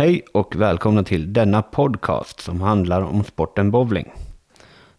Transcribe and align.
Hej 0.00 0.22
och 0.32 0.56
välkomna 0.56 1.02
till 1.04 1.32
denna 1.32 1.62
podcast 1.62 2.40
som 2.40 2.60
handlar 2.60 3.02
om 3.02 3.24
sporten 3.24 3.70
bowling. 3.70 4.12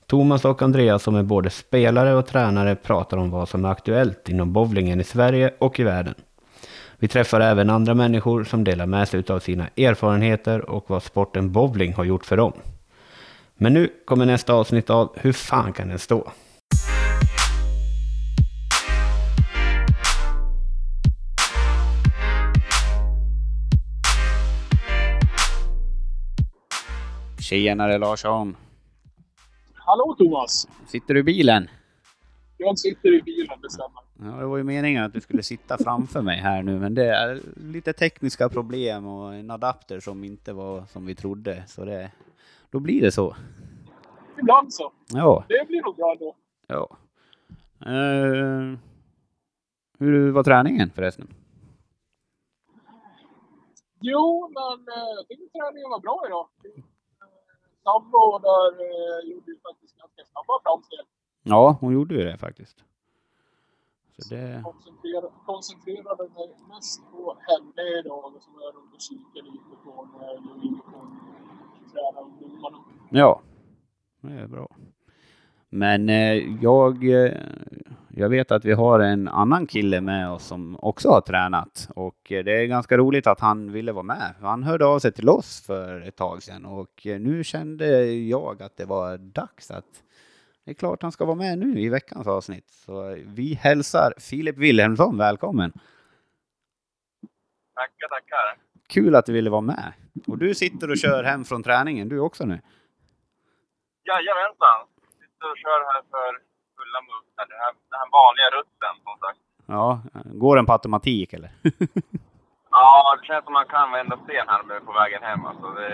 Thomas 0.07 0.45
och 0.45 0.61
Andreas 0.61 1.03
som 1.03 1.15
är 1.15 1.23
både 1.23 1.49
spelare 1.49 2.15
och 2.15 2.27
tränare 2.27 2.75
pratar 2.75 3.17
om 3.17 3.31
vad 3.31 3.49
som 3.49 3.65
är 3.65 3.69
aktuellt 3.69 4.29
inom 4.29 4.53
bowlingen 4.53 5.01
i 5.01 5.03
Sverige 5.03 5.53
och 5.59 5.79
i 5.79 5.83
världen. 5.83 6.15
Vi 6.97 7.07
träffar 7.07 7.39
även 7.39 7.69
andra 7.69 7.93
människor 7.93 8.43
som 8.43 8.63
delar 8.63 8.85
med 8.85 9.07
sig 9.07 9.23
av 9.29 9.39
sina 9.39 9.67
erfarenheter 9.77 10.69
och 10.69 10.85
vad 10.87 11.03
sporten 11.03 11.51
bowling 11.51 11.93
har 11.93 12.03
gjort 12.03 12.25
för 12.25 12.37
dem. 12.37 12.53
Men 13.55 13.73
nu 13.73 13.89
kommer 14.05 14.25
nästa 14.25 14.53
avsnitt 14.53 14.89
av 14.89 15.11
Hur 15.15 15.33
fan 15.33 15.73
kan 15.73 15.87
den 15.87 15.99
stå? 15.99 16.31
Tjenare 27.51 27.97
Larsson! 27.97 28.57
Hallå 29.73 30.15
Thomas! 30.17 30.67
Sitter 30.87 31.13
du 31.13 31.19
i 31.19 31.23
bilen? 31.23 31.67
Jag 32.57 32.79
sitter 32.79 33.13
i 33.13 33.21
bilen, 33.21 33.61
det 33.61 33.69
stämmer. 33.69 34.01
Ja, 34.19 34.39
det 34.41 34.45
var 34.45 34.57
ju 34.57 34.63
meningen 34.63 35.03
att 35.03 35.13
du 35.13 35.21
skulle 35.21 35.43
sitta 35.43 35.77
framför 35.77 36.21
mig 36.21 36.37
här 36.37 36.63
nu, 36.63 36.79
men 36.79 36.95
det 36.95 37.05
är 37.05 37.41
lite 37.55 37.93
tekniska 37.93 38.49
problem 38.49 39.07
och 39.07 39.33
en 39.33 39.51
adapter 39.51 39.99
som 39.99 40.23
inte 40.23 40.53
var 40.53 40.85
som 40.85 41.05
vi 41.05 41.15
trodde, 41.15 41.63
så 41.67 41.85
det, 41.85 42.11
då 42.69 42.79
blir 42.79 43.01
det 43.01 43.11
så. 43.11 43.35
Ibland 44.39 44.73
så. 44.73 44.91
Ja, 45.13 45.45
Det 45.47 45.67
blir 45.67 45.81
nog 45.81 45.95
bra 45.95 46.15
då. 46.19 46.35
ja. 46.67 46.97
Uh, 47.85 48.77
hur 49.99 50.31
var 50.31 50.43
träningen 50.43 50.89
förresten? 50.89 51.27
Jo, 53.99 54.49
men 54.53 54.93
eh, 54.95 55.09
jag 55.15 55.27
tycker 55.27 55.59
träningen 55.59 55.89
var 55.89 55.99
bra 55.99 56.23
idag. 56.27 56.47
Sambo 57.83 58.39
där 58.47 58.71
eh, 58.87 59.29
gjorde 59.31 59.51
ju 59.51 59.59
faktiskt 59.67 59.97
ganska 59.97 60.21
snabba 60.31 60.53
framsteg. 60.63 61.05
Ja, 61.43 61.77
hon 61.81 61.93
gjorde 61.93 62.15
ju 62.15 62.23
det 62.23 62.37
faktiskt. 62.37 62.77
Så 64.17 64.29
det, 64.35 64.61
Koncentrerade, 64.63 65.31
koncentrerade 65.45 66.23
mig 66.29 66.49
mest 66.69 67.01
på 67.11 67.37
henne 67.47 67.99
idag 67.99 68.33
som 68.41 68.53
jag 68.61 68.75
runt 68.75 68.93
och 68.93 69.01
kikade 69.01 69.49
lite 69.51 69.75
på 69.83 70.07
när 70.19 70.33
Louise 70.45 70.81
tränar 71.91 72.21
ungdomarna. 72.21 72.77
ja, 73.11 73.41
det 74.21 74.33
är 74.33 74.47
bra. 74.47 74.67
Men 75.73 76.09
eh, 76.09 76.35
jag, 76.61 77.03
eh, 77.03 77.33
jag 78.09 78.29
vet 78.29 78.51
att 78.51 78.65
vi 78.65 78.73
har 78.73 78.99
en 78.99 79.27
annan 79.27 79.67
kille 79.67 80.01
med 80.01 80.29
oss 80.29 80.45
som 80.45 80.77
också 80.79 81.09
har 81.09 81.21
tränat 81.21 81.89
och 81.95 82.31
eh, 82.31 82.43
det 82.43 82.51
är 82.51 82.65
ganska 82.65 82.97
roligt 82.97 83.27
att 83.27 83.39
han 83.39 83.71
ville 83.71 83.91
vara 83.91 84.03
med. 84.03 84.35
Han 84.41 84.63
hörde 84.63 84.85
av 84.85 84.99
sig 84.99 85.11
till 85.11 85.29
oss 85.29 85.65
för 85.65 86.01
ett 86.01 86.15
tag 86.15 86.43
sedan 86.43 86.65
och 86.65 87.01
nu 87.05 87.43
kände 87.43 88.05
jag 88.05 88.61
att 88.61 88.77
det 88.77 88.85
var 88.85 89.17
dags 89.17 89.71
att 89.71 90.03
det 90.65 90.71
är 90.71 90.75
klart 90.75 91.01
han 91.01 91.11
ska 91.11 91.25
vara 91.25 91.35
med 91.35 91.59
nu 91.59 91.79
i 91.79 91.89
veckans 91.89 92.27
avsnitt. 92.27 92.69
Så 92.69 93.17
vi 93.25 93.53
hälsar 93.53 94.13
Filip 94.17 94.57
Wilhelmsson 94.57 95.17
välkommen. 95.17 95.71
Tackar, 97.75 98.07
tackar. 98.09 98.57
Kul 98.89 99.15
att 99.15 99.25
du 99.25 99.33
ville 99.33 99.49
vara 99.49 99.61
med. 99.61 99.93
Och 100.27 100.37
du 100.37 100.55
sitter 100.55 100.91
och 100.91 100.97
kör 100.97 101.23
hem 101.23 101.45
från 101.45 101.63
träningen 101.63 102.09
du 102.09 102.19
också 102.19 102.45
nu. 102.45 102.61
Jajamensan. 104.03 104.90
Sitter 105.41 105.51
och 105.51 105.57
kör 105.65 105.81
här 105.93 106.01
för 106.13 106.31
fulla 106.77 106.99
muggar. 107.09 107.45
Den 107.51 107.59
här, 107.63 107.73
den 107.91 107.99
här 108.01 108.09
vanliga 108.19 108.49
rutten 108.57 108.93
som 109.05 109.15
sagt. 109.23 109.39
Ja, 109.75 109.87
går 110.43 110.55
den 110.55 110.65
på 110.65 110.73
automatik 110.73 111.33
eller? 111.33 111.51
Ja, 112.71 113.17
det 113.21 113.25
känns 113.27 113.43
som 113.45 113.53
man 113.53 113.65
kan 113.67 113.91
vända 113.91 114.15
sten 114.23 114.47
här 114.53 114.63
med 114.63 114.85
på 114.85 114.91
vägen 114.91 115.23
hem. 115.23 115.45
Alltså, 115.45 115.67
det, 115.71 115.87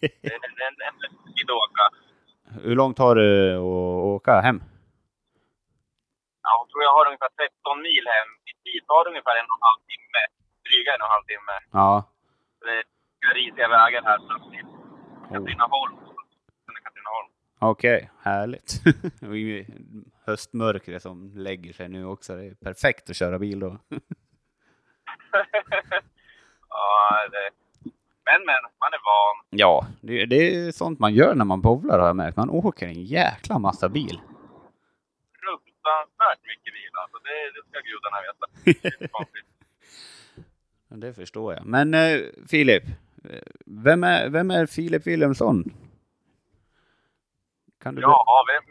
det 0.00 0.32
är 0.34 0.40
en, 0.48 0.54
en, 0.66 0.76
en 0.88 0.98
tid 1.34 1.46
att 1.50 1.62
åka. 1.64 1.84
Hur 2.64 2.76
långt 2.80 2.98
har 2.98 3.14
du 3.14 3.28
att 3.56 4.04
åka 4.16 4.34
hem? 4.40 4.58
Ja, 6.42 6.52
jag 6.60 6.68
tror 6.70 6.82
jag 6.86 6.92
har 6.98 7.06
ungefär 7.06 7.28
13 7.28 7.82
mil 7.88 8.04
hem. 8.16 8.28
I 8.50 8.52
tid 8.64 8.80
tar 8.88 9.04
det 9.04 9.10
ungefär 9.10 9.36
en 9.40 9.48
och 9.52 9.58
en 9.60 9.66
halv 9.70 9.80
timme. 9.92 10.20
Dryga 10.66 10.90
en 10.94 11.00
och 11.02 11.08
en 11.08 11.14
halv 11.16 11.26
timme. 11.32 11.54
Ja, 11.80 11.92
Så 12.58 12.64
det 12.68 12.76
är 13.28 13.34
risiga 13.40 13.68
vägar 13.68 14.02
här 14.08 14.18
fram 14.26 14.42
till 14.50 14.66
Katrineholm. 15.32 15.94
Katrineholm. 16.84 17.28
Okej, 17.70 18.10
härligt. 18.20 18.82
Är 19.22 19.34
ju 19.34 19.66
höstmörkret 20.24 21.02
som 21.02 21.32
lägger 21.36 21.72
sig 21.72 21.88
nu 21.88 22.04
också. 22.04 22.36
Det 22.36 22.46
är 22.46 22.54
perfekt 22.54 23.10
att 23.10 23.16
köra 23.16 23.38
bil 23.38 23.60
då. 23.60 23.66
ja, 26.68 27.28
det, 27.30 27.50
men, 28.24 28.46
men, 28.46 28.62
man 28.80 28.92
är 28.92 29.02
van. 29.04 29.44
Ja, 29.50 29.86
det, 30.00 30.26
det 30.26 30.56
är 30.56 30.72
sånt 30.72 30.98
man 30.98 31.14
gör 31.14 31.34
när 31.34 31.44
man 31.44 31.60
bowlar 31.60 31.98
har 31.98 32.06
jag 32.06 32.16
märkt. 32.16 32.36
Man 32.36 32.50
åker 32.50 32.86
en 32.86 33.04
jäkla 33.04 33.58
massa 33.58 33.88
bil. 33.88 34.20
Fruktansvärt 35.40 36.40
mycket 36.42 36.72
bil 36.74 36.90
alltså. 37.02 37.18
Det, 37.18 37.50
det 37.54 37.62
ska 37.68 37.78
gudarna 37.90 38.16
veta. 38.26 38.46
Det 38.98 39.04
är 39.04 39.08
konstigt. 39.08 39.44
Det 40.88 41.14
förstår 41.14 41.54
jag. 41.54 41.66
Men 41.66 41.94
eh, 41.94 42.20
Filip, 42.50 42.84
eh, 43.24 43.42
vem 43.66 44.04
är, 44.04 44.28
vem 44.28 44.50
är 44.50 44.66
Filip 44.66 45.06
Wilhelmsson? 45.06 45.64
Kan 47.84 47.94
du 47.94 48.00
Ja, 48.02 48.44
vem 48.50 48.66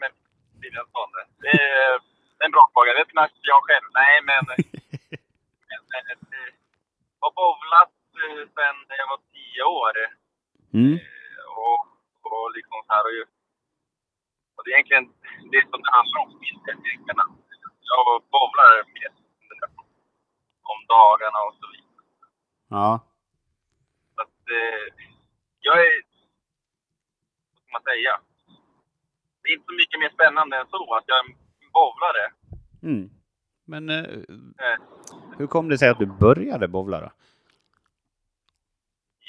Wilhelmsson? 0.60 1.10
Det 1.44 1.48
är 1.48 1.98
en 2.44 2.52
bra 2.54 2.64
fråga. 2.72 2.92
Det 2.92 3.00
är 3.06 3.12
knappt 3.14 3.38
jag 3.52 3.60
själv. 3.66 3.86
Nej, 4.00 4.14
men... 4.28 4.42
men, 5.68 5.80
men 5.92 6.06
har 7.24 7.32
bowlat 7.42 7.94
eh, 8.22 8.42
sedan 8.54 8.76
jag 9.00 9.08
var 9.14 9.20
tio 9.34 9.62
år. 9.80 9.94
Mm. 10.78 10.94
Eh, 10.98 11.44
Och, 11.68 11.82
och 12.28 12.46
liksom 12.56 12.78
så 12.86 12.92
här. 12.96 13.04
Och, 13.08 13.28
och 14.56 14.62
det 14.64 14.70
är 14.70 14.74
egentligen 14.74 15.06
det 15.52 15.62
som 15.70 15.78
det 15.84 15.92
handlar 15.98 16.20
om. 16.24 16.30
Egentligen. 16.44 17.18
Jag 17.92 18.06
bowlar 18.34 18.70
mer 18.96 19.10
om 20.72 20.78
dagarna 20.96 21.40
och 21.48 21.54
så 21.60 21.66
vidare. 21.72 22.06
Ja. 22.76 22.90
Så 24.14 24.20
att, 24.22 24.38
eh, 24.58 24.84
jag 25.66 25.76
är... 25.86 25.94
Vad 27.52 27.62
ska 27.62 27.72
man 27.78 27.82
säga? 27.92 28.14
Det 29.44 29.48
är 29.50 29.54
inte 29.54 29.70
så 29.72 29.76
mycket 29.82 30.00
mer 30.00 30.12
spännande 30.16 30.56
än 30.56 30.66
så 30.66 30.94
att 30.94 31.04
jag 31.06 31.16
är 31.18 31.24
en 31.28 31.34
bowlare. 31.76 32.24
Mm. 32.82 33.10
Men 33.66 33.84
eh, 33.90 34.04
Eh, 34.64 34.78
hur 35.38 35.46
kom 35.46 35.68
det 35.68 35.78
sig 35.78 35.88
att 35.88 36.02
du 36.04 36.06
började 36.06 36.66
bowla 36.68 37.00
då? 37.04 37.10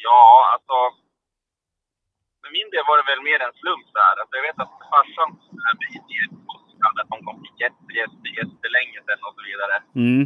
Ja, 0.05 0.23
alltså. 0.53 0.77
För 2.41 2.49
min 2.57 2.69
del 2.73 2.83
var 2.89 2.97
det 2.97 3.09
väl 3.11 3.27
mer 3.29 3.39
en 3.47 3.57
slump 3.61 3.87
där. 3.99 4.15
Alltså, 4.19 4.33
jag 4.37 4.45
vet 4.49 4.59
att 4.63 4.75
farsan 4.91 5.29
hade 5.67 5.85
idéer 5.97 6.27
att 7.01 7.09
de 7.11 7.17
kom 7.25 7.35
för 7.41 7.51
jätte, 7.63 7.91
jätte, 8.01 8.27
jättelänge 8.39 8.99
sedan 9.05 9.27
och 9.27 9.35
så 9.37 9.41
vidare. 9.49 9.75
Mm. 10.03 10.23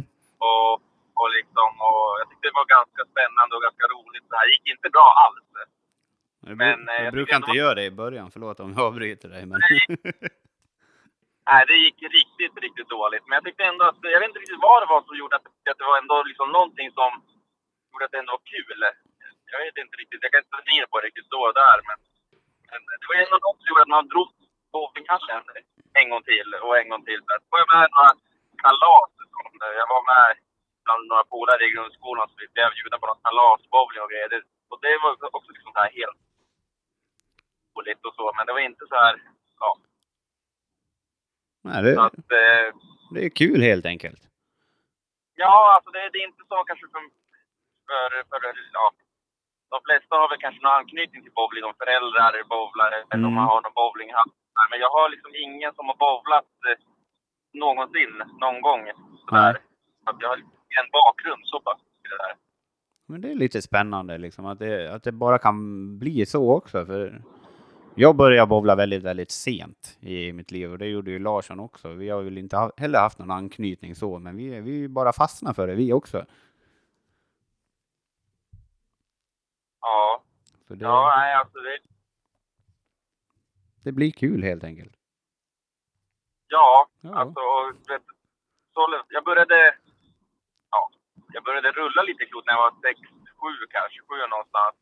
Och, 0.48 0.72
och 1.20 1.30
liksom, 1.38 1.70
och 1.86 2.08
jag 2.20 2.26
tyckte 2.28 2.46
det 2.48 2.60
var 2.60 2.68
ganska 2.78 3.02
spännande 3.12 3.52
och 3.56 3.64
ganska 3.66 3.86
roligt. 3.94 4.26
Det 4.30 4.38
här 4.40 4.48
gick 4.54 4.66
inte 4.74 4.88
bra 4.96 5.08
alls. 5.24 5.46
Jag, 6.46 6.56
Men, 6.56 6.88
eh, 6.88 6.94
jag 6.94 7.04
jag 7.06 7.12
brukar 7.12 7.36
inte 7.36 7.56
göra 7.62 7.74
det 7.74 7.84
i 7.84 7.90
början, 8.02 8.30
förlåt 8.34 8.60
om 8.60 8.72
jag 8.76 8.86
avbryter 8.88 9.28
dig. 9.28 9.42
Men... 9.46 9.58
Nej, 11.50 11.62
det 11.70 11.76
gick 11.86 11.98
riktigt, 12.18 12.54
riktigt 12.66 12.90
dåligt. 12.96 13.24
Men 13.26 13.34
jag 13.36 13.44
tyckte 13.44 13.64
ändå 13.72 13.84
att, 13.90 14.00
jag 14.14 14.20
vet 14.20 14.30
inte 14.30 14.42
riktigt 14.42 14.64
vad 14.68 14.78
det 14.82 14.88
var 14.94 15.00
som 15.02 15.16
gjorde 15.20 15.36
att, 15.36 15.46
att 15.70 15.78
det 15.80 15.88
var 15.90 15.98
ändå 16.02 16.16
liksom 16.30 16.48
någonting 16.58 16.88
som 16.98 17.10
gjorde 17.90 18.04
att 18.04 18.12
det 18.14 18.22
ändå 18.22 18.32
var 18.38 18.44
kul. 18.54 18.80
Jag 19.52 19.60
vet 19.64 19.76
inte 19.84 19.96
riktigt, 20.00 20.22
jag 20.24 20.30
kan 20.32 20.40
inte 20.40 20.52
sätta 20.52 20.70
ner 20.72 20.84
på 20.90 20.94
det 20.98 21.06
riktigt 21.06 21.32
så 21.34 21.42
där, 21.62 21.78
men, 21.88 21.98
men 22.70 22.80
det 23.00 23.06
var 23.08 23.16
ändå 23.24 23.38
något 23.46 23.58
som 23.58 23.68
gjorde 23.70 23.84
att 23.86 23.96
man 23.96 24.08
drog 24.12 24.28
bowlinghallen 24.72 25.44
en 26.00 26.06
gång 26.10 26.22
till 26.30 26.48
och 26.66 26.74
en 26.80 26.88
gång 26.92 27.04
till. 27.08 27.20
Så 27.26 27.30
att 27.34 27.44
var 27.50 27.58
jag 27.62 27.70
med 27.74 27.88
några 27.94 28.12
kalas. 28.64 29.10
Jag 29.80 29.88
var 29.94 30.02
med 30.12 30.28
bland 30.84 31.02
några 31.10 31.24
polare 31.32 31.62
i 31.66 31.74
grundskolan 31.74 32.28
så 32.28 32.34
vi 32.42 32.48
blev 32.54 32.68
bjudna 32.76 32.96
på 32.98 33.06
någon 33.06 33.24
kalasbowling 33.26 34.02
och 34.04 34.12
grejer. 34.12 34.28
Det, 34.34 34.42
och 34.70 34.78
det 34.84 34.94
var 35.02 35.10
också 35.36 35.50
liksom 35.54 35.72
så 35.72 35.80
här 35.84 35.92
helt 36.00 36.20
roligt 37.80 38.04
och 38.06 38.14
så, 38.14 38.32
men 38.36 38.46
det 38.46 38.52
var 38.52 38.60
inte 38.60 38.84
så 38.88 38.94
här, 38.94 39.14
ja. 39.60 39.76
Nej, 41.64 41.74
Så 41.74 41.82
det, 41.82 42.02
att, 42.06 42.14
eh, 42.42 42.66
det 43.14 43.20
är 43.24 43.30
kul 43.42 43.60
helt 43.62 43.86
enkelt. 43.86 44.20
Ja, 45.34 45.74
alltså 45.74 45.90
det, 45.90 46.10
det 46.12 46.18
är 46.22 46.26
inte 46.30 46.44
så 46.48 46.56
kanske 46.68 46.86
för, 46.94 47.02
för, 47.88 48.08
för 48.30 48.40
ja, 48.72 48.86
de 49.72 49.78
flesta 49.86 50.12
har 50.16 50.28
väl 50.30 50.38
kanske 50.44 50.62
någon 50.62 50.78
anknytning 50.80 51.22
till 51.22 51.32
bowling, 51.38 51.62
de 51.68 51.74
föräldrar 51.84 52.32
är 52.40 52.44
bowlare, 52.54 52.96
eller 52.96 53.14
Mm. 53.24 53.26
om 53.28 53.34
man 53.34 53.48
har 53.52 53.60
någon 53.62 53.78
bowlinghall. 53.82 54.30
Men 54.70 54.80
jag 54.84 54.90
har 54.96 55.08
liksom 55.14 55.32
ingen 55.46 55.72
som 55.74 55.84
har 55.90 55.96
bowlat 56.06 56.50
eh, 56.70 56.78
någonsin, 57.62 58.12
någon 58.44 58.60
gång. 58.68 58.82
Sådär. 59.28 59.54
Att 60.08 60.16
jag 60.22 60.28
har 60.28 60.36
en 60.80 60.88
bakgrund 60.98 61.42
så 61.44 61.60
pass 61.60 61.80
i 62.04 62.08
det 62.12 62.16
där. 62.24 62.34
Men 63.08 63.20
det 63.20 63.30
är 63.30 63.34
lite 63.34 63.62
spännande 63.62 64.18
liksom 64.18 64.46
att 64.46 64.58
det, 64.58 64.94
att 64.94 65.02
det 65.02 65.12
bara 65.12 65.38
kan 65.38 65.58
bli 65.98 66.26
så 66.26 66.52
också. 66.56 66.86
För 66.86 67.22
jag 68.00 68.16
började 68.16 68.46
bowla 68.46 68.74
väldigt, 68.76 69.02
väldigt 69.02 69.30
sent 69.30 69.98
i 70.00 70.32
mitt 70.32 70.50
liv 70.50 70.72
och 70.72 70.78
det 70.78 70.86
gjorde 70.86 71.10
ju 71.10 71.18
Larsson 71.18 71.60
också. 71.60 71.88
Vi 71.88 72.08
har 72.08 72.22
väl 72.22 72.38
inte 72.38 72.70
heller 72.76 72.98
haft 72.98 73.18
någon 73.18 73.30
anknytning 73.30 73.94
så, 73.94 74.18
men 74.18 74.36
vi, 74.36 74.60
vi 74.60 74.88
bara 74.88 75.12
fastnar 75.12 75.52
för 75.52 75.66
det 75.66 75.74
vi 75.74 75.92
också. 75.92 76.26
Ja. 79.80 80.22
Så 80.68 80.74
det, 80.74 80.84
Ja, 80.84 81.14
nej 81.16 81.34
alltså 81.34 81.58
det... 81.58 81.78
det 83.84 83.92
blir 83.92 84.10
kul 84.10 84.42
helt 84.42 84.64
enkelt. 84.64 84.92
Ja, 86.48 86.88
Ja. 87.00 87.18
alltså... 87.18 87.40
Vet, 87.88 88.02
så, 88.74 89.02
jag 89.08 89.24
började... 89.24 89.74
Ja, 90.70 90.90
jag 91.32 91.44
började 91.44 91.72
rulla 91.72 92.02
lite 92.02 92.24
klot 92.24 92.46
när 92.46 92.52
jag 92.52 92.62
var 92.62 92.70
6, 92.70 93.00
7 93.00 93.66
kanske, 93.70 94.00
7 94.00 94.14
någonstans. 94.30 94.76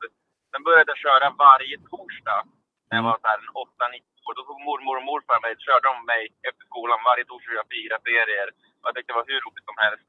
Sen 0.50 0.62
började 0.62 0.90
jag 0.90 0.98
köra 0.98 1.30
varje 1.38 1.78
torsdag. 1.78 2.42
När 2.88 2.94
jag 2.98 3.04
var 3.10 3.18
så 3.22 3.28
här 3.32 3.40
8, 3.54 3.88
9 3.88 4.00
år. 4.26 4.34
Då 4.38 4.42
tog 4.48 4.60
mormor 4.68 4.94
och 5.00 5.06
morfar 5.10 5.38
mig, 5.44 5.52
körde 5.66 5.86
de 5.90 5.94
mig 6.12 6.22
efter 6.48 6.62
skolan 6.70 7.00
varje 7.08 7.24
torsdag 7.30 7.60
och 7.64 7.70
fyra 7.76 7.96
ferier. 8.06 8.48
Jag 8.84 8.90
tyckte 8.94 9.10
det 9.12 9.18
var 9.20 9.28
hur 9.32 9.40
roligt 9.46 9.66
som 9.70 9.78
helst. 9.84 10.08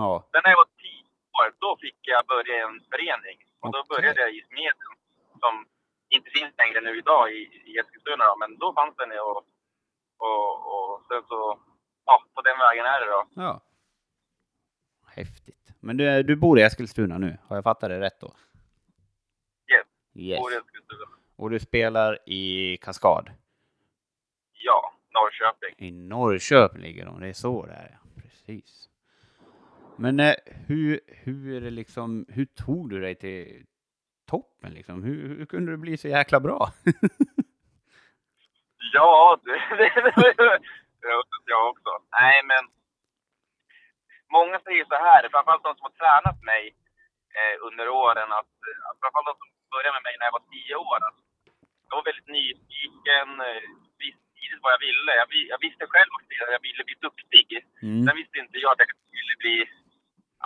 Ja. 0.00 0.10
Sen 0.32 0.40
när 0.44 0.50
jag 0.54 0.60
var 0.64 0.70
10 0.86 1.38
år, 1.38 1.46
då 1.64 1.70
fick 1.84 1.98
jag 2.12 2.22
börja 2.32 2.54
i 2.58 2.62
en 2.68 2.78
förening. 2.92 3.36
Och 3.62 3.70
då 3.74 3.78
Okej. 3.80 3.90
började 3.92 4.20
jag 4.24 4.30
i 4.38 4.40
Smeden. 4.50 4.90
Som 5.42 5.54
inte 6.16 6.28
finns 6.36 6.52
längre 6.62 6.80
nu 6.86 6.92
idag 7.02 7.24
i, 7.38 7.40
i 7.68 7.70
Eskilstuna 7.80 8.24
då, 8.30 8.34
men 8.42 8.50
då 8.62 8.68
fanns 8.78 8.94
den 9.00 9.10
och, 9.30 9.40
och, 10.26 10.50
och 10.72 10.88
sen 11.08 11.22
så, 11.30 11.38
ja, 12.08 12.14
på 12.34 12.40
den 12.48 12.58
vägen 12.64 12.84
är 12.94 13.00
det 13.02 13.10
då. 13.16 13.22
ja. 13.46 13.54
Häftigt. 15.20 15.64
Men 15.80 15.96
du, 15.96 16.22
du 16.22 16.36
bor 16.36 16.58
i 16.58 16.62
Eskilstuna 16.62 17.18
nu, 17.18 17.38
har 17.48 17.56
jag 17.56 17.64
fattat 17.64 17.90
det 17.90 18.00
rätt 18.00 18.20
då? 18.20 18.30
Yes. 19.72 19.86
Yes. 20.14 20.40
Och 20.40 20.52
Eskilstuna. 20.52 21.06
Och 21.42 21.50
du 21.50 21.60
spelar 21.60 22.18
i 22.26 22.76
Kaskad? 22.76 23.30
Ja, 24.52 24.92
Norrköping. 25.10 25.74
I 25.86 25.90
Norrköping 25.90 26.82
ligger 26.82 27.04
de, 27.04 27.20
det 27.20 27.28
är 27.28 27.32
så 27.32 27.66
det 27.66 27.72
är. 27.72 27.98
Precis. 28.22 28.88
Men 29.98 30.20
eh, 30.20 30.34
hur, 30.66 31.00
hur 31.08 31.56
är 31.56 31.60
det 31.60 31.70
liksom, 31.70 32.26
hur 32.28 32.44
tog 32.44 32.90
du 32.90 33.00
dig 33.00 33.14
till 33.14 33.66
toppen 34.30 34.70
liksom? 34.74 35.02
Hur, 35.02 35.38
hur 35.38 35.46
kunde 35.46 35.72
du 35.72 35.76
bli 35.76 35.96
så 35.96 36.08
jäkla 36.08 36.40
bra? 36.40 36.68
Ja, 38.94 39.40
det, 39.44 39.52
det, 39.78 40.34
det, 40.38 40.60
jag 41.46 41.68
också. 41.70 41.90
Nej, 42.10 42.42
men 42.44 42.62
många 44.32 44.60
säger 44.60 44.84
så 44.84 44.94
här, 44.94 45.28
framförallt 45.32 45.64
de 45.64 45.74
som 45.74 45.84
har 45.88 45.96
tränat 46.02 46.42
mig 46.42 46.62
eh, 47.38 47.66
under 47.66 47.88
åren, 47.88 48.32
att, 48.32 48.52
att 48.86 48.96
framförallt 49.00 49.30
de 49.30 49.36
som 49.38 49.48
började 49.74 49.94
med 49.96 50.02
mig 50.06 50.14
när 50.18 50.26
jag 50.26 50.38
var 50.38 50.46
tio 50.54 50.76
år. 50.76 50.98
Att 51.08 51.31
jag 51.92 51.96
var 52.00 52.10
väldigt 52.10 52.34
nyfiken, 52.38 53.28
eh, 53.48 53.62
visste 54.02 54.26
tidigt 54.38 54.62
vad 54.64 54.72
jag 54.72 54.82
ville. 54.88 55.10
Jag, 55.20 55.28
jag 55.52 55.60
visste 55.66 55.84
själv 55.92 56.12
att 56.16 56.26
jag 56.56 56.62
ville 56.68 56.84
bli 56.88 56.96
duktig. 57.06 57.48
Mm. 57.82 58.02
Sen 58.04 58.16
visste 58.20 58.38
inte 58.38 58.58
jag 58.64 58.70
att 58.72 58.82
jag 58.84 58.92
skulle 58.94 59.34
bli 59.42 59.56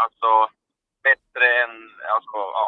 alltså, 0.02 0.30
bättre 1.08 1.46
än... 1.62 1.74
Alltså, 2.14 2.38
ja. 2.58 2.66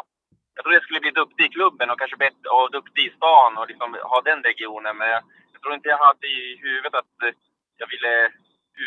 Jag 0.55 0.61
trodde 0.63 0.79
jag 0.79 0.87
skulle 0.87 1.05
bli 1.05 1.19
duktig 1.21 1.45
i 1.45 1.55
klubben 1.57 1.89
och 1.89 1.99
kanske 1.99 2.17
bättre, 2.25 2.49
och 2.55 2.71
duktig 2.77 3.03
i 3.05 3.15
stan 3.17 3.57
och 3.57 3.67
liksom 3.71 3.89
ha 4.11 4.21
den 4.21 4.41
regionen. 4.49 4.97
Men 4.97 5.09
jag, 5.15 5.23
jag 5.53 5.61
tror 5.61 5.73
inte 5.75 5.89
jag 5.89 6.05
hade 6.07 6.27
i 6.27 6.41
huvudet 6.65 6.93
att 7.01 7.15
eh, 7.25 7.35
jag 7.81 7.87
ville 7.93 8.13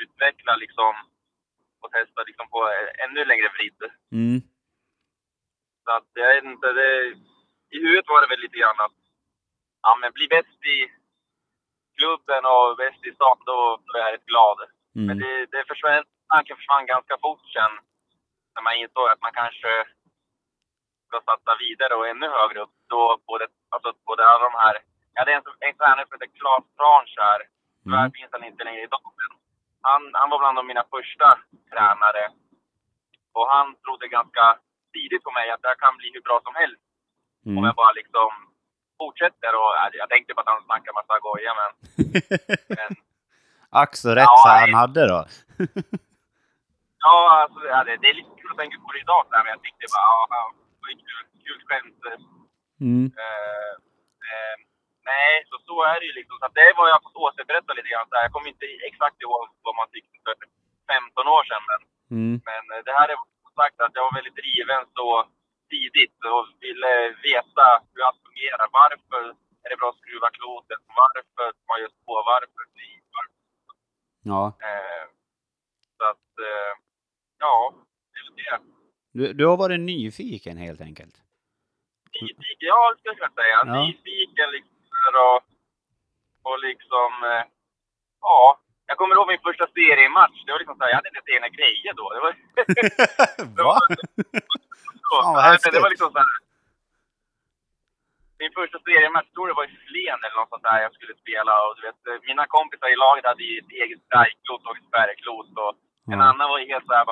utveckla 0.00 0.52
liksom 0.56 0.92
och 1.82 1.92
testa 1.92 2.20
liksom 2.28 2.46
på 2.54 2.60
eh, 2.74 2.88
ännu 3.04 3.24
längre 3.24 3.48
vridd. 3.56 3.82
Mm. 4.18 4.40
Så 5.84 5.90
att 5.96 6.10
jag 6.14 6.28
vet 6.34 6.44
inte, 6.44 6.72
det, 6.72 6.88
i 7.74 7.78
huvudet 7.84 8.08
var 8.08 8.20
det 8.20 8.32
väl 8.32 8.44
lite 8.46 8.58
grann 8.58 8.80
att 8.86 9.01
ja, 9.82 9.96
men 10.00 10.12
bli 10.12 10.26
bäst 10.28 10.64
i 10.76 10.78
klubben 11.98 12.42
och 12.54 12.76
bäst 12.76 13.06
i 13.06 13.12
stan, 13.14 13.38
då, 13.46 13.80
är 13.94 13.98
jag 13.98 14.12
rätt 14.14 14.26
glad. 14.32 14.58
Men 14.94 15.04
Mm. 15.10 15.18
det, 15.18 15.46
det 15.52 15.64
försvann, 15.68 16.04
tanken 16.34 16.56
försvann 16.56 16.86
ganska 16.86 17.18
fort 17.24 17.44
sen. 17.56 17.72
När 18.54 18.62
man 18.62 18.74
insåg 18.76 19.08
att 19.08 19.22
man 19.26 19.32
kanske 19.32 19.72
ska 21.08 21.20
satsa 21.20 21.52
vidare 21.58 21.94
och 21.94 22.08
ännu 22.08 22.28
högre 22.28 22.60
upp. 22.60 22.74
Då 22.88 23.18
både, 23.26 23.46
alltså 23.74 23.92
både 24.06 24.22
alla 24.28 24.44
de 24.50 24.54
här... 24.58 24.74
Jag 25.12 25.20
hade 25.20 25.32
en, 25.32 25.42
en 25.60 25.76
tränare 25.76 26.06
som 26.06 26.14
heter 26.14 26.38
Claes 26.38 26.64
Tranch 26.78 27.14
här. 27.26 27.40
Tyvärr 27.84 27.98
Mm. 28.06 28.12
finns 28.12 28.32
han 28.32 28.44
inte 28.44 28.64
längre 28.64 28.82
idag. 28.82 29.00
Men 29.18 29.30
han, 29.82 30.02
han 30.14 30.30
var 30.30 30.38
bland 30.38 30.56
de 30.58 30.66
mina 30.66 30.84
första 30.90 31.28
tränare. 31.72 32.24
Och 33.32 33.46
han 33.54 33.66
trodde 33.84 34.08
ganska 34.08 34.58
tidigt 34.92 35.22
på 35.24 35.30
mig 35.30 35.50
att 35.50 35.62
det 35.62 35.68
här 35.68 35.74
kan 35.84 35.96
bli 35.96 36.10
hur 36.14 36.20
bra 36.20 36.40
som 36.44 36.54
helst. 36.54 36.82
Om 37.46 37.52
Mm. 37.52 37.64
jag 37.64 37.74
bara 37.74 37.92
liksom 37.92 38.30
fortsätter. 39.02 39.50
Och, 39.60 39.70
jag- 39.80 39.96
jag 40.02 40.08
tänkte 40.12 40.34
på 40.34 40.40
att 40.40 40.52
han 40.52 40.64
snackade 40.68 40.94
massa 41.00 41.14
goja, 41.26 41.52
men... 41.60 41.70
men 42.78 42.90
Ack 43.82 43.92
så 44.02 44.08
rätt 44.18 44.30
Ja, 44.32 44.44
han 44.60 44.74
hade 44.82 45.02
då. 45.12 45.20
Ja, 47.06 47.16
alltså, 47.42 47.60
ja, 47.74 47.78
det, 47.86 47.94
det 48.02 48.08
är 48.12 48.18
lite 48.20 48.34
kul 48.40 48.50
att 48.52 48.60
tänka 48.62 48.76
på 48.84 48.88
det 48.94 49.00
idag, 49.06 49.22
men 49.30 49.52
jag 49.54 49.62
tyckte 49.66 49.84
bara, 49.94 50.06
ja, 50.10 50.18
det 50.30 50.38
var 50.84 50.94
kul, 51.08 51.22
kul 51.46 51.60
skämt. 51.68 52.00
Mm. 52.86 53.04
Eh, 53.24 53.72
eh, 54.30 54.56
nej, 55.10 55.32
så 55.48 55.54
så 55.68 55.74
är 55.92 55.96
det 56.00 56.06
ju 56.10 56.14
liksom. 56.20 56.36
Så 56.40 56.44
att 56.48 56.58
det 56.60 56.70
var 56.78 56.86
jag 56.92 57.00
fått 57.06 57.22
återberätta 57.26 57.70
lite 57.72 57.90
grann. 57.92 58.08
Så 58.08 58.14
här, 58.16 58.22
jag 58.26 58.32
kommer 58.34 58.48
inte 58.54 58.66
exakt 58.90 59.18
ihåg 59.24 59.44
vad 59.66 59.74
man 59.80 59.88
tyckte 59.94 60.16
för 60.26 60.34
15 60.92 61.34
år 61.36 61.42
sedan, 61.50 61.64
men, 61.70 61.80
Mm. 62.16 62.34
men 62.48 62.62
eh, 62.74 62.80
det 62.86 62.94
här 62.98 63.08
är 63.12 63.16
sagt 63.60 63.78
att 63.84 63.94
jag 63.96 64.04
var 64.08 64.14
väldigt 64.18 64.38
driven 64.42 64.82
så 64.98 65.06
tidigt 65.72 66.18
och 66.34 66.44
ville 66.64 66.92
veta 67.28 67.66
hur 67.92 68.02
allt 68.06 68.20
fungerar. 68.26 68.66
Varför 68.80 69.22
är 69.64 69.68
det 69.70 69.78
bra 69.80 69.88
att 69.90 70.00
skruva 70.02 70.28
klotet? 70.38 70.80
Varför 71.00 71.46
man 71.68 71.78
just 71.84 71.98
på? 72.06 72.12
Varför? 72.32 72.62
varför? 73.16 73.34
Ja. 74.32 74.42
Eh, 74.68 75.04
så 75.96 76.02
att, 76.12 76.30
eh, 76.48 76.72
ja, 77.44 77.54
det 78.12 78.18
är 78.20 78.58
det. 78.58 78.58
Du, 79.18 79.32
du 79.38 79.44
har 79.46 79.56
varit 79.56 79.80
nyfiken 79.80 80.56
helt 80.56 80.80
enkelt. 80.80 81.16
Nyfiken, 82.20 82.68
ja 82.72 82.94
det 82.94 82.98
skulle 82.98 83.30
jag 83.30 83.34
säga. 83.42 83.58
Ja. 83.66 83.86
Nyfiken 83.86 84.48
liksom 84.56 84.72
och, 85.26 85.40
och 86.48 86.58
liksom, 86.58 87.10
eh, 87.30 87.44
ja. 88.20 88.58
Jag 88.86 88.96
kommer 88.98 89.14
ihåg 89.14 89.28
min 89.28 89.46
första 89.48 89.66
seriematch. 89.66 90.44
Det 90.44 90.52
var 90.52 90.58
liksom 90.58 90.76
såhär, 90.76 90.90
jag 90.90 90.96
hade 90.96 91.08
inte 91.08 91.18
ens 91.18 91.34
egna 91.36 91.48
grejer 91.58 91.92
då. 92.00 92.06
Det 92.14 92.20
var, 92.24 92.32
Va? 93.64 93.78
Fan, 95.12 95.34
vad 95.34 95.42
Nej, 95.44 95.58
men 95.62 95.70
det 95.74 95.80
var 95.84 95.90
liksom 95.94 96.10
såhär. 96.14 96.30
Min 98.42 98.52
första 98.58 98.78
seriematch, 98.86 99.30
tror 99.32 99.46
det 99.50 99.58
var 99.60 99.66
i 99.72 99.76
Flen 99.88 100.18
eller 100.24 100.36
något 100.40 100.52
sånt 100.52 100.66
där 100.68 100.78
jag 100.86 100.92
skulle 100.96 101.14
spela. 101.24 101.52
Och 101.66 101.72
du 101.76 101.80
vet, 101.86 102.00
mina 102.30 102.44
kompisar 102.56 102.88
i 102.94 102.98
laget 103.04 103.24
hade 103.30 103.44
ju 103.50 103.54
ett 103.62 103.72
eget 103.82 104.00
strajklot 104.06 104.62
och 104.68 104.76
ett 104.78 104.88
spärrklot. 104.90 105.50
Och 105.64 105.72
en 106.12 106.20
Ja. 106.20 106.26
annan 106.30 106.46
var 106.52 106.58
ju 106.62 106.66
helt 106.72 106.86
såhär, 106.90 107.04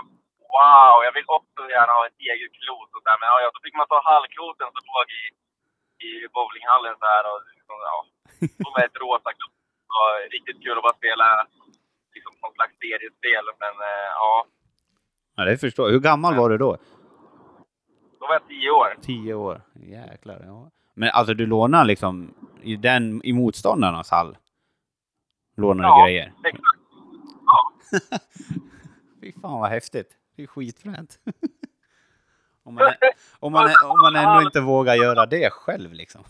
wow, 0.55 0.97
jag 1.07 1.13
vill 1.17 1.29
också 1.39 1.61
gärna 1.77 1.93
ha 1.99 2.03
ett 2.11 2.21
eget 2.31 2.53
klot. 2.61 2.91
Och 2.95 3.01
så 3.03 3.07
där. 3.09 3.19
Men 3.21 3.29
ja, 3.45 3.51
då 3.55 3.61
fick 3.67 3.77
man 3.81 3.89
ta 3.93 3.99
halvkloten 4.13 4.69
som 4.75 4.83
låg 4.93 5.07
i, 5.21 5.23
i 6.07 6.11
bowlinghallen 6.37 6.95
så 7.01 7.07
här. 7.13 7.23
Och 7.31 7.39
liksom, 7.57 7.77
ja, 7.91 7.99
var 8.75 8.83
ett 8.89 9.01
rosa 9.05 9.31
klot. 9.39 9.55
Det 9.89 9.93
var 10.01 10.11
riktigt 10.37 10.59
kul 10.65 10.77
att 10.79 10.87
bara 10.89 11.01
spela 11.03 11.27
liksom, 12.17 12.33
någon 12.43 12.55
slags 12.59 12.75
seriespel. 12.83 13.45
Men 13.63 13.75
eh, 13.91 14.09
ja, 14.23 14.33
Ja, 15.37 15.43
det 15.49 15.57
förstår 15.65 15.85
jag. 15.87 15.93
Hur 15.97 16.05
gammal 16.11 16.35
var 16.41 16.49
du 16.55 16.59
då? 16.67 16.73
Då 18.21 18.27
var 18.27 18.33
jag 18.35 18.49
tio 18.49 18.71
år. 18.71 18.97
Tio 19.03 19.35
år. 19.35 19.63
Jäklar, 19.75 20.43
ja. 20.47 20.71
Men 20.95 21.11
alltså 21.11 21.35
du 21.35 21.47
lånar 21.47 21.85
liksom 21.85 22.35
i 22.63 22.77
den, 22.77 23.21
i 23.25 23.33
motståndarnas 23.33 24.11
hall? 24.11 24.37
Lånar 25.57 25.85
du 25.85 25.89
Ja. 25.89 26.05
grejer? 26.07 26.33
Exakt. 26.45 26.65
Ja. 27.47 27.73
Fy 29.21 29.33
fan 29.33 29.61
vad 29.61 29.71
häftigt. 29.71 30.17
Det 30.37 30.43
är 30.43 30.47
skitfränt. 30.47 31.19
om, 32.65 32.75
man, 32.75 32.93
om, 33.41 33.53
man, 33.53 33.71
om 33.85 33.99
man 34.03 34.17
ändå 34.17 34.43
inte 34.43 34.61
vågar 34.61 34.95
göra 34.95 35.27
det 35.27 35.51
själv 35.53 35.93
liksom. 35.93 36.25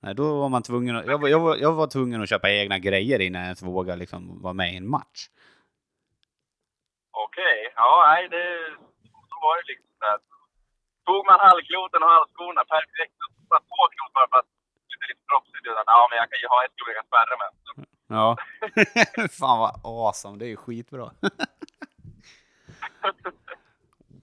Nej, 0.00 0.14
då 0.14 0.38
var 0.40 0.48
man 0.48 0.62
tvungen 0.62 0.96
att, 0.96 1.06
jag, 1.06 1.18
var, 1.18 1.28
jag, 1.28 1.40
var, 1.40 1.56
jag 1.56 1.72
var 1.72 1.86
tvungen 1.86 2.22
att 2.22 2.28
köpa 2.28 2.50
egna 2.50 2.78
grejer 2.78 3.20
innan 3.20 3.40
jag 3.40 3.46
ens 3.46 3.62
vågade 3.62 3.98
liksom 3.98 4.42
vara 4.42 4.52
med 4.52 4.72
i 4.74 4.76
en 4.76 4.88
match. 4.88 5.28
Okej, 7.10 7.72
ja 7.76 8.04
nej 8.08 8.28
det... 8.28 8.44
Så 9.28 9.34
var 9.42 9.56
det 9.56 9.72
liksom. 9.72 9.86
Där. 10.00 10.33
Tog 11.08 11.22
man 11.30 11.38
halvkloten 11.46 12.02
och 12.04 12.12
halvskorna 12.16 12.62
perfekt. 12.74 13.16
Och 13.24 13.30
satt 13.50 13.64
två 13.70 13.82
klot 13.94 14.12
bara 14.16 14.28
för 14.32 14.38
att 14.42 14.48
det 14.88 15.04
är 15.04 15.08
lite 15.12 15.24
proffsigt. 15.30 15.64
utan, 15.70 15.84
Ja, 15.96 16.02
men 16.10 16.16
jag 16.20 16.28
kan 16.30 16.40
ju 16.44 16.48
ha 16.54 16.58
ett 16.64 16.74
klot 16.76 16.88
jag 16.92 16.98
kan 17.00 17.10
spärra 17.12 17.34
med. 17.42 17.50
Så, 17.66 17.72
Ja. 18.18 18.28
fan 19.40 19.58
vad 19.62 19.72
awesome, 19.84 20.38
det 20.38 20.44
är 20.48 20.52
ju 20.54 20.56
skitbra. 20.64 21.06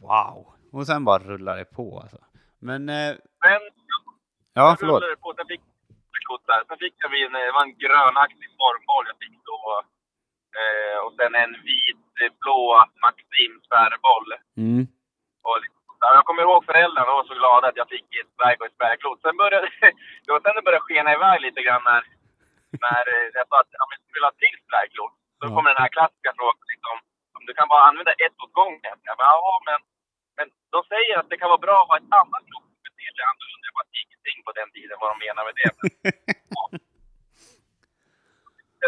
wow. 0.09 0.53
Och 0.71 0.85
sen 0.87 1.05
bara 1.05 1.19
rullar 1.23 1.57
det 1.57 1.65
på 1.65 1.99
alltså. 2.01 2.17
Men, 2.59 2.89
eh, 2.89 3.13
Men 3.45 3.61
ja 4.53 4.75
förlåt. 4.79 5.01
rullade 5.01 5.15
på. 5.21 5.33
Sen 5.37 5.47
fick 5.47 5.61
där. 6.51 6.63
Sen 6.67 6.77
fick 6.83 6.95
jag 7.03 7.11
min... 7.11 7.31
Det 7.31 7.51
var 7.57 7.63
en 7.67 7.77
grönaktig 7.83 8.49
formboll 8.59 9.05
jag 9.11 9.17
fick 9.23 9.37
då. 9.51 9.59
Eh, 10.59 10.97
och 11.05 11.13
sen 11.17 11.33
en 11.43 11.53
vit 11.69 12.07
eh, 12.23 12.31
blå 12.41 12.61
Maxim 13.05 13.53
spärrboll. 13.67 14.29
Mm. 14.63 14.83
Och 15.47 15.57
liksom, 15.63 15.80
ja, 16.01 16.07
jag 16.17 16.25
kommer 16.25 16.41
ihåg 16.43 16.65
föräldrarna 16.71 17.11
var 17.17 17.23
så 17.23 17.33
glada 17.41 17.65
att 17.67 17.79
jag 17.81 17.89
fick 17.95 18.07
ett 18.21 18.33
berg 18.41 18.55
och 18.59 18.65
ett 18.69 18.77
spärrklot. 18.79 19.21
Sen 19.21 19.37
började 19.41 19.67
det 20.25 20.31
var 20.33 20.39
sen 20.43 20.55
det 20.55 20.65
började 20.67 20.85
skena 20.87 21.09
iväg 21.17 21.37
lite 21.41 21.61
grann 21.65 21.83
när, 21.89 22.01
när 22.85 23.03
eh, 23.15 23.27
jag 23.37 23.45
sa 23.49 23.55
att 23.63 23.71
ja, 23.79 23.83
jag 24.07 24.13
vill 24.15 24.27
ha 24.29 24.33
till 24.43 24.57
spärrklot. 24.67 25.13
Då 25.39 25.45
Ja. 25.47 25.53
kommer 25.55 25.69
den 25.73 25.83
här 25.83 25.93
klassiska 25.95 26.31
frågan 26.39 26.65
liksom, 26.73 26.95
om 27.37 27.43
du 27.47 27.53
kan 27.59 27.67
bara 27.73 27.83
använda 27.89 28.13
ett 28.25 28.37
åt 28.43 28.53
gången. 28.61 28.95
Jag 29.07 29.15
bara, 29.21 29.33
ja 29.45 29.53
men, 29.67 29.79
men 30.37 30.47
de 30.73 30.79
säger 30.93 31.13
att 31.19 31.29
det 31.31 31.37
kan 31.41 31.51
vara 31.53 31.65
bra 31.67 31.77
att 31.81 31.89
ha 31.91 31.97
ett 32.01 32.13
annat 32.21 32.43
klot 32.49 32.67
med 32.83 32.91
det. 32.97 33.05
kanske 33.07 33.23
annorlunda, 33.31 33.65
jag 33.69 33.75
bara 33.79 33.89
ingenting 34.03 34.37
på 34.45 34.51
den 34.59 34.69
tiden 34.75 34.95
vad 35.01 35.09
de 35.11 35.15
menar 35.25 35.43
med 35.47 35.55
det. 35.61 35.69
Men, 35.77 35.89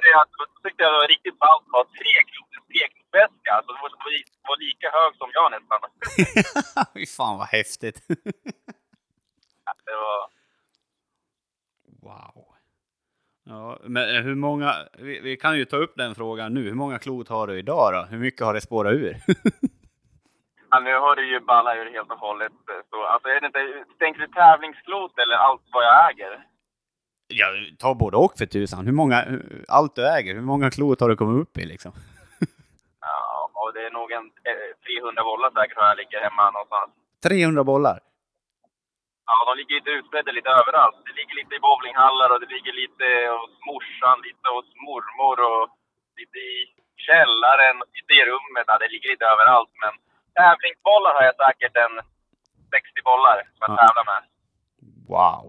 det, 0.05 0.13
att, 0.21 0.31
då 0.39 0.43
tyckte 0.63 0.83
jag 0.83 0.91
det 0.93 1.01
var 1.03 1.13
riktigt 1.15 1.39
ballt 1.45 1.65
att 1.67 1.77
ha 1.79 1.83
tre 1.99 2.13
klot, 2.29 2.51
en 2.57 2.65
treklotväska. 2.71 3.49
Alltså, 3.57 3.69
det 3.73 3.81
var, 3.83 3.91
var 4.49 4.57
lika 4.67 4.87
hög 4.97 5.11
som 5.21 5.29
jag 5.37 5.47
nästan. 5.55 5.79
Fy 6.93 7.05
fan 7.17 7.37
vad 7.41 7.47
häftigt. 7.47 7.97
Det 9.85 9.95
var, 10.05 10.21
wow. 12.01 12.53
Ja, 13.45 13.77
men 13.83 14.23
hur 14.23 14.35
många, 14.35 14.73
vi, 14.93 15.19
vi 15.19 15.37
kan 15.37 15.57
ju 15.57 15.65
ta 15.65 15.77
upp 15.77 15.93
den 15.95 16.15
frågan 16.15 16.53
nu. 16.53 16.63
Hur 16.63 16.73
många 16.73 16.99
klot 16.99 17.29
har 17.29 17.47
du 17.47 17.59
idag 17.59 17.93
då? 17.93 18.01
Hur 18.09 18.17
mycket 18.17 18.45
har 18.45 18.53
det 18.53 18.61
spårat 18.61 18.93
ur? 18.93 19.15
ja, 20.69 20.79
nu 20.79 20.93
har 20.95 21.15
det 21.15 21.21
ju 21.21 21.39
ballat 21.39 21.77
ur 21.77 21.91
helt 21.91 22.11
och 22.11 22.19
hållet. 22.19 22.51
Så, 22.89 23.03
alltså, 23.03 23.27
är 23.29 23.41
det 23.41 23.47
inte, 23.47 23.85
tänker 23.99 24.21
du 24.21 24.27
tävlingsklot 24.27 25.19
eller 25.19 25.35
allt 25.35 25.61
vad 25.71 25.83
jag 25.83 26.11
äger? 26.11 26.52
Ja, 27.27 27.47
ta 27.79 27.93
både 27.95 28.17
och 28.17 28.33
för 28.37 28.45
tusan. 28.45 28.85
Hur 28.85 28.93
många, 29.01 29.17
allt 29.67 29.95
du 29.95 30.07
äger, 30.17 30.33
hur 30.33 30.41
många 30.51 30.71
klot 30.71 30.99
har 31.01 31.09
du 31.09 31.15
kommit 31.15 31.41
upp 31.43 31.57
i 31.57 31.65
liksom? 31.65 31.91
Ja, 33.09 33.49
och 33.61 33.69
det 33.73 33.81
är 33.87 33.91
nog 33.99 34.09
en 34.19 34.25
eh, 34.49 34.69
300 34.85 35.23
bollar 35.29 35.49
säkert 35.57 35.77
har 35.79 35.87
jag 35.91 35.97
ligger 36.01 36.19
hemma 36.27 36.45
någonstans. 36.51 36.89
300 37.23 37.63
bollar? 37.71 37.97
Ja, 39.29 39.35
de 39.47 39.51
ligger 39.59 39.75
lite 39.79 39.91
utspridda 39.97 40.31
lite 40.39 40.51
överallt. 40.61 40.97
Det 41.07 41.15
ligger 41.19 41.35
lite 41.41 41.53
i 41.57 41.63
bowlinghallar 41.67 42.29
och 42.33 42.39
det 42.43 42.49
ligger 42.55 42.73
lite 42.83 43.05
hos 43.39 43.53
morsan, 43.69 44.17
lite 44.27 44.45
hos 44.55 44.67
mormor 44.87 45.37
och 45.51 45.65
lite 46.19 46.37
i 46.53 46.55
källaren, 47.07 47.75
lite 47.97 48.13
i 48.19 48.21
rummet. 48.31 48.65
Ja, 48.71 48.75
det 48.83 48.89
ligger 48.93 49.09
lite 49.13 49.25
överallt. 49.33 49.71
Men 49.83 49.93
tävlingsbollar 50.39 51.11
har 51.17 51.23
jag 51.29 51.35
säkert 51.45 51.75
en 51.85 51.93
60 52.75 53.07
bollar 53.09 53.37
för 53.57 53.63
att 53.67 53.75
Ja. 53.77 53.81
tävla 53.83 54.03
med. 54.11 54.21
Wow. 55.13 55.43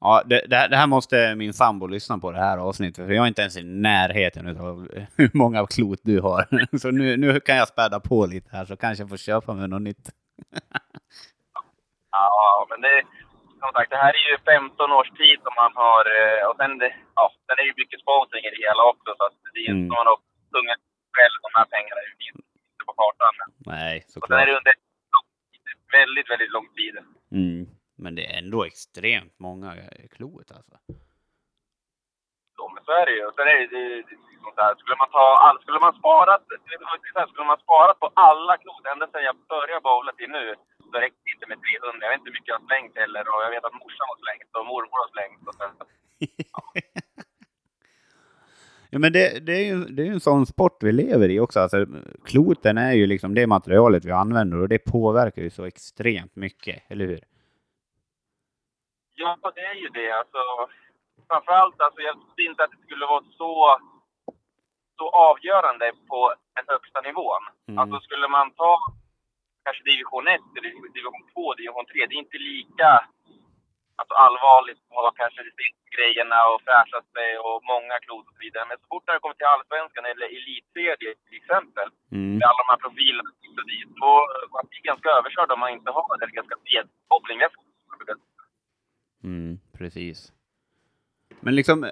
Ja, 0.00 0.22
det, 0.26 0.46
det, 0.50 0.56
här- 0.56 0.68
det 0.68 0.76
här 0.76 0.86
måste 0.86 1.34
min 1.34 1.52
sambo 1.52 1.86
lyssna 1.86 2.18
på 2.18 2.30
det 2.32 2.38
här 2.38 2.58
avsnittet, 2.58 3.06
för 3.06 3.12
jag 3.12 3.24
är 3.24 3.28
inte 3.28 3.42
ens 3.42 3.56
i 3.56 3.62
närheten 3.62 4.60
av 4.60 4.88
hur 5.16 5.30
många 5.34 5.66
klot 5.66 5.98
du 6.02 6.20
har. 6.20 6.46
Så 6.82 6.90
nu, 6.90 7.16
nu 7.16 7.40
kan 7.40 7.56
jag 7.56 7.68
späda 7.68 8.00
på 8.00 8.26
lite 8.26 8.48
här, 8.56 8.64
så 8.64 8.76
kanske 8.76 9.02
jag 9.02 9.08
får 9.10 9.16
köpa 9.16 9.54
mig 9.54 9.68
något 9.68 9.82
nytt. 9.82 10.10
Ja, 12.12 12.66
men 12.70 12.80
det 12.86 13.02
som 13.62 13.70
sagt, 13.76 13.90
det 13.94 14.00
här 14.04 14.14
är 14.20 14.24
ju 14.30 14.36
15 14.54 14.92
års 14.98 15.10
tid 15.22 15.38
som 15.46 15.54
man 15.62 15.72
har 15.84 16.02
eh, 16.18 16.42
och 16.48 16.56
sen, 16.60 16.72
ja, 17.18 17.24
sen 17.46 17.54
är 17.58 17.62
det 17.64 17.70
ju 17.72 17.76
mycket 17.82 18.00
sponsring 18.04 18.42
i 18.46 18.50
det 18.54 18.60
hela 18.66 18.82
också 18.92 19.08
så 19.18 19.22
att 19.28 19.36
det 19.54 19.60
är 19.66 19.70
Mm. 19.70 19.76
inte 19.76 19.86
som 19.90 19.96
man 20.00 20.10
har 20.12 20.18
sjungit 20.52 20.80
själv 21.16 21.36
de 21.46 21.50
här 21.58 21.66
pengarna 21.74 22.00
är 22.04 22.10
inte 22.30 22.82
på 22.88 22.92
kartan. 23.02 23.34
Nej, 23.72 23.94
Och 23.98 24.10
sen 24.10 24.10
är 24.10 24.12
såklart. 24.14 24.46
det 24.48 24.54
under 24.60 24.74
väldigt, 25.98 26.28
väldigt 26.32 26.52
lång 26.56 26.68
tid. 26.78 26.94
Mm. 27.38 27.60
Men 28.04 28.14
det 28.16 28.24
är 28.26 28.38
ändå 28.42 28.64
extremt 28.64 29.36
många 29.38 29.70
eh, 29.76 30.06
klot 30.14 30.48
alltså. 30.56 30.76
Så, 32.56 32.62
men 32.74 32.82
så 32.86 32.92
är 33.00 33.06
det 33.06 33.14
ju. 33.20 33.26
Sen 33.36 33.46
är 33.52 33.56
det, 33.60 33.66
det, 33.66 34.02
det 34.08 34.16
liksom 34.40 34.52
så 34.56 34.60
här, 34.64 34.74
skulle 34.80 34.98
man 35.02 35.10
ta 35.16 35.26
all, 35.46 35.58
skulle 35.62 35.80
man 35.86 35.94
sparat, 36.00 36.42
skulle 37.32 37.48
man 37.52 37.60
sparat 37.66 37.98
på 38.02 38.08
alla 38.28 38.54
klot 38.62 38.84
ända 38.92 39.06
sedan 39.06 39.28
jag 39.30 39.36
började 39.54 39.86
bowla 39.88 40.12
till 40.18 40.30
nu, 40.38 40.44
så 40.90 40.96
räcker 41.02 41.20
det 41.24 41.32
inte 41.36 41.46
med 41.52 41.58
300. 41.62 42.06
Jag 42.06 42.10
vet 42.10 42.18
inte 42.18 42.30
hur 42.30 42.38
mycket 42.38 42.52
jag 42.52 42.58
har 42.60 42.66
slängt 42.70 42.94
heller 43.02 43.22
och 43.32 43.40
jag 43.46 43.50
vet 43.54 43.64
att 43.68 43.80
morsan 43.82 44.06
har 44.12 44.18
slängt 44.24 44.50
och 44.58 44.66
mormor 44.72 44.98
har 45.04 45.10
slängt. 45.14 45.42
Och 45.48 45.56
sen, 45.60 45.70
Ja, 48.92 48.98
men 48.98 49.12
det, 49.12 49.46
det 49.46 49.52
är 49.52 49.64
ju 49.64 49.84
det 49.84 50.02
är 50.02 50.06
ju 50.06 50.12
en 50.12 50.20
sån 50.20 50.46
sport 50.46 50.82
vi 50.82 50.92
lever 50.92 51.28
i 51.28 51.40
också. 51.40 51.60
Alltså, 51.60 51.86
kloten 52.24 52.78
är 52.78 52.92
ju 52.92 53.06
liksom 53.06 53.34
det 53.34 53.46
materialet 53.46 54.04
vi 54.04 54.10
använder 54.10 54.58
och 54.58 54.68
det 54.68 54.78
påverkar 54.78 55.42
ju 55.42 55.50
så 55.50 55.64
extremt 55.64 56.36
mycket, 56.36 56.82
eller 56.88 57.06
hur? 57.06 57.20
Ja, 59.20 59.52
det 59.54 59.60
är 59.72 59.74
ju 59.74 59.88
det. 59.88 60.10
Alltså, 60.20 60.40
framförallt, 61.28 61.80
alltså, 61.80 62.00
jag 62.00 62.14
tyckte 62.20 62.42
inte 62.42 62.64
att 62.64 62.70
det 62.70 62.82
skulle 62.86 63.06
vara 63.06 63.24
så, 63.40 63.78
så 64.98 65.04
avgörande 65.10 65.92
på 66.08 66.34
den 66.56 66.64
högsta 66.68 67.00
nivån. 67.00 67.42
Mm. 67.68 67.78
Alltså 67.78 68.00
skulle 68.00 68.28
man 68.28 68.50
ta 68.50 68.72
kanske 69.64 69.82
division 69.84 70.26
1 70.28 70.40
eller 70.56 70.70
division 70.98 71.24
2, 71.34 71.54
division 71.54 71.86
3, 71.86 72.06
det 72.06 72.14
är 72.14 72.24
inte 72.26 72.38
lika 72.52 72.90
alltså, 73.98 74.14
allvarligt 74.24 74.80
på 74.88 74.96
kanske 75.20 75.40
de 75.42 75.50
sista 75.50 75.86
grejerna 75.96 76.38
och 76.50 76.60
fräschat 76.66 77.06
sig 77.16 77.30
och 77.46 77.58
många 77.72 77.96
klot 78.04 78.26
och 78.28 78.34
så 78.36 78.40
vidare. 78.46 78.64
Men 78.68 78.78
så 78.82 78.86
fort 78.90 79.06
det 79.06 79.22
kommer 79.22 79.38
till 79.38 79.52
allsvenskan 79.54 80.04
eller 80.10 80.26
elitserie 80.38 81.12
till 81.26 81.38
exempel, 81.42 81.88
Mm. 82.16 82.32
med 82.38 82.46
alla 82.48 82.62
de 82.62 82.70
här 82.72 82.82
profilerna 82.84 83.30
hit 83.42 83.58
och 83.60 83.68
dit, 83.72 83.90
då 84.02 84.10
man 84.54 84.64
blir 84.70 84.82
ganska 84.90 85.08
överkörd 85.18 85.50
om 85.52 85.60
man 85.64 85.70
inte 85.76 85.90
har 85.96 86.04
en 86.24 86.38
ganska 86.40 86.56
bred 86.64 86.86
bowlingväska. 87.10 87.60
Mm, 89.24 89.58
precis. 89.78 90.32
Men 91.40 91.54
liksom, 91.54 91.90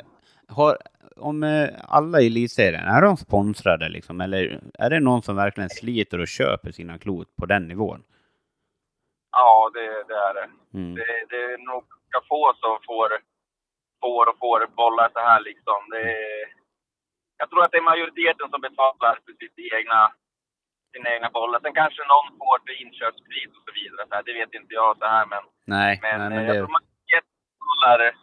har, 0.49 0.77
om 1.17 1.43
eh, 1.43 1.69
alla 1.89 2.21
i 2.21 2.27
elitserien, 2.27 2.85
är 2.85 3.03
de 3.03 3.17
sponsrade 3.17 3.89
liksom? 3.89 4.21
Eller 4.21 4.61
är 4.79 4.91
det 4.91 5.01
någon 5.01 5.23
som 5.23 5.37
verkligen 5.37 5.71
sliter 5.71 6.19
och 6.21 6.29
köper 6.29 6.71
sina 6.71 6.99
klot 6.99 7.37
på 7.37 7.47
den 7.47 7.69
nivån? 7.69 8.03
Ja, 9.33 9.71
det, 9.75 9.87
det 10.09 10.19
är 10.29 10.35
det. 10.35 10.49
Mm. 10.79 10.95
det. 10.95 11.27
Det 11.31 11.43
är 11.53 11.59
nog 11.59 11.83
ganska 11.91 12.21
få 12.29 12.43
som 12.63 12.79
får, 12.87 13.09
får 14.03 14.25
och 14.31 14.39
får 14.39 14.61
bollar 14.81 15.09
så 15.13 15.21
här 15.29 15.41
liksom. 15.41 15.81
Det 15.91 16.03
är, 16.03 16.45
jag 17.41 17.51
tror 17.51 17.63
att 17.63 17.73
det 17.73 17.83
är 17.83 17.93
majoriteten 17.93 18.47
som 18.51 18.61
betalar 18.61 19.15
för 19.25 19.33
sitt 19.41 19.59
egna, 19.79 20.01
sina 20.93 21.09
egna 21.15 21.31
bollar. 21.31 21.61
Sen 21.61 21.75
kanske 21.83 22.03
någon 22.13 22.29
får 22.39 22.59
till 22.59 22.83
inköpspris 22.85 23.51
och 23.57 23.65
så 23.67 23.73
vidare. 23.81 24.03
Så 24.09 24.15
här, 24.15 24.23
det 24.27 24.39
vet 24.41 24.55
inte 24.55 24.75
jag 24.75 24.99
så 24.99 25.07
här, 25.15 25.27
men, 25.33 25.43
Nej, 25.77 25.99
men, 26.03 26.19
nej, 26.21 26.29
men 26.29 26.39
eh, 26.39 26.47
jag 26.47 26.55
det... 26.55 26.59
tror 26.61 26.77
majoriteten 26.77 26.98
betalar, 27.79 28.15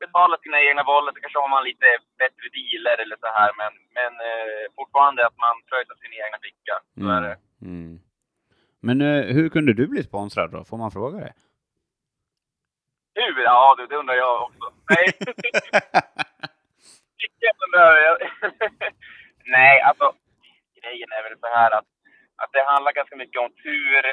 betalar 0.00 0.38
sina 0.42 0.58
egna 0.68 0.84
bollar. 0.84 1.12
Så 1.12 1.20
kanske 1.20 1.38
har 1.38 1.48
man 1.48 1.64
lite 1.64 1.86
bättre 2.18 2.46
dealer 2.58 2.96
eller 3.02 3.16
så 3.16 3.26
här, 3.26 3.50
men, 3.60 3.72
men 3.96 4.12
eh, 4.28 4.64
fortfarande 4.76 5.26
att 5.26 5.36
man 5.36 5.54
pröjsar 5.68 5.94
sin 5.94 6.12
egna 6.22 6.38
ficka. 6.46 6.74
Så 7.00 7.08
är 7.16 7.22
det. 7.28 7.36
Mm. 7.62 7.74
Mm. 7.80 7.98
Men 8.86 9.00
eh, 9.00 9.22
hur 9.36 9.48
kunde 9.48 9.72
du 9.72 9.86
bli 9.86 10.02
sponsrad 10.02 10.50
då? 10.50 10.64
Får 10.64 10.78
man 10.78 10.90
fråga 10.90 11.18
det? 11.18 11.34
Hur? 13.14 13.42
Ja, 13.42 13.74
det, 13.78 13.86
det 13.86 13.96
undrar 13.96 14.14
jag 14.14 14.42
också. 14.42 14.72
Nej. 14.90 15.06
Nej, 19.56 19.80
alltså 19.80 20.12
grejen 20.80 21.10
är 21.12 21.22
väl 21.22 21.38
så 21.38 21.46
här 21.46 21.70
att, 21.78 21.88
att 22.42 22.52
det 22.52 22.64
handlar 22.72 22.92
ganska 22.92 23.16
mycket 23.16 23.40
om 23.40 23.50
tur 23.64 24.04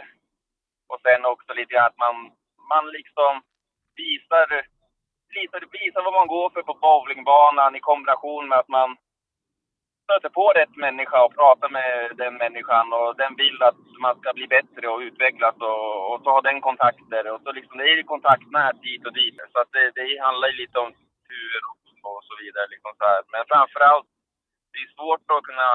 och 0.92 1.00
sen 1.06 1.26
också 1.26 1.54
lite 1.54 1.74
grann 1.74 1.86
att 1.86 1.98
man, 2.06 2.16
man 2.72 2.86
liksom 2.98 3.34
visar, 3.96 4.48
visar, 5.36 5.62
visar 5.72 6.02
vad 6.04 6.14
man 6.14 6.28
går 6.28 6.50
för 6.50 6.64
på 6.64 6.74
bowlingbanan 6.74 7.76
i 7.76 7.80
kombination 7.80 8.48
med 8.50 8.60
att 8.60 8.68
man 8.68 8.98
stöter 10.04 10.30
på 10.30 10.46
rätt 10.60 10.76
människa 10.76 11.26
och 11.26 11.36
pratar 11.36 11.70
med 11.70 12.18
den 12.18 12.34
människan 12.44 12.94
och 12.94 13.16
den 13.22 13.36
vill 13.36 13.64
att 13.64 13.82
man 14.06 14.16
ska 14.20 14.34
bli 14.34 14.48
bättre 14.48 14.88
och 14.88 15.00
utvecklas 15.00 15.56
och, 15.56 16.12
och 16.12 16.20
så 16.24 16.30
har 16.36 16.42
den 16.42 16.62
kontakter 16.62 17.32
och 17.32 17.42
så 17.42 17.52
liksom 17.52 17.78
det 17.78 17.84
är 17.92 17.98
ju 17.98 18.04
kontaktnät 18.04 18.78
hit 18.82 19.06
och 19.08 19.14
dit. 19.14 19.38
Så 19.52 19.60
att 19.62 19.72
det, 19.72 19.92
det 19.96 20.22
handlar 20.26 20.48
ju 20.48 20.56
lite 20.58 20.80
om 20.80 20.92
tur 21.30 21.62
och, 21.70 21.82
och 22.12 22.24
så 22.28 22.34
vidare 22.42 22.68
liksom 22.74 22.92
så 22.98 23.06
här. 23.12 23.22
Men 23.34 23.44
framförallt, 23.52 24.08
det 24.72 24.80
är 24.86 24.96
svårt 24.98 25.26
att 25.32 25.44
kunna 25.50 25.70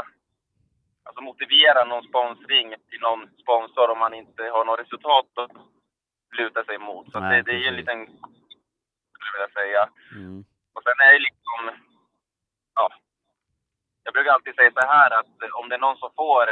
alltså 1.07 1.21
motivera 1.31 1.85
någon 1.85 2.09
sponsring 2.11 2.67
till 2.91 3.01
någon 3.01 3.23
sponsor 3.43 3.91
om 3.91 3.99
man 3.99 4.15
inte 4.15 4.43
har 4.55 4.65
något 4.65 4.81
resultat 4.81 5.31
luta 6.33 6.65
sig 6.65 6.79
mot. 6.79 7.13
Så 7.13 7.21
Nej, 7.21 7.43
det, 7.43 7.43
det 7.43 7.53
är 7.57 7.61
ju 7.61 7.67
en 7.67 7.77
liten, 7.77 8.07
skulle 8.07 9.29
jag 9.31 9.37
vilja 9.39 9.55
säga. 9.61 9.89
Mm. 10.13 10.45
Och 10.75 10.83
sen 10.83 11.07
är 11.07 11.13
det 11.13 11.19
liksom, 11.19 11.61
ja. 12.75 12.89
Jag 14.05 14.15
brukar 14.15 14.33
alltid 14.33 14.55
säga 14.55 14.71
så 14.75 14.87
här 14.87 15.11
att 15.21 15.53
om 15.53 15.69
det 15.69 15.75
är 15.75 15.87
någon 15.87 15.97
som 15.97 16.11
får 16.17 16.47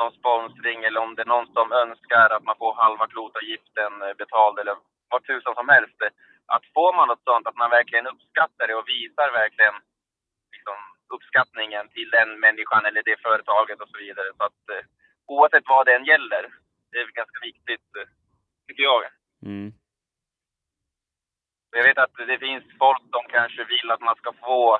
någon 0.00 0.18
sponsring 0.20 0.84
eller 0.84 1.00
om 1.00 1.14
det 1.14 1.22
är 1.22 1.34
någon 1.34 1.52
som 1.56 1.72
önskar 1.72 2.28
att 2.36 2.44
man 2.48 2.58
får 2.62 2.72
halva 2.82 3.06
klotavgiften 3.06 3.92
eh, 4.02 4.14
betald 4.22 4.58
eller 4.58 4.76
vad 5.10 5.24
tusan 5.24 5.54
som 5.54 5.68
helst. 5.68 5.98
Att 6.54 6.64
får 6.74 6.92
man 6.96 7.08
något 7.08 7.24
sånt, 7.24 7.46
att 7.46 7.62
man 7.62 7.70
verkligen 7.70 8.06
uppskattar 8.12 8.66
det 8.66 8.74
och 8.74 8.88
visar 8.88 9.38
verkligen 9.42 9.76
liksom, 10.54 10.78
uppskattningen 11.14 11.84
till 11.88 12.10
den 12.10 12.40
människan 12.40 12.84
eller 12.86 13.02
det 13.02 13.22
företaget 13.26 13.80
och 13.80 13.88
så 13.92 13.98
vidare. 13.98 14.30
Så 14.38 14.42
att 14.48 14.62
eh, 14.74 14.84
oavsett 15.26 15.66
vad 15.72 15.86
det 15.86 15.94
än 15.94 16.10
gäller, 16.12 16.42
det 16.90 16.98
är 16.98 17.18
ganska 17.20 17.38
viktigt, 17.48 17.88
eh, 17.98 18.08
tycker 18.70 18.82
jag. 18.82 19.02
Mm. 19.46 19.72
Jag 21.76 21.84
vet 21.84 21.98
att 21.98 22.14
det 22.32 22.38
finns 22.38 22.64
folk 22.78 23.02
som 23.14 23.24
kanske 23.36 23.64
vill 23.64 23.90
att 23.90 24.00
man 24.08 24.16
ska 24.16 24.32
få 24.32 24.78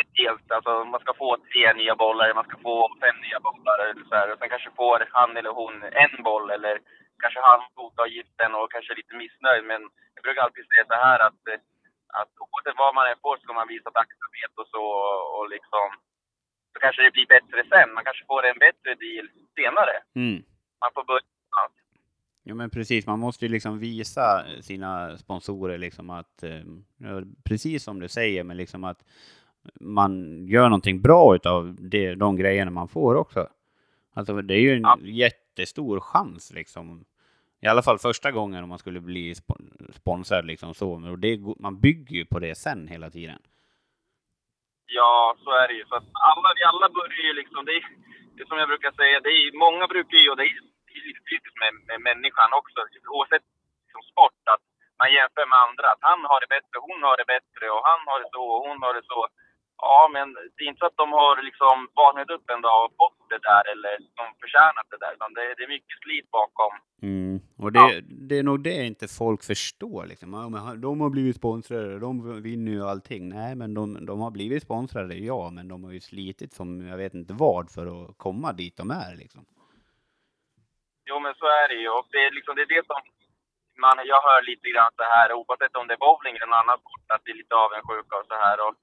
ett 0.00 0.12
helt, 0.22 0.46
alltså 0.56 0.84
man 0.84 1.00
ska 1.00 1.12
få 1.14 1.36
tre 1.52 1.72
nya 1.72 1.94
bollar, 2.04 2.34
man 2.34 2.48
ska 2.48 2.56
få 2.68 2.76
fem 3.02 3.16
nya 3.26 3.40
bollar 3.48 3.78
eller 3.84 4.04
så 4.08 4.14
här. 4.14 4.32
Och 4.32 4.38
sen 4.38 4.48
kanske 4.48 4.70
får 4.80 5.08
han 5.16 5.36
eller 5.36 5.52
hon 5.60 5.74
en 6.04 6.14
boll 6.26 6.50
eller 6.50 6.74
kanske 7.22 7.40
han 7.40 7.60
avgiften 8.04 8.54
och 8.54 8.72
kanske 8.72 8.92
är 8.92 9.00
lite 9.02 9.14
missnöjd. 9.22 9.64
Men 9.64 9.82
jag 10.14 10.22
brukar 10.24 10.42
alltid 10.42 10.66
säga 10.66 10.84
så 10.88 10.98
här 11.06 11.18
att, 11.26 11.42
att 12.20 12.32
oavsett 12.44 12.82
vad 12.82 12.94
man 12.94 13.06
än 13.10 13.22
får 13.24 13.36
ska 13.36 13.52
man 13.52 13.72
visa 13.74 13.90
tacksamhet 13.90 14.52
och 14.60 14.68
så 14.74 14.84
och 15.36 15.46
liksom 15.54 15.86
så 16.72 16.76
kanske 16.84 17.02
det 17.02 17.16
blir 17.16 17.26
bättre 17.36 17.60
sen. 17.72 17.88
Man 17.94 18.04
kanske 18.04 18.24
får 18.30 18.42
en 18.46 18.58
bättre 18.66 18.90
deal 19.04 19.26
senare. 19.58 19.96
Mm. 20.22 20.38
Man 20.82 20.92
får 20.94 21.04
börja. 21.10 21.33
Ja 22.46 22.54
men 22.54 22.70
precis, 22.70 23.06
man 23.06 23.18
måste 23.18 23.46
ju 23.46 23.52
liksom 23.52 23.78
visa 23.78 24.44
sina 24.60 25.16
sponsorer 25.18 25.78
liksom 25.78 26.10
att, 26.10 26.42
eh, 26.42 26.60
ja, 26.98 27.22
precis 27.44 27.84
som 27.84 28.00
du 28.00 28.08
säger, 28.08 28.44
men 28.44 28.56
liksom 28.56 28.84
att 28.84 29.04
man 29.80 30.44
gör 30.46 30.68
någonting 30.68 31.00
bra 31.02 31.34
utav 31.34 31.76
det, 31.80 32.14
de 32.14 32.36
grejerna 32.36 32.70
man 32.70 32.88
får 32.88 33.14
också. 33.14 33.48
Alltså 34.14 34.42
det 34.42 34.54
är 34.54 34.60
ju 34.60 34.72
en 34.74 34.82
Ja. 34.82 34.98
jättestor 35.02 36.00
chans 36.00 36.52
liksom. 36.54 37.04
I 37.60 37.66
alla 37.66 37.82
fall 37.82 37.98
första 37.98 38.32
gången 38.32 38.62
om 38.62 38.68
man 38.68 38.78
skulle 38.78 39.00
bli 39.00 39.34
spon- 39.34 39.92
sponsrad 39.92 40.46
liksom 40.46 40.74
så. 40.74 40.90
Och 41.10 41.18
det, 41.18 41.40
man 41.58 41.80
bygger 41.80 42.16
ju 42.16 42.24
på 42.26 42.38
det 42.38 42.54
sen 42.54 42.88
hela 42.88 43.10
tiden. 43.10 43.38
Ja, 44.86 45.36
så 45.44 45.50
är 45.50 45.68
det 45.68 45.74
ju. 45.74 45.84
Så 45.84 45.94
att 45.94 46.08
alla, 46.30 46.48
vi 46.58 46.62
alla 46.64 46.88
börjar 46.98 47.24
ju 47.28 47.32
liksom, 47.40 47.64
det 47.64 47.72
är, 47.72 47.84
det 48.34 48.42
är 48.42 48.46
som 48.46 48.58
jag 48.58 48.68
brukar 48.68 48.92
säga, 48.92 49.20
det 49.20 49.28
är, 49.28 49.58
många 49.66 49.86
brukar 49.86 50.16
ju, 50.16 50.30
och 50.30 50.36
det 50.36 50.42
är, 50.42 50.73
lite 51.32 51.50
med, 51.62 51.72
med 51.90 51.98
människan 52.10 52.50
också, 52.60 52.78
oavsett 53.16 53.46
liksom 53.82 54.02
sport, 54.12 54.40
att 54.54 54.64
man 55.00 55.08
jämför 55.16 55.44
med 55.52 55.60
andra. 55.66 55.86
Att 55.92 56.04
han 56.10 56.20
har 56.30 56.38
det 56.42 56.50
bättre, 56.56 56.76
hon 56.88 57.00
har 57.08 57.16
det 57.20 57.28
bättre 57.36 57.64
och 57.74 57.82
han 57.90 58.00
har 58.10 58.18
det 58.22 58.30
så 58.36 58.42
och 58.54 58.62
hon 58.68 58.78
har 58.86 58.94
det 58.98 59.06
så. 59.12 59.20
Ja, 59.88 60.00
men 60.16 60.26
det 60.54 60.60
är 60.64 60.68
inte 60.68 60.82
så 60.84 60.86
att 60.90 61.02
de 61.02 61.08
har 61.12 61.42
liksom 61.42 61.76
vaknat 62.02 62.30
upp 62.36 62.50
en 62.50 62.62
dag 62.66 62.78
och 62.84 62.92
fått 63.00 63.20
det 63.32 63.40
där 63.48 63.64
eller 63.72 63.92
liksom 64.06 64.26
förtjänat 64.40 64.86
det 64.90 64.98
där, 65.04 65.12
utan 65.16 65.34
det, 65.36 65.54
det 65.56 65.62
är 65.66 65.68
mycket 65.76 65.98
slit 66.04 66.30
bakom. 66.30 66.72
Mm. 67.02 67.40
Och 67.58 67.72
det, 67.72 67.78
Ja. 67.78 68.00
det 68.28 68.38
är 68.38 68.42
nog 68.42 68.62
det 68.62 68.86
inte 68.86 69.08
folk 69.08 69.44
förstår. 69.44 70.06
Liksom. 70.06 70.30
De 70.86 71.00
har 71.00 71.10
blivit 71.10 71.36
sponsrade, 71.36 71.98
de 71.98 72.42
vinner 72.42 72.72
ju 72.72 72.82
allting. 72.82 73.28
Nej, 73.28 73.54
men 73.54 73.74
de, 73.74 74.06
de 74.06 74.20
har 74.20 74.30
blivit 74.30 74.62
sponsrade, 74.62 75.14
ja, 75.14 75.50
men 75.50 75.68
de 75.68 75.84
har 75.84 75.92
ju 75.92 76.00
slitit 76.00 76.52
som 76.52 76.86
jag 76.86 76.96
vet 76.96 77.14
inte 77.14 77.34
vad 77.34 77.70
för 77.70 77.86
att 77.86 78.18
komma 78.18 78.52
dit 78.52 78.76
de 78.76 78.90
är. 78.90 79.16
Liksom. 79.16 79.44
Jo, 81.08 81.18
men 81.24 81.34
så 81.34 81.46
är 81.46 81.68
det 81.68 81.74
ju. 81.84 81.88
Och 81.88 82.06
det 82.12 82.20
är 82.26 82.30
liksom 82.30 82.56
det, 82.56 82.62
är 82.62 82.74
det 82.76 82.86
som 82.86 83.00
man, 83.82 83.96
jag 84.12 84.20
hör 84.28 84.42
lite 84.42 84.68
grann 84.72 84.92
så 84.96 85.04
här, 85.14 85.32
oavsett 85.32 85.76
om 85.76 85.86
det 85.86 85.94
är 85.94 86.04
bowling 86.06 86.34
eller 86.36 86.46
någon 86.46 86.62
annan 86.64 86.78
sport, 86.78 87.06
att 87.14 87.24
det 87.24 87.30
är 87.30 87.40
lite 87.42 87.54
avundsjuka 87.64 88.16
och 88.20 88.26
så 88.26 88.34
här. 88.44 88.56
Och, 88.66 88.74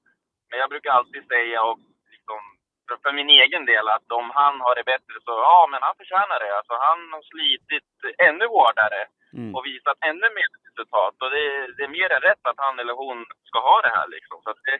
men 0.50 0.58
jag 0.62 0.68
brukar 0.70 0.90
alltid 0.92 1.22
säga, 1.34 1.62
och 1.68 1.78
liksom, 2.14 2.40
för, 2.88 2.96
för 3.02 3.12
min 3.12 3.30
egen 3.42 3.64
del, 3.70 3.88
att 3.88 4.12
om 4.20 4.30
han 4.40 4.60
har 4.60 4.74
det 4.74 4.84
bättre 4.92 5.14
så, 5.26 5.32
ja, 5.48 5.68
men 5.70 5.82
han 5.82 5.94
förtjänar 6.00 6.38
det. 6.44 6.56
Alltså, 6.58 6.74
han 6.86 6.98
har 7.14 7.22
slitit 7.32 7.90
ännu 8.28 8.46
hårdare 8.46 9.02
Mm. 9.34 9.54
och 9.54 9.66
visat 9.66 9.98
ännu 10.00 10.26
mer 10.38 10.48
resultat. 10.68 11.14
Och 11.22 11.30
det, 11.30 11.72
det 11.76 11.82
är 11.84 11.88
mer 11.88 12.12
än 12.12 12.20
rätt 12.20 12.46
att 12.46 12.58
han 12.64 12.78
eller 12.78 12.92
hon 12.94 13.26
ska 13.44 13.58
ha 13.60 13.80
det 13.82 13.88
här 13.88 14.08
liksom. 14.08 14.40
Så 14.42 14.50
att 14.50 14.56
det, 14.64 14.78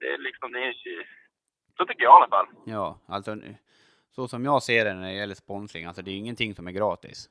det 0.00 0.12
är 0.14 0.18
liksom, 0.18 0.52
det 0.52 0.58
är, 0.68 0.74
så 1.76 1.86
tycker 1.86 2.04
jag 2.04 2.12
i 2.12 2.16
alla 2.16 2.28
fall. 2.28 2.46
Ja, 2.66 2.98
alltså 3.08 3.30
så 4.14 4.28
som 4.28 4.44
jag 4.44 4.62
ser 4.62 4.84
det 4.84 4.94
när 4.94 5.06
det 5.06 5.12
gäller 5.12 5.34
sponsring, 5.34 5.84
alltså 5.84 6.02
det 6.02 6.10
är 6.10 6.16
ingenting 6.16 6.54
som 6.54 6.66
är 6.66 6.72
gratis. 6.72 7.28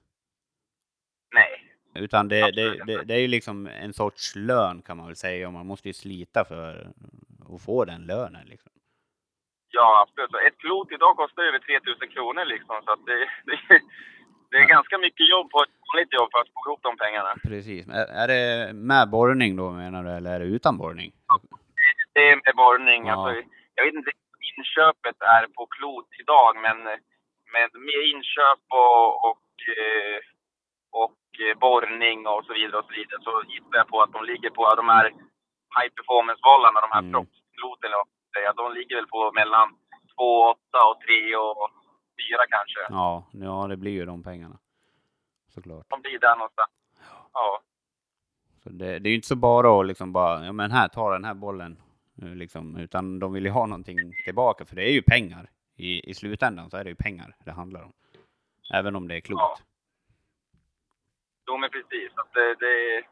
Nej. 1.35 1.69
Utan 1.95 2.27
det, 2.27 2.51
det, 2.51 2.83
det, 2.85 3.03
det 3.03 3.13
är 3.13 3.19
ju 3.19 3.27
liksom 3.27 3.67
en 3.67 3.93
sorts 3.93 4.35
lön 4.35 4.81
kan 4.81 4.97
man 4.97 5.07
väl 5.07 5.15
säga, 5.15 5.47
och 5.47 5.53
man 5.53 5.65
måste 5.67 5.87
ju 5.89 5.93
slita 5.93 6.45
för 6.45 6.91
att 7.55 7.61
få 7.65 7.85
den 7.85 8.01
lönen. 8.05 8.45
Liksom. 8.47 8.71
Ja, 9.71 10.01
absolut. 10.07 10.47
Ett 10.47 10.57
klot 10.57 10.91
idag 10.91 11.15
kostar 11.17 11.43
över 11.43 11.59
3000 11.59 12.09
kronor 12.09 12.45
liksom. 12.45 12.81
Så 12.85 12.91
att 12.91 13.05
det, 13.09 13.17
det, 14.51 14.57
är 14.57 14.61
Ja. 14.61 14.67
ganska 14.67 14.97
mycket 14.97 15.29
jobb 15.29 15.49
på 15.51 15.63
ett 15.63 15.75
vanligt 15.93 16.13
jobb 16.13 16.29
för 16.31 16.39
att 16.41 16.47
få 16.53 16.59
ihop 16.69 16.79
de 16.83 16.97
pengarna. 16.97 17.35
Precis. 17.43 17.87
Är, 17.87 18.05
är 18.23 18.27
det 18.27 18.73
med 18.73 19.09
borrning 19.09 19.55
då 19.55 19.71
menar 19.71 20.03
du, 20.03 20.09
eller 20.09 20.31
är 20.35 20.39
det 20.39 20.45
utan 20.45 20.77
borrning? 20.77 21.11
Det 22.13 22.19
är 22.29 22.35
med 22.35 22.55
borrning. 22.55 23.05
Ja. 23.07 23.13
Alltså, 23.13 23.49
jag 23.75 23.85
vet 23.85 23.93
inte 23.93 24.11
inköpet 24.57 25.17
är 25.35 25.43
på 25.57 25.63
klot 25.75 26.09
idag, 26.21 26.51
men 26.65 26.77
med, 27.53 27.67
med 27.85 27.99
inköp 28.13 28.61
och, 28.83 29.07
och, 29.29 29.47
eh, 29.81 30.19
och 31.03 31.21
eh, 31.45 31.55
borrning 31.65 32.19
och 32.27 32.45
så 32.45 32.53
vidare 32.53 32.77
och 32.81 32.87
så 32.89 32.93
vidare 32.99 33.19
så 33.27 33.33
gissar 33.51 33.77
jag 33.81 33.87
på 33.87 34.01
att 34.01 34.13
de 34.13 34.23
ligger 34.31 34.49
på 34.49 34.75
de 34.75 34.89
här 34.89 35.05
high 35.77 35.91
performance-bollarna, 35.97 36.81
de 36.85 36.91
här 36.95 37.03
Mm. 37.05 37.11
proffskloten 37.13 37.85
eller 37.87 37.97
vad 38.01 38.07
man 38.07 38.17
ska 38.21 38.39
säga. 38.39 38.53
De 38.53 38.73
ligger 38.73 38.95
väl 38.95 39.07
på 39.07 39.31
mellan 39.39 39.67
2 40.15 40.23
8 40.49 40.57
och 40.89 40.97
3 41.01 41.35
och 41.35 41.69
4 42.19 42.43
kanske. 42.55 42.81
Ja, 42.89 43.11
ja, 43.47 43.67
det 43.67 43.77
blir 43.77 43.91
ju 43.91 44.05
de 44.05 44.23
pengarna. 44.23 44.57
Såklart. 45.53 45.85
De 45.89 46.01
blir 46.01 46.19
där 46.19 46.35
någonstans. 46.35 46.69
Ja. 47.33 47.59
Så 48.63 48.69
det, 48.69 48.99
det 48.99 49.07
är 49.09 49.11
ju 49.11 49.15
inte 49.15 49.27
så 49.27 49.35
bara 49.35 49.79
att 49.79 49.85
liksom 49.87 50.13
bara, 50.13 50.45
ja 50.45 50.51
men 50.51 50.71
här, 50.71 50.87
ta 50.87 51.11
den 51.11 51.25
här 51.25 51.33
bollen. 51.33 51.77
Eh, 52.23 52.35
liksom, 52.35 52.77
utan 52.77 53.19
de 53.19 53.33
vill 53.33 53.45
ju 53.45 53.51
ha 53.51 53.65
någonting 53.65 53.97
tillbaka, 54.25 54.65
för 54.65 54.75
det 54.75 54.83
är 54.89 54.91
ju 54.91 55.01
pengar. 55.01 55.49
I, 55.77 56.09
I 56.09 56.13
slutändan 56.13 56.69
så 56.69 56.77
är 56.77 56.83
det 56.83 56.89
ju 56.89 56.95
pengar 56.95 57.35
det 57.45 57.51
handlar 57.51 57.83
om. 57.83 57.93
Även 58.73 58.95
om 58.95 59.07
det 59.07 59.15
är 59.15 59.21
klokt. 59.21 59.41
Ja. 59.41 59.57
Jo, 61.47 61.57
men 61.57 61.69
precis. 61.69 62.11
Att 62.15 62.33
det, 62.33 62.55
det, 62.63 63.03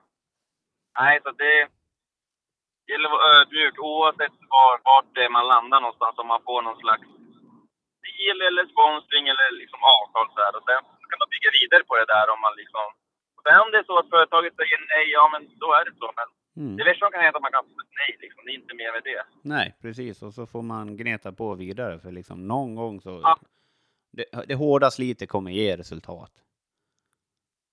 nej, 0.99 1.19
så 1.23 1.31
det 1.31 1.57
gäller 2.91 3.09
att 3.09 3.15
vara 3.17 3.31
ödmjuk 3.39 3.79
oavsett 3.79 4.37
var, 4.55 4.71
vart 4.89 5.15
det 5.15 5.23
är 5.25 5.29
man 5.29 5.47
landar 5.47 5.79
någonstans. 5.81 6.17
Om 6.17 6.27
man 6.27 6.43
får 6.47 6.61
någon 6.61 6.81
slags 6.83 7.07
deal 8.05 8.39
eller 8.47 8.65
sponsring 8.73 9.25
eller 9.31 9.47
liksom 9.61 9.79
avtal 9.95 10.27
så 10.33 10.39
här. 10.45 10.55
Och 10.57 10.65
sen 10.67 10.81
kan 11.09 11.21
man 11.21 11.33
bygga 11.35 11.49
vidare 11.59 11.83
på 11.89 11.95
det 11.99 12.11
där 12.15 12.27
om 12.33 12.41
man 12.45 12.55
liksom... 12.61 12.85
Och 13.35 13.43
sen 13.43 13.63
om 13.63 13.71
det 13.71 13.79
är 13.83 13.89
så 13.89 13.97
att 13.99 14.13
företaget 14.15 14.55
säger 14.55 14.79
nej, 14.93 15.05
ja 15.17 15.23
men 15.33 15.41
då 15.63 15.69
är 15.79 15.83
det 15.85 15.95
så. 16.01 16.07
Men 16.19 16.27
Mm. 16.57 16.77
det 16.77 16.83
värsta 16.83 17.05
som 17.05 17.11
kan 17.11 17.21
hända 17.21 17.35
är 17.35 17.39
att 17.39 17.41
man 17.41 17.51
kan 17.51 17.63
få 17.63 17.81
ett 17.81 17.93
nej 18.01 18.17
liksom. 18.19 18.45
Det 18.45 18.51
är 18.51 18.55
inte 18.55 18.75
mer 18.75 18.91
med 18.91 19.03
det. 19.03 19.23
Nej, 19.43 19.75
precis. 19.81 20.21
Och 20.23 20.33
så 20.33 20.47
får 20.47 20.61
man 20.61 20.97
gneta 20.97 21.31
på 21.31 21.55
vidare, 21.55 21.99
för 21.99 22.11
liksom 22.11 22.47
någon 22.47 22.75
gång 22.75 23.01
så... 23.01 23.21
Ja. 23.23 23.39
Det, 24.11 24.25
det 24.47 24.55
hårda 24.55 24.91
slitet 24.91 25.29
kommer 25.29 25.51
ge 25.51 25.77
resultat. 25.77 26.31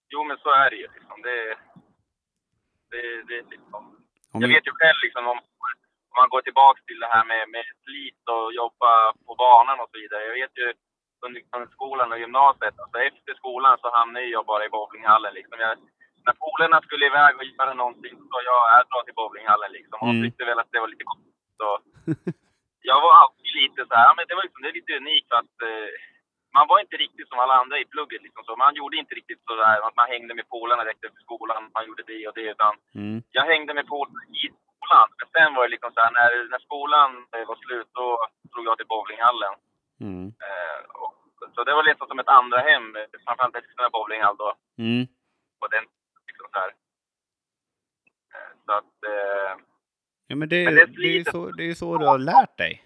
Jo, 0.08 0.24
men 0.24 0.36
så 0.38 0.50
är 0.50 0.70
det 0.70 0.76
ju 0.76 0.88
liksom. 0.96 1.22
Det, 1.22 1.56
det, 2.90 3.22
det 3.28 3.34
är 3.38 3.44
liksom... 3.50 3.80
Om 4.32 4.42
Jag 4.42 4.48
vet 4.48 4.66
ju 4.66 4.72
själv 4.80 4.98
liksom 5.04 5.24
om, 5.32 5.38
om 6.10 6.16
man 6.20 6.28
går 6.28 6.40
tillbaks 6.40 6.80
till 6.84 7.00
det 7.00 7.10
här 7.14 7.24
med, 7.24 7.48
med 7.48 7.64
slit 7.84 8.22
och 8.34 8.46
jobba 8.60 9.12
på 9.26 9.34
banan 9.34 9.80
och 9.80 9.88
så 9.92 9.98
vidare. 10.02 10.24
Jag 10.24 10.34
vet 10.42 10.58
ju 10.60 10.66
under 11.26 11.72
skolan 11.76 12.12
och 12.12 12.18
gymnasiet, 12.18 12.74
alltså 12.78 12.98
efter 12.98 13.34
skolan 13.34 13.78
så 13.80 13.88
hamnade 13.98 14.26
jag 14.26 14.46
bara 14.46 14.64
i 14.64 14.68
bowlinghallen 14.68 15.34
liksom. 15.34 15.58
Jag, 15.60 15.78
när 16.28 16.36
polarna 16.44 16.78
skulle 16.86 17.06
iväg 17.12 17.32
och 17.38 17.44
göra 17.52 17.74
någonting 17.82 18.14
så 18.30 18.36
jag, 18.50 18.60
jag 18.72 18.82
drar 18.90 19.02
till 19.04 19.18
bowlinghallen 19.20 19.70
liksom. 19.78 19.98
Och 20.02 20.12
Mm. 20.14 20.22
tyckte 20.24 20.44
väl 20.48 20.58
att 20.62 20.72
det 20.72 20.80
var 20.84 20.88
lite 20.94 21.04
konstigt. 21.12 21.48
Så 21.60 21.68
jag 22.90 22.98
var 23.04 23.12
alltid 23.22 23.50
lite 23.62 23.80
så 23.88 23.94
här, 24.00 24.10
men 24.16 24.24
det 24.28 24.34
var 24.36 24.42
liksom, 24.46 24.62
det 24.62 24.68
är 24.72 24.78
lite 24.80 24.96
unikt 25.02 25.28
för 25.30 25.38
att 25.42 25.56
eh, 25.70 25.88
man 26.56 26.66
var 26.70 26.78
inte 26.84 26.96
riktigt 27.04 27.28
som 27.28 27.38
alla 27.42 27.54
andra 27.62 27.76
i 27.78 27.84
plugget 27.94 28.22
liksom. 28.26 28.42
Så 28.44 28.52
man 28.64 28.74
gjorde 28.78 28.96
inte 29.02 29.14
riktigt 29.20 29.42
så 29.46 29.54
där 29.62 29.78
att 29.86 29.96
man 30.00 30.08
hängde 30.14 30.32
med 30.38 30.48
polarna 30.54 30.82
direkt 30.84 31.04
efter 31.04 31.20
skolan, 31.26 31.70
man 31.76 31.86
gjorde 31.88 32.02
det 32.12 32.28
och 32.28 32.34
det, 32.38 32.48
utan 32.56 32.74
Mm. 33.00 33.22
jag 33.36 33.44
hängde 33.52 33.72
med 33.78 33.86
polarna 33.92 34.22
i 34.42 34.44
skolan. 34.56 35.08
Men 35.18 35.28
sen 35.34 35.54
var 35.54 35.62
det 35.64 35.74
liksom 35.74 35.90
så 35.92 36.00
här, 36.00 36.10
när, 36.18 36.30
när 36.52 36.58
skolan 36.68 37.10
eh, 37.34 37.44
var 37.50 37.56
slut, 37.64 37.88
då 37.98 38.06
drog 38.52 38.66
jag 38.66 38.76
till 38.78 38.92
bowlinghallen. 38.94 39.54
Mm. 40.06 40.26
Eh, 40.46 40.78
och, 41.04 41.14
så 41.54 41.64
det 41.64 41.74
var 41.74 41.82
lite 41.82 42.06
som 42.06 42.18
ett 42.18 42.28
andra 42.40 42.58
hem, 42.68 42.86
framförallt 43.24 43.56
efter 43.56 43.90
bowlinghall 43.96 44.36
då. 44.36 44.50
Mm. 44.78 45.02
Och 45.60 45.70
den, 45.74 45.84
så 46.38 46.58
här. 46.58 46.68
Eh, 48.34 48.52
så 48.66 48.72
att, 48.72 49.04
eh, 49.12 49.64
Ja, 50.30 50.36
men 50.36 50.48
det, 50.48 50.64
Men 50.64 50.74
det 50.74 50.82
är 50.82 50.86
det, 50.86 51.08
är 51.08 51.18
ju 51.18 51.24
så, 51.24 51.50
det 51.50 51.64
är 51.70 51.74
så 51.74 51.98
du 51.98 52.06
har 52.06 52.18
lärt 52.18 52.56
dig. 52.58 52.84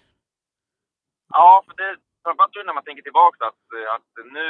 ja, 1.29 1.63
för 1.67 1.73
det, 1.75 1.97
framförallt 2.23 2.55
nu 2.55 2.63
när 2.63 2.73
man 2.73 2.83
tänker 2.83 3.03
tillbaka 3.03 3.45
att, 3.45 3.63
att 3.95 4.25
nu, 4.25 4.47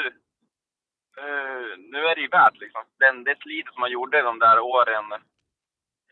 eh, 1.18 1.78
nu 1.78 2.00
är 2.10 2.16
det 2.16 2.22
ju 2.22 2.28
värt 2.28 2.58
liksom. 2.60 2.82
Den, 3.00 3.24
det 3.24 3.36
slitet 3.40 3.74
som 3.74 3.80
man 3.82 3.92
gjorde 3.92 4.22
de 4.22 4.40
där 4.40 4.60
åren, 4.60 5.06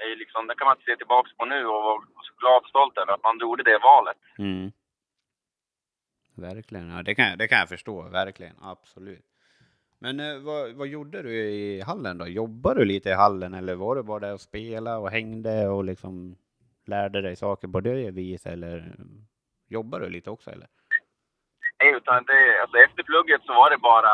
är 0.04 0.08
ju 0.10 0.16
liksom, 0.16 0.48
det 0.48 0.56
kan 0.56 0.68
man 0.68 0.78
se 0.86 0.96
tillbaka 0.96 1.30
på 1.38 1.46
nu 1.46 1.66
och 1.66 1.84
vara 1.84 2.02
glad 2.38 2.62
och 2.62 2.70
stolt 2.70 2.98
över 2.98 3.14
att 3.14 3.24
man 3.24 3.40
gjorde 3.40 3.64
det 3.64 3.78
valet. 3.78 4.18
Mm. 4.38 4.72
Verkligen, 6.36 6.90
ja, 6.90 7.04
det, 7.04 7.16
kan, 7.16 7.38
det 7.38 7.48
kan 7.48 7.60
jag 7.60 7.70
förstå, 7.70 8.02
verkligen, 8.02 8.56
absolut. 8.62 9.26
Men 10.04 10.20
eh, 10.20 10.40
vad, 10.48 10.74
vad 10.74 10.88
gjorde 10.88 11.22
du 11.22 11.34
i 11.34 11.82
hallen 11.82 12.18
då? 12.18 12.28
Jobbade 12.28 12.80
du 12.80 12.86
lite 12.86 13.10
i 13.10 13.22
hallen 13.24 13.54
eller 13.54 13.76
var 13.76 13.96
du 13.96 14.04
bara 14.04 14.20
där 14.20 14.34
och 14.34 14.42
spelade 14.42 14.98
och 14.98 15.12
hängde 15.12 15.68
och 15.68 15.84
liksom 15.84 16.36
lärde 16.88 17.22
dig 17.22 17.36
saker 17.36 17.68
på 17.68 17.80
det 17.80 18.12
viset 18.12 18.54
eller 18.54 18.96
jobbade 19.70 20.06
du 20.06 20.10
lite 20.12 20.30
också 20.30 20.50
eller? 20.52 20.68
Nej, 21.80 21.94
utan 21.98 22.24
det, 22.30 22.62
alltså 22.62 22.78
efter 22.78 23.04
plugget 23.04 23.42
så 23.44 23.54
var 23.54 23.70
det 23.70 23.78
bara 23.92 24.14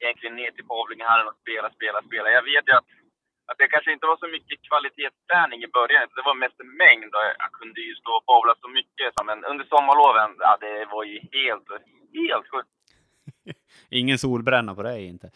egentligen 0.00 0.36
ner 0.36 0.50
till 0.50 0.70
bowlinghallen 0.72 1.28
och 1.30 1.38
spela, 1.42 1.68
spela, 1.78 1.98
spela. 2.08 2.28
Jag 2.38 2.44
vet 2.52 2.68
ju 2.68 2.72
att, 2.78 2.90
att 3.48 3.58
det 3.58 3.68
kanske 3.74 3.92
inte 3.92 4.10
var 4.12 4.18
så 4.24 4.28
mycket 4.36 4.66
kvalitetsträning 4.68 5.58
i 5.66 5.74
början. 5.78 6.08
Det 6.18 6.28
var 6.30 6.42
mest 6.44 6.60
en 6.64 6.72
mängd 6.84 7.10
och 7.16 7.26
jag 7.42 7.52
kunde 7.58 7.80
ju 7.88 7.94
stå 7.94 8.12
och 8.18 8.28
bowla 8.30 8.54
så 8.64 8.68
mycket. 8.78 9.08
Men 9.28 9.38
under 9.50 9.64
sommarloven, 9.72 10.30
ja 10.46 10.52
det 10.64 10.76
var 10.94 11.04
ju 11.10 11.16
helt, 11.38 11.68
helt 12.18 12.48
sjukt. 12.52 12.77
Ingen 13.90 14.18
solbränna 14.18 14.74
på 14.74 14.82
dig 14.82 15.06
inte? 15.06 15.30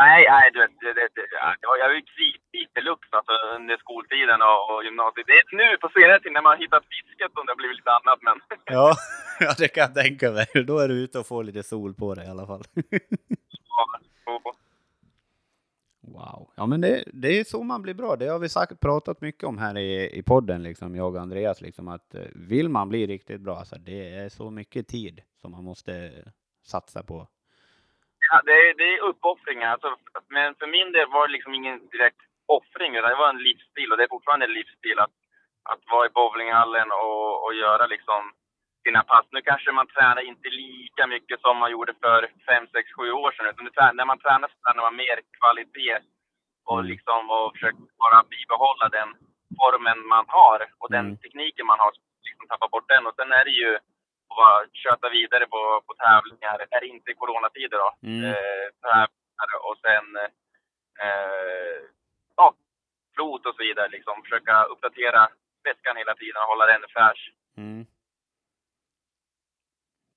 Nej, 0.00 0.26
nej, 0.30 0.50
du 0.52 0.58
vet, 0.60 0.70
det, 0.80 0.92
det, 0.98 1.08
det, 1.16 1.26
ja, 1.32 1.54
jag- 1.78 1.90
är 1.90 1.94
ju 1.94 2.02
kritvit 2.14 2.74
deluxe 2.74 3.16
alltså, 3.16 3.32
under 3.56 3.76
skoltiden 3.76 4.38
och, 4.50 4.60
och 4.74 4.84
gymnasiet. 4.84 5.26
Det 5.26 5.32
är 5.32 5.56
nu 5.56 5.76
på 5.76 5.88
senare 5.88 6.20
tid 6.20 6.32
när 6.32 6.42
man 6.42 6.52
har 6.54 6.62
hittat 6.64 6.84
fisket 6.94 7.30
som 7.34 7.46
det 7.46 7.52
har 7.52 7.56
blivit 7.62 7.76
lite 7.76 7.90
annat, 7.98 8.18
men 8.26 8.36
Ja, 8.76 8.94
ja 9.40 9.54
det 9.58 9.68
kan 9.68 9.80
jag 9.86 9.94
tänka 9.94 10.30
mig. 10.32 10.46
Då 10.66 10.78
är 10.78 10.88
du 10.88 10.94
ute 11.04 11.18
och 11.18 11.26
får 11.26 11.44
lite 11.44 11.62
sol 11.62 11.94
på 11.94 12.14
dig 12.14 12.26
i 12.26 12.30
alla 12.30 12.46
fall. 12.46 12.64
och- 14.36 14.56
ja 16.56 16.66
men 16.66 16.80
det, 16.80 17.04
det 17.12 17.40
är 17.40 17.44
så 17.44 17.62
man 17.62 17.82
blir 17.82 17.94
bra. 17.94 18.16
Det 18.16 18.26
har 18.26 18.38
vi 18.38 18.48
sagt, 18.48 18.80
pratat 18.80 19.20
mycket 19.20 19.44
om 19.44 19.58
här 19.58 19.78
i, 19.78 20.18
i 20.18 20.22
podden, 20.22 20.62
liksom, 20.62 20.96
jag 20.96 21.14
och 21.14 21.20
Andreas, 21.22 21.60
liksom, 21.60 21.88
att 21.88 22.14
eh, 22.14 22.22
vill 22.34 22.68
man 22.68 22.88
bli 22.88 23.06
riktigt 23.06 23.40
bra, 23.40 23.56
alltså, 23.58 23.76
det 23.78 24.14
är 24.14 24.28
så 24.28 24.50
mycket 24.50 24.88
tid 24.88 25.20
som 25.40 25.50
man 25.50 25.64
måste 25.64 26.10
satsa 26.62 27.02
på. 27.02 27.26
Ja, 28.30 28.40
det, 28.44 28.52
är, 28.52 28.74
det 28.74 28.94
är 28.94 29.00
uppoffringar. 29.02 29.68
Alltså, 29.72 29.96
men 30.28 30.54
för 30.54 30.66
min 30.66 30.92
del 30.92 31.08
var 31.08 31.26
det 31.26 31.32
liksom 31.32 31.54
ingen 31.54 31.88
direkt 31.88 32.20
offring, 32.46 32.96
utan 32.96 33.10
det 33.10 33.16
var 33.16 33.28
en 33.28 33.42
livsstil 33.48 33.90
och 33.92 33.96
det 33.98 34.04
är 34.04 34.08
fortfarande 34.16 34.46
en 34.46 34.52
livsstil 34.52 34.98
att, 34.98 35.10
att 35.62 35.80
vara 35.90 36.06
i 36.06 36.10
bowlinghallen 36.10 36.88
och, 36.92 37.44
och 37.44 37.54
göra 37.54 37.86
liksom 37.86 38.32
sina 38.84 39.02
pass. 39.02 39.26
Nu 39.30 39.40
kanske 39.42 39.72
man 39.72 39.86
tränar 39.86 40.22
inte 40.22 40.48
lika 40.48 41.06
mycket 41.06 41.40
som 41.40 41.56
man 41.58 41.70
gjorde 41.70 41.94
för 42.02 42.30
5, 42.46 42.66
6, 42.72 42.92
7 42.92 43.12
år 43.12 43.30
sedan. 43.32 43.46
Utan 43.46 43.70
tränar, 43.70 43.92
när 43.92 44.04
man 44.04 44.18
tränar 44.18 44.48
så 44.48 44.54
tränar 44.64 44.82
man 44.82 44.96
mer 44.96 45.18
kvalitet 45.38 45.98
och, 46.64 46.78
Mm. 46.78 46.90
liksom, 46.92 47.30
och 47.30 47.52
försöker 47.54 47.82
bara 48.04 48.22
bibehålla 48.34 48.88
den 48.88 49.08
formen 49.60 50.06
man 50.14 50.24
har 50.28 50.60
och 50.78 50.90
den 50.90 51.06
Mm. 51.06 51.16
tekniken 51.16 51.66
man 51.66 51.78
har. 51.78 51.92
Liksom 52.28 52.46
tappa 52.48 52.68
bort 52.68 52.88
den. 52.88 53.06
Och 53.06 53.14
sen 53.16 53.32
är 53.32 53.44
det 53.44 53.50
ju 53.62 53.78
att 54.32 54.40
bara 54.42 54.58
köta 54.84 55.08
vidare 55.18 55.46
på, 55.46 55.60
på 55.86 55.92
tävlingar. 55.94 56.56
Är 56.70 56.80
det 56.80 56.86
inte 56.86 57.14
coronatider 57.14 57.78
då? 57.84 57.90
Mm. 58.08 58.24
Eh, 58.24 58.66
och 59.68 59.78
sen 59.86 60.06
eh, 61.06 61.78
ja, 62.36 62.54
flot 63.14 63.46
och 63.46 63.54
så 63.54 63.62
vidare. 63.62 63.88
Liksom. 63.88 64.22
Försöka 64.22 64.64
uppdatera 64.64 65.28
väskan 65.64 65.96
hela 65.96 66.14
tiden 66.14 66.42
och 66.42 66.48
hålla 66.52 66.66
den 66.66 66.84
fräsch. 66.94 67.32
Mm. 67.56 67.86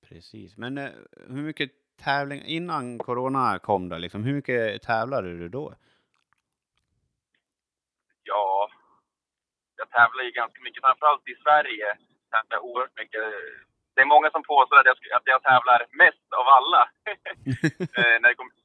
Precis, 0.08 0.58
men 0.58 0.78
eh, 0.78 0.92
hur 1.30 1.44
mycket 1.50 1.72
tävling, 2.04 2.42
innan 2.46 2.98
corona 2.98 3.60
kom 3.60 3.90
då, 3.90 3.98
liksom, 3.98 4.24
hur 4.24 4.34
mycket 4.34 4.82
tävlade 4.82 5.38
du 5.38 5.50
då? 5.50 5.74
Ja, 8.24 8.70
jag 9.76 9.90
tävlar 9.90 10.24
ju 10.24 10.32
ganska 10.32 10.62
mycket. 10.62 10.84
Framförallt 10.84 11.28
i 11.28 11.36
Sverige 11.36 11.98
tävlar 12.32 12.58
jag 12.58 12.66
oerhört 12.66 12.98
mycket. 12.98 13.24
Det 13.96 14.02
är 14.02 14.06
många 14.16 14.30
som 14.36 14.44
påstår 14.44 14.78
att 14.80 14.86
jag, 14.92 14.98
att 15.18 15.28
jag 15.34 15.42
tävlar 15.50 15.80
mest 16.04 16.28
av 16.42 16.46
alla. 16.58 16.82
Eh, 18.00 18.16
när 18.22 18.28
det 18.30 18.36
kommer 18.40 18.52
till 18.54 18.64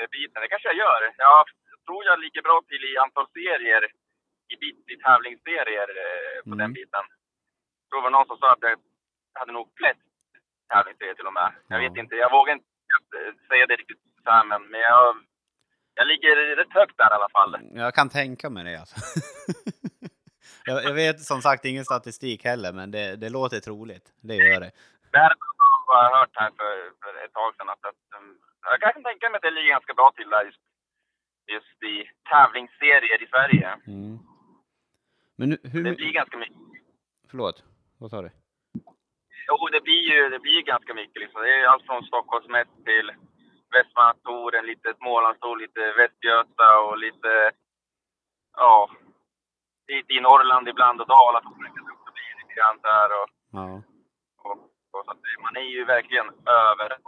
här 0.00 0.08
biten. 0.16 0.40
Det 0.42 0.48
kanske 0.48 0.68
jag 0.72 0.76
gör. 0.84 1.00
Jag 1.28 1.44
tror 1.86 2.04
jag 2.04 2.16
ligger 2.24 2.42
bra 2.48 2.56
till 2.70 2.82
i 2.90 2.92
antal 3.04 3.26
serier, 3.36 3.82
i, 4.52 4.56
bit, 4.62 4.78
i 4.92 4.96
tävlingsserier 5.06 5.88
eh, 6.04 6.36
på 6.48 6.52
Mm. 6.54 6.58
den 6.62 6.72
biten. 6.78 7.04
Jag 7.80 7.86
tror 7.88 7.98
det 8.00 8.06
var 8.08 8.16
någon 8.18 8.26
som 8.30 8.38
sa 8.38 8.52
att 8.52 8.62
jag 8.68 8.78
hade 9.40 9.52
nog 9.58 9.66
flest 9.80 10.00
tävlingsserier 10.72 11.14
till 11.14 11.26
och 11.30 11.32
med. 11.40 11.48
Jag 11.68 11.82
Ja. 11.82 11.88
vet 11.88 11.98
inte, 12.02 12.14
jag 12.24 12.30
vågar 12.36 12.52
inte 12.58 12.66
eh, 13.18 13.32
säga 13.48 13.66
det 13.66 13.76
riktigt 13.76 14.02
så 14.24 14.30
här, 14.30 14.44
men, 14.44 14.60
men 14.70 14.80
jag, 14.80 15.16
jag 15.94 16.06
ligger 16.06 16.36
rätt 16.60 16.72
högt 16.80 16.96
där 16.98 17.10
i 17.12 17.16
alla 17.18 17.28
fall. 17.36 17.52
Jag 17.74 17.94
kan 17.94 18.08
tänka 18.08 18.50
mig 18.50 18.64
det 18.64 18.76
alltså. 18.82 18.96
jag, 20.66 20.84
jag 20.84 20.94
vet 20.94 21.20
som 21.20 21.40
sagt 21.42 21.64
ingen 21.64 21.84
statistik 21.84 22.44
heller, 22.44 22.72
men 22.72 22.90
det, 22.90 23.16
det 23.16 23.28
låter 23.28 23.60
troligt. 23.60 24.06
Det 24.20 24.34
gör 24.34 24.60
det. 24.60 24.70
Det 25.12 25.18
här 25.18 25.32
har 25.86 26.02
jag 26.04 26.18
hört 26.18 26.34
här 26.34 26.50
för, 26.58 26.74
för 27.02 27.24
ett 27.24 27.32
tag 27.32 27.54
sedan. 27.56 27.68
Att, 27.68 27.84
att, 27.90 28.02
um, 28.18 28.38
jag 28.70 28.80
kan 28.80 29.02
tänka 29.02 29.30
mig 29.30 29.36
att 29.36 29.42
det 29.42 29.50
ligger 29.50 29.70
ganska 29.70 29.94
bra 29.94 30.12
till 30.16 30.30
där 30.30 30.44
just, 30.44 30.62
just 31.54 31.82
i 31.82 31.94
tävlingsserier 32.30 33.22
i 33.22 33.26
Sverige. 33.26 33.68
Mm. 33.86 34.18
Men 35.38 35.50
hur, 35.50 35.58
hur 35.72 35.84
Det 35.84 35.92
blir 35.92 36.12
ganska 36.12 36.36
mycket. 36.38 36.56
Förlåt, 37.30 37.64
vad 37.98 38.10
sa 38.10 38.22
du? 38.22 38.30
Jo, 39.48 39.68
det 39.72 39.80
blir 39.80 40.02
ju 40.12 40.28
det 40.28 40.38
blir 40.38 40.62
ganska 40.62 40.94
mycket. 40.94 41.22
Liksom. 41.22 41.42
Det 41.42 41.54
är 41.54 41.66
allt 41.66 41.86
från 41.86 42.04
Stockholmsmäss 42.04 42.68
till 42.84 43.08
Västmanlandstouren, 43.72 44.66
lite 44.66 44.94
Smålandstour, 44.98 45.56
lite 45.56 45.92
Västgöta 45.92 46.68
och 46.78 46.98
lite... 46.98 47.52
Ja, 48.56 48.90
lite 49.88 50.12
i 50.12 50.20
Norrland 50.20 50.68
ibland 50.68 51.00
och 51.00 51.06
Dalatouren 51.06 51.72
kan 51.74 51.84
det 51.86 51.92
också 51.92 52.12
bli 52.12 52.22
lite 52.40 52.54
grann 52.60 52.78
där. 52.82 53.08
Och, 53.22 53.28
Ja. 53.52 53.82
och, 54.44 54.58
och, 54.90 55.04
så 55.06 55.14
man 55.42 55.56
är 55.56 55.60
ju 55.76 55.84
verkligen 55.84 56.26
överallt. 56.46 57.02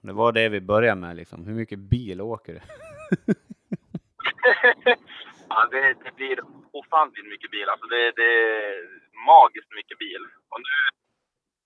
Det 0.00 0.12
var 0.12 0.32
det 0.32 0.48
vi 0.48 0.60
började 0.60 1.00
med 1.00 1.16
liksom. 1.16 1.44
Hur 1.46 1.54
mycket 1.54 1.78
bil 1.78 2.20
åker 2.20 2.52
du? 2.52 2.60
ja, 5.48 5.68
det, 5.70 5.94
det 6.04 6.14
blir 6.16 6.40
ofantligt 6.72 7.26
mycket 7.26 7.50
bil. 7.50 7.68
Alltså 7.68 7.86
det, 7.86 8.12
det 8.16 8.22
är 8.22 8.74
magiskt 9.26 9.72
mycket 9.74 9.98
bil. 9.98 10.22
Och 10.48 10.60
nu, 10.66 10.74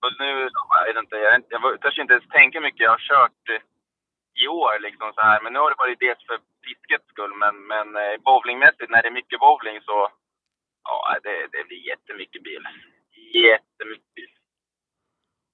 och 0.03 0.11
nu 0.19 0.49
jag 0.77 0.93
vet 0.93 1.03
inte, 1.03 1.15
jag, 1.15 1.43
jag 1.49 1.81
törs 1.81 1.99
inte 1.99 2.13
ens 2.13 2.27
tänka 2.27 2.61
mycket 2.61 2.79
jag 2.79 2.91
har 2.91 2.97
kört 3.11 3.61
i 4.33 4.47
år. 4.47 4.79
Liksom 4.79 5.13
så 5.13 5.21
här. 5.21 5.41
Men 5.41 5.53
nu 5.53 5.59
har 5.59 5.69
det 5.69 5.75
varit 5.77 5.99
dels 5.99 6.25
för 6.25 6.39
fiskets 6.65 7.07
skull, 7.07 7.33
men, 7.33 7.67
men 7.67 7.95
eh, 7.95 8.17
bowlingmässigt, 8.25 8.91
när 8.91 9.01
det 9.01 9.07
är 9.07 9.11
mycket 9.11 9.39
bowling 9.39 9.81
så 9.81 10.11
ja, 10.83 11.17
det, 11.23 11.47
det 11.51 11.63
blir 11.67 11.87
jättemycket 11.87 12.43
bil. 12.43 12.63
Jättemycket 13.33 14.13
bil. 14.13 14.29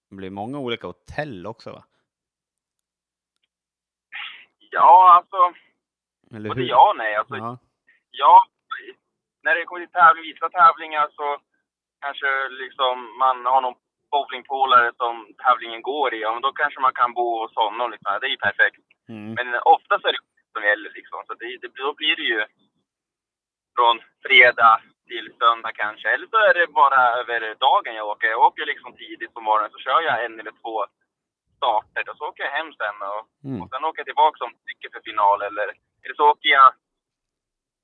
Det 0.09 0.15
blir 0.15 0.29
många 0.29 0.59
olika 0.59 0.87
hotell 0.87 1.47
också 1.47 1.71
va? 1.71 1.83
Ja, 4.71 5.13
alltså, 5.17 5.59
Eller 6.35 6.49
både 6.49 6.61
hur? 6.61 6.69
ja 6.69 6.89
och 6.89 6.97
nej. 6.97 7.15
Alltså, 7.15 7.35
Ja. 7.35 7.57
Ja, 8.11 8.41
när 9.43 9.55
det 9.55 9.65
kommer 9.65 9.85
till 9.85 9.93
tävling, 9.93 10.23
vissa 10.23 10.49
tävlingar 10.49 11.07
så 11.11 11.37
kanske 12.01 12.49
liksom 12.49 13.17
man 13.17 13.45
har 13.45 13.61
någon 13.61 13.75
bowlingpolare 14.11 14.91
som 14.97 15.27
tävlingen 15.43 15.81
går 15.81 16.13
i. 16.13 16.21
Ja, 16.21 16.33
men 16.33 16.41
då 16.41 16.51
kanske 16.51 16.79
man 16.79 16.93
kan 16.93 17.13
bo 17.13 17.39
hos 17.41 17.55
honom. 17.55 17.91
Liksom. 17.91 18.17
Det 18.21 18.27
är 18.27 18.35
ju 18.37 18.37
perfekt. 18.37 18.77
Mm. 19.09 19.33
Men 19.33 19.47
ofta 19.75 19.99
så 19.99 20.07
är 20.07 20.11
det 20.13 20.19
som 20.53 20.63
gäller 20.63 20.91
liksom. 20.99 21.23
Så 21.27 21.33
det, 21.33 21.57
det, 21.61 21.67
då 21.83 21.93
blir 21.93 22.15
det 22.15 22.21
ju 22.33 22.45
från 23.75 23.95
fredag 24.25 24.81
till 25.07 25.33
söndag 25.39 25.71
kanske. 25.71 26.09
Eller 26.13 26.27
så 26.27 26.37
är 26.37 26.53
det 26.53 26.67
bara 26.67 27.01
över 27.19 27.55
dagen 27.55 27.95
jag 27.95 28.07
åker. 28.07 28.27
Jag 28.27 28.41
åker 28.47 28.65
liksom 28.65 28.93
tidigt 28.95 29.33
på 29.33 29.41
morgonen 29.41 29.71
så 29.71 29.79
kör 29.79 30.01
jag 30.01 30.25
en 30.25 30.39
eller 30.39 30.51
två 30.61 30.85
starter 31.57 32.09
och 32.11 32.17
så 32.17 32.23
åker 32.27 32.43
jag 32.43 32.51
hem 32.51 32.73
sen. 32.73 33.01
Och, 33.01 33.23
Mm. 33.43 33.61
och 33.61 33.69
sen 33.69 33.85
åker 33.85 33.99
jag 33.99 34.05
tillbaka 34.05 34.45
om 34.45 34.53
stycke 34.61 34.87
för 34.93 35.01
final 35.09 35.41
eller, 35.41 35.67
eller 36.03 36.15
så 36.15 36.29
åker 36.31 36.49
jag 36.49 36.73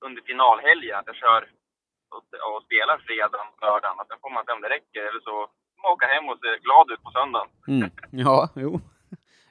under 0.06 0.22
finalhelgen. 0.22 1.04
Jag 1.06 1.16
kör 1.16 1.42
och, 2.14 2.24
och 2.56 2.64
spelar 2.64 2.98
fredagen, 2.98 3.48
lördagen 3.62 4.00
och 4.00 4.08
sen 4.08 4.20
får 4.22 4.30
man 4.30 4.46
se 4.46 4.52
om 4.52 4.62
det 4.62 4.70
räcker. 4.70 5.04
Eller 5.06 5.20
så 5.20 5.48
åka 5.92 6.08
hem 6.08 6.30
och 6.30 6.40
se 6.40 6.58
glad 6.64 6.92
ut 6.92 7.04
på 7.04 7.12
söndagen. 7.12 7.50
Mm. 7.68 7.90
Ja, 8.26 8.50
jo. 8.56 8.82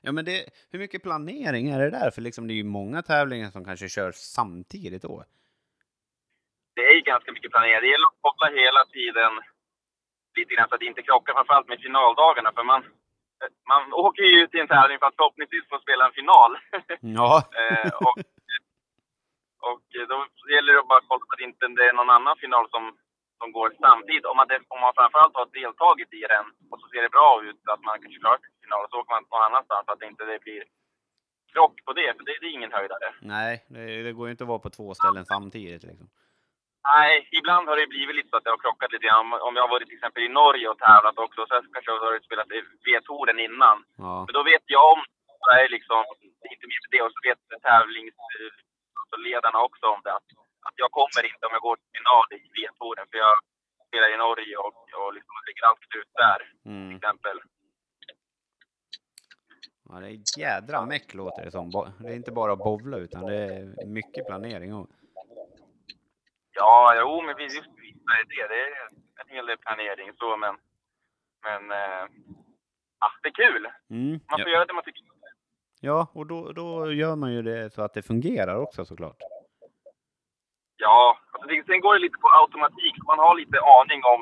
Ja, 0.04 0.12
men 0.12 0.24
det, 0.24 0.44
hur 0.70 0.78
mycket 0.78 1.02
planering 1.02 1.68
är 1.68 1.78
det 1.78 1.90
där? 1.90 2.10
För 2.10 2.22
liksom, 2.22 2.46
det 2.48 2.54
är 2.54 2.62
ju 2.64 2.64
många 2.64 3.02
tävlingar 3.02 3.50
som 3.50 3.64
kanske 3.64 3.88
körs 3.88 4.14
samtidigt 4.14 5.02
då. 5.02 5.24
Det 6.74 6.84
är 6.90 6.94
ju 6.94 7.00
ganska 7.00 7.32
mycket 7.32 7.50
planering. 7.50 7.80
Det 7.80 7.92
gäller 7.94 8.10
att 8.12 8.22
koppla 8.26 8.46
hela 8.62 8.84
tiden 8.84 9.32
lite 10.36 10.54
grann 10.54 10.68
så 10.68 10.74
att 10.74 10.80
det 10.80 10.86
inte 10.92 11.02
krockar 11.02 11.34
framförallt 11.34 11.68
med 11.68 11.80
finaldagarna. 11.80 12.52
För 12.56 12.64
man, 12.64 12.82
man 13.72 13.92
åker 13.92 14.22
ju 14.22 14.46
till 14.46 14.60
en 14.60 14.68
tävling 14.74 14.98
för 14.98 15.06
att 15.06 15.16
förhoppningsvis 15.16 15.68
få 15.68 15.78
spela 15.78 16.06
en 16.06 16.12
final. 16.20 16.50
Ja. 17.18 17.32
Eh, 17.60 17.90
och, 18.06 18.18
och 19.70 19.82
då 20.10 20.16
gäller 20.54 20.72
det 20.72 20.80
att 20.80 20.88
bara 20.88 21.08
kolla 21.08 21.24
att 21.34 21.40
inte 21.40 21.66
det 21.68 21.88
är 21.88 21.92
någon 21.92 22.16
annan 22.16 22.36
final 22.36 22.66
som, 22.70 22.84
som 23.42 23.50
går 23.56 23.68
samtidigt. 23.86 24.26
Om 24.30 24.36
man, 24.40 24.46
om 24.74 24.80
man 24.84 24.94
framförallt 24.98 25.36
har 25.40 25.46
deltagit 25.60 26.10
i 26.20 26.22
den 26.34 26.46
och 26.70 26.78
så 26.80 26.86
ser 26.92 27.02
det 27.02 27.16
bra 27.18 27.30
ut 27.48 27.60
att 27.72 27.82
man 27.88 27.96
kanske 28.02 28.20
klarar 28.22 28.40
final 28.62 28.84
så 28.90 28.94
åker 29.00 29.12
man 29.14 29.24
någon 29.30 29.46
annanstans 29.48 29.84
så 29.86 29.92
att 29.92 30.00
det 30.00 30.10
inte 30.12 30.24
det 30.32 30.40
blir 30.46 30.62
krock 31.52 31.74
på 31.86 31.92
det. 31.98 32.08
För 32.16 32.22
det, 32.26 32.34
det 32.40 32.46
är 32.50 32.58
ingen 32.58 32.72
höjdare. 32.78 33.08
Nej, 33.36 33.54
det, 33.74 34.02
det 34.06 34.12
går 34.16 34.26
ju 34.26 34.30
inte 34.34 34.44
att 34.44 34.52
vara 34.54 34.64
på 34.66 34.70
två 34.78 34.88
ställen 34.98 35.24
samtidigt 35.34 35.84
liksom. 35.90 36.08
Nej, 36.94 37.12
ibland 37.38 37.64
har 37.68 37.76
det 37.76 37.86
blivit 37.94 38.16
lite 38.16 38.28
så 38.30 38.36
att 38.36 38.44
det 38.44 38.50
har 38.54 38.62
krockat 38.64 38.92
lite 38.92 39.06
grann. 39.06 39.32
Om- 39.46 39.56
jag 39.56 39.62
har 39.66 39.74
varit 39.74 39.88
till 39.88 39.96
exempel 40.00 40.22
i 40.22 40.28
Norge 40.40 40.66
och 40.68 40.78
tävlat 40.78 41.18
också, 41.24 41.40
så 41.48 41.54
kanske 41.72 41.90
jag 41.90 41.98
har 42.00 42.20
spelat 42.28 42.48
V-touren 42.86 43.38
innan. 43.48 43.76
Ja. 44.04 44.14
Men 44.26 44.32
då 44.38 44.42
vet 44.52 44.64
jag 44.76 44.84
om 44.92 45.00
det 45.46 45.54
är 45.64 45.68
liksom, 45.76 46.00
inte 46.52 46.66
med 46.70 46.80
det, 46.94 47.02
och 47.02 47.12
så 47.14 47.20
vet 47.28 47.40
tävlingsledarna 47.62 49.58
också 49.68 49.86
om 49.94 50.00
det. 50.04 50.12
Att, 50.18 50.28
att 50.66 50.74
jag 50.82 50.90
kommer 50.98 51.22
inte 51.30 51.46
om 51.46 51.52
jag 51.56 51.62
går 51.68 51.76
till 51.76 51.90
final 51.98 52.26
i 52.38 52.40
V-touren, 52.56 53.06
för 53.10 53.18
jag 53.18 53.34
spelar 53.88 54.08
i 54.14 54.16
Norge 54.16 54.56
och, 54.56 54.74
och 55.00 55.12
liksom 55.16 55.34
ligger 55.46 55.64
alltid 55.70 55.90
ut 56.00 56.12
där, 56.24 56.38
till 56.62 56.70
Mm. 56.72 56.96
exempel. 56.96 57.36
ja, 59.88 59.94
det 60.00 60.08
är 60.10 60.38
jädra 60.38 60.86
meck 60.86 61.14
låter 61.14 61.44
det 61.44 61.50
som. 61.50 61.70
Det 62.00 62.08
är 62.08 62.16
inte 62.16 62.32
bara 62.32 62.52
att 62.52 62.58
bowla 62.58 62.96
utan 62.96 63.26
det 63.26 63.36
är 63.36 63.86
mycket 63.86 64.26
planering. 64.26 64.74
Och... 64.74 64.86
Ja, 66.54 66.94
jo, 67.00 67.22
men 67.22 67.36
visst 67.36 67.56
visst 67.56 68.02
är 68.18 68.24
det 68.28 68.48
det. 68.54 68.64
Är 68.64 68.88
en 69.22 69.28
hel 69.34 69.46
del 69.46 69.58
planering 69.58 70.12
så, 70.18 70.36
men, 70.36 70.54
men 71.42 71.70
eh, 71.70 72.06
ja, 73.00 73.08
det 73.22 73.28
är 73.28 73.32
kul. 73.32 73.68
Mm. 73.90 74.10
Man 74.10 74.38
Ja. 74.40 74.44
får 74.44 74.50
göra 74.52 74.64
det 74.64 74.72
man 74.72 74.84
tycker 74.84 75.02
ja, 75.84 76.06
och 76.12 76.26
då, 76.26 76.52
då 76.52 76.92
gör 76.92 77.16
man 77.16 77.32
ju 77.32 77.42
det 77.42 77.70
så 77.70 77.82
att 77.82 77.94
det 77.94 78.02
fungerar 78.02 78.56
också 78.56 78.84
såklart. 78.84 79.16
Ja, 80.86 81.00
alltså 81.32 81.46
det, 81.48 81.66
sen 81.66 81.80
går 81.84 81.92
det 81.94 82.06
lite 82.06 82.22
på 82.24 82.28
automatik. 82.40 82.96
Man 83.10 83.18
har 83.24 83.34
lite 83.42 83.58
aning 83.78 84.00
om, 84.12 84.20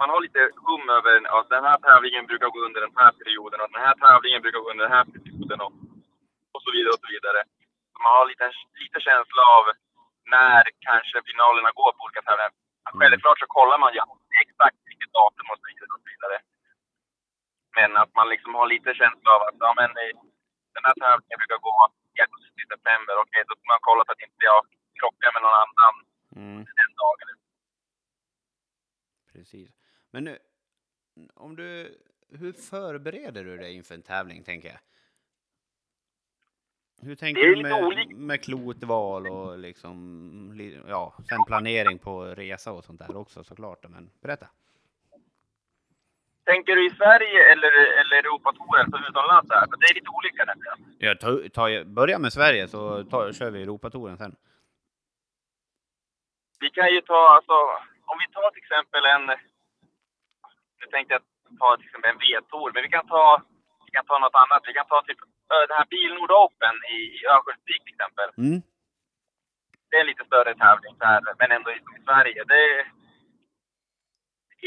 man 0.00 0.10
har 0.12 0.20
lite 0.26 0.42
hum 0.66 0.84
över 0.96 1.14
att 1.36 1.48
den 1.54 1.64
här 1.68 1.78
tävlingen 1.86 2.24
brukar 2.30 2.48
gå 2.54 2.60
under 2.68 2.80
den 2.86 2.94
här 3.00 3.12
perioden 3.20 3.58
och 3.62 3.70
den 3.74 3.84
här 3.86 3.96
tävlingen 4.04 4.42
brukar 4.42 4.60
gå 4.64 4.70
under 4.72 4.84
den 4.86 4.96
här 4.98 5.06
perioden 5.14 5.58
och, 5.64 5.72
och 6.54 6.62
så 6.64 6.70
vidare 6.74 6.92
och 6.94 7.02
så 7.04 7.08
vidare. 7.14 7.40
Så 7.92 7.96
man 8.04 8.12
har 8.16 8.26
lite, 8.32 8.46
lite 8.82 8.98
känsla 9.08 9.42
av 9.56 9.64
när 10.34 10.62
kanske 10.88 11.18
finalerna 11.30 11.70
går 11.80 11.90
på 11.94 12.02
olika 12.04 12.22
tävlingar. 12.26 12.52
Mm. 12.54 12.98
Självklart 12.98 13.38
så 13.42 13.46
kollar 13.56 13.78
man 13.82 13.94
ju 13.94 14.00
exakt 14.44 14.80
vilket 14.90 15.12
datum 15.18 15.46
och 15.52 15.58
så 15.60 15.66
vidare. 15.70 15.90
Och 15.94 16.02
så 16.04 16.08
vidare. 16.12 16.36
Men 17.76 17.90
att 18.02 18.12
man 18.18 18.28
liksom 18.32 18.52
har 18.58 18.66
lite 18.74 18.90
känsla 19.00 19.28
av 19.36 19.40
att 19.46 19.58
ja, 19.66 19.70
men, 19.80 19.90
eh, 20.02 20.14
den 20.74 20.84
här 20.86 20.96
tävlingen 21.02 21.38
brukar 21.40 21.60
gå 21.68 21.74
i 22.16 22.18
augusti, 22.24 22.62
september. 22.72 23.14
Okej, 23.24 23.42
då 23.48 23.52
får 23.58 23.68
man 23.72 23.86
kolla 23.88 24.02
så 24.04 24.12
att 24.14 24.26
inte 24.28 24.44
jag 24.52 24.60
krockar 25.00 25.30
med 25.34 25.42
någon 25.42 25.58
annan 25.64 25.94
Mm. 26.36 26.56
den 26.56 26.90
dagen. 27.02 27.38
Precis. 29.32 29.70
Men 30.10 30.24
nu, 30.24 30.38
om 31.34 31.56
du, 31.56 31.98
hur 32.30 32.52
förbereder 32.52 33.44
du 33.44 33.56
dig 33.56 33.74
inför 33.74 33.94
en 33.94 34.02
tävling, 34.02 34.44
tänker 34.44 34.68
jag? 34.68 34.78
Hur 37.00 37.14
tänker 37.14 37.42
du 37.42 37.62
med, 37.62 38.16
med 38.16 38.42
klotval 38.44 39.26
och 39.26 39.58
liksom, 39.58 40.52
li- 40.54 40.80
ja, 40.88 41.14
sen 41.28 41.44
planering 41.46 41.98
på 41.98 42.24
resa 42.24 42.72
och 42.72 42.84
sånt 42.84 42.98
där 42.98 43.16
också 43.16 43.44
såklart. 43.44 43.88
Men 43.88 44.10
berätta. 44.20 44.46
Tänker 46.44 46.76
du 46.76 46.86
i 46.86 46.90
Sverige 46.90 47.52
eller, 47.52 47.72
eller 47.72 48.16
Europatouren, 48.16 48.90
så 48.90 48.98
utomlands? 48.98 49.48
För 49.48 49.76
det 49.80 49.86
är 49.86 49.94
lite 49.94 50.08
olika 50.10 50.44
nämligen. 50.44 50.96
Jag 50.98 51.20
tar, 51.20 51.48
tar, 51.48 51.84
börja 51.84 52.18
med 52.18 52.32
Sverige 52.32 52.68
så 52.68 53.04
tar, 53.04 53.32
kör 53.32 53.50
vi 53.50 53.62
Europatouren 53.62 54.16
sen. 54.18 54.36
Vi 56.60 56.70
kan 56.70 56.88
ju 56.94 57.00
ta, 57.00 57.20
alltså, 57.36 57.56
om 58.10 58.16
vi 58.22 58.26
tar 58.34 58.50
till 58.50 58.62
exempel 58.62 59.04
en... 59.14 59.26
Nu 60.80 60.86
tänkte 60.90 61.14
jag 61.14 61.22
ta 61.58 61.76
till 61.76 61.86
exempel 61.86 62.10
en 62.10 62.18
V-tour, 62.18 62.70
men 62.74 62.82
vi 62.82 62.90
kan 62.96 63.06
ta, 63.06 63.42
vi 63.86 63.90
kan 63.90 64.06
ta 64.06 64.18
något 64.18 64.40
annat. 64.42 64.62
Vi 64.68 64.72
kan 64.78 64.86
ta 64.86 65.02
typ 65.02 65.20
den 65.68 65.78
här 65.78 65.86
Bilnord 65.92 66.32
Open 66.42 66.76
i, 66.96 67.26
Örnsköldsvik 67.32 67.82
till 67.84 67.94
exempel. 67.96 68.28
Mm. 68.44 68.60
Det 69.88 69.96
är 69.96 70.00
en 70.00 70.12
lite 70.12 70.24
större 70.24 70.54
tävling 70.54 70.94
så 70.98 71.04
här, 71.04 71.20
men 71.38 71.50
ändå 71.56 71.70
i, 71.70 71.80
Sverige. 72.06 72.44
Det, 72.52 72.64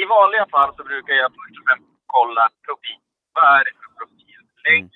I 0.02 0.06
vanliga 0.06 0.46
fall 0.54 0.76
så 0.76 0.84
brukar 0.84 1.14
jag 1.14 1.32
först 1.32 1.60
och 1.60 1.66
främst 1.68 1.90
kolla 2.06 2.50
profil. 2.66 3.00
Vad 3.34 3.46
är 3.58 3.64
det 3.66 3.74
för 3.80 3.90
profil? 4.00 4.40
Längd 4.66 4.92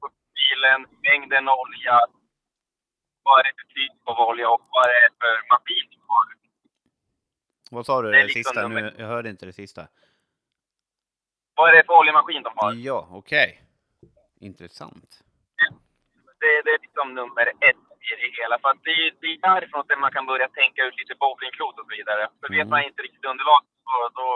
på 0.00 0.06
bilen, 0.36 0.80
mängden 1.08 1.48
olja, 1.48 1.96
vad 3.24 3.34
är 3.40 3.44
det 3.48 3.54
för 3.60 3.68
typ 3.78 3.92
av 4.10 4.16
olja 4.28 4.46
och 4.54 4.62
vad 4.74 4.84
är 4.96 5.00
det 5.06 5.12
för 5.20 5.34
maskin 5.52 5.86
du 5.90 5.98
har. 6.12 6.24
Vad 7.70 7.86
sa 7.86 8.02
du 8.02 8.10
Det 8.10 8.16
det 8.16 8.22
liksom 8.24 8.42
sista? 8.42 8.68
Nu, 8.68 8.94
jag 8.98 9.06
hörde 9.06 9.28
inte 9.30 9.46
det 9.46 9.52
sista. 9.52 9.82
Vad 11.56 11.68
är 11.70 11.72
det 11.76 11.84
för 11.86 11.98
oljemaskin 12.00 12.42
de 12.42 12.52
har? 12.56 12.72
Ja, 12.72 13.08
okej. 13.20 13.48
Intressant. 14.40 15.10
Det, 16.40 16.62
det 16.64 16.70
är 16.76 16.78
liksom 16.86 17.14
nummer 17.14 17.46
ett 17.68 17.82
i 18.10 18.12
det 18.20 18.30
hela. 18.42 18.54
För 18.62 18.68
att 18.70 18.82
det, 18.88 18.90
är- 19.04 19.14
det 19.20 19.26
är 19.34 19.38
därifrån 19.50 19.84
som 19.88 20.00
man 20.00 20.12
kan 20.16 20.26
börja 20.32 20.48
tänka 20.48 20.80
ut 20.88 20.96
lite 21.00 21.14
bowlingklot 21.22 21.78
och 21.78 21.86
så 21.88 21.92
vidare. 21.98 22.22
För 22.40 22.48
vet 22.48 22.66
Mm. 22.66 22.68
man 22.74 22.82
inte 22.88 23.02
riktigt 23.02 23.24
underlag, 23.32 23.60
då, 23.90 23.98
då, 24.20 24.26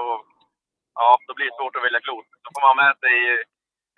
ja, 0.95 1.09
då 1.27 1.35
blir 1.35 1.47
det 1.51 1.57
svårt 1.59 1.77
att 1.77 1.85
välja 1.87 2.01
klot. 2.07 2.27
Då 2.45 2.49
får 2.55 2.63
man 2.69 2.77
med 2.85 2.95
sig 3.05 3.15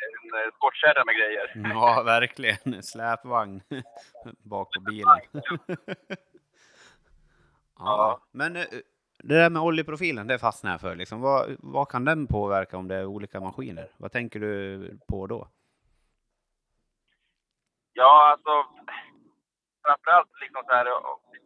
en 0.07 0.39
eh, 0.39 0.53
skottkärra 0.55 1.05
med 1.05 1.17
grejer. 1.17 1.53
Ja, 1.75 2.03
verkligen. 2.03 2.83
Släpvagn 2.83 3.63
bak 4.43 4.69
på 4.75 4.81
bilen. 4.81 5.21
ja, 7.79 8.21
men 8.33 8.57
eh, 8.57 8.65
det 9.23 9.35
där 9.35 9.51
med 9.51 9.63
oljeprofilen, 9.63 10.27
det 10.27 10.39
fastnar 10.39 10.71
jag 10.71 10.81
för. 10.81 10.97
Liksom. 10.97 11.21
Vad, 11.21 11.57
vad 11.59 11.89
kan 11.89 12.05
den 12.05 12.27
påverka 12.27 12.77
om 12.77 12.89
det 12.89 12.97
är 12.97 13.07
olika 13.07 13.41
maskiner? 13.41 13.89
Vad 13.97 14.13
tänker 14.13 14.41
du 14.41 14.99
på 15.09 15.27
då? 15.27 15.49
Ja, 17.93 18.31
alltså 18.33 18.53
framförallt 19.85 20.33
liksom 20.41 20.63
så 20.67 20.73
här, 20.73 20.87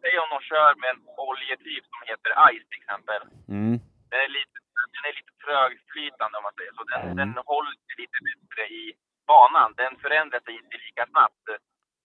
säg 0.01 0.13
om 0.23 0.29
de 0.35 0.39
kör 0.49 0.71
med 0.81 0.89
en 0.93 1.01
oljetyp 1.29 1.83
som 1.91 2.01
heter 2.09 2.31
Ice 2.51 2.65
till 2.69 2.81
exempel. 2.83 3.21
Mm. 3.57 3.75
Den 4.09 4.19
är 4.25 4.31
lite, 4.39 4.57
den 4.93 5.03
är 5.09 5.13
lite 5.19 5.33
trögflytande 5.45 6.37
om 6.37 6.43
man 6.47 6.53
säger 6.59 6.71
så. 6.77 6.83
Den, 6.83 7.01
Mm. 7.01 7.15
den 7.21 7.29
håller 7.51 7.71
sig 7.71 7.95
lite 8.03 8.19
bättre 8.27 8.63
i 8.81 8.83
banan. 9.31 9.73
Den 9.81 9.93
förändrar 10.03 10.39
sig 10.39 10.53
inte 10.61 10.77
lika 10.85 11.03
snabbt 11.13 11.43
eh, 11.51 11.55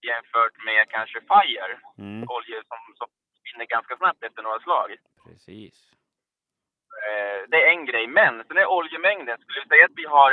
jämfört 0.08 0.56
med 0.68 0.88
kanske 0.96 1.18
Fire. 1.32 1.74
Mm. 1.98 2.22
Olje 2.34 2.56
som, 2.70 2.80
som 2.98 3.08
vinner 3.44 3.66
ganska 3.66 3.96
snabbt 3.96 4.22
efter 4.22 4.42
några 4.42 4.60
slag. 4.60 4.88
Precis. 5.24 5.76
Eh, 7.08 7.40
det 7.50 7.58
är 7.64 7.70
en 7.70 7.84
grej. 7.90 8.06
Men 8.06 8.44
sen 8.46 8.56
är 8.56 8.66
oljemängden. 8.78 9.38
Skulle 9.38 9.60
vi 9.62 9.68
säga 9.68 9.84
att 9.84 9.98
vi 10.02 10.06
har 10.16 10.30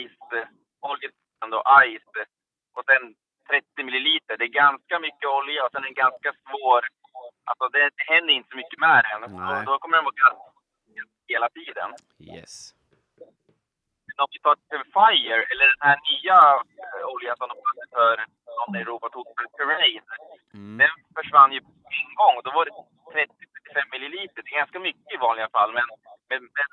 Ice, 0.00 0.48
oljetypen 0.80 1.50
då, 1.50 1.62
Ice 1.86 2.12
och 2.76 2.84
sen 2.90 3.14
30 3.48 3.84
milliliter. 3.84 4.36
Det 4.36 4.44
är 4.44 4.58
ganska 4.64 4.98
mycket 4.98 5.28
olja 5.38 5.64
och 5.64 5.72
sen 5.72 5.84
en 5.84 5.94
ganska 5.94 6.32
svår... 6.44 6.82
Alltså 7.44 7.68
det, 7.68 7.82
det 7.96 8.04
händer 8.14 8.32
inte 8.34 8.48
så 8.50 8.56
mycket 8.56 8.78
med 8.78 9.04
den. 9.10 9.20
Då 9.64 9.78
kommer 9.78 9.96
den 9.96 10.04
vara 10.04 10.14
ganska 10.24 10.50
hela 11.34 11.48
tiden. 11.58 11.88
Yes. 12.34 12.54
om 14.24 14.30
vi 14.34 14.38
tar 14.46 14.56
till 14.70 14.84
Fire, 14.98 15.38
eller 15.50 15.66
den 15.74 15.82
här 15.88 15.98
nya 16.10 16.38
eh, 16.84 17.04
oljan 17.14 17.36
som 17.36 17.48
de 17.52 17.56
hade 17.68 17.84
för 17.96 18.14
någon 18.58 18.76
i 18.76 18.80
Europa 18.84 19.06
tog 19.08 19.26
Terrain. 19.56 20.02
Mm. 20.54 20.78
Den 20.82 20.94
försvann 21.16 21.52
ju 21.56 21.60
på 21.60 21.72
en 22.00 22.10
gång. 22.20 22.34
Då 22.44 22.50
var 22.58 22.64
det 22.64 22.74
30-35 23.14 23.92
milliliter. 23.92 24.42
Det 24.42 24.50
är 24.54 24.62
ganska 24.62 24.80
mycket 24.88 25.14
i 25.14 25.16
vanliga 25.26 25.48
fall, 25.56 25.72
men, 25.78 25.86
men, 26.30 26.40
men 26.56 26.68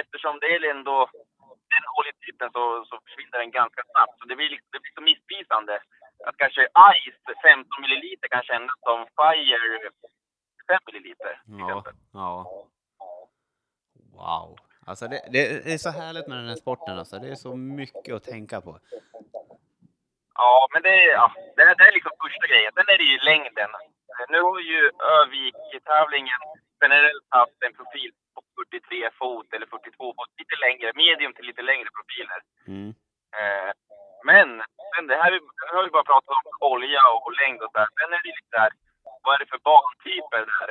eftersom 0.00 0.34
det 0.40 0.46
är 0.54 0.70
ändå 0.76 0.96
den 1.74 1.84
oljetypen 1.98 2.48
så, 2.56 2.62
så 2.88 2.94
försvinner 3.04 3.38
den 3.38 3.50
ganska 3.60 3.82
snabbt. 3.90 4.14
Så 4.18 4.24
det 4.28 4.36
blir, 4.36 4.50
liksom- 4.54 4.70
det 4.72 4.80
blir 4.82 4.94
så 4.98 5.04
missvisande. 5.10 5.74
Att 6.26 6.36
kanske 6.42 6.62
Ice 7.02 7.20
15 7.42 7.82
milliliter 7.82 8.28
kan 8.28 8.42
kännas 8.50 8.76
som 8.88 8.98
Fire 9.20 9.60
5 10.68 10.78
milliliter. 10.86 11.32
Ja, 11.62 11.84
ja. 12.12 12.32
Wow. 14.24 14.48
Alltså 14.86 15.04
det, 15.12 15.20
det 15.34 15.42
är 15.74 15.78
så 15.86 15.90
härligt 16.00 16.26
med 16.28 16.38
den 16.38 16.48
här 16.52 16.60
sporten 16.64 16.98
alltså. 16.98 17.16
Det 17.18 17.28
är 17.34 17.40
så 17.46 17.52
mycket 17.56 18.14
att 18.14 18.24
tänka 18.34 18.60
på. 18.66 18.72
Ja, 20.34 20.68
men 20.72 20.82
det, 20.82 20.88
är- 21.04 21.12
ja, 21.20 21.26
det, 21.56 21.62
det 21.78 21.84
är 21.90 21.92
liksom 21.98 22.12
första 22.24 22.46
grejen. 22.52 22.72
Sen 22.74 22.88
är 22.94 22.98
det 23.02 23.08
ju 23.14 23.18
längden. 23.30 23.70
Nu 24.34 24.40
har 24.48 24.60
ju 24.72 24.80
Övik-tävlingen 25.18 26.40
generellt 26.82 27.26
haft 27.38 27.58
en 27.66 27.74
profil 27.78 28.10
på 28.34 28.40
43 28.56 29.10
fot 29.20 29.48
eller 29.54 29.66
42 29.66 30.14
fot. 30.16 30.30
Lite 30.42 30.56
längre, 30.66 30.86
medium 31.04 31.32
till 31.34 31.46
lite 31.50 31.62
längre 31.70 31.88
profiler. 31.96 32.40
Mm. 32.72 32.90
Eh, 33.38 33.70
men, 34.30 34.48
men 34.94 35.02
det 35.10 35.16
här, 35.22 35.30
nu 35.70 35.74
har 35.76 35.84
vi 35.86 35.90
bara 35.98 36.10
pratat 36.12 36.36
om 36.38 36.44
olja 36.72 37.02
och 37.24 37.32
längd 37.40 37.60
och 37.64 37.70
så 37.72 37.78
här. 37.82 37.88
Sen 37.98 38.12
är 38.16 38.20
det 38.22 38.28
lite 38.32 38.50
där, 38.60 38.70
vad 39.24 39.32
är 39.34 39.38
det 39.42 39.50
för 39.54 39.62
bantyper 39.70 40.42
där? 40.50 40.70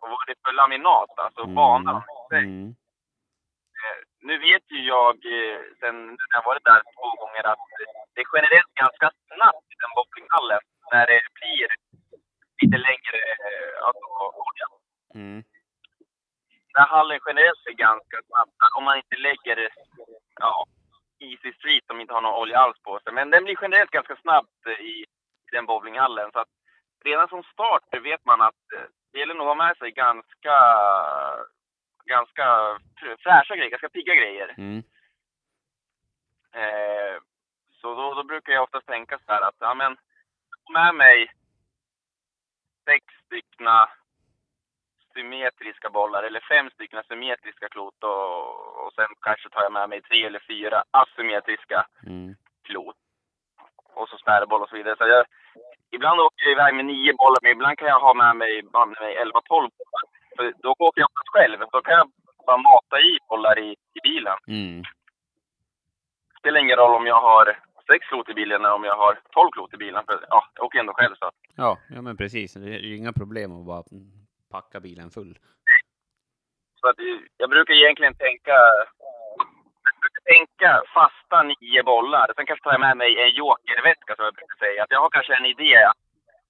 Och 0.00 0.08
vad 0.10 0.20
är 0.22 0.26
det 0.26 0.40
för 0.44 0.52
laminat, 0.52 1.12
alltså 1.18 1.46
banan? 1.46 2.02
Mm. 2.32 2.68
Eh, 3.80 3.98
Nu 4.20 4.38
vet 4.38 4.64
ju 4.70 4.78
jag, 4.94 5.16
eh, 5.36 5.60
sen 5.80 5.96
när 6.06 6.36
jag 6.38 6.44
varit 6.50 6.64
där 6.64 6.82
två 6.94 7.08
gånger, 7.20 7.44
att 7.52 7.64
det 8.14 8.20
är 8.20 8.28
generellt 8.34 8.74
ganska 8.74 9.10
snabbt 9.26 9.66
i 9.72 9.74
den 9.82 9.92
bowlinghallen 9.96 10.60
när 10.92 11.06
det 11.06 11.20
blir 11.38 11.68
lite 12.62 12.78
längre 12.88 13.18
eh, 13.46 13.86
alltså, 13.86 14.04
olja. 14.48 14.66
Mm. 15.14 15.42
Den 16.72 16.82
här 16.82 16.88
hallen 16.96 17.20
generellt 17.26 17.66
är 17.66 17.72
ganska 17.88 18.16
snabb 18.26 18.50
om 18.76 18.84
man 18.84 18.96
inte 18.96 19.16
lägger 19.16 19.68
ja, 20.40 20.66
Easy 21.18 21.52
Street 21.52 21.84
som 21.86 22.00
inte 22.00 22.14
har 22.14 22.20
någon 22.20 22.40
olja 22.42 22.58
alls 22.58 22.78
på 22.82 23.00
sig. 23.00 23.12
Men 23.12 23.30
den 23.30 23.44
blir 23.44 23.58
generellt 23.62 23.90
ganska 23.90 24.16
snabbt 24.16 24.66
eh, 24.66 24.72
i, 24.72 25.04
den 25.52 25.66
bowlinghallen. 25.66 26.30
Så 26.32 26.38
att 26.38 26.48
redan 27.04 27.28
från 27.28 27.42
start 27.42 27.82
vet 28.02 28.24
man 28.24 28.40
att 28.40 28.64
det 29.12 29.18
gäller 29.18 29.34
nog 29.34 29.48
att 29.48 29.56
ha 29.56 29.64
med 29.66 29.76
sig 29.76 29.90
ganska, 29.90 30.56
ganska 32.04 32.44
fr- 33.00 33.16
fräscha 33.18 33.56
grejer, 33.56 33.70
ganska 33.70 33.88
pigga 33.88 34.14
grejer. 34.14 34.54
Mm. 34.58 34.82
Eh, 36.52 37.20
så 37.80 37.94
då, 37.94 38.14
då 38.14 38.22
brukar 38.24 38.52
jag 38.52 38.62
oftast 38.62 38.86
tänka 38.86 39.18
så 39.18 39.32
här 39.32 39.40
att, 39.42 39.54
ja 39.58 39.74
men, 39.74 39.96
ta 40.66 40.72
med 40.72 40.94
mig 40.94 41.32
sex 42.84 43.04
styckna 43.26 43.88
symmetriska 45.14 45.90
bollar 45.90 46.22
eller 46.22 46.40
fem 46.40 46.70
stycken 46.70 47.02
symmetriska 47.08 47.68
klot 47.68 48.04
och, 48.04 48.86
och 48.86 48.92
sen 48.92 49.08
kanske 49.20 49.48
tar 49.48 49.62
jag 49.62 49.72
med 49.72 49.88
mig 49.88 50.02
tre 50.02 50.24
eller 50.26 50.38
fyra 50.48 50.84
asymmetriska 50.90 51.86
Mm. 52.06 52.34
klot. 52.62 52.96
Och 53.94 54.08
så 54.08 54.18
spärrboll 54.18 54.62
och 54.62 54.68
så 54.68 54.76
vidare. 54.76 54.96
Så 54.96 55.06
jag, 55.08 55.26
ibland 55.90 56.20
åker 56.20 56.44
jag 56.44 56.52
iväg 56.52 56.74
med 56.74 56.84
nio 56.84 57.12
bollar, 57.12 57.40
men 57.42 57.52
ibland 57.52 57.78
kan 57.78 57.88
jag 57.88 58.00
ha 58.00 58.14
med 58.14 58.36
mig, 58.36 58.62
banne 58.62 58.96
mig 59.00 59.12
11-12 59.16 59.32
bollar. 59.50 60.04
För 60.36 60.44
då 60.62 60.70
åker 60.78 61.00
jag 61.00 61.10
oftast 61.10 61.28
själv. 61.36 61.58
Då 61.72 61.80
kan 61.80 61.94
jag 62.00 62.10
bara 62.46 62.56
mata 62.56 62.96
i 63.00 63.18
bollar 63.28 63.58
i, 63.58 63.70
i 63.72 64.00
bilen. 64.02 64.36
Mm. 64.46 64.82
Det 66.32 66.38
spelar 66.40 66.60
ingen 66.60 66.76
roll 66.76 66.94
om 66.94 67.06
jag 67.06 67.20
har 67.20 67.58
sex 67.90 68.06
klot 68.08 68.28
i 68.28 68.34
bilen 68.34 68.64
eller 68.64 68.74
om 68.74 68.84
jag 68.84 68.96
har 68.96 69.18
12 69.30 69.50
klot 69.50 69.74
i 69.74 69.76
bilen. 69.76 70.02
För 70.06 70.26
ja, 70.28 70.40
jag 70.54 70.64
åker 70.64 70.78
ändå 70.78 70.92
själv 70.92 71.14
så. 71.14 71.30
Ja, 71.56 71.78
ja, 71.94 72.02
men 72.02 72.16
precis. 72.16 72.54
Det 72.54 72.74
är 72.74 72.78
ju 72.78 72.96
inga 72.96 73.12
problem 73.12 73.52
att 73.52 73.66
bara 73.66 73.82
packa 74.50 74.80
bilen 74.80 75.10
full. 75.10 75.38
Så 76.80 76.88
att 76.88 76.96
jag 77.36 77.50
brukar 77.50 77.74
egentligen 77.74 78.14
tänka, 78.14 78.56
tänka 80.32 80.82
fasta 80.94 81.42
nio 81.42 81.82
bollar. 81.82 82.26
Sen 82.36 82.46
kanske 82.46 82.64
tar 82.64 82.76
jag 82.76 82.86
med 82.88 82.96
mig 82.96 83.10
en 83.24 83.30
jokerväska 83.30 84.12
som 84.14 84.24
jag 84.24 84.34
brukar 84.34 84.56
säga. 84.64 84.82
Att 84.82 84.90
jag 84.94 85.00
har 85.00 85.10
kanske 85.10 85.34
en 85.34 85.46
idé 85.54 85.74
att 85.90 86.00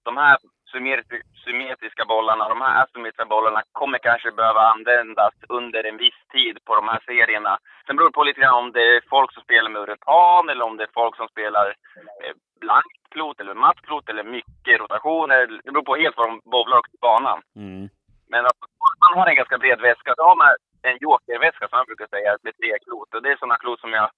de 0.08 0.16
här 0.16 0.36
symmetri- 0.72 1.26
symmetriska 1.44 2.04
bollarna, 2.04 2.48
de 2.48 2.60
här 2.60 2.82
asymmetriska 2.82 3.24
bollarna 3.24 3.62
kommer 3.72 3.98
kanske 3.98 4.30
behöva 4.32 4.60
användas 4.60 5.34
under 5.48 5.84
en 5.84 5.96
viss 5.96 6.20
tid 6.32 6.58
på 6.66 6.74
de 6.74 6.88
här 6.88 7.00
serierna. 7.06 7.58
Sen 7.86 7.96
beror 7.96 8.08
det 8.08 8.18
på 8.18 8.24
lite 8.24 8.40
grann 8.40 8.62
om 8.64 8.72
det 8.72 8.96
är 8.96 9.02
folk 9.10 9.32
som 9.32 9.42
spelar 9.42 9.70
med 9.70 9.82
uretan 9.82 10.48
eller 10.48 10.64
om 10.64 10.76
det 10.76 10.84
är 10.84 10.98
folk 11.00 11.16
som 11.16 11.28
spelar 11.28 11.74
blankt 12.60 12.98
klot 13.10 13.40
eller 13.40 13.54
matt 13.54 13.80
klot 13.86 14.08
eller 14.08 14.24
mycket 14.24 14.80
rotationer. 14.80 15.46
Det 15.64 15.72
beror 15.72 15.82
på 15.82 15.96
helt 15.96 16.16
vad 16.16 16.28
de 16.28 16.40
bowlar 16.44 16.76
på 16.76 16.96
banan. 17.00 17.40
Mm. 17.56 17.88
Men 18.30 18.42
man 19.02 19.18
har 19.18 19.26
en 19.26 19.40
ganska 19.40 19.58
bred 19.58 19.80
väska. 19.80 20.14
Då 20.16 20.22
har 20.22 20.36
man 20.36 20.54
en 20.90 20.98
jokerväska 21.00 21.68
som 21.68 21.78
jag 21.78 21.86
brukar 21.86 22.06
säga 22.06 22.36
med 22.42 22.56
tre 22.56 22.78
klot. 22.84 23.14
Och 23.14 23.22
det 23.22 23.32
är 23.32 23.36
sådana 23.36 23.56
klot 23.56 23.80
som 23.80 23.92
jag 23.92 24.10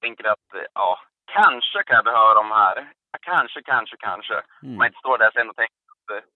tänker 0.00 0.24
att, 0.24 0.48
ja, 0.74 1.00
kanske 1.24 1.82
kan 1.82 1.96
jag 1.96 2.04
behöva 2.04 2.34
de 2.34 2.50
här. 2.50 2.92
Kanske, 3.20 3.62
kanske, 3.62 3.96
kanske. 3.96 4.42
Mm. 4.62 4.76
Man 4.76 4.86
inte 4.86 4.98
står 4.98 5.18
där 5.18 5.30
sen 5.30 5.50
och 5.50 5.56
tänker 5.56 5.74
att, 5.94 6.10
eh, 6.16 6.28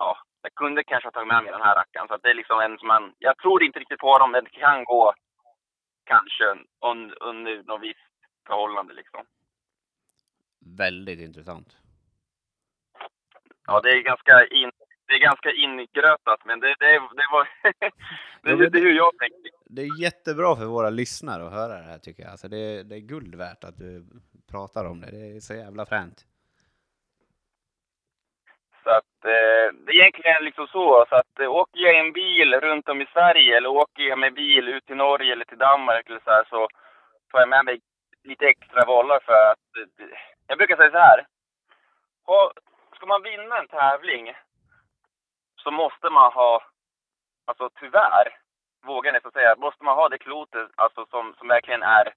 ja, 0.00 0.18
jag 0.42 0.54
kunde 0.54 0.84
kanske 0.84 1.06
ha 1.06 1.12
tagit 1.12 1.32
med 1.32 1.42
mig 1.42 1.52
den 1.52 1.62
här 1.62 1.74
rackaren. 1.74 2.08
Så 2.08 2.14
att 2.14 2.22
det 2.22 2.30
är 2.30 2.34
liksom 2.34 2.60
en 2.60 2.78
som 2.78 2.88
man, 2.88 3.14
jag 3.18 3.38
tror 3.38 3.62
inte 3.62 3.78
riktigt 3.78 4.00
på 4.00 4.18
dem, 4.18 4.30
men 4.30 4.44
det 4.44 4.50
kan 4.50 4.84
gå 4.84 5.14
kanske 6.04 6.44
un, 6.90 7.14
under 7.20 7.62
något 7.62 7.82
visst 7.82 8.00
förhållande 8.46 8.94
liksom. 8.94 9.24
Väldigt 10.78 11.20
intressant. 11.20 11.76
Ja, 13.66 13.80
det 13.80 13.90
är 13.90 14.00
ganska 14.00 14.46
in, 14.46 14.70
det 15.06 15.14
är 15.14 15.18
ganska 15.18 15.50
ingrötat, 15.52 16.40
men 16.44 16.60
det, 16.60 16.74
det, 16.78 16.92
det 16.92 17.26
var, 17.32 17.48
det, 18.42 18.56
det, 18.56 18.68
det 18.68 18.78
är 18.78 18.82
hur 18.82 18.96
jag 18.96 19.18
tänker. 19.18 19.50
Det 19.64 19.82
är 19.82 20.02
jättebra 20.02 20.56
för 20.56 20.64
våra 20.64 20.90
lyssnare 20.90 21.46
att 21.46 21.52
höra 21.52 21.74
det 21.78 21.88
här 21.90 21.98
tycker 21.98 22.22
jag. 22.22 22.30
Alltså 22.30 22.48
det, 22.48 22.82
det 22.82 22.94
är 22.96 23.00
guld 23.00 23.34
värt 23.34 23.64
att 23.64 23.78
du 23.78 24.04
pratar 24.50 24.84
om 24.84 25.00
det. 25.00 25.10
Det 25.10 25.36
är 25.36 25.40
så 25.40 25.54
jävla 25.54 25.86
fränt. 25.86 26.26
Så 28.84 28.90
att 28.90 29.24
eh, 29.24 29.66
det 29.84 29.92
är 29.92 30.00
egentligen 30.00 30.44
liksom 30.44 30.66
så, 30.66 31.06
så 31.08 31.14
att 31.16 31.40
eh, 31.40 31.50
åker 31.50 31.80
jag 31.80 31.94
i 31.94 31.98
en 31.98 32.12
bil 32.12 32.54
runt 32.54 32.88
om 32.88 33.00
i 33.00 33.06
Sverige 33.12 33.56
eller 33.56 33.68
åker 33.68 34.02
jag 34.02 34.18
med 34.18 34.34
bil 34.34 34.68
ut 34.68 34.86
till 34.86 34.96
Norge 34.96 35.32
eller 35.32 35.44
till 35.44 35.58
Danmark 35.58 36.08
eller 36.08 36.20
så 36.24 36.30
här 36.30 36.44
så 36.50 36.68
tar 37.30 37.38
jag 37.40 37.48
med 37.48 37.64
mig 37.64 37.80
lite 38.24 38.46
extra 38.46 38.86
bollar 38.86 39.20
för 39.24 39.50
att, 39.52 39.68
eh, 39.78 40.18
jag 40.46 40.58
brukar 40.58 40.76
säga 40.76 40.90
så 40.90 40.98
här. 40.98 41.26
Ha, 42.26 42.52
ska 42.96 43.06
man 43.06 43.22
vinna 43.22 43.58
en 43.58 43.68
tävling 43.68 44.32
så 45.66 45.70
måste 45.70 46.10
man 46.10 46.32
ha, 46.32 46.62
alltså 47.44 47.70
tyvärr, 47.80 48.26
vågar 48.86 49.12
nästan 49.12 49.32
säga, 49.32 49.56
måste 49.56 49.84
man 49.84 49.94
ha 49.94 50.08
det 50.08 50.18
klotet 50.18 50.70
alltså 50.74 51.06
som, 51.10 51.34
som 51.38 51.48
verkligen 51.48 51.82
är 51.82 52.14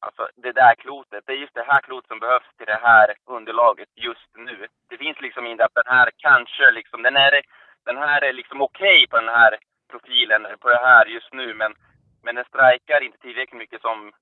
Alltså 0.00 0.28
det 0.36 0.52
där 0.52 0.74
klotet, 0.74 1.24
det 1.26 1.32
är 1.32 1.36
just 1.36 1.54
det 1.54 1.66
här 1.72 1.80
klotet 1.80 2.08
som 2.08 2.18
behövs 2.18 2.50
till 2.56 2.66
det 2.66 2.80
här 2.82 3.14
underlaget 3.26 3.88
just 3.94 4.30
nu. 4.36 4.66
Det 4.88 4.98
finns 4.98 5.20
liksom 5.20 5.46
inte 5.46 5.64
att 5.64 5.74
den 5.74 5.94
här 5.96 6.10
kanske 6.16 6.70
liksom, 6.70 7.02
den 7.02 7.16
är, 7.16 7.42
den 7.84 7.96
här 7.96 8.24
är 8.24 8.32
liksom 8.32 8.62
okej 8.62 9.06
på 9.10 9.16
den 9.16 9.28
här 9.28 9.58
profilen, 9.90 10.42
på 10.60 10.68
det 10.68 10.82
här 10.88 11.06
just 11.06 11.32
nu, 11.32 11.54
men, 11.54 11.74
men 12.22 12.34
den 12.34 12.44
strejkar 12.44 13.00
inte 13.00 13.18
tillräckligt 13.18 13.58
mycket 13.58 13.80
som 13.80 14.12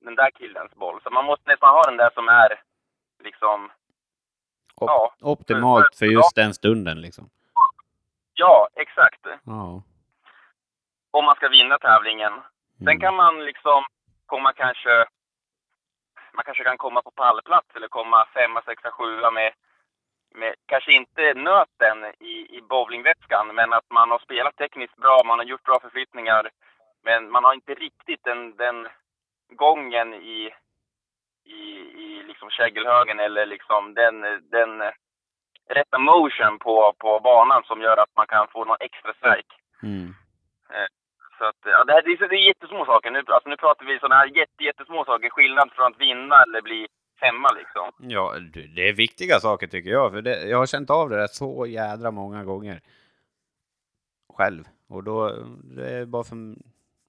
den 0.00 0.14
där 0.14 0.30
killens 0.30 0.74
boll. 0.74 1.00
Så 1.02 1.10
man 1.10 1.24
måste 1.24 1.50
nästan 1.50 1.74
ha 1.74 1.82
den 1.82 1.96
där 1.96 2.10
som 2.14 2.28
är 2.28 2.60
liksom, 3.24 3.70
Op 4.80 4.90
Ja. 4.90 5.14
Optimalt 5.20 5.96
för 5.98 6.06
just 6.06 6.34
den 6.34 6.54
stunden 6.54 7.00
liksom. 7.00 7.30
Ja 8.38 8.68
exakt. 8.74 9.20
Ja. 9.44 9.82
Om 11.10 11.24
man 11.24 11.34
ska 11.36 11.48
vinna 11.48 11.78
tävlingen. 11.78 12.32
Sen 12.78 12.88
Mm. 12.88 13.00
kan 13.00 13.14
man 13.16 13.44
liksom 13.44 13.84
komma 14.26 14.52
kanske, 14.52 15.06
man 16.32 16.44
kanske 16.44 16.64
kan 16.64 16.78
komma 16.78 17.02
på 17.02 17.10
pallplats 17.10 17.76
eller 17.76 17.88
komma 17.88 18.26
femma, 18.34 18.62
sexa, 18.62 18.90
sjua 18.90 19.30
med, 19.30 19.52
med 20.34 20.54
kanske 20.66 20.92
inte 20.92 21.34
nöten 21.34 22.04
i, 22.20 22.56
i 22.56 22.60
bowlingvätskan, 22.62 23.54
men 23.54 23.72
att 23.72 23.90
man 23.90 24.10
har 24.10 24.18
spelat 24.18 24.56
tekniskt 24.56 24.96
bra, 24.96 25.22
man 25.24 25.38
har 25.38 25.44
gjort 25.46 25.62
bra 25.64 25.80
förflyttningar, 25.80 26.50
men 27.02 27.30
man 27.30 27.44
har 27.44 27.54
inte 27.54 27.74
riktigt 27.74 28.24
den, 28.24 28.56
den 28.56 28.88
gången 29.52 30.14
i, 30.14 30.54
i, 31.44 31.60
i 32.04 32.22
liksom 32.26 32.50
kägelhögen 32.50 33.20
eller 33.20 33.46
liksom 33.46 33.94
den, 33.94 34.20
den 34.50 34.82
rätta 35.68 35.98
motion 35.98 36.58
på, 36.58 36.94
på 36.98 37.20
banan 37.20 37.62
som 37.64 37.80
gör 37.80 37.96
att 37.96 38.16
man 38.16 38.26
kan 38.26 38.46
få 38.48 38.64
någon 38.64 38.76
extra 38.80 39.12
strike. 39.14 39.54
Mm. 39.82 40.14
Så 41.38 41.44
att, 41.44 41.60
ja, 41.64 41.84
det, 41.84 41.92
här, 41.92 42.02
det, 42.02 42.10
är, 42.10 42.28
det 42.28 42.36
är 42.36 42.48
jättesmå 42.48 42.84
saker. 42.84 43.10
Nu, 43.10 43.18
alltså, 43.26 43.48
nu 43.48 43.56
pratar 43.56 43.86
vi 43.86 43.98
sådana 43.98 44.14
här 44.14 44.26
jätte, 44.26 44.64
jättesmå 44.64 45.04
saker. 45.04 45.30
Skillnad 45.30 45.70
från 45.72 45.92
att 45.92 46.00
vinna 46.00 46.42
eller 46.42 46.62
bli 46.62 46.86
femma 47.20 47.48
liksom. 47.52 47.90
Ja, 47.98 48.34
det 48.74 48.88
är 48.88 48.92
viktiga 48.92 49.40
saker 49.40 49.66
tycker 49.66 49.90
jag. 49.90 50.12
För 50.12 50.22
det, 50.22 50.48
jag 50.48 50.58
har 50.58 50.66
känt 50.66 50.90
av 50.90 51.10
det 51.10 51.16
där 51.16 51.26
så 51.26 51.66
jädra 51.66 52.10
många 52.10 52.44
gånger. 52.44 52.80
Själv. 54.36 54.64
Och 54.88 55.04
då, 55.04 55.30
det 55.76 55.90
är 55.90 56.06
bara 56.06 56.24
för 56.24 56.36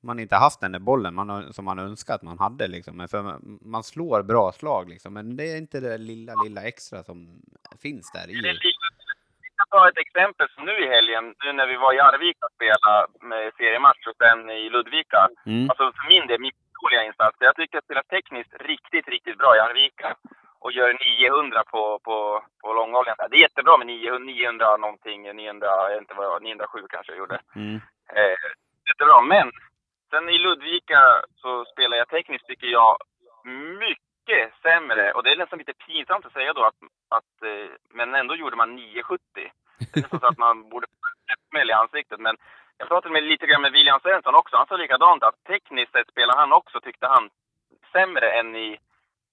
man 0.02 0.20
inte 0.20 0.36
haft 0.36 0.62
den 0.62 0.72
där 0.72 0.80
bollen 0.80 1.16
man, 1.16 1.54
som 1.54 1.66
man 1.66 1.80
önskar 1.80 2.14
att 2.16 2.22
man 2.22 2.40
hade 2.40 2.68
liksom. 2.68 2.98
Men 2.98 3.08
för 3.08 3.38
man, 3.62 3.84
slår 3.84 4.24
bra 4.24 4.52
slag 4.52 4.90
liksom. 4.90 5.14
Men 5.14 5.38
det 5.38 5.44
är 5.44 5.58
inte 5.58 5.80
det 5.80 5.98
lilla, 5.98 6.34
lilla 6.44 6.62
extra 6.62 7.04
som 7.04 7.42
finns 7.82 8.12
där 8.12 8.30
i. 8.30 8.34
vi 8.42 8.72
kan 9.58 9.68
ta 9.70 9.90
ett 9.90 9.98
exempel 9.98 10.48
som 10.56 10.66
nu 10.66 10.76
i 10.86 10.88
helgen, 10.96 11.24
nu 11.44 11.54
när 11.54 11.68
vi 11.68 11.76
var 11.76 11.94
i 11.94 12.00
Arvika 12.00 12.46
och 12.46 12.56
spelade 12.56 13.08
med 13.22 13.54
seriematch 13.58 14.08
och 14.08 14.18
sen 14.22 14.50
i 14.50 14.70
Ludvika. 14.70 15.22
Mm. 15.46 15.70
Alltså 15.70 15.84
för 15.98 16.08
min 16.14 16.28
del, 16.28 16.40
min 16.42 16.52
dåliga 16.82 17.04
insats. 17.04 17.38
Jag 17.40 17.56
tycker 17.56 17.76
jag 17.76 17.84
spelar 17.84 18.04
tekniskt 18.04 18.54
riktigt, 18.60 19.08
riktigt 19.08 19.38
bra 19.38 19.56
i 19.56 19.60
Arvika. 19.60 20.16
Och 20.62 20.72
gör 20.72 20.92
900 21.22 21.64
på, 21.72 22.00
på, 22.04 22.44
på 22.62 22.74
långoljan. 22.74 23.16
Det 23.30 23.38
är 23.38 23.48
jättebra 23.48 23.78
med 23.78 23.88
900, 23.88 24.20
900 24.20 24.78
någonting, 24.78 25.36
900, 25.36 25.68
jag 25.68 25.90
vet 25.90 26.02
inte 26.02 26.14
vad 26.14 26.26
jag, 26.26 26.44
907 26.44 26.80
kanske 26.90 27.12
jag 27.12 27.20
gjorde. 27.20 27.40
Mm. 27.56 27.76
Eh, 28.16 28.40
jättebra, 28.90 29.22
men 29.22 29.52
sen 30.10 30.30
i 30.30 30.38
Ludvika 30.38 31.02
så 31.36 31.66
spelar 31.66 31.98
jag 31.98 32.10
tekniskt 32.10 32.48
tycker 32.48 32.68
jag 32.68 32.98
mycket 33.80 34.54
sämre. 34.62 35.12
Och 35.12 35.24
det 35.24 35.32
är 35.32 35.38
nästan 35.38 35.60
lite 35.60 35.74
pinsamt 35.74 36.26
att 36.26 36.34
säga 36.34 36.54
då 36.54 36.64
att, 36.64 36.80
att 37.10 37.34
eh, 37.44 37.70
men 37.90 38.16
ändå 38.16 38.36
gjorde 38.36 38.56
man 38.56 38.76
970. 38.76 39.20
Det 39.80 40.00
är 40.00 40.02
nästan 40.02 40.20
så 40.20 40.28
att 40.28 40.38
man 40.38 40.70
borde 40.70 40.88
få 41.52 41.60
i 41.60 41.72
ansiktet. 41.72 42.20
Men 42.20 42.36
jag 42.78 42.88
pratade 42.88 43.14
med, 43.14 43.24
lite 43.24 43.46
grann 43.46 43.62
med 43.62 43.72
William 43.72 44.00
Svensson 44.00 44.36
också. 44.36 44.58
Han 44.58 44.68
sa 44.68 44.78
likadant 44.78 45.24
att 45.24 45.44
tekniskt 45.48 45.92
sett 45.92 46.10
spelar 46.10 46.36
han 46.38 46.54
också, 46.54 46.82
tyckte 46.82 47.08
han, 47.08 47.30
sämre 47.92 48.32
än 48.32 48.56
i, 48.56 48.80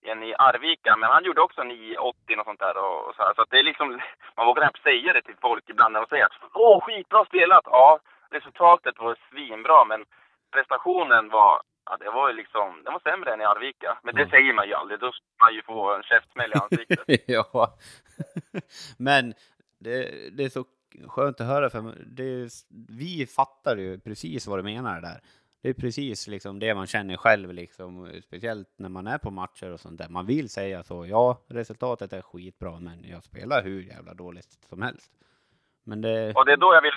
än 0.06 0.22
i 0.22 0.34
Arvika. 0.34 0.96
Men 0.96 1.10
han 1.10 1.24
gjorde 1.24 1.40
också 1.40 1.62
980 1.62 2.36
och 2.38 2.44
sånt 2.44 2.60
där. 2.60 2.76
Och, 2.76 3.08
och 3.08 3.14
så 3.14 3.22
här. 3.22 3.34
så 3.34 3.42
att 3.42 3.50
det 3.50 3.58
är 3.58 3.62
liksom, 3.62 4.00
man 4.36 4.46
vågar 4.46 4.62
knappt 4.62 4.82
säga 4.82 5.12
det 5.12 5.22
till 5.22 5.36
folk 5.40 5.64
ibland 5.70 5.92
när 5.92 6.00
de 6.00 6.06
säger 6.06 6.24
att 6.24 6.32
åh, 6.52 6.80
skitbra 6.84 7.24
spelat. 7.24 7.64
Ja, 7.64 7.98
resultatet 8.30 8.98
var 8.98 9.16
svinbra, 9.30 9.84
men 9.84 10.04
prestationen 10.56 11.28
var, 11.28 11.62
ja, 11.86 11.96
det 12.00 12.10
var 12.10 12.28
ju 12.28 12.34
liksom, 12.36 12.82
den 12.84 12.92
var 12.92 13.00
sämre 13.00 13.32
än 13.32 13.40
i 13.40 13.44
Arvika. 13.44 13.98
Men 14.02 14.14
det 14.14 14.20
Mm. 14.22 14.30
säger 14.30 14.52
man 14.54 14.66
ju 14.68 14.74
aldrig. 14.74 15.00
Då 15.00 15.12
ska 15.12 15.24
man 15.44 15.54
ju 15.54 15.62
få 15.62 15.94
en 15.94 16.02
käftsmäll 16.02 16.50
i 16.52 16.54
ansiktet. 16.54 16.98
ja. 17.26 17.78
Men 18.98 19.34
det, 19.80 19.94
det 20.36 20.44
är 20.44 20.48
så 20.48 20.64
skönt 21.08 21.40
att 21.40 21.46
höra 21.46 21.70
för 21.70 21.94
det 22.06 22.48
vi 22.98 23.26
fattar 23.26 23.76
ju 23.76 24.00
precis 24.00 24.46
vad 24.46 24.58
du 24.58 24.62
menar 24.62 25.00
där. 25.00 25.20
Det 25.62 25.68
är 25.68 25.74
precis 25.74 26.26
liksom 26.28 26.58
det 26.58 26.74
man 26.74 26.86
känner 26.86 27.16
själv 27.16 27.52
liksom, 27.52 28.20
speciellt 28.24 28.68
när 28.76 28.88
man 28.88 29.06
är 29.06 29.18
på 29.18 29.30
matcher 29.30 29.72
och 29.72 29.80
sånt 29.80 29.98
där. 29.98 30.08
Man 30.08 30.26
vill 30.26 30.48
säga 30.48 30.82
så, 30.82 31.06
ja, 31.06 31.38
resultatet 31.48 32.12
är 32.12 32.22
skitbra, 32.22 32.80
men 32.80 33.04
jag 33.08 33.22
spelar 33.24 33.62
hur 33.62 33.82
jävla 33.82 34.14
dåligt 34.14 34.50
som 34.68 34.82
helst. 34.82 35.10
Men 35.84 36.00
det, 36.00 36.32
Och 36.34 36.46
det 36.46 36.52
är 36.52 36.56
då 36.56 36.74
jag 36.74 36.82
vill, 36.82 36.94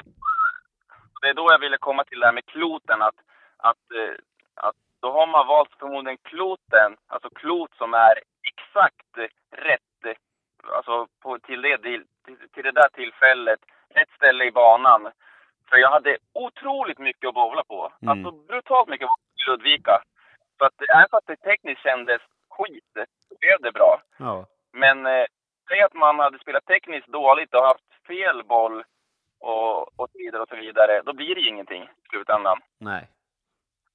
det 1.22 1.28
är 1.30 1.34
då 1.34 1.48
jag 1.52 1.60
ville 1.60 1.78
komma 1.78 2.04
till 2.04 2.20
det 2.20 2.26
här 2.26 2.34
med 2.34 2.46
kloten. 2.46 3.02
Att, 3.02 3.16
att, 3.60 3.92
eh, 3.96 4.16
att 4.56 4.76
då 5.00 5.12
har 5.12 5.28
man 5.28 5.48
valt 5.48 5.70
förmodligen 5.80 6.18
kloten, 6.18 6.98
alltså 7.08 7.30
klot 7.30 7.72
som 7.78 7.94
är 7.94 8.16
exakt 8.44 9.32
rätt, 9.52 10.06
eh, 10.06 10.76
alltså 10.76 11.08
på, 11.22 11.40
till, 11.40 11.62
det, 11.62 11.78
till, 11.78 12.06
till 12.54 12.64
det 12.64 12.72
där 12.72 12.90
tillfället, 12.94 13.60
rätt 13.90 14.12
ställe 14.16 14.46
i 14.46 14.52
banan. 14.52 15.12
För 15.70 15.78
jag 15.78 15.90
hade 15.90 16.18
otroligt 16.34 17.00
mycket 17.00 17.28
att 17.28 17.34
bowla 17.34 17.64
på. 17.64 17.92
Mm. 18.02 18.12
Alltså 18.12 18.32
brutalt 18.32 18.90
mycket 18.90 19.06
att 19.06 19.20
Ludvika. 19.50 20.02
Så 20.58 20.66
att 20.66 20.82
även 20.96 21.10
fast 21.12 21.28
det 21.28 21.36
tekniskt 21.36 21.84
kändes 21.84 22.22
skit, 22.50 22.94
så 23.28 23.36
blev 23.40 23.62
det 23.62 23.72
bra. 23.72 24.02
ja, 24.18 24.46
Men 24.72 25.06
eh, 25.06 25.26
säg 25.68 25.82
att 25.82 25.94
man 25.94 26.20
hade 26.20 26.40
spelat 26.40 26.66
tekniskt 26.66 27.08
dåligt 27.08 27.54
och 27.54 27.64
haft 27.64 28.08
fel 28.08 28.44
boll 28.44 28.84
och, 29.40 30.00
och 30.00 30.10
så 30.12 30.18
vidare 30.18 30.42
och 30.42 30.50
så 30.50 30.56
vidare. 30.56 31.02
Då 31.06 31.14
blir 31.14 31.36
det 31.36 31.42
ju 31.42 31.50
ingenting 31.50 31.84
i 31.84 32.10
slutändan. 32.10 32.58
nej. 32.78 33.08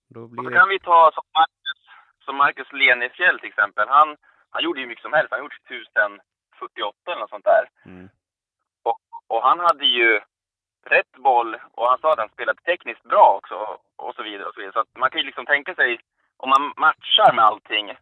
Då 0.09 0.23
Och 0.23 0.29
blir 0.31 0.43
så 0.45 0.51
det, 0.51 0.57
kan 0.57 0.69
vi 0.69 0.79
ta 0.79 1.11
som 1.15 1.25
Marcus, 1.39 1.81
som 2.25 2.37
Marcus 2.37 2.73
Lenefjäll 2.73 3.39
till 3.39 3.49
exempel. 3.49 3.89
Han, 3.89 4.17
han 4.51 4.63
gjorde 4.63 4.81
ju 4.81 4.87
mycket 4.87 5.03
som 5.03 5.13
helst. 5.13 5.31
Han 5.31 5.41
gjorde 5.41 5.57
1048 5.69 7.13
eller 7.13 7.21
något 7.21 7.31
sånt 7.31 7.45
där. 7.45 7.69
mm, 7.87 8.09
Och 9.29 9.43
han 9.43 9.61
hade 9.61 9.87
ju 9.87 10.21
rätt 10.87 11.13
boll 11.17 11.57
och 11.73 11.89
han 11.89 11.99
sa 11.99 12.13
att 12.13 12.19
han 12.19 12.29
spelade 12.29 12.61
tekniskt 12.61 13.03
bra 13.03 13.35
också 13.39 13.79
och 13.97 14.15
så 14.15 14.23
vidare 14.23 14.49
och 14.49 14.55
så 14.55 14.61
vidare. 14.61 14.73
Så 14.73 14.99
man 14.99 15.11
kan 15.11 15.21
ju 15.21 15.27
liksom 15.27 15.47
tänka 15.47 15.75
sig 15.75 16.01
om 16.37 16.49
man 16.49 16.73
matchar 16.77 17.33
med 17.35 17.45
allting 17.45 17.97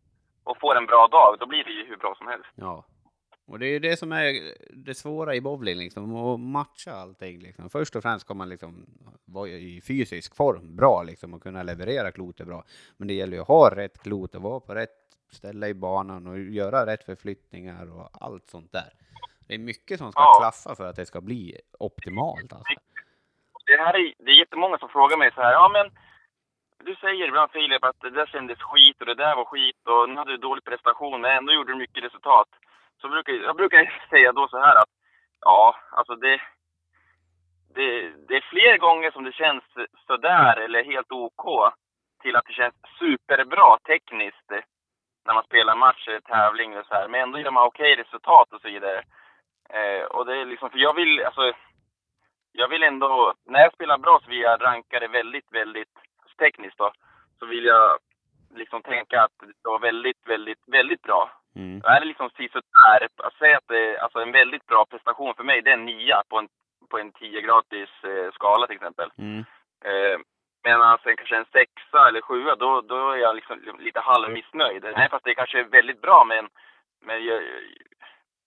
och 0.45 0.61
får 0.61 0.77
en 0.77 0.87
bra 0.87 1.07
dag, 1.09 1.37
då 1.41 1.47
blir 1.47 1.65
det 1.65 1.71
ju 1.71 1.85
hur 1.87 1.97
bra 1.97 2.15
som 2.15 2.27
helst. 2.27 2.49
Ja. 2.55 2.85
Och 3.53 3.59
det 3.59 3.67
är 3.67 3.71
ju 3.71 3.79
det 3.79 3.97
som 3.97 4.13
är 4.13 4.55
det 4.71 4.95
svåra 4.95 5.35
i 5.35 5.41
bowling, 5.41 5.79
liksom, 5.79 6.17
att 6.17 6.41
matcha 6.41 6.93
allting. 6.93 7.39
Liksom. 7.41 7.71
Först 7.71 7.97
och 7.97 8.03
främst 8.03 8.25
ska 8.25 8.35
man 8.35 8.49
liksom 8.49 8.87
vara 9.25 9.49
i 9.49 9.81
fysisk 9.81 10.37
form 10.37 10.77
bra 10.77 11.03
liksom, 11.03 11.35
och 11.35 11.43
kunna 11.43 11.63
leverera 11.63 12.11
klotet 12.13 12.47
bra. 12.47 12.65
Men 12.97 13.09
det 13.09 13.15
gäller 13.15 13.37
ju 13.37 13.41
att 13.43 13.49
ha 13.49 13.77
rätt 13.77 14.03
klot 14.03 14.35
och 14.35 14.43
vara 14.43 14.61
på 14.61 14.75
rätt 14.75 14.97
ställe 15.31 15.67
i 15.67 15.75
banan 15.75 16.27
och 16.27 16.39
göra 16.39 16.87
rätt 16.87 17.05
förflyttningar 17.05 17.99
och 17.99 18.09
allt 18.25 18.51
sånt 18.51 18.73
där. 18.73 18.91
Det 19.49 19.55
är 19.55 19.59
mycket 19.59 19.99
som 19.99 20.13
ska 20.13 20.21
Ja. 20.23 20.39
klaffa 20.41 20.75
för 20.75 20.87
att 20.89 20.97
det 20.97 21.07
ska 21.07 21.21
bli 21.21 21.57
optimalt. 21.79 22.53
Alltså. 22.53 22.75
Det 23.67 23.77
här 23.85 23.95
är, 23.95 24.15
det 24.19 24.31
är 24.31 24.39
jättemånga 24.39 24.79
som 24.79 24.89
frågar 24.89 25.17
mig 25.17 25.31
så 25.35 25.41
här, 25.41 25.53
ja 25.53 25.71
men 25.73 25.87
du 26.87 26.95
säger 26.95 27.29
ibland 27.29 27.51
Filip 27.51 27.85
att 27.85 28.01
det 28.01 28.11
där 28.11 28.27
kändes 28.27 28.59
skit 28.59 29.01
och 29.01 29.07
det 29.07 29.15
där 29.15 29.37
var 29.37 29.45
skit 29.45 29.83
och 29.87 30.09
nu 30.09 30.17
hade 30.17 30.31
du 30.31 30.37
dålig 30.37 30.65
prestation 30.65 31.21
men 31.21 31.37
ändå 31.37 31.53
gjorde 31.53 31.73
du 31.73 31.79
mycket 31.79 32.05
resultat. 32.05 32.49
Så 33.03 33.09
brukar, 33.09 33.33
jag 33.33 33.57
brukar 33.57 34.03
säga 34.11 34.33
då 34.33 34.49
så 34.49 34.59
här 34.59 34.77
att 34.77 34.91
ja, 35.41 35.77
alltså 35.91 36.15
det, 36.15 36.41
det, 37.75 38.11
det 38.29 38.37
är 38.37 38.51
fler 38.51 38.79
gånger 38.79 39.11
som 39.11 39.25
det 39.25 39.33
känns 39.33 39.65
sådär 40.07 40.57
eller 40.57 40.85
helt 40.85 41.13
OK 41.13 41.73
till 42.23 42.37
att 42.37 42.47
det 42.47 42.53
känns 42.53 42.75
superbra 42.99 43.79
tekniskt 43.87 44.51
när 45.25 45.35
man 45.35 45.45
spelar 45.45 45.77
match 45.77 46.09
eller 46.09 46.21
tävling 46.21 46.79
och 46.79 46.87
så 46.87 46.95
här. 46.95 47.09
Men 47.09 47.21
ändå 47.21 47.39
gör 47.39 47.51
man 47.51 47.67
okej 47.67 47.97
resultat 47.97 48.53
och 48.53 48.61
så 48.61 48.69
vidare. 48.69 49.03
Eh, 49.69 50.05
och 50.05 50.27
det 50.27 50.37
är 50.41 50.45
liksom, 50.45 50.71
för 50.71 50.79
jag 50.79 50.95
vill, 50.95 51.25
alltså 51.25 51.53
jag 52.53 52.69
vill 52.69 52.83
ändå, 52.83 53.35
när 53.47 53.61
jag 53.61 53.73
spelar 53.73 53.99
bra 53.99 54.21
så 54.25 54.31
vill 54.31 54.41
jag 54.41 54.63
ranka 54.65 55.01
det 55.01 55.09
väldigt, 55.09 55.53
väldigt 55.53 55.95
tekniskt 56.39 56.79
då. 56.79 56.93
Så 57.39 57.47
vill 57.47 57.65
jag 57.65 57.99
liksom 58.55 58.83
tänka 58.83 59.23
att 59.23 59.39
det 59.41 59.69
var 59.69 59.79
väldigt, 59.79 60.27
väldigt, 60.27 60.63
väldigt 60.67 61.03
bra. 61.03 61.42
Mm. 61.57 61.83
Är 61.85 62.01
det 62.01 62.07
liksom 62.07 62.31
sisådär, 62.31 63.09
att 63.17 63.35
säga 63.35 63.57
att 63.57 63.69
det 63.69 63.99
alltså 63.99 64.19
en 64.19 64.33
väldigt 64.33 64.67
bra 64.67 64.87
prestation 64.91 65.35
för 65.35 65.45
mig, 65.45 65.63
det 65.63 65.71
är 65.71 65.75
en 65.75 65.85
nia 65.85 66.23
på 66.29 66.39
en, 66.39 66.49
på 66.91 66.99
en 66.99 67.13
10 67.13 67.41
gratis 67.41 67.91
eh, 68.05 68.33
skala 68.33 68.67
till 68.67 68.77
exempel. 68.77 69.11
Mm. 69.19 69.45
Eh, 69.85 70.19
medan 70.65 70.99
sen 70.99 71.17
kanske 71.17 71.37
en 71.37 71.53
sexa 71.53 72.09
eller 72.09 72.21
sjua, 72.21 72.57
då, 72.57 72.81
då 72.81 73.11
är 73.11 73.17
jag 73.17 73.35
liksom 73.35 73.61
lite 73.79 74.01
halvmissnöjd. 74.01 74.83
Nej, 74.97 75.09
fast 75.11 75.25
det 75.25 75.35
kanske 75.35 75.61
är 75.61 75.65
väldigt 75.65 76.01
bra, 76.01 76.25
men, 76.25 76.49
men 77.01 77.25
jag, 77.25 77.43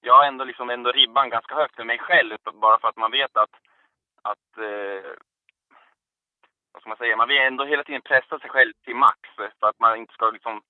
jag 0.02 0.14
har 0.14 0.26
ändå 0.26 0.44
liksom 0.46 0.70
ändå 0.70 0.92
ribban 0.92 1.30
ganska 1.30 1.56
högt 1.56 1.76
för 1.76 1.84
mig 1.84 2.00
själv, 2.00 2.38
bara 2.54 2.80
för 2.80 2.88
att 2.88 2.98
man 2.98 3.12
vet 3.12 3.38
att, 3.38 3.54
att 4.22 4.58
eh, 4.58 5.12
vad 6.74 6.82
ska 6.82 6.90
man 6.90 6.98
säga, 6.98 7.18
man 7.18 7.28
vill 7.28 7.42
ändå 7.42 7.66
hela 7.66 7.84
tiden 7.84 8.02
pressa 8.02 8.40
sig 8.40 8.50
själv 8.50 8.74
till 8.84 8.96
max 8.96 9.20
för 9.36 9.68
att 9.68 9.80
man 9.80 9.98
inte 9.98 10.14
ska 10.14 10.30
liksom 10.30 10.62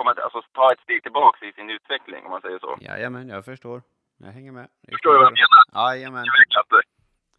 komma, 0.00 0.14
alltså 0.24 0.42
ta 0.52 0.72
ett 0.72 0.80
steg 0.80 1.02
tillbaka 1.02 1.46
i 1.46 1.52
sin 1.52 1.70
utveckling 1.70 2.24
om 2.24 2.30
man 2.30 2.40
säger 2.40 2.58
så. 2.58 2.78
Jajamän, 2.80 3.28
jag 3.28 3.44
förstår. 3.44 3.82
Jag 4.24 4.32
hänger 4.32 4.52
med. 4.52 4.68
Är 4.86 4.92
Förstår 4.92 5.12
du 5.12 5.18
vad 5.18 5.26
jag 5.26 5.38
menar? 5.42 5.90
Jajamän, 5.90 6.24
Jag 6.48 6.82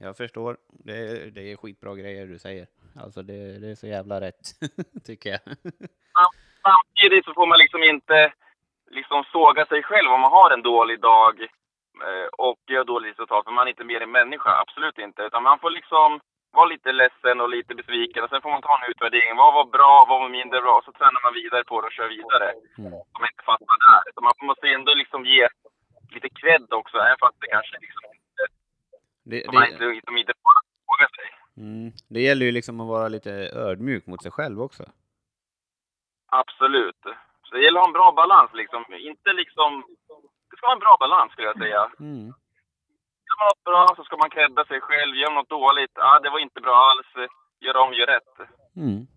jag 0.08 0.18
förstår. 0.18 0.58
Det 0.70 0.98
är, 0.98 1.32
det 1.32 1.52
är 1.52 1.58
skitbra 1.58 1.96
grejer 1.96 2.28
du 2.28 2.40
säger. 2.40 2.68
Alltså 3.04 3.22
det, 3.22 3.60
det 3.62 3.68
är 3.72 3.76
så 3.76 3.88
jävla 3.88 4.22
rätt, 4.22 4.44
tycker 5.06 5.30
jag. 5.30 5.42
Samtidigt 6.70 7.26
så 7.26 7.34
får 7.34 7.48
man 7.48 7.60
liksom 7.60 7.84
inte 7.84 8.34
liksom 8.92 9.24
såga 9.32 9.66
sig 9.66 9.84
själv 9.84 10.10
om 10.12 10.22
man 10.22 10.32
har 10.32 10.52
en 10.52 10.62
dålig 10.62 11.00
dag 11.00 11.42
eh, 12.08 12.28
och 12.48 12.60
gör 12.68 12.84
dåligt 12.84 13.12
resultat, 13.12 13.46
för 13.46 13.52
man 13.52 13.68
är 13.68 13.70
inte 13.70 13.84
mer 13.84 14.02
en 14.02 14.12
människa. 14.12 14.62
Absolut 14.62 14.98
inte. 14.98 15.22
Utan 15.22 15.44
man 15.44 15.60
får 15.60 15.70
liksom 15.70 16.20
vara 16.52 16.66
lite 16.66 16.92
ledsen 16.92 17.42
och 17.42 17.50
lite 17.50 17.76
besviken 17.76 18.24
och 18.24 18.30
sen 18.30 18.42
får 18.42 18.52
man 18.52 18.62
ta 18.62 18.74
en 18.78 18.92
utvärdering. 18.92 19.36
Vad 19.44 19.54
var 19.54 19.66
bra, 19.66 20.06
vad 20.10 20.20
var 20.22 20.30
mindre 20.30 20.62
bra? 20.62 20.82
Så 20.86 20.92
tränar 20.92 21.22
man 21.26 21.34
vidare 21.34 21.64
på 21.64 21.82
det 21.82 21.88
och 21.88 21.98
kör 21.98 22.10
vidare. 22.18 22.50
Mm. 22.78 22.94
Om 22.94 23.20
man 23.22 23.30
inte 23.34 23.44
fastnar 23.50 23.78
där. 23.88 24.02
Så 24.14 24.22
man 24.22 24.34
måste 24.50 24.68
ändå 24.68 24.94
liksom 24.94 25.26
ge 25.26 25.48
lite 26.16 26.30
cred 26.30 26.74
också, 26.74 26.98
även 26.98 27.18
fast 27.20 27.38
det 27.42 27.48
kanske 27.48 27.76
liksom 27.86 28.04
inte, 28.16 28.42
Det, 29.30 29.54
man 29.54 29.62
det, 29.64 29.70
inte, 29.70 30.02
de 30.08 30.18
inte 30.18 30.34
bara 30.46 31.08
sig. 31.18 31.30
mm, 31.58 31.92
det 32.10 32.22
gäller 32.22 32.46
ju 32.46 32.52
liksom 32.52 32.80
att 32.82 32.88
vara 32.88 33.08
lite 33.08 33.32
ödmjuk 33.68 34.06
mot 34.08 34.24
sig 34.24 34.32
själv 34.32 34.62
också. 34.62 34.84
Absolut. 36.42 37.02
Så 37.44 37.56
det 37.56 37.64
gäller 37.64 37.80
att 37.80 37.84
ha 37.84 37.90
en 37.90 37.94
bra 38.00 38.12
balans 38.12 38.52
liksom. 38.54 38.86
Inte 38.94 39.34
liksom... 39.34 39.84
Det 40.50 40.58
ska 40.58 40.68
vara 40.68 40.74
en 40.74 40.80
bra 40.80 40.98
balans 41.00 41.32
skulle 41.32 41.48
jag 41.48 41.58
säga. 41.58 41.92
Mm. 42.00 42.34
Gör 43.32 43.38
man 43.40 43.48
något 43.52 43.64
bra 43.64 43.94
så 43.98 44.04
ska 44.04 44.18
man 44.18 44.30
credda 44.30 44.66
sig 44.66 44.82
själv. 44.82 45.16
Gör 45.16 45.30
man 45.30 45.36
något 45.36 45.50
dåligt, 45.50 45.92
ja 45.96 46.20
det 46.20 46.30
var 46.30 46.40
inte 46.40 46.62
bra 46.62 46.76
alls. 46.92 47.30
Gör 47.60 47.78
om, 47.78 47.94
gör 47.94 48.08
rätt. 48.08 48.50
Mm. 48.76 49.08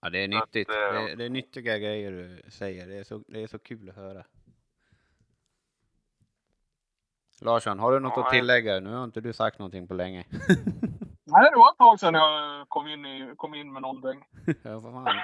Ja, 0.00 0.10
det 0.10 0.18
är 0.24 0.30
Så 0.32 0.38
att, 0.38 0.44
nyttigt. 0.54 0.70
eh, 0.70 0.74
Det, 0.76 1.12
är- 1.12 1.16
det 1.16 1.24
är 1.24 1.28
nyttiga 1.30 1.78
grejer 1.78 2.10
du 2.12 2.50
säger. 2.50 2.86
Det 2.86 2.96
är 2.98 3.04
så, 3.04 3.22
det 3.28 3.42
är 3.42 3.46
så 3.46 3.58
kul 3.58 3.88
att 3.90 3.96
höra. 3.96 4.24
Larsson, 7.40 7.78
har 7.78 7.92
du 7.92 8.00
något 8.00 8.12
Ja, 8.16 8.24
att 8.26 8.32
tillägga? 8.32 8.80
Nu 8.80 8.94
har 8.94 9.04
inte 9.04 9.20
du 9.20 9.32
sagt 9.32 9.58
någonting 9.58 9.88
på 9.88 9.94
länge. 9.94 10.24
Nej, 11.28 11.50
det 11.50 11.56
var 11.56 11.72
ett 11.72 11.78
tag 11.78 12.00
sedan 12.00 12.14
jag 12.14 12.68
kom 12.68 12.86
in, 12.88 13.06
i, 13.06 13.34
kom 13.36 13.54
in 13.54 13.72
med 13.72 13.82
någonting. 13.82 14.24
ja, 14.62 14.78
vad 14.78 14.92
fan. 15.04 15.16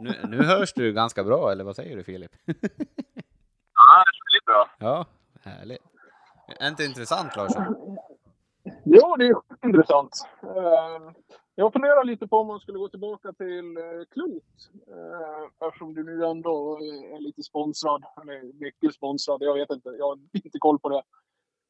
Nu, 0.00 0.14
nu 0.28 0.42
hörs 0.44 0.72
du 0.72 0.92
ganska 0.92 1.24
bra, 1.24 1.52
eller 1.52 1.64
vad 1.64 1.76
säger 1.76 1.96
du 1.96 2.04
Filip? 2.04 2.30
Ja, 3.74 4.04
det 4.04 4.10
är 4.10 4.32
väldigt 4.32 4.46
bra. 4.46 4.70
ja, 4.78 5.06
härligt. 5.42 5.82
Är 6.58 6.68
inte 6.68 6.84
intressant 6.84 7.36
Larsson? 7.36 7.76
Jo, 8.84 9.16
det 9.18 9.26
är 9.26 9.34
intressant. 9.68 10.10
Eh, 10.42 11.12
Jag 11.54 11.72
funderar 11.72 12.04
lite 12.04 12.26
på 12.26 12.36
om 12.38 12.46
man 12.46 12.60
skulle 12.60 12.78
gå 12.78 12.88
tillbaka 12.88 13.32
till 13.32 13.76
eh, 13.76 14.04
Klot. 14.10 14.42
Eh, 14.86 15.66
Eftersom 15.68 15.94
du 15.94 16.04
nu 16.04 16.24
ändå 16.26 16.78
är 17.14 17.20
lite 17.20 17.42
sponsrad. 17.42 18.04
Eller 18.22 18.52
mycket 18.64 18.94
sponsrad. 18.94 19.42
Jag 19.42 19.54
vet 19.54 19.70
inte. 19.70 19.88
Jag 19.88 20.06
har 20.08 20.18
inte 20.32 20.58
koll 20.58 20.78
på 20.78 20.88
det. 20.88 21.02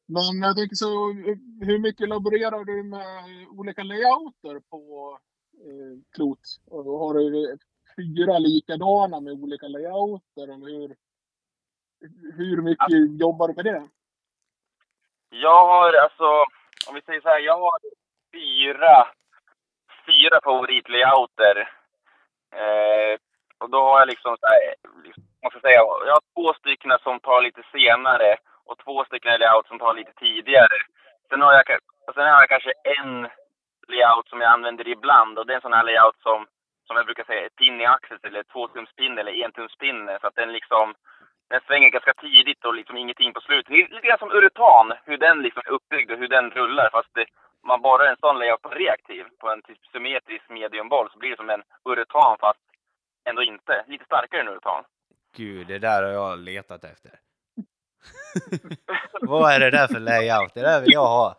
Men 0.07 0.41
jag 0.41 0.55
tänker 0.57 0.75
så, 0.75 0.87
hur 1.65 1.79
mycket 1.79 2.09
laborerar 2.09 2.63
du 2.65 2.83
med 2.83 3.47
olika 3.51 3.83
layouter 3.83 4.59
på 4.69 5.17
eh, 5.57 5.99
Klot? 6.15 6.39
Och 6.65 6.83
har 6.99 7.13
du 7.13 7.57
fyra 7.97 8.37
likadana 8.39 9.19
med 9.19 9.33
olika 9.33 9.67
layouter? 9.67 10.43
Eller 10.43 10.67
hur, 10.79 10.95
hur 12.37 12.61
mycket 12.61 13.19
jobbar 13.21 13.47
du 13.47 13.53
med 13.53 13.65
det? 13.65 13.87
Jag 15.33 15.65
har 15.65 15.93
alltså, 15.93 16.25
om 16.87 16.95
vi 16.95 17.01
säger 17.01 17.21
så 17.21 17.29
här, 17.29 17.39
jag 17.39 17.59
har 17.59 17.79
fyra, 18.33 19.07
fyra 20.05 20.39
favoritlayouter. 20.43 21.69
Eh, 22.55 23.17
och 23.57 23.69
då 23.69 23.81
har 23.81 23.99
jag 23.99 24.07
liksom 24.07 24.37
så 24.39 24.47
här, 24.47 24.59
liksom, 25.03 25.23
man 25.41 25.51
ska 25.51 25.59
säga, 25.59 25.79
jag 26.05 26.13
har 26.13 26.33
två 26.35 26.53
stycken 26.53 26.97
som 27.03 27.19
tar 27.19 27.41
lite 27.41 27.63
senare 27.71 28.35
och 28.65 28.77
två 28.77 29.03
stycken 29.05 29.39
layout 29.39 29.67
som 29.67 29.79
tar 29.79 29.93
lite 29.93 30.13
tidigare. 30.13 30.77
Sen 31.29 31.41
har 31.41 31.53
jag, 31.53 31.65
sen 32.15 32.23
har 32.23 32.41
jag 32.41 32.49
kanske 32.49 32.73
en 32.99 33.29
layout 33.87 34.27
som 34.29 34.41
jag 34.41 34.51
använder 34.51 34.87
ibland 34.87 35.39
och 35.39 35.45
det 35.45 35.53
är 35.53 35.55
en 35.55 35.61
sån 35.61 35.73
här 35.73 35.83
layout 35.83 36.19
som, 36.19 36.47
som 36.87 36.95
jag 36.95 37.05
brukar 37.05 37.23
säga, 37.23 37.45
är 37.45 37.49
pin 37.49 37.81
i 37.81 37.85
axel 37.85 38.17
eller 38.23 38.43
tvåtumspinne 38.43 39.21
eller 39.21 39.43
entumspinne. 39.45 40.17
Så 40.21 40.27
att 40.27 40.35
den 40.35 40.51
liksom, 40.51 40.93
den 41.51 41.61
svänger 41.67 41.89
ganska 41.89 42.13
tidigt 42.13 42.65
och 42.65 42.75
liksom 42.75 42.97
ingenting 42.97 43.33
på 43.33 43.41
slutet. 43.41 43.69
Det 43.71 43.81
är 43.81 43.95
lite 43.95 44.07
grann 44.07 44.23
som 44.23 44.35
uretan, 44.37 44.85
hur 45.05 45.17
den 45.17 45.37
liksom 45.41 45.61
är 45.65 45.71
uppbyggd 45.71 46.11
och 46.11 46.17
hur 46.17 46.27
den 46.27 46.51
rullar. 46.51 46.89
Fast 46.91 47.11
det, 47.13 47.25
man 47.69 47.81
bara 47.81 48.03
har 48.03 48.09
en 48.09 48.23
sån 48.23 48.39
layout 48.39 48.61
på 48.61 48.69
reaktiv, 48.69 49.23
på 49.41 49.49
en 49.49 49.61
typ 49.61 49.81
symmetrisk 49.91 50.49
mediumboll, 50.49 51.09
så 51.11 51.17
blir 51.19 51.29
det 51.29 51.41
som 51.41 51.49
en 51.49 51.63
uretan 51.89 52.37
fast 52.39 52.65
ändå 53.29 53.41
inte. 53.43 53.85
Lite 53.87 54.05
starkare 54.05 54.41
än 54.41 54.47
uretan. 54.47 54.83
Gud, 55.37 55.67
det 55.67 55.79
där 55.79 56.03
har 56.03 56.11
jag 56.11 56.39
letat 56.39 56.83
efter. 56.83 57.11
Vad 59.21 59.53
är 59.53 59.59
det 59.59 59.71
där 59.71 59.87
för 59.87 59.99
layout? 59.99 60.53
Det 60.53 60.61
där 60.61 60.81
vill 60.81 60.93
jag 60.93 61.07
ha. 61.17 61.35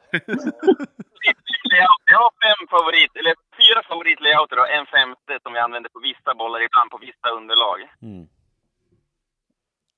Jag 2.12 2.18
har 2.24 2.32
fem 2.46 2.62
favorit, 2.74 3.12
eller 3.20 3.34
fyra 3.60 3.80
favoritlayouter 3.90 4.58
och 4.58 4.70
en 4.70 4.86
femte 4.86 5.32
som 5.42 5.54
jag 5.54 5.64
använder 5.64 5.90
på 5.90 6.00
vissa 6.00 6.34
bollar, 6.34 6.60
ibland 6.60 6.90
på 6.90 6.98
vissa 6.98 7.28
underlag. 7.38 7.78
Mm. 8.02 8.26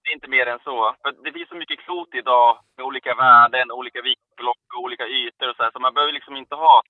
Det 0.04 0.10
är 0.10 0.14
inte 0.14 0.28
mer 0.28 0.46
än 0.46 0.58
så. 0.58 0.96
För 1.02 1.12
det 1.24 1.32
finns 1.32 1.48
så 1.48 1.54
mycket 1.54 1.78
klot 1.78 2.14
idag 2.14 2.58
med 2.76 2.86
olika 2.86 3.14
värden, 3.14 3.70
olika 3.70 4.02
viktblock 4.02 4.74
och 4.74 4.82
olika 4.82 5.06
ytor 5.06 5.48
och 5.48 5.56
så 5.56 5.62
här. 5.62 5.70
Så 5.70 5.78
man 5.78 5.94
behöver 5.94 6.12
liksom 6.12 6.36
inte 6.36 6.54
ha 6.54 6.82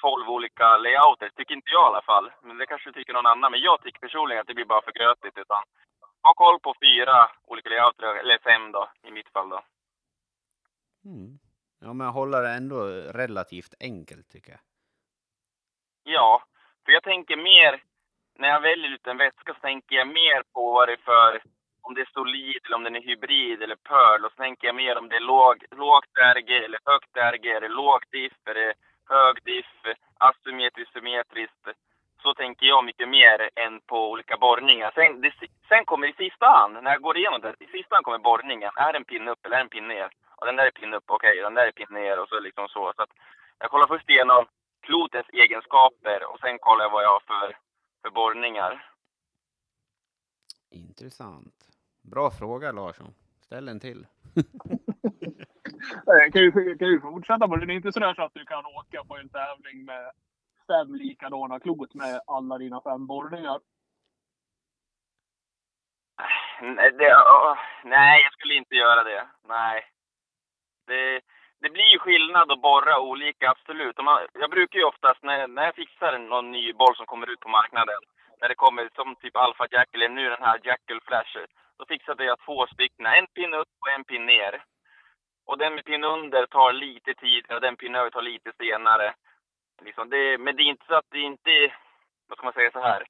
12 0.00 0.28
olika 0.28 0.76
layouter. 0.76 1.30
Tycker 1.36 1.54
inte 1.54 1.70
jag 1.70 1.84
i 1.86 1.90
alla 1.90 2.02
fall. 2.02 2.30
Men 2.42 2.58
det 2.58 2.66
kanske 2.66 2.92
tycker 2.92 3.12
någon 3.12 3.26
annan. 3.26 3.50
Men 3.52 3.60
jag 3.60 3.82
tycker 3.82 4.00
personligen 4.00 4.40
att 4.40 4.46
det 4.46 4.54
blir 4.54 4.64
bara 4.64 4.82
för 4.82 4.92
grötigt. 4.92 5.38
Utan 5.38 5.62
ha 6.22 6.34
koll 6.34 6.60
på 6.60 6.74
fyra 6.82 7.30
olika 7.44 7.68
layouter, 7.68 8.14
eller 8.14 8.38
fem 8.38 8.72
då, 8.72 8.90
i 9.02 9.10
mitt 9.10 9.28
fall 9.32 9.48
då. 9.48 9.60
Mm. 11.04 11.38
Ja, 11.80 11.92
men 11.92 12.06
hålla 12.06 12.40
det 12.40 12.50
ändå 12.50 12.84
relativt 13.22 13.74
enkelt 13.80 14.28
tycker 14.28 14.50
jag. 14.50 14.60
Ja, 16.02 16.42
för 16.84 16.92
jag 16.92 17.02
tänker 17.02 17.36
mer, 17.36 17.82
när 18.34 18.48
jag 18.48 18.60
väljer 18.60 18.94
ut 18.94 19.06
en 19.06 19.16
vätska 19.16 19.54
så 19.54 19.60
tänker 19.60 19.96
jag 19.96 20.08
mer 20.08 20.42
på 20.52 20.72
vad 20.72 20.88
det 20.88 20.92
är 20.92 20.96
för, 20.96 21.42
om 21.88 21.94
det 21.94 22.00
är 22.00 22.14
solid 22.18 22.60
eller 22.64 22.76
om 22.76 22.84
den 22.84 22.96
är 22.96 23.08
hybrid 23.08 23.62
eller 23.62 23.76
pearl. 23.76 24.24
Och 24.24 24.32
så 24.32 24.36
tänker 24.36 24.66
jag 24.66 24.76
mer 24.76 24.98
om 24.98 25.08
det 25.08 25.16
är 25.16 25.20
låg, 25.20 25.56
lågt 25.70 26.12
RG 26.36 26.50
eller 26.64 26.80
högt 26.84 27.16
RG, 27.16 27.46
är 27.56 27.60
det 27.60 27.68
låg 27.68 28.00
diff, 28.10 28.38
är 28.44 28.54
det 28.54 28.74
hög 29.08 29.34
diff, 29.44 29.72
asymmetriskt, 30.18 30.92
symmetriskt. 30.92 31.64
så 32.22 32.34
tänker 32.34 32.66
jag 32.66 32.84
mycket 32.84 33.08
mer 33.08 33.50
än 33.54 33.80
på 33.80 34.10
olika 34.10 34.36
borrningar. 34.36 34.90
Sen, 34.94 35.20
det, 35.20 35.32
sen 35.68 35.84
kommer 35.84 36.06
i 36.06 36.12
sista 36.12 36.46
hand, 36.46 36.74
när 36.82 36.90
jag 36.90 37.02
går 37.02 37.16
igenom 37.16 37.40
det, 37.40 37.54
i 37.60 37.66
sista 37.66 37.94
hand 37.94 38.04
kommer 38.04 38.18
borrningen. 38.18 38.72
Är 38.76 38.92
det 38.92 38.98
en 38.98 39.04
pinne 39.04 39.30
upp 39.30 39.46
eller 39.46 39.56
är 39.56 39.60
det 39.60 39.64
en 39.64 39.76
pinne 39.76 39.94
ner? 39.94 40.10
Och 40.36 40.46
den 40.46 40.56
där 40.56 40.66
är 40.66 40.70
pinne 40.70 40.96
upp, 40.96 41.10
okej, 41.10 41.30
okay, 41.30 41.42
den 41.42 41.54
där 41.54 41.66
är 41.66 41.72
pinne 41.72 42.00
ner 42.00 42.18
och 42.18 42.28
så 42.28 42.40
liksom 42.40 42.68
så. 42.68 42.92
Så 42.96 43.02
att 43.02 43.12
jag 43.58 43.70
kollar 43.70 43.86
först 43.86 44.10
igenom 44.10 44.46
klotets 44.80 45.28
egenskaper 45.32 46.24
och 46.32 46.40
sen 46.40 46.58
kollar 46.58 46.84
jag 46.84 46.90
vad 46.90 47.04
jag 47.04 47.12
har 47.16 47.24
för, 47.32 47.56
för 48.02 48.10
borrningar. 48.10 48.72
Intressant. 50.70 51.54
Bra 52.10 52.30
fråga 52.30 52.72
Larsson. 52.72 53.14
Ställ 53.40 53.68
en 53.68 53.80
till. 53.80 54.06
kan, 56.32 56.42
ju, 56.42 56.76
kan 56.78 56.88
ju 56.88 57.00
fortsätta 57.00 57.48
på 57.48 57.56
det. 57.56 57.66
Det 57.66 57.72
är 57.72 57.76
inte 57.76 57.92
sådär 57.92 58.14
så 58.14 58.22
att 58.22 58.34
du 58.34 58.44
kan 58.44 58.66
åka 58.66 59.04
på 59.04 59.16
en 59.16 59.28
tävling 59.28 59.84
med 59.84 60.10
fem 60.66 60.94
likadana 60.94 61.60
klot 61.60 61.94
med 61.94 62.20
alla 62.26 62.58
dina 62.58 62.80
fem 62.80 63.06
borrningar? 63.06 63.60
Det, 66.98 67.14
oh, 67.14 67.56
nej, 67.84 68.22
jag 68.24 68.32
skulle 68.32 68.54
inte 68.54 68.74
göra 68.74 69.04
det. 69.04 69.26
Nej. 69.48 69.84
Det, 70.86 71.20
det 71.60 71.70
blir 71.70 71.92
ju 71.92 71.98
skillnad 71.98 72.52
att 72.52 72.62
borra 72.62 73.00
olika, 73.00 73.50
absolut. 73.50 73.96
Man, 74.04 74.26
jag 74.32 74.50
brukar 74.50 74.78
ju 74.78 74.84
oftast, 74.84 75.22
när, 75.22 75.48
när 75.48 75.64
jag 75.64 75.74
fixar 75.74 76.18
någon 76.18 76.50
ny 76.50 76.72
boll 76.72 76.96
som 76.96 77.06
kommer 77.06 77.30
ut 77.30 77.40
på 77.40 77.48
marknaden, 77.48 78.02
när 78.40 78.48
det 78.48 78.54
kommer 78.54 78.88
som 78.94 79.16
typ 79.16 79.36
Alpha 79.36 79.66
Jack 79.70 79.88
eller 79.92 80.08
nu 80.08 80.28
den 80.28 80.42
här 80.42 80.60
Jackal 80.64 81.00
Flasher, 81.00 81.46
då 81.78 81.86
fixade 81.86 82.24
jag 82.24 82.38
två 82.40 82.66
stycken, 82.66 83.06
en 83.06 83.26
pin 83.26 83.54
upp 83.54 83.68
och 83.80 83.90
en 83.90 84.04
pin 84.04 84.26
ner. 84.26 84.64
Och 85.46 85.58
den 85.58 85.74
med 85.74 85.84
pin 85.84 86.04
under 86.04 86.46
tar 86.46 86.72
lite 86.72 87.14
tid 87.14 87.52
och 87.52 87.60
den 87.60 87.76
pin 87.76 87.94
över 87.94 88.10
tar 88.10 88.22
lite 88.22 88.52
senare. 88.52 89.14
Liksom 89.82 90.10
det, 90.10 90.38
men 90.38 90.56
det 90.56 90.62
är 90.62 90.64
inte 90.64 90.86
så 90.86 90.94
att 90.94 91.10
det 91.10 91.20
inte, 91.20 91.74
vad 92.28 92.38
ska 92.38 92.44
man 92.44 92.52
säga 92.52 92.70
så 92.70 92.80
här. 92.80 93.06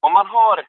Om 0.00 0.12
man 0.12 0.26
har 0.26 0.66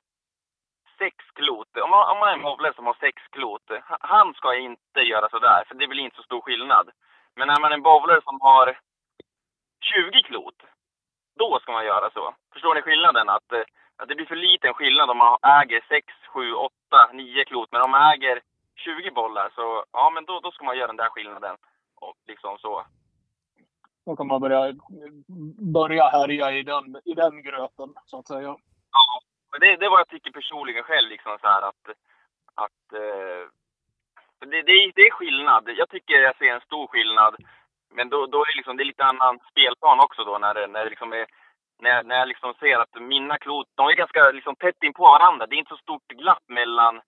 sex 0.97 1.15
klot, 1.33 1.77
om 1.77 1.89
man, 1.89 2.09
om 2.11 2.19
man 2.19 2.29
är 2.29 2.33
en 2.33 2.41
bowler 2.41 2.73
som 2.73 2.85
har 2.85 2.97
sex 2.99 3.21
klot, 3.31 3.71
han 3.99 4.33
ska 4.33 4.55
inte 4.55 4.99
göra 4.99 5.29
sådär, 5.29 5.63
för 5.67 5.75
det 5.75 5.87
blir 5.87 6.03
inte 6.03 6.15
så 6.15 6.23
stor 6.23 6.41
skillnad. 6.41 6.89
Men 7.35 7.49
är 7.49 7.59
man 7.59 7.71
en 7.71 7.81
bowler 7.81 8.21
som 8.21 8.41
har 8.41 8.79
20 9.83 10.23
klot, 10.23 10.63
då 11.39 11.59
ska 11.59 11.71
man 11.71 11.85
göra 11.85 12.09
så. 12.11 12.35
Förstår 12.53 12.75
ni 12.75 12.81
skillnaden? 12.81 13.29
Att, 13.29 13.51
eh, 13.51 13.63
att 13.99 14.07
det 14.07 14.15
blir 14.15 14.25
för 14.25 14.35
liten 14.35 14.73
skillnad 14.73 15.09
om 15.09 15.17
man 15.17 15.37
äger 15.43 15.81
6, 15.89 16.07
7, 16.33 16.53
8, 16.53 16.73
9 17.13 17.45
klot. 17.45 17.69
Men 17.71 17.81
om 17.81 17.91
man 17.91 18.13
äger 18.13 18.41
20 18.75 19.11
bollar 19.11 19.51
så, 19.55 19.85
ja 19.91 20.09
men 20.09 20.25
då, 20.25 20.39
då 20.39 20.51
ska 20.51 20.65
man 20.65 20.77
göra 20.77 20.87
den 20.87 21.01
där 21.03 21.09
skillnaden. 21.09 21.55
Och 21.95 22.15
liksom 22.27 22.57
så. 22.57 22.85
Då 24.05 24.15
kan 24.15 24.27
man 24.27 24.41
börja, 24.41 24.73
börja 25.73 26.09
härja 26.09 26.51
i 26.51 26.63
den, 26.63 26.85
i 27.05 27.13
den 27.13 27.43
gröten, 27.43 27.89
så 28.05 28.19
att 28.19 28.27
säga. 28.27 28.55
Ja, 28.91 29.59
det, 29.59 29.75
det 29.75 29.85
är 29.85 29.89
vad 29.89 29.99
jag 29.99 30.07
tycker 30.07 30.31
personligen 30.31 30.83
själv. 30.83 31.09
Liksom 31.09 31.37
så 31.41 31.47
här 31.47 31.61
att, 31.61 31.83
att 32.55 32.93
eh, 32.93 33.43
det, 34.39 34.61
det, 34.61 34.91
det 34.95 35.01
är 35.07 35.11
skillnad. 35.11 35.63
Jag 35.77 35.89
tycker 35.89 36.13
jag 36.13 36.37
ser 36.37 36.53
en 36.53 36.61
stor 36.61 36.87
skillnad. 36.87 37.35
Men 37.91 38.09
då, 38.09 38.25
då 38.25 38.41
är 38.41 38.45
det, 38.51 38.57
liksom, 38.57 38.77
det 38.77 38.83
är 38.83 38.93
lite 38.93 39.03
annan 39.03 39.39
spelplan 39.51 39.99
också 39.99 40.23
då 40.23 40.37
när 40.37 40.53
det, 40.53 40.67
när 40.67 40.83
det 40.83 40.89
liksom 40.89 41.13
är 41.13 41.25
när, 41.79 42.03
när 42.03 42.15
jag 42.15 42.27
liksom 42.27 42.53
ser 42.53 42.77
att 42.79 43.01
mina 43.01 43.37
klot, 43.37 43.67
de 43.75 43.87
är 43.87 43.93
ganska 43.93 44.31
liksom 44.31 44.55
tätt 44.55 44.83
in 44.83 44.93
på 44.93 45.03
varandra. 45.03 45.47
Det 45.47 45.55
är 45.55 45.57
inte 45.57 45.75
så 45.75 45.77
stort 45.77 46.07
glapp 46.07 46.43
mellan, 46.47 47.01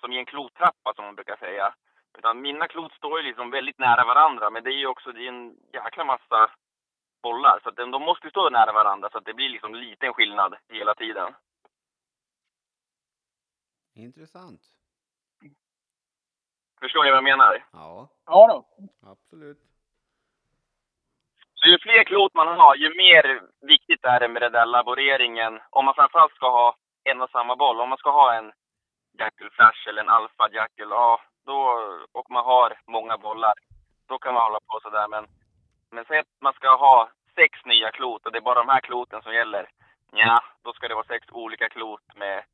som 0.00 0.12
i 0.12 0.18
en 0.18 0.26
klottrappa 0.26 0.94
som 0.94 1.04
man 1.04 1.14
brukar 1.14 1.36
säga. 1.36 1.74
Utan 2.18 2.40
mina 2.40 2.68
klot 2.68 2.92
står 2.92 3.20
ju 3.20 3.26
liksom 3.26 3.50
väldigt 3.50 3.78
nära 3.78 4.04
varandra, 4.04 4.50
men 4.50 4.64
det 4.64 4.70
är 4.70 4.78
ju 4.78 4.86
också 4.86 5.12
det 5.12 5.24
är 5.24 5.28
en 5.28 5.56
jäkla 5.72 6.04
massa 6.04 6.50
bollar. 7.22 7.60
Så 7.62 7.68
att 7.68 7.76
de 7.76 8.02
måste 8.02 8.30
stå 8.30 8.50
nära 8.50 8.72
varandra 8.72 9.10
så 9.10 9.18
att 9.18 9.24
det 9.24 9.34
blir 9.34 9.48
liksom 9.48 9.74
liten 9.74 10.14
skillnad 10.14 10.54
hela 10.68 10.94
tiden. 10.94 11.34
Intressant. 13.94 14.60
Förstår 16.80 17.04
ni 17.04 17.10
vad 17.10 17.16
jag 17.16 17.24
menar? 17.24 17.64
Ja. 17.72 18.08
Ja 18.26 18.46
då. 18.48 18.86
Absolut. 19.10 19.69
Så 21.60 21.68
ju 21.68 21.78
fler 21.78 22.04
klot 22.04 22.34
man 22.34 22.48
har, 22.48 22.74
ju 22.76 22.88
mer 22.88 23.40
viktigt 23.66 24.04
är 24.04 24.20
det 24.20 24.28
med 24.28 24.42
den 24.42 24.52
där 24.52 24.66
laboreringen. 24.66 25.60
Om 25.70 25.84
man 25.84 25.94
framförallt 25.94 26.34
ska 26.34 26.50
ha 26.50 26.76
en 27.04 27.20
och 27.20 27.30
samma 27.30 27.56
boll. 27.56 27.80
Om 27.80 27.88
man 27.88 27.98
ska 27.98 28.10
ha 28.10 28.34
en 28.34 28.52
Jackal 29.18 29.50
Flash 29.50 29.88
eller 29.88 30.02
en 30.02 30.08
Alpha 30.08 30.48
Jackal, 30.52 30.90
ja, 30.90 31.20
då, 31.46 31.58
och 32.12 32.30
man 32.30 32.44
har 32.44 32.78
många 32.86 33.18
bollar, 33.18 33.54
då 34.08 34.18
kan 34.18 34.34
man 34.34 34.42
hålla 34.42 34.60
på 34.60 34.80
sådär. 34.82 35.08
Men, 35.08 35.26
men 35.90 36.04
säg 36.04 36.18
att 36.18 36.26
man 36.40 36.52
ska 36.52 36.68
ha 36.76 37.08
sex 37.34 37.64
nya 37.64 37.90
klot 37.90 38.26
och 38.26 38.32
det 38.32 38.38
är 38.38 38.48
bara 38.50 38.64
de 38.64 38.68
här 38.68 38.80
kloten 38.80 39.22
som 39.22 39.34
gäller. 39.34 39.68
Ja, 40.12 40.42
då 40.62 40.72
ska 40.72 40.88
det 40.88 40.94
vara 40.94 41.06
sex 41.06 41.26
olika 41.30 41.68
klot 41.68 42.16
med, 42.16 42.44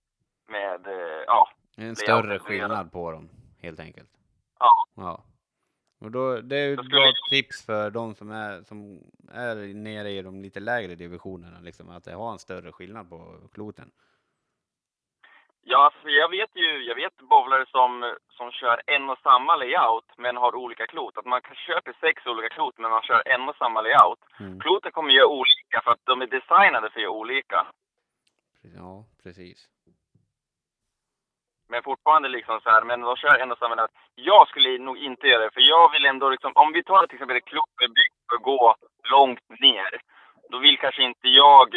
med 0.49 0.87
eh, 0.87 1.23
ja. 1.27 1.49
En 1.77 1.97
större 1.97 2.39
skillnad 2.39 2.93
på 2.93 3.13
dem, 3.13 3.29
helt 3.63 3.81
enkelt. 3.81 4.11
Ja. 4.59 4.85
Ja. 4.97 5.25
Och 5.99 6.11
då, 6.11 6.41
det 6.41 6.57
är 6.57 6.67
ju 6.69 6.75
ett 6.75 6.89
bra 6.89 7.13
tips 7.31 7.67
för 7.67 7.91
de 7.91 8.15
som 8.15 8.31
är, 8.31 8.63
som 8.63 9.01
är 9.33 9.75
nere 9.75 10.11
i 10.11 10.23
de 10.23 10.43
lite 10.43 10.61
lägre 10.61 10.95
divisionerna, 10.95 11.61
liksom, 11.61 11.91
att 11.91 12.05
det 12.05 12.13
har 12.15 12.33
en 12.33 12.39
större 12.39 12.73
skillnad 12.73 13.11
på 13.11 13.49
kloten. 13.53 13.91
Ja, 15.69 15.85
alltså 15.85 16.09
jag 16.09 16.29
vet 16.31 16.51
ju, 16.55 16.85
jag 16.85 16.95
vet 16.95 17.17
bowlare 17.17 17.67
som, 17.69 18.15
som 18.29 18.51
kör 18.51 18.83
en 18.87 19.11
och 19.11 19.19
samma 19.19 19.57
layout 19.57 20.11
men 20.17 20.37
har 20.37 20.55
olika 20.55 20.87
klot. 20.87 21.19
Att 21.19 21.27
man 21.27 21.43
kan 21.43 21.57
köpa 21.57 21.93
sex 22.01 22.27
olika 22.27 22.49
klot 22.49 22.79
men 22.79 22.91
man 22.91 23.03
kör 23.03 23.23
en 23.29 23.49
och 23.49 23.57
samma 23.57 23.81
layout. 23.81 24.19
Mm. 24.41 24.61
Kloten 24.61 24.93
kommer 24.93 25.11
göra 25.11 25.27
olika 25.27 25.81
för 25.85 25.91
att 25.91 26.05
de 26.05 26.23
är 26.23 26.27
designade 26.27 26.91
för 26.91 26.99
att 27.01 27.03
göra 27.03 27.21
olika. 27.23 27.67
Ja, 28.77 29.05
precis. 29.23 29.69
Men 31.69 31.83
fortfarande 31.83 32.29
liksom 32.29 32.61
så 32.61 32.71
här, 32.71 32.83
men 32.83 33.01
de 33.01 33.17
kör 33.17 33.39
en 33.39 33.53
och 33.53 33.59
samma 33.59 33.75
layout. 33.75 33.91
Jag 34.15 34.49
skulle 34.49 34.79
nog 34.79 34.99
inte 34.99 35.27
göra 35.27 35.45
det, 35.45 35.55
för 35.55 35.61
jag 35.61 35.93
vill 35.93 36.07
ändå 36.07 36.31
liksom, 36.31 36.53
om 36.55 36.73
vi 36.73 36.83
tar 36.83 37.07
till 37.07 37.17
exempel 37.17 37.37
ett 37.37 37.51
för 38.29 38.37
att 38.37 38.43
gå 38.43 38.75
långt 39.11 39.49
ner. 39.61 40.01
Då 40.51 40.59
vill 40.59 40.79
kanske 40.79 41.03
inte 41.03 41.29
jag 41.29 41.69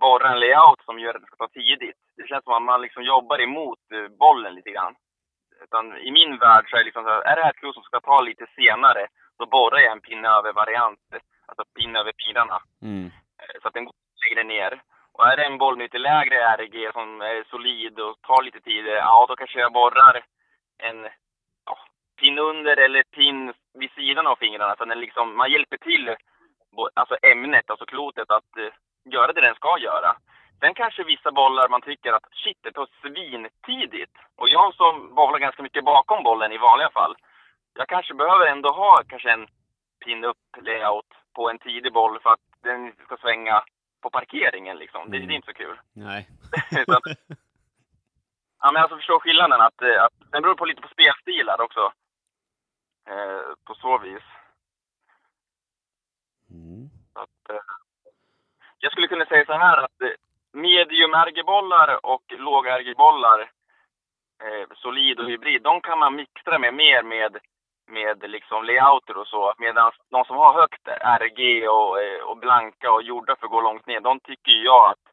borra 0.00 0.32
en 0.32 0.40
layout 0.40 0.82
som 0.84 0.98
gör 0.98 1.14
att 1.14 1.20
det 1.20 1.26
ska 1.26 1.36
ta 1.36 1.48
tidigt. 1.48 1.96
Det 2.16 2.28
känns 2.28 2.44
som 2.44 2.52
att 2.52 2.62
man 2.62 2.82
liksom 2.82 3.02
jobbar 3.02 3.40
emot 3.40 3.78
eh, 3.94 4.08
bollen 4.18 4.54
lite 4.54 4.70
grann. 4.70 4.94
Utan 5.64 5.96
i 5.96 6.10
min 6.10 6.38
värld 6.38 6.64
så 6.68 6.76
är 6.76 6.80
det 6.80 6.84
liksom 6.84 7.04
så 7.04 7.08
här, 7.08 7.22
är 7.22 7.36
det 7.36 7.42
här 7.42 7.50
ett 7.50 7.56
klot 7.56 7.74
som 7.74 7.82
ska 7.82 8.00
ta 8.00 8.20
lite 8.20 8.46
senare, 8.56 9.06
då 9.38 9.46
borrar 9.46 9.78
jag 9.78 9.92
en 9.92 10.00
pinne 10.00 10.28
över 10.28 10.52
variant, 10.52 11.00
alltså 11.46 11.64
pinne 11.78 11.98
över 11.98 12.12
pilarna. 12.12 12.58
Mm. 12.82 13.06
Eh, 13.40 13.56
så 13.62 13.68
att 13.68 13.74
den 13.74 13.84
går 13.84 13.94
längre 14.24 14.44
ner. 14.44 14.82
Och 15.20 15.28
är 15.28 15.36
det 15.36 15.44
en 15.44 15.58
boll 15.58 15.76
med 15.76 15.84
lite 15.84 15.98
lägre 15.98 16.36
RG 16.56 16.92
som 16.92 17.20
är 17.20 17.44
solid 17.50 18.00
och 18.00 18.20
tar 18.20 18.42
lite 18.42 18.60
tid, 18.60 18.86
ja 18.86 19.26
då 19.28 19.36
kanske 19.36 19.60
jag 19.60 19.72
borrar 19.72 20.24
en 20.78 21.08
ja, 21.66 21.78
pin 22.20 22.38
under 22.38 22.76
eller 22.76 23.02
pin 23.02 23.52
vid 23.74 23.90
sidan 23.90 24.26
av 24.26 24.36
fingrarna. 24.36 24.76
Så 24.76 24.84
den 24.84 25.00
liksom, 25.00 25.36
man 25.36 25.50
hjälper 25.50 25.76
till 25.76 26.16
alltså 26.94 27.16
ämnet, 27.22 27.70
alltså 27.70 27.86
klotet, 27.86 28.30
att 28.30 28.52
uh, 28.58 28.72
göra 29.12 29.32
det 29.32 29.40
den 29.40 29.54
ska 29.54 29.78
göra. 29.78 30.16
Sen 30.60 30.74
kanske 30.74 31.04
vissa 31.04 31.32
bollar 31.32 31.68
man 31.68 31.82
tycker 31.82 32.12
att 32.12 32.28
shit, 32.32 32.58
det 32.62 32.72
tar 32.72 32.88
svintidigt. 33.02 34.16
Och 34.36 34.48
jag 34.48 34.74
som 34.74 35.14
bowlar 35.14 35.38
ganska 35.38 35.62
mycket 35.62 35.84
bakom 35.84 36.22
bollen 36.22 36.52
i 36.52 36.58
vanliga 36.58 36.90
fall. 36.90 37.16
Jag 37.74 37.88
kanske 37.88 38.14
behöver 38.14 38.46
ändå 38.46 38.68
ha 38.70 39.02
kanske 39.08 39.30
en 39.30 39.46
pin 40.04 40.24
upp 40.24 40.44
layout 40.62 41.10
på 41.34 41.50
en 41.50 41.58
tidig 41.58 41.92
boll 41.92 42.20
för 42.20 42.30
att 42.30 42.46
den 42.62 42.86
inte 42.86 43.02
ska 43.04 43.16
svänga 43.16 43.62
på 44.00 44.10
parkeringen 44.10 44.76
liksom. 44.78 45.00
Mm. 45.00 45.10
Det, 45.10 45.18
det, 45.18 45.22
är 45.22 45.24
mm. 45.24 45.36
inte 45.36 45.46
så 45.46 45.54
kul. 45.54 45.78
Nej. 45.92 46.28
så, 46.86 47.00
ja 48.60 48.72
men 48.72 48.82
alltså 48.82 48.96
förstå 48.96 49.20
skillnaden 49.20 49.60
att, 49.60 49.82
att 49.82 50.30
den 50.30 50.42
beror 50.42 50.54
på 50.54 50.64
lite 50.64 50.82
på 50.82 50.88
spelstilar 50.88 51.60
också. 51.60 51.92
Eh, 53.08 53.54
på 53.64 53.74
så 53.74 53.98
vis. 53.98 54.22
Mm. 56.50 56.90
Att, 57.14 57.50
eh, 57.50 57.62
jag 58.78 58.92
skulle 58.92 59.08
kunna 59.08 59.26
säga 59.26 59.44
så 59.46 59.52
här 59.52 59.76
att 59.84 60.02
eh, 60.02 60.08
medium 60.52 61.14
RG-bollar 61.14 62.06
och 62.06 62.24
låg 62.38 62.66
RG-bollar, 62.66 63.40
eh, 64.42 64.68
solid 64.76 65.20
och 65.20 65.30
hybrid, 65.30 65.62
de 65.62 65.80
kan 65.80 65.98
man 65.98 66.16
mixtra 66.16 66.58
med 66.58 66.74
mer 66.74 67.02
med, 67.02 67.38
med 67.90 68.30
liksom 68.30 68.64
layouter 68.64 69.16
och 69.16 69.26
så. 69.26 69.52
Medan 69.58 69.92
de 70.10 70.24
som 70.24 70.36
har 70.36 70.52
högt 70.60 70.84
RG 71.22 71.68
och, 71.68 72.02
eh, 72.02 72.20
och 72.28 72.36
blanka 72.36 72.92
och 72.92 73.02
gjorda 73.02 73.36
för 73.36 73.46
att 73.46 73.50
gå 73.50 73.60
långt 73.60 73.86
ner, 73.86 74.00
de 74.00 74.20
tycker 74.20 74.52
jag 74.52 74.90
att 74.90 75.04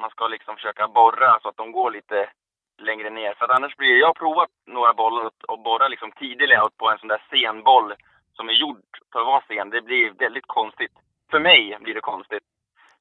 man 0.00 0.10
ska 0.10 0.28
liksom 0.28 0.56
försöka 0.56 0.88
borra 0.88 1.38
så 1.42 1.48
att 1.48 1.56
de 1.56 1.72
går 1.72 1.90
lite 1.90 2.30
längre 2.78 3.10
ner. 3.10 3.34
För 3.34 3.44
att 3.44 3.56
annars 3.56 3.76
blir 3.76 4.00
jag 4.00 4.06
har 4.06 4.14
provat 4.14 4.50
några 4.66 4.94
bollar 4.94 5.30
och 5.48 5.62
borra 5.62 5.88
liksom 5.88 6.12
tidig 6.12 6.48
layout 6.48 6.76
på 6.76 6.90
en 6.90 6.98
sån 6.98 7.08
där 7.08 7.22
sen 7.30 7.62
boll 7.62 7.94
som 8.36 8.48
är 8.48 8.52
gjord 8.52 8.90
för 9.12 9.20
att 9.20 9.26
vara 9.26 9.42
sen. 9.48 9.70
Det 9.70 9.82
blir 9.82 10.10
väldigt 10.10 10.46
konstigt. 10.46 10.92
För 11.30 11.40
mig 11.40 11.78
blir 11.80 11.94
det 11.94 12.00
konstigt 12.00 12.42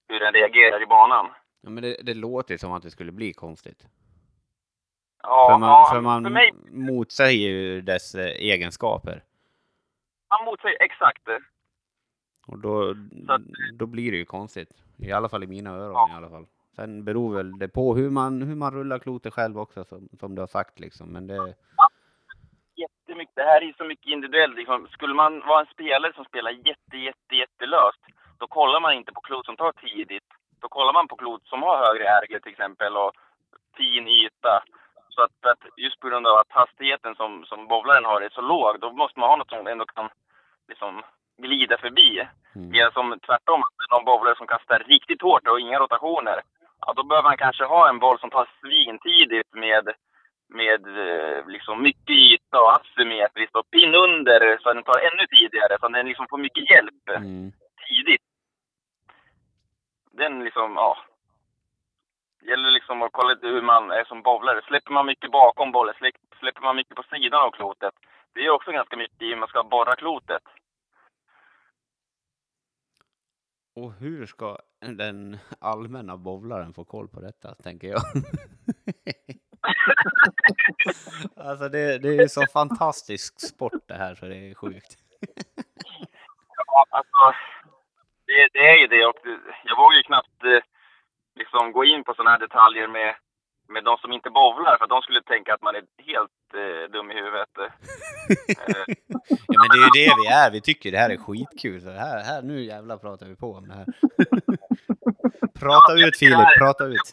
hur 0.08 0.20
den 0.20 0.34
reagerar 0.34 0.84
i 0.84 0.86
banan. 0.86 1.26
Ja, 1.62 1.70
men 1.70 1.84
det, 1.84 1.98
det 2.04 2.14
låter 2.14 2.58
som 2.58 2.72
att 2.74 2.84
det 2.84 2.92
skulle 2.92 3.12
bli 3.12 3.34
konstigt. 3.34 3.86
Ja, 5.24 5.48
för 5.52 5.58
man, 5.58 5.70
ja, 5.70 5.88
för 5.92 6.02
man 6.02 6.24
för 6.24 6.30
mig... 6.30 6.52
motsäger 6.72 7.50
ju 7.50 7.82
dess 7.82 8.16
eh, 8.16 8.26
egenskaper. 8.26 9.24
Man 10.30 10.46
motsäger, 10.46 10.78
exakt. 10.84 11.28
Och 12.48 12.60
då, 12.60 12.90
att- 13.28 13.42
då 13.74 13.86
blir 13.86 14.12
det 14.12 14.18
ju 14.18 14.26
konstigt. 14.26 14.70
I 14.98 15.12
alla 15.12 15.30
fall 15.30 15.44
i 15.44 15.48
mina 15.48 15.70
öron 15.70 16.12
i 16.12 16.14
alla 16.14 16.30
fall. 16.30 16.46
Sen 16.76 17.04
beror 17.06 17.36
väl 17.36 17.60
det 17.60 17.68
på 17.68 17.96
hur 17.96 18.10
man, 18.10 18.42
hur 18.42 18.56
man 18.56 18.74
rullar 18.74 19.00
klotet 19.00 19.34
själv 19.34 19.60
också 19.60 19.84
som, 19.84 20.10
som 20.20 20.36
du 20.36 20.42
har 20.42 20.48
sagt 20.48 20.80
liksom. 20.80 21.10
Men 21.10 21.28
det, 21.28 21.56
jättemycket. 22.76 23.36
Det 23.36 23.44
här 23.44 23.62
är 23.62 23.74
så 23.78 23.84
mycket 23.84 24.06
individuellt. 24.08 24.56
Liksom. 24.56 24.88
Skulle 24.88 25.14
man 25.14 25.40
vara 25.40 25.60
en 25.60 25.66
spelare 25.74 26.14
som 26.14 26.26
spelar 26.26 26.52
jätte, 26.52 26.98
jätte, 26.98 27.36
jättelöst, 27.36 28.02
då 28.38 28.48
kollar 28.48 28.80
man 28.80 28.94
inte 28.94 29.12
på 29.12 29.22
klot 29.22 29.46
som 29.46 29.56
tar 29.58 29.72
tidigt. 29.72 30.30
Då 30.62 30.68
kollar 30.70 30.94
man 30.94 31.08
på 31.08 31.16
klot 31.16 31.44
som 31.46 31.62
har 31.64 31.78
högre 31.86 32.06
RG 32.22 32.40
till 32.42 32.52
exempel 32.52 32.98
och 32.98 33.12
fin 33.78 34.08
yta. 34.08 34.64
Så 35.16 35.22
att, 35.24 35.32
för 35.42 35.50
att 35.50 35.64
just 35.78 36.00
på 36.00 36.08
grund 36.10 36.28
av 36.28 36.36
att 36.38 36.52
hastigheten 36.52 37.16
som, 37.16 37.46
som 37.46 37.68
bowlaren 37.68 38.06
har 38.06 38.22
är 38.22 38.30
så 38.30 38.42
låg, 38.42 38.80
då 38.80 38.92
måste 38.92 39.20
man 39.20 39.30
ha 39.30 39.36
något 39.36 39.50
som 39.50 39.68
ändå 39.68 39.86
kan 39.86 40.10
liksom, 40.68 41.04
glida 41.38 41.78
förbi. 41.78 42.28
mm. 42.56 42.70
Medan 42.70 42.92
som 42.92 43.20
tvärtom, 43.26 43.64
någon 43.92 44.06
bowlare 44.06 44.36
som 44.36 44.48
kastar 44.48 44.80
riktigt 44.80 45.22
hårt 45.22 45.48
och 45.48 45.60
inga 45.60 45.80
rotationer, 45.80 46.42
ja, 46.86 46.94
då 46.94 47.04
behöver 47.04 47.30
man 47.30 47.38
kanske 47.38 47.64
ha 47.66 47.90
en 47.90 48.00
boll 48.00 48.20
som 48.20 48.30
tar 48.30 48.48
svintidigt 48.62 49.54
med, 49.54 49.86
med 50.50 50.82
eh, 51.08 51.48
liksom 51.48 51.82
mycket 51.82 52.16
yta 52.16 52.62
och 52.62 52.74
asymmetriskt 52.76 53.56
och 53.56 53.70
pin 53.72 53.96
under 53.96 54.58
så 54.62 54.70
att 54.70 54.76
den 54.76 54.84
tar 54.84 55.00
ännu 55.00 55.28
tidigare, 55.28 55.78
så 55.80 55.86
att 55.86 55.94
den 55.94 56.06
liksom 56.06 56.28
får 56.30 56.38
mycket 56.38 56.70
hjälp 56.70 57.10
Mm. 57.10 57.52
tidigt. 57.88 58.22
Den 60.12 60.44
liksom, 60.44 60.74
ja. 60.76 60.98
Gäller 62.48 62.72
liksom 62.72 63.02
att 63.02 63.12
kolla 63.12 63.34
lite 63.34 63.48
hur 63.48 63.62
man 63.62 63.92
är 63.92 64.04
som 64.04 64.22
bowlare. 64.22 64.62
Släpper 64.62 64.92
man 64.92 65.06
mycket 65.06 65.32
bakom 65.32 65.72
bollen, 65.72 65.96
släpp- 65.96 66.38
släpper 66.40 66.62
man 66.62 66.76
mycket 66.76 66.96
på 66.96 67.04
sidan 67.04 67.42
av 67.42 67.52
klotet. 67.52 67.94
Det 68.34 68.46
är 68.46 68.50
också 68.50 68.72
ganska 68.72 68.98
mycket 68.98 69.22
i 69.22 69.26
hur 69.30 69.36
man 69.36 69.48
ska 69.48 69.64
borra 69.64 69.96
klotet. 69.96 70.42
Och 73.76 73.94
hur 73.94 74.26
ska 74.26 74.58
den 74.80 75.38
allmänna 75.62 76.18
bowlaren 76.18 76.74
få 76.74 76.86
koll 76.86 77.08
på 77.08 77.20
detta, 77.22 77.56
tänker 77.56 77.88
jag. 77.88 78.02
alltså 81.36 81.70
det, 81.70 81.98
det 81.98 82.08
är 82.08 82.22
ju 82.22 82.30
så 82.30 82.46
fantastisk 82.54 83.48
sport 83.48 83.88
det 83.88 83.94
här 83.94 84.16
så 84.16 84.26
det 84.26 84.36
är 84.36 84.54
sjukt. 84.56 84.98
Ja, 86.66 86.86
alltså, 86.90 87.40
det, 88.26 88.50
det 88.54 88.70
är 88.70 88.78
ju 88.78 88.88
det. 88.88 89.06
Och 89.06 89.20
jag 89.64 89.78
vågar 89.78 89.98
ju 89.98 90.04
knappt 90.04 90.44
eh, 90.44 90.73
liksom 91.36 91.72
gå 91.72 91.86
in 91.86 92.04
på 92.04 92.14
sådana 92.14 92.30
här 92.32 92.40
detaljer 92.40 92.88
med, 92.88 93.16
med 93.70 93.84
de 93.84 93.98
som 93.98 94.12
inte 94.14 94.30
bowlar, 94.30 94.78
för 94.78 94.84
att 94.84 94.90
de 94.90 95.02
skulle 95.02 95.22
tänka 95.22 95.54
att 95.54 95.62
man 95.62 95.76
är 95.76 95.84
helt 96.12 96.48
eh, 96.54 96.92
dum 96.92 97.12
i 97.12 97.14
huvudet. 97.14 97.58
Eh, 97.58 97.66
Ja 99.48 99.58
men 99.62 99.68
det 99.70 99.78
är 99.80 99.86
ju 99.90 100.06
det 100.06 100.14
vi 100.22 100.28
är, 100.28 100.52
vi 100.52 100.62
tycker 100.62 100.92
det 100.92 100.98
här 100.98 101.10
är 101.10 101.18
skitkul. 101.18 101.82
Så 101.82 101.90
här, 101.90 102.24
här 102.30 102.42
nu 102.42 102.58
jävlar 102.74 102.98
pratar 102.98 103.26
vi 103.26 103.36
på 103.36 103.50
om 103.60 103.68
det 103.68 103.74
här. 103.80 103.86
Prata 105.64 105.94
ut 105.94 106.18
Filip, 106.22 106.50
prata 106.64 106.84
ut. 106.86 107.08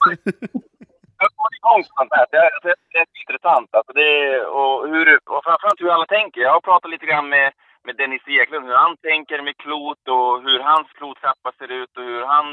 jag 1.18 1.27
har 1.27 1.35
fått 1.43 1.57
igång 1.61 1.83
sånt 1.99 2.12
här. 2.16 2.27
Det 2.31 2.37
är, 2.37 2.51
det 2.93 2.99
är 2.99 3.07
intressant. 3.25 3.68
Alltså 3.79 3.93
det 3.93 4.09
är, 4.25 4.47
och, 4.59 4.89
hur, 4.89 5.07
och 5.35 5.43
framförallt 5.45 5.81
hur 5.81 5.91
alla 5.95 6.07
tänker. 6.07 6.41
Jag 6.41 6.53
har 6.53 6.61
pratat 6.61 6.91
lite 6.91 7.07
grann 7.07 7.29
med, 7.29 7.53
med 7.85 7.97
Dennis 7.97 8.23
Eklund, 8.27 8.66
hur 8.66 8.75
han 8.85 8.97
tänker 8.97 9.43
med 9.43 9.57
klot 9.57 10.03
och 10.16 10.43
hur 10.43 10.61
hans 10.71 10.89
klottrappa 10.99 11.53
ser 11.59 11.71
ut 11.81 11.97
och 11.97 12.05
hur 12.11 12.23
han 12.35 12.47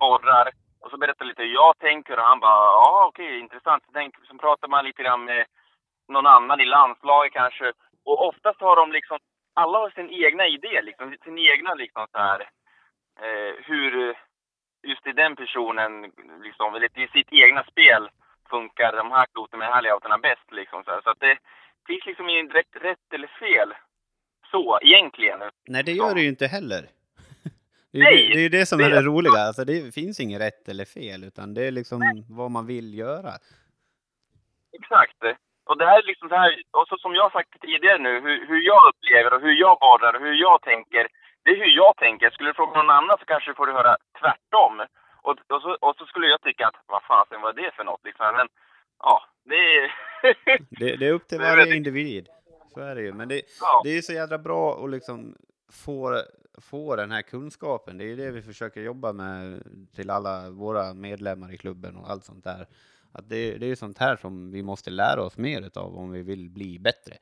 borrar. 0.00 0.46
Och 0.84 0.90
så 0.90 0.96
berättar 0.96 1.24
lite 1.24 1.42
hur 1.42 1.54
jag 1.54 1.78
tänker 1.78 2.18
och 2.18 2.24
han 2.24 2.40
bara, 2.40 2.64
ja 2.80 3.06
okej, 3.08 3.38
intressant. 3.38 3.84
Så, 3.86 3.90
tänk, 3.92 4.14
så 4.28 4.34
pratar 4.38 4.68
man 4.68 4.84
lite 4.84 5.02
grann 5.02 5.24
med 5.24 5.46
någon 6.08 6.26
annan 6.26 6.60
i 6.60 6.64
landslaget 6.64 7.32
kanske. 7.32 7.72
Och 8.04 8.26
oftast 8.28 8.60
har 8.60 8.76
de 8.76 8.92
liksom, 8.92 9.18
alla 9.54 9.78
har 9.78 9.90
sin 9.90 10.10
egna 10.10 10.46
idé, 10.46 10.82
liksom, 10.82 11.16
sin 11.24 11.38
egna 11.38 11.74
liksom 11.74 12.06
så 12.12 12.18
här, 12.18 12.40
eh, 13.20 13.54
hur 13.66 14.14
just 14.82 15.06
i 15.06 15.12
den 15.12 15.36
personen, 15.36 16.12
liksom, 16.42 16.74
eller 16.74 16.98
i 16.98 17.08
sitt 17.08 17.32
egna 17.32 17.64
spel 17.64 18.08
funkar 18.50 18.92
de 18.92 19.10
här 19.10 19.26
kloten 19.32 19.58
med 19.58 19.68
de 19.68 19.72
här 19.72 19.82
layouterna 19.82 20.18
bäst. 20.18 20.52
Liksom, 20.52 20.84
så 20.84 20.90
här. 20.90 21.00
så 21.00 21.10
att 21.10 21.20
det 21.20 21.38
finns 21.86 22.06
liksom 22.06 22.28
inget 22.28 22.54
rätt, 22.54 22.76
rätt 22.80 23.12
eller 23.12 23.28
fel 23.28 23.74
så 24.50 24.78
egentligen. 24.82 25.38
Nej 25.68 25.82
det 25.82 25.92
gör 25.92 26.14
det 26.14 26.20
ju 26.20 26.28
inte 26.28 26.46
heller. 26.46 26.82
Det 27.94 28.00
är, 28.00 28.04
Nej, 28.04 28.20
ju 28.24 28.28
det, 28.28 28.40
det 28.40 28.44
är 28.56 28.60
det 28.60 28.66
som 28.66 28.80
är 28.80 28.90
det- 28.90 29.02
roliga, 29.02 29.40
alltså 29.48 29.64
det 29.64 29.94
finns 29.94 30.20
inget 30.20 30.40
rätt 30.40 30.68
eller 30.68 30.84
fel 30.84 31.24
utan 31.24 31.54
det 31.54 31.62
är 31.68 31.70
liksom 31.70 32.00
vad 32.28 32.50
man 32.50 32.66
vill 32.66 32.98
göra. 33.04 33.32
Exakt. 34.80 35.20
Och 35.68 35.78
det 35.78 35.86
här 35.90 35.98
är 36.02 36.06
liksom 36.12 36.28
så 36.28 36.34
här, 36.34 36.50
och 36.78 36.86
så 36.88 36.96
som 36.98 37.14
jag 37.14 37.32
sagt 37.32 37.60
tidigare 37.60 37.98
nu, 37.98 38.12
hur, 38.20 38.46
hur 38.48 38.60
jag 38.70 38.80
upplever 38.90 39.30
och 39.34 39.40
hur 39.40 39.54
jag 39.64 39.78
borrar 39.84 40.14
och 40.16 40.20
hur 40.26 40.34
jag 40.46 40.62
tänker. 40.62 41.04
Det 41.42 41.50
är 41.50 41.56
hur 41.64 41.72
jag 41.82 41.96
tänker. 41.96 42.30
Skulle 42.30 42.50
du 42.50 42.54
fråga 42.54 42.72
någon 42.82 42.90
annan 42.98 43.16
så 43.20 43.24
kanske 43.24 43.54
får 43.54 43.66
du 43.66 43.72
höra 43.72 43.96
tvärtom. 44.20 44.74
Och, 45.26 45.36
och, 45.54 45.62
så, 45.62 45.70
och 45.80 45.94
så 45.98 46.06
skulle 46.06 46.26
jag 46.26 46.42
tycka 46.42 46.66
att, 46.66 46.78
vad 46.86 47.02
fasen 47.02 47.40
var 47.40 47.52
det 47.52 47.70
för 47.76 47.84
något 47.84 48.04
liksom. 48.04 48.26
Men 48.36 48.48
ja, 48.98 49.22
det 49.50 49.60
är... 49.76 49.94
Det, 50.80 50.96
det 50.96 51.06
är 51.06 51.12
upp 51.12 51.28
till 51.28 51.38
varje 51.40 51.76
individ. 51.76 52.28
Så 52.74 52.80
är 52.80 52.94
det 52.94 53.02
ju. 53.02 53.12
Men 53.12 53.28
det, 53.28 53.42
ja. 53.60 53.80
det 53.84 53.90
är 53.90 53.94
ju 53.94 54.02
så 54.02 54.12
jädra 54.12 54.38
bra 54.38 54.84
att 54.84 54.90
liksom 54.90 55.34
få, 55.84 56.22
få 56.58 56.96
den 56.96 57.10
här 57.10 57.22
kunskapen. 57.22 57.98
Det 57.98 58.04
är 58.04 58.08
ju 58.08 58.16
det 58.16 58.30
vi 58.30 58.42
försöker 58.42 58.80
jobba 58.80 59.12
med 59.12 59.62
till 59.94 60.10
alla 60.10 60.50
våra 60.50 60.94
medlemmar 60.94 61.52
i 61.52 61.58
klubben 61.58 61.96
och 61.96 62.10
allt 62.10 62.24
sånt 62.24 62.44
där. 62.44 62.66
Att 63.12 63.28
det, 63.28 63.58
det 63.58 63.66
är 63.66 63.68
ju 63.68 63.76
sånt 63.76 63.98
här 63.98 64.16
som 64.16 64.50
vi 64.50 64.62
måste 64.62 64.90
lära 64.90 65.22
oss 65.22 65.38
mer 65.38 65.62
utav 65.66 65.98
om 65.98 66.12
vi 66.12 66.22
vill 66.22 66.50
bli 66.50 66.78
bättre. 66.78 67.14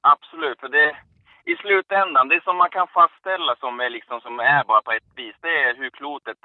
Absolut, 0.00 0.60
för 0.60 0.68
det 0.68 0.96
i 1.44 1.56
slutändan, 1.56 2.28
det 2.28 2.44
som 2.44 2.56
man 2.56 2.70
kan 2.70 2.88
fastställa 2.88 3.56
som 3.56 3.80
är, 3.80 3.90
liksom, 3.90 4.20
som 4.20 4.40
är 4.40 4.64
bara 4.64 4.82
på 4.82 4.92
ett 4.92 5.10
vis, 5.16 5.36
det 5.40 5.62
är 5.62 5.74
hur 5.74 5.90
klotet, 5.90 6.38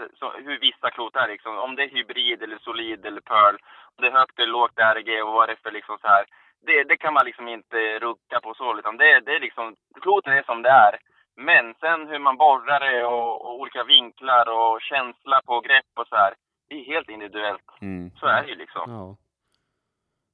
hur 0.45 0.59
vissa 0.59 0.91
klot 0.91 1.15
är 1.15 1.27
liksom. 1.27 1.57
Om 1.57 1.75
det 1.75 1.83
är 1.83 1.89
hybrid 1.89 2.43
eller 2.43 2.57
solid 2.57 3.05
eller 3.05 3.21
pearl, 3.21 3.55
om 3.95 4.01
det 4.01 4.07
är 4.07 4.19
högt 4.19 4.39
eller 4.39 4.51
lågt 4.51 4.79
RG 4.79 5.21
och 5.23 5.33
vad 5.33 5.49
det 5.49 5.53
är 5.53 5.63
för 5.63 5.71
liksom 5.71 5.97
så 6.01 6.07
här. 6.07 6.25
Det, 6.65 6.83
det 6.83 6.97
kan 6.97 7.13
man 7.13 7.25
liksom 7.25 7.47
inte 7.47 7.99
rucka 7.99 8.39
på 8.43 8.53
så, 8.53 8.79
utan 8.79 8.97
det, 8.97 9.19
det 9.19 9.35
är 9.35 9.39
liksom, 9.39 9.75
klotet 10.01 10.33
är 10.33 10.43
som 10.43 10.61
det 10.61 10.69
är. 10.69 10.99
Men 11.37 11.73
sen 11.79 12.07
hur 12.07 12.19
man 12.19 12.37
borrar 12.37 12.79
det 12.79 13.05
och, 13.05 13.45
och 13.45 13.59
olika 13.59 13.83
vinklar 13.83 14.49
och 14.49 14.81
känsla 14.81 15.41
på 15.45 15.59
grepp 15.61 15.91
och 15.95 16.07
så 16.07 16.15
här, 16.15 16.33
det 16.69 16.75
är 16.75 16.85
helt 16.85 17.09
individuellt. 17.09 17.69
Mm. 17.81 18.11
Så 18.19 18.25
är 18.25 18.43
det 18.43 18.49
ju 18.49 18.55
liksom. 18.55 18.91
Ja. 18.91 19.15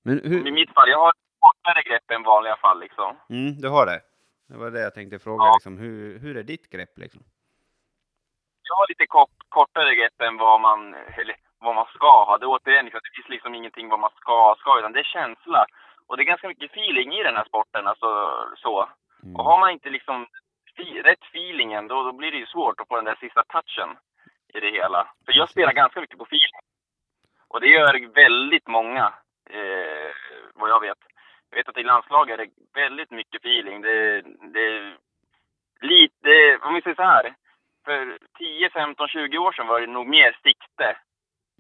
Men 0.04 0.26
I 0.26 0.30
hur... 0.30 0.52
mitt 0.52 0.74
fall, 0.74 0.90
jag 0.90 1.00
har 1.00 1.14
kortare 1.40 1.82
grepp 1.82 2.12
än 2.12 2.24
vanliga 2.24 2.56
fall 2.56 2.80
liksom. 2.80 3.16
Mm, 3.30 3.62
du 3.62 3.70
har 3.70 3.86
det? 3.86 4.02
Det 4.48 4.58
var 4.58 4.72
det 4.72 4.82
jag 4.82 4.94
tänkte 4.94 5.20
fråga, 5.20 5.46
Ja. 5.46 5.54
liksom, 5.58 5.78
hur, 5.78 6.20
hur 6.20 6.38
är 6.38 6.44
ditt 6.44 6.70
grepp 6.70 6.98
liksom? 6.98 7.22
jag 8.74 8.76
har 8.76 8.88
lite 8.90 9.08
kort, 9.08 9.38
kortare 9.50 9.96
grepp 9.96 10.22
än 10.22 10.38
vad 10.38 10.62
man, 10.62 10.94
eller 10.94 11.36
vad 11.60 11.76
man 11.76 11.86
ska 11.96 12.12
ha. 12.26 12.38
Det, 12.38 12.46
är 12.46 12.54
återigen, 12.56 12.86
liksom, 12.86 13.02
det 13.04 13.16
finns 13.16 13.30
liksom 13.30 13.56
ingenting 13.56 13.90
vad 13.90 14.00
man 14.00 14.14
ska 14.22 14.56
ska, 14.60 14.80
utan 14.80 14.94
det 14.94 15.00
är 15.00 15.14
känsla. 15.18 15.66
Och 16.08 16.18
det 16.18 16.24
är 16.24 16.34
ganska 16.34 16.48
mycket 16.48 16.72
feeling 16.72 17.14
i 17.14 17.24
den 17.24 17.36
här 17.36 17.46
sporten. 17.46 17.88
Alltså, 17.88 18.10
så. 18.64 18.90
Mm. 19.24 19.36
Och 19.36 19.46
har 19.46 19.60
man 19.60 19.72
inte 19.72 19.90
liksom 19.90 20.28
rätt 20.80 21.24
feelingen, 21.24 21.88
då, 21.88 22.04
då 22.04 22.12
blir 22.12 22.32
det 22.32 22.38
ju 22.38 22.46
svårt 22.46 22.80
att 22.80 22.88
få 22.88 22.96
den 22.96 23.06
där 23.06 23.16
sista 23.20 23.44
touchen 23.44 23.98
i 24.54 24.60
det 24.60 24.72
hela. 24.72 25.08
För 25.26 25.34
jag 25.38 25.50
spelar 25.50 25.74
ganska 25.74 26.02
mycket 26.02 26.18
på 26.18 26.24
feeling. 26.24 26.60
Och 27.48 27.62
det 27.62 27.68
gör 27.68 28.14
väldigt 28.14 28.68
många, 28.68 29.14
eh, 29.50 30.12
vad 30.54 30.70
jag 30.70 30.80
vet. 30.82 30.98
Jag 31.50 31.58
vet 31.58 31.70
att 31.70 31.78
i 31.78 31.84
landslaget 31.84 32.40
är 32.40 32.46
det 32.46 32.52
väldigt 32.82 33.12
mycket 33.12 33.42
feeling. 33.46 33.82
Det, 33.82 34.22
det 34.54 34.94
lite, 35.82 36.58
om 36.62 36.74
vi 36.74 36.82
säger 36.82 36.96
så 36.96 37.04
här. 37.04 37.36
För 37.86 38.18
10, 38.38 38.70
15, 38.70 39.08
20 39.08 39.38
år 39.38 39.52
sedan 39.52 39.68
var 39.68 39.82
det 39.82 39.88
nog 39.88 40.08
mer 40.08 40.38
sikte 40.44 40.98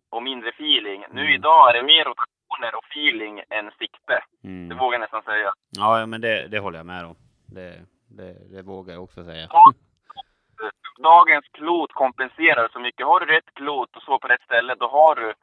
och 0.09 0.23
mindre 0.23 0.49
feeling. 0.49 1.05
Nu 1.11 1.21
Mm. 1.21 1.33
idag 1.33 1.69
är 1.69 1.73
det 1.73 1.83
mer 1.83 2.03
rotationer 2.05 2.75
och 2.75 2.85
feeling 2.85 3.43
än 3.49 3.71
sikte. 3.79 4.23
Det 4.41 4.47
Mm. 4.47 4.77
vågar 4.77 4.93
jag 4.93 5.01
nästan 5.01 5.23
säga. 5.23 5.53
Ja, 5.77 6.05
men 6.05 6.21
det, 6.21 6.47
det 6.47 6.59
håller 6.59 6.79
jag 6.79 6.85
med 6.85 7.05
om. 7.05 7.15
Det, 7.53 7.81
det, 8.17 8.55
det 8.55 8.61
vågar 8.61 8.93
jag 8.93 9.03
också 9.03 9.23
säga. 9.23 9.47
Ja. 9.49 9.73
Dagens 10.97 11.45
klot 11.51 11.93
kompenserar 11.93 12.69
så 12.73 12.79
mycket. 12.79 13.05
Har 13.05 13.19
du 13.19 13.25
rätt 13.25 13.53
klot 13.53 13.95
och 13.95 14.01
så 14.01 14.19
på 14.19 14.27
rätt 14.27 14.41
ställe, 14.41 14.75
då 14.75 14.87
har 14.87 15.15
du 15.15 15.33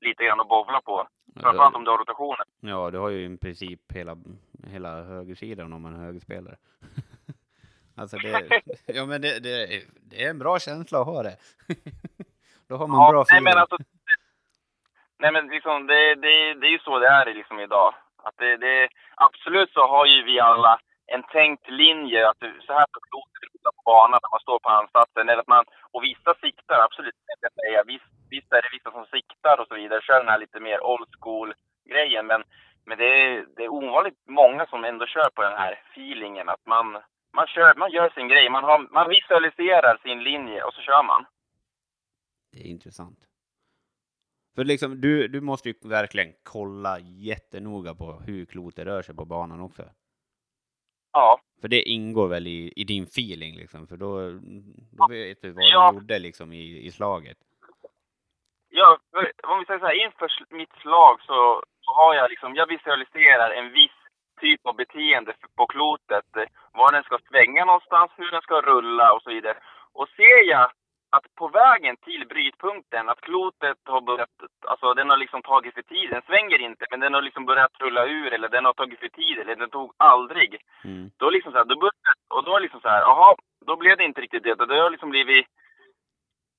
lite 0.00 0.24
grann 0.24 0.40
att 0.40 0.48
bovla 0.48 0.80
på. 0.80 1.08
Framförallt 1.40 1.76
om 1.76 1.84
du 1.84 1.90
har 1.90 1.98
rotationer. 1.98 2.44
Ja, 2.60 2.90
du 2.90 2.98
har 2.98 3.08
ju 3.08 3.34
i 3.34 3.36
princip 3.36 3.92
hela, 3.92 4.16
hela 4.66 5.02
högersidan 5.02 5.72
om 5.72 5.82
man 5.82 5.94
är 5.94 5.98
högerspelare. 5.98 6.56
alltså 7.96 8.16
det, 8.16 8.62
ja 8.86 9.06
men 9.06 9.20
det, 9.22 9.40
det, 9.40 9.82
det 10.10 10.24
är 10.24 10.30
en 10.30 10.38
bra 10.38 10.58
känsla 10.58 11.00
att 11.00 11.06
ha 11.06 11.22
det. 11.22 11.36
Då 12.68 12.76
har 12.76 12.86
man 12.86 13.12
bra 13.12 13.18
nej, 13.18 13.22
feeling. 13.22 13.44
men 13.44 13.58
alltså, 13.58 13.76
nej 15.18 15.32
men 15.32 15.46
liksom 15.46 15.86
det, 15.86 16.14
det, 16.14 16.54
det 16.54 16.66
är 16.66 16.70
ju 16.70 16.78
så 16.78 16.98
det 16.98 17.08
är 17.08 17.34
liksom 17.34 17.60
idag. 17.60 17.94
Att 18.16 18.36
det, 18.36 18.56
det, 18.56 18.88
absolut 19.14 19.70
så 19.72 19.86
har 19.86 20.06
ju 20.06 20.22
vi 20.22 20.40
alla 20.40 20.80
en 21.14 21.22
tänkt 21.22 21.66
linje 21.82 22.28
att 22.28 22.42
så 22.66 22.72
här 22.78 22.86
ska 22.88 23.00
klotet 23.10 23.42
rulla 23.52 23.70
på 23.76 23.82
banan 23.92 24.20
när 24.22 24.32
man 24.34 24.46
står 24.46 24.58
på 24.58 24.70
ansatsen. 24.80 25.28
Eller 25.28 25.42
att 25.42 25.54
man, 25.56 25.64
och 25.94 26.02
vissa 26.10 26.32
siktar, 26.44 26.78
absolut, 26.86 27.14
jag 27.46 27.52
säga. 27.60 27.80
Visst, 27.92 28.10
visst 28.34 28.52
är 28.52 28.62
det 28.62 28.76
vissa 28.76 28.90
som 28.90 29.06
siktar 29.16 29.60
och 29.60 29.68
så 29.68 29.74
vidare, 29.80 30.00
kör 30.02 30.20
den 30.22 30.32
här 30.32 30.42
lite 30.44 30.60
mer 30.60 30.78
old 30.92 31.10
school 31.20 31.54
grejen. 31.92 32.26
Men, 32.26 32.40
men 32.86 32.98
det, 32.98 33.10
är, 33.20 33.46
det 33.56 33.62
är 33.64 33.76
ovanligt 33.78 34.20
många 34.40 34.66
som 34.66 34.84
ändå 34.84 35.06
kör 35.06 35.30
på 35.36 35.42
den 35.42 35.58
här 35.62 35.72
feelingen. 35.92 36.48
Att 36.48 36.64
man, 36.66 36.86
man, 37.38 37.46
kör, 37.46 37.74
man 37.74 37.90
gör 37.90 38.10
sin 38.10 38.28
grej. 38.28 38.50
Man, 38.50 38.64
har, 38.64 38.78
man 38.78 39.08
visualiserar 39.08 39.94
sin 40.02 40.22
linje 40.22 40.62
och 40.62 40.74
så 40.74 40.80
kör 40.80 41.02
man. 41.02 41.24
Det 42.52 42.58
är 42.58 42.70
intressant. 42.76 43.20
För 44.54 44.64
liksom, 44.64 45.00
du, 45.00 45.28
du 45.28 45.40
måste 45.40 45.68
ju 45.68 45.74
verkligen 45.84 46.32
kolla 46.42 46.98
jättenoga 46.98 47.94
på 47.94 48.12
hur 48.12 48.44
klotet 48.44 48.86
rör 48.86 49.02
sig 49.02 49.14
på 49.14 49.24
banan 49.24 49.60
också. 49.60 49.82
Ja, 51.12 51.40
För 51.60 51.68
det 51.68 51.82
ingår 51.82 52.28
väl 52.28 52.46
i, 52.46 52.72
i 52.76 52.84
din 52.84 53.04
feeling 53.04 53.56
liksom, 53.56 53.86
för 53.86 53.96
då, 53.96 54.30
då 54.98 55.06
vet 55.10 55.42
du 55.42 55.50
vad 55.52 55.64
Ja. 55.64 55.90
du 55.92 55.98
gjorde 55.98 56.18
liksom 56.18 56.52
i, 56.52 56.86
i 56.86 56.90
slaget. 56.92 57.36
ja 58.68 58.98
för, 59.10 59.32
om 59.42 59.58
vi 59.58 59.64
säger 59.66 59.80
så 59.80 59.86
här, 59.86 60.04
inför 60.04 60.28
mitt 60.50 60.72
slag 60.82 61.20
så, 61.26 61.62
så 61.80 61.90
har 61.92 62.14
jag 62.14 62.30
liksom, 62.30 62.54
jag 62.54 62.66
visualiserar 62.66 63.50
en 63.50 63.72
viss 63.72 63.96
typ 64.40 64.66
av 64.66 64.76
beteende 64.76 65.32
på 65.56 65.66
klotet. 65.66 66.24
Var 66.72 66.92
den 66.92 67.02
ska 67.02 67.18
svänga 67.30 67.64
någonstans, 67.64 68.10
hur 68.16 68.30
den 68.30 68.42
ska 68.42 68.60
rulla 68.60 69.12
och 69.12 69.22
så 69.22 69.30
vidare. 69.30 69.56
Och 69.92 70.08
ser 70.08 70.48
jag 70.50 70.70
att 71.10 71.34
på 71.34 71.48
vägen 71.48 71.96
till 71.96 72.26
brytpunkten, 72.28 73.08
att 73.08 73.20
klotet 73.20 73.78
har 73.84 74.00
börjat, 74.00 74.28
alltså 74.66 74.94
den 74.94 75.10
har 75.10 75.16
liksom 75.16 75.42
tagit 75.42 75.74
för 75.74 75.82
tid. 75.82 76.10
Den 76.10 76.22
svänger 76.26 76.58
inte, 76.58 76.86
men 76.90 77.00
den 77.00 77.14
har 77.14 77.22
liksom 77.22 77.44
börjat 77.46 77.80
rulla 77.80 78.06
ur 78.06 78.32
eller 78.32 78.48
den 78.48 78.64
har 78.64 78.72
tagit 78.72 79.00
för 79.00 79.08
tid 79.08 79.38
eller 79.38 79.56
den 79.56 79.70
tog 79.70 79.92
aldrig. 79.96 80.56
Mm. 80.84 81.10
Då 81.16 81.30
liksom 81.30 81.52
så 81.52 81.58
här, 81.58 81.64
då 81.64 81.76
började, 81.76 82.14
och 82.34 82.44
då 82.44 82.56
är 82.56 82.60
liksom 82.60 82.80
så 82.80 82.88
här, 82.88 83.00
jaha, 83.00 83.34
då 83.66 83.76
blev 83.76 83.96
det 83.96 84.04
inte 84.04 84.20
riktigt 84.20 84.42
det. 84.42 84.54
Det 84.54 84.80
har 84.80 84.90
liksom 84.90 85.10
blivit, 85.10 85.46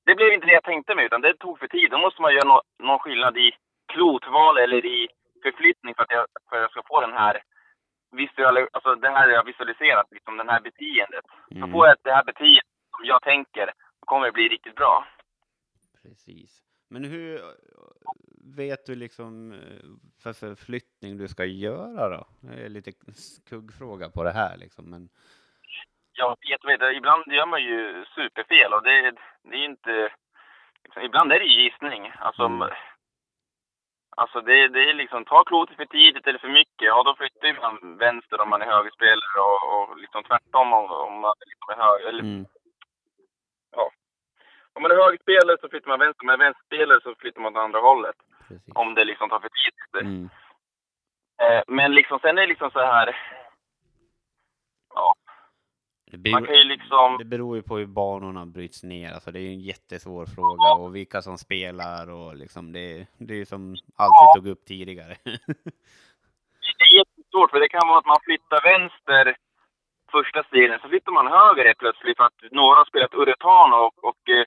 det 0.05 0.15
blev 0.15 0.31
inte 0.33 0.47
det 0.47 0.53
jag 0.53 0.63
tänkte 0.63 0.95
mig, 0.95 1.05
utan 1.05 1.21
det 1.21 1.37
tog 1.37 1.59
för 1.59 1.67
tid. 1.67 1.91
Då 1.91 1.97
måste 1.97 2.21
man 2.21 2.33
göra 2.33 2.47
nå 2.47 2.61
någon 2.79 2.99
skillnad 2.99 3.37
i 3.37 3.51
klotval 3.93 4.57
eller 4.57 4.85
i 4.85 5.07
förflyttning 5.43 5.95
för 5.95 6.03
att 6.03 6.11
jag, 6.11 6.25
för 6.49 6.55
att 6.55 6.61
jag 6.61 6.71
ska 6.71 6.81
få 6.87 7.01
den 7.01 7.13
här 7.13 7.41
visual, 8.11 8.67
alltså 8.71 8.95
det 8.95 9.09
här 9.09 9.29
jag 9.29 9.45
visualiserat, 9.45 10.07
liksom 10.11 10.37
den 10.37 10.49
här 10.49 10.59
beteendet. 10.61 11.25
Så 11.49 11.55
Mm. 11.55 11.71
får 11.71 11.87
jag 11.87 11.95
det 12.03 12.13
här 12.13 12.23
beteendet 12.23 12.65
som 12.97 13.05
jag 13.05 13.21
tänker, 13.21 13.71
kommer 14.11 14.25
det 14.25 14.31
bli 14.31 14.47
riktigt 14.47 14.75
bra. 14.75 15.07
Precis. 16.03 16.63
Men 16.89 17.03
hur 17.03 17.41
vet 18.57 18.85
du 18.85 18.95
liksom 18.95 19.53
eh, 19.53 19.85
för 20.23 20.33
förflyttning 20.33 21.17
du 21.17 21.27
ska 21.27 21.45
göra 21.45 22.09
då? 22.09 22.23
Det 22.39 22.65
är 22.65 22.69
lite 22.69 22.91
skuggfråga 23.13 24.09
på 24.09 24.23
det 24.23 24.31
här 24.31 24.57
liksom, 24.57 24.89
men 24.89 25.09
Jag 26.13 26.29
vet, 26.29 26.65
vet, 26.65 26.95
ibland 26.95 27.23
gör 27.27 27.45
man 27.45 27.63
ju 27.63 28.05
superfel 28.15 28.73
och 28.73 28.83
det, 28.83 29.15
det 29.43 29.55
är 29.55 29.65
inte... 29.65 30.11
Liksom, 30.83 31.01
ibland 31.03 31.31
är 31.31 31.39
det 31.39 31.45
ju 31.45 31.63
gissning. 31.63 32.01
Alltså, 32.19 32.43
Mm. 32.45 32.69
alltså 34.17 34.41
det, 34.41 34.67
det 34.67 34.89
är 34.89 34.93
liksom, 34.93 35.25
ta 35.25 35.43
klotet 35.43 35.75
för 35.75 35.85
tidigt 35.85 36.27
eller 36.27 36.39
för 36.39 36.53
mycket, 36.59 36.87
ja 36.91 37.03
då 37.03 37.15
flyttar 37.15 37.61
man 37.61 37.97
vänster 37.97 38.41
om 38.41 38.49
man 38.49 38.61
är 38.61 38.65
högerspelare 38.75 39.37
och, 39.49 39.61
och 39.73 39.97
liksom 39.97 40.23
tvärtom 40.23 40.73
om, 40.73 40.85
om 41.07 41.13
man 41.25 41.33
liksom 41.51 41.67
är 41.73 41.79
höger, 41.85 42.07
eller 42.09 42.23
mm. 42.23 42.45
Om 44.81 44.83
man 44.83 44.91
är 44.97 45.03
högerspelare 45.03 45.57
så 45.61 45.69
flyttar 45.69 45.89
man 45.89 45.99
vänster, 45.99 46.23
om 46.23 46.25
man 46.27 46.41
är 46.41 46.45
vänsterspelare 46.45 46.99
så 47.03 47.15
flyttar 47.15 47.41
man 47.41 47.57
åt 47.57 47.63
andra 47.63 47.79
hållet. 47.79 48.15
Precis. 48.47 48.73
Om 48.75 48.93
det 48.95 49.05
liksom 49.05 49.29
tar 49.29 49.39
för 49.39 49.49
tidigt. 49.49 50.05
Mm. 50.07 50.29
Eh, 51.41 51.63
men 51.67 51.93
liksom, 51.95 52.19
sen 52.19 52.37
är 52.37 52.41
det 52.41 52.47
liksom 52.47 52.71
så 52.71 52.79
här, 52.79 53.15
ja, 54.93 55.15
Det, 56.11 56.17
beror, 56.17 56.31
Man 56.31 56.45
kan 56.45 56.55
ju 56.55 56.63
liksom- 56.63 57.17
det 57.17 57.25
beror 57.25 57.55
ju 57.55 57.63
på 57.63 57.77
hur 57.77 57.85
banorna 57.85 58.45
bryts 58.45 58.83
ner. 58.83 59.11
Alltså 59.13 59.31
det 59.31 59.39
är 59.39 59.41
ju 59.41 59.53
en 59.53 59.59
jättesvår 59.61 60.25
fråga 60.25 60.73
och 60.73 60.95
vilka 60.95 61.21
som 61.21 61.37
spelar 61.37 62.09
och 62.09 62.35
liksom 62.35 62.71
det, 62.73 63.07
det 63.17 63.33
är 63.33 63.37
ju 63.37 63.45
som 63.45 63.75
allt 63.95 64.13
vi 64.21 64.39
tog 64.39 64.51
upp 64.51 64.65
tidigare. 64.65 65.15
Det 66.77 66.83
är 66.89 66.97
jättesvårt 66.97 67.51
för 67.51 67.59
det 67.59 67.69
kan 67.69 67.87
vara 67.87 67.99
att 67.99 68.05
man 68.05 68.19
flyttar 68.23 68.61
vänster 68.63 69.37
första 70.11 70.43
stilen, 70.43 70.79
så 70.81 70.87
flyttar 70.89 71.11
man 71.11 71.27
höger 71.27 71.65
helt 71.65 71.77
plötsligt 71.77 72.17
för 72.17 72.23
att 72.23 72.41
några 72.51 72.75
har 72.75 72.85
spelat 72.85 73.13
uretan 73.13 73.73
och, 73.73 74.03
och 74.09 74.29
eh, 74.29 74.45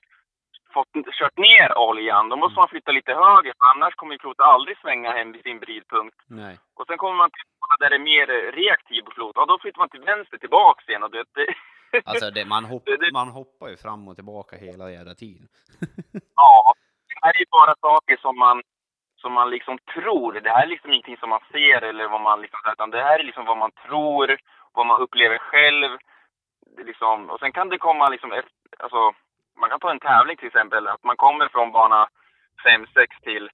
fått, 0.75 0.93
kört 1.19 1.37
ner 1.47 1.67
oljan. 1.89 2.29
Då 2.29 2.35
måste 2.35 2.59
man 2.59 2.67
flytta 2.73 2.91
lite 2.91 3.13
höger, 3.13 3.53
annars 3.71 3.93
kommer 3.95 4.17
klotet 4.17 4.45
aldrig 4.53 4.77
svänga 4.77 5.11
hem 5.17 5.31
vid 5.31 5.43
sin 5.43 5.59
bridpunkt. 5.59 6.17
Nej. 6.41 6.55
Och 6.77 6.85
sen 6.87 6.97
kommer 6.97 7.15
man 7.23 7.29
till 7.31 7.43
där 7.79 7.89
det 7.89 7.95
är 7.95 8.09
mer 8.13 8.27
eh, 8.29 8.51
reaktiv 8.61 9.01
på 9.01 9.11
klot. 9.11 9.35
Ja, 9.35 9.45
då 9.45 9.59
flyttar 9.59 9.79
man 9.79 9.89
till 9.89 10.01
vänster 10.13 10.37
tillbaks 10.37 10.89
igen 10.89 11.03
och 11.03 11.11
det, 11.11 11.23
det 11.35 11.45
Alltså 12.05 12.31
det, 12.31 12.45
man, 12.45 12.65
hopp, 12.65 12.85
Det- 12.85 13.13
man 13.13 13.27
hoppar 13.39 13.67
ju 13.69 13.77
fram 13.77 14.07
och 14.07 14.15
tillbaka 14.15 14.55
hela 14.57 14.91
jävla 14.91 15.13
tiden. 15.13 15.47
Ja, 16.35 16.73
det 17.07 17.19
här 17.21 17.33
är 17.35 17.39
ju 17.39 17.45
bara 17.51 17.75
saker 17.81 18.17
som 18.17 18.37
man, 18.39 18.61
som 19.21 19.31
man 19.33 19.49
liksom 19.49 19.77
tror. 19.93 20.33
Det 20.33 20.49
här 20.49 20.63
är 20.63 20.67
liksom 20.67 20.91
ingenting 20.91 21.17
som 21.17 21.29
man 21.29 21.43
ser 21.51 21.81
eller 21.81 22.07
vad 22.07 22.21
man 22.21 22.41
liksom, 22.41 22.59
utan 22.73 22.89
det 22.89 23.01
här 23.03 23.19
är 23.19 23.23
liksom 23.23 23.45
vad 23.45 23.57
man 23.57 23.71
tror, 23.85 24.37
vad 24.73 24.85
man 24.85 25.01
upplever 25.01 25.37
själv. 25.37 25.97
Liksom, 26.85 27.29
och 27.29 27.39
sen 27.39 27.51
kan 27.51 27.69
det 27.69 27.77
komma 27.77 28.09
liksom, 28.09 28.31
efter, 28.31 28.51
alltså, 28.79 29.13
man 29.59 29.69
kan 29.69 29.79
ta 29.79 29.91
en 29.91 29.99
tävling 29.99 30.37
till 30.37 30.47
exempel, 30.47 30.87
att 30.87 31.03
man 31.03 31.17
kommer 31.17 31.47
från 31.47 31.71
bana 31.71 32.07
5-6 32.65 33.07
till 33.23 33.49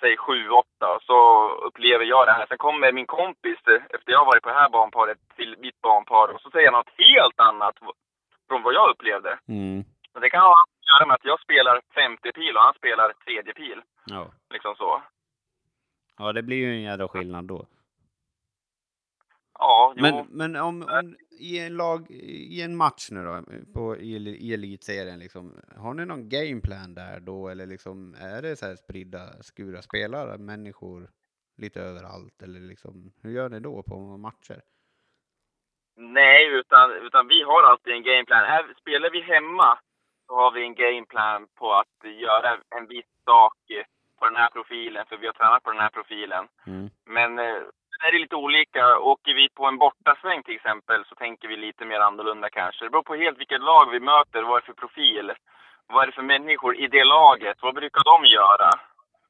säg 0.00 0.16
7-8 0.16 0.62
så 1.02 1.48
upplever 1.48 2.04
jag 2.04 2.26
det 2.26 2.32
här. 2.32 2.46
Sen 2.46 2.58
kommer 2.58 2.92
min 2.92 3.06
kompis 3.06 3.58
efter 3.94 4.12
jag 4.12 4.24
varit 4.24 4.42
på 4.42 4.48
det 4.48 4.54
här 4.54 4.68
banparet 4.68 5.18
till 5.36 5.56
mitt 5.58 5.80
banpar 5.80 6.28
och 6.34 6.40
så 6.40 6.50
säger 6.50 6.70
han 6.70 6.78
något 6.78 6.94
helt 6.96 7.40
annat 7.40 7.76
från 8.48 8.62
vad 8.62 8.74
jag 8.74 8.90
upplevde. 8.90 9.38
Mm. 9.48 9.84
Men 10.12 10.22
det 10.22 10.30
kan 10.30 10.40
ha 10.40 10.52
att 10.52 10.88
göra 10.90 11.06
med 11.06 11.14
att 11.14 11.24
jag 11.24 11.40
spelar 11.40 11.80
femte 11.94 12.32
pil 12.32 12.56
och 12.56 12.62
han 12.62 12.74
spelar 12.74 13.12
tredje 13.24 13.52
pil. 13.54 13.82
Ja. 14.04 14.26
Liksom 14.50 14.74
så. 14.76 15.02
ja, 16.18 16.32
det 16.32 16.42
blir 16.42 16.56
ju 16.56 16.72
en 16.74 16.82
jävla 16.82 17.08
skillnad 17.08 17.44
då. 17.44 17.66
Ja, 19.60 19.92
jo. 19.96 20.02
Men, 20.02 20.26
men 20.30 20.56
om, 20.56 20.82
om 20.82 21.16
i 21.40 21.58
en 21.58 21.76
lag, 21.76 22.10
i 22.10 22.62
en 22.62 22.76
match 22.76 23.08
nu 23.10 23.24
då, 23.24 23.42
på, 23.74 23.96
i, 23.96 24.16
i 24.16 24.54
elitserien 24.54 25.18
liksom, 25.18 25.60
har 25.76 25.94
ni 25.94 26.04
någon 26.06 26.28
gameplan 26.28 26.94
där 26.94 27.20
då 27.20 27.48
eller 27.48 27.66
liksom, 27.66 28.14
är 28.20 28.42
det 28.42 28.56
så 28.56 28.66
här 28.66 28.76
spridda, 28.76 29.42
skura 29.42 29.82
spelare, 29.82 30.38
människor 30.38 31.10
lite 31.56 31.80
överallt 31.80 32.42
eller 32.42 32.60
liksom, 32.60 33.12
hur 33.22 33.30
gör 33.30 33.48
ni 33.48 33.60
då 33.60 33.82
på 33.82 33.96
matcher? 33.98 34.60
Nej, 35.96 36.46
utan, 36.46 36.90
utan 36.92 37.28
vi 37.28 37.42
har 37.42 37.62
alltid 37.62 37.92
en 37.92 38.02
gameplan. 38.02 38.44
Här, 38.44 38.74
spelar 38.80 39.10
vi 39.10 39.20
hemma 39.20 39.78
så 40.26 40.34
har 40.34 40.50
vi 40.50 40.62
en 40.62 40.74
gameplan 40.74 41.46
på 41.54 41.72
att 41.72 41.96
göra 42.04 42.58
en 42.76 42.86
viss 42.86 43.12
sak 43.24 43.56
på 44.18 44.24
den 44.24 44.36
här 44.36 44.50
profilen, 44.50 45.06
för 45.06 45.16
vi 45.16 45.26
har 45.26 45.32
tränat 45.32 45.62
på 45.62 45.70
den 45.70 45.80
här 45.80 45.90
profilen. 45.98 46.48
Mm. 46.66 46.90
Men 47.04 47.38
eh, 47.38 47.62
är 48.06 48.12
det 48.12 48.18
lite 48.18 48.36
olika. 48.36 48.98
Åker 48.98 49.34
vi 49.34 49.48
på 49.48 49.66
en 49.66 49.78
bortasväng 49.78 50.42
till 50.42 50.54
exempel 50.54 51.04
så 51.08 51.14
tänker 51.14 51.48
vi 51.48 51.56
lite 51.56 51.84
mer 51.84 52.00
annorlunda 52.00 52.48
kanske. 52.50 52.84
Det 52.84 52.90
beror 52.90 53.02
på 53.02 53.14
helt 53.14 53.38
vilket 53.38 53.60
lag 53.60 53.90
vi 53.90 54.00
möter, 54.00 54.42
vad 54.42 54.56
är 54.56 54.60
det 54.60 54.66
för 54.66 54.82
profil? 54.84 55.32
Vad 55.86 56.02
är 56.02 56.06
det 56.06 56.12
för 56.12 56.22
människor 56.22 56.72
i 56.76 56.86
det 56.88 57.04
laget? 57.04 57.58
Vad 57.62 57.74
brukar 57.74 58.02
de 58.04 58.28
göra? 58.38 58.70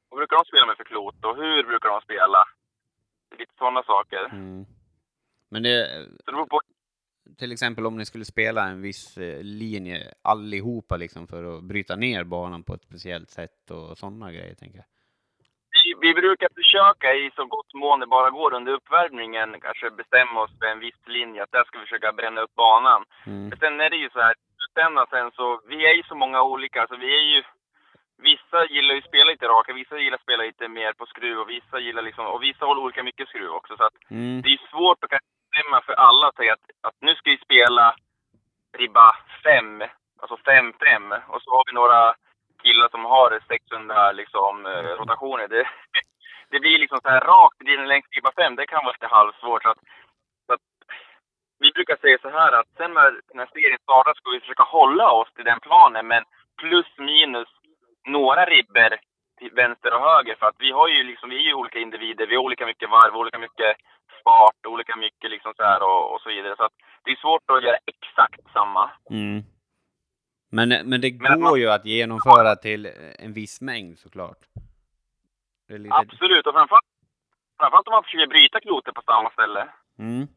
Vad 0.09 0.17
brukar 0.17 0.35
de 0.35 0.45
spela 0.45 0.65
med 0.65 0.77
för 0.77 0.83
klot 0.83 1.25
och 1.25 1.35
hur 1.35 1.63
brukar 1.63 1.89
de 1.89 2.01
spela? 2.01 2.41
Lite 3.39 3.53
sådana 3.57 3.83
saker. 3.83 4.23
Mm. 4.25 4.65
Men 5.49 5.63
det, 5.63 5.77
Så 6.25 6.31
det 6.31 6.31
beror 6.31 6.45
på 6.45 6.61
till 7.37 7.51
exempel 7.51 7.85
om 7.85 7.97
ni 7.97 8.05
skulle 8.05 8.25
spela 8.25 8.67
en 8.67 8.81
viss 8.81 9.17
eh, 9.17 9.43
linje 9.43 10.13
allihopa 10.21 10.97
liksom 10.97 11.27
för 11.27 11.57
att 11.57 11.63
bryta 11.63 11.95
ner 11.95 12.23
banan 12.23 12.63
på 12.63 12.73
ett 12.73 12.83
speciellt 12.83 13.29
sätt 13.29 13.71
och 13.71 13.97
sådana 13.97 14.31
grejer 14.31 14.55
tänker 14.55 14.77
jag. 14.77 14.85
Vi, 16.01 16.13
brukar 16.13 16.49
försöka 16.55 17.13
i 17.13 17.31
så 17.35 17.45
gott 17.45 17.73
mån 17.73 17.99
det 17.99 18.07
bara 18.07 18.29
går 18.29 18.53
under 18.53 18.73
uppvärmningen 18.73 19.61
kanske 19.61 19.89
bestämma 19.89 20.41
oss 20.41 20.51
för 20.59 20.65
en 20.65 20.79
viss 20.79 21.01
linje, 21.05 21.43
att 21.43 21.51
där 21.51 21.63
ska 21.63 21.79
vi 21.79 21.85
försöka 21.85 22.11
bränna 22.11 22.41
upp 22.41 22.55
banan. 22.55 23.05
Mm. 23.25 23.47
Men 23.49 23.57
sen 23.57 23.81
är 23.81 23.89
det 23.89 23.95
ju 23.97 24.09
så 24.09 24.21
här, 24.21 24.35
sen 25.09 25.31
så, 25.31 25.61
vi 25.67 25.85
är 25.85 25.93
ju 25.93 26.03
så 26.03 26.15
många 26.15 26.43
olika, 26.43 26.87
så 26.87 26.95
vi 26.95 27.15
är 27.19 27.35
ju 27.35 27.43
Vissa 28.21 28.65
gillar 28.65 28.93
ju 28.93 28.99
att 29.01 29.07
spela 29.07 29.31
lite 29.31 29.47
raka, 29.47 29.73
vissa 29.73 29.97
gillar 29.97 30.15
att 30.15 30.21
spela 30.21 30.43
lite 30.43 30.67
mer 30.67 30.93
på 30.93 31.05
skruv 31.05 31.39
och 31.39 31.49
vissa 31.49 31.79
gillar 31.79 32.01
liksom, 32.01 32.25
och 32.25 32.43
vissa 32.43 32.65
håller 32.65 32.81
olika 32.81 33.03
mycket 33.03 33.27
skruv 33.27 33.51
också. 33.51 33.77
Så 33.77 33.83
att 33.83 33.93
Mm. 34.09 34.41
det 34.41 34.49
är 34.49 34.69
svårt 34.71 35.03
att 35.03 35.09
bestämma 35.09 35.81
för 35.81 35.93
alla 35.93 36.27
att 36.27 36.35
säga 36.35 36.53
att, 36.53 36.65
att 36.87 36.95
nu 37.01 37.15
ska 37.15 37.29
vi 37.29 37.37
spela 37.37 37.95
ribba 38.77 39.15
5, 39.43 39.83
alltså 40.21 40.35
5-5. 40.35 41.21
Och 41.27 41.41
så 41.41 41.51
har 41.51 41.63
vi 41.67 41.73
några 41.73 42.13
killar 42.63 42.89
som 42.89 43.05
har 43.05 43.39
600 43.47 44.11
liksom, 44.11 44.65
eh, 44.65 44.91
rotationer. 44.99 45.47
Det, 45.47 45.69
det 46.51 46.59
blir 46.59 46.79
liksom 46.79 46.99
så 47.01 47.09
här 47.09 47.21
rakt 47.21 47.61
in 47.61 47.87
längs 47.87 48.05
ribba 48.15 48.31
5, 48.35 48.55
det 48.55 48.67
kan 48.67 48.85
vara 48.85 48.95
lite 48.97 49.15
halvsvårt. 49.15 49.63
Så 49.63 49.69
att, 49.69 49.81
så 50.45 50.53
att, 50.53 50.65
vi 51.59 51.71
brukar 51.71 51.97
säga 51.97 52.17
så 52.21 52.29
här 52.29 52.51
att 52.51 52.69
sen 52.77 52.93
när, 52.93 53.11
när 53.33 53.45
serien 53.45 53.83
startar 53.83 54.13
ska 54.13 54.29
vi 54.29 54.39
försöka 54.39 54.63
hålla 54.63 55.11
oss 55.11 55.33
till 55.33 55.45
den 55.45 55.59
planen, 55.59 56.07
men 56.07 56.23
plus 56.61 56.97
minus 56.97 57.49
några 58.07 58.45
ribber 58.45 58.99
till 59.39 59.51
vänster 59.51 59.93
och 59.93 60.05
höger 60.09 60.35
för 60.39 60.45
att 60.45 60.59
vi 60.59 60.71
har 60.71 60.87
ju 60.87 61.03
liksom, 61.03 61.29
vi 61.29 61.35
är 61.35 61.49
ju 61.49 61.53
olika 61.53 61.79
individer, 61.79 62.27
vi 62.27 62.35
har 62.35 62.43
olika 62.43 62.65
mycket 62.65 62.89
varv, 62.89 63.15
olika 63.15 63.39
mycket 63.39 63.77
fart, 64.23 64.65
olika 64.67 64.95
mycket 64.95 65.29
liksom 65.31 65.53
så 65.57 65.63
här 65.63 65.83
och, 65.83 66.13
och 66.13 66.21
så 66.21 66.29
vidare. 66.29 66.55
Så 66.57 66.63
att 66.63 66.75
det 67.03 67.11
är 67.11 67.15
svårt 67.15 67.51
att 67.51 67.63
göra 67.63 67.77
exakt 67.93 68.41
samma. 68.53 68.91
Mm. 69.09 69.43
Men, 70.51 70.69
men 70.69 71.01
det 71.01 71.13
Men 71.19 71.39
går 71.41 71.49
man- 71.49 71.59
ju 71.59 71.67
att 71.69 71.85
genomföra 71.85 72.55
till 72.55 72.85
en 73.19 73.33
viss 73.33 73.61
mängd 73.61 73.99
såklart. 73.99 74.37
Lite... 75.69 75.95
Absolut, 75.95 76.47
och 76.47 76.53
framförallt, 76.53 76.85
framförallt 77.59 77.87
om 77.87 77.91
man 77.91 78.03
försöker 78.03 78.27
bryta 78.27 78.59
klotet 78.59 78.93
på 78.93 79.01
samma 79.01 79.29
ställe. 79.31 79.67
Mm. 79.99 80.27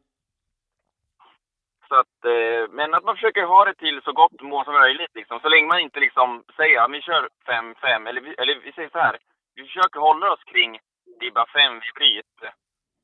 Så 1.87 1.95
att, 1.95 2.17
eh, 2.25 2.63
men 2.77 2.93
att 2.93 3.03
man 3.03 3.15
försöker 3.15 3.43
ha 3.43 3.65
det 3.65 3.75
till 3.75 4.01
så 4.03 4.11
gott 4.13 4.41
mål 4.41 4.65
som 4.65 4.73
möjligt. 4.73 5.15
Liksom. 5.15 5.39
Så 5.39 5.49
länge 5.49 5.67
man 5.67 5.79
inte 5.79 5.99
liksom 5.99 6.43
säger 6.57 6.81
att 6.81 6.91
vi 6.91 7.01
kör 7.01 7.29
5-5, 7.45 8.07
eller, 8.09 8.21
eller 8.41 8.55
vi 8.65 8.71
säger 8.71 8.89
så 8.89 8.99
här. 8.99 9.17
Vi 9.55 9.63
försöker 9.63 9.99
hålla 9.99 10.31
oss 10.33 10.43
kring 10.43 10.79
ribba 11.21 11.45
5 11.53 11.73
vid 11.73 11.93
bryt. 11.95 12.51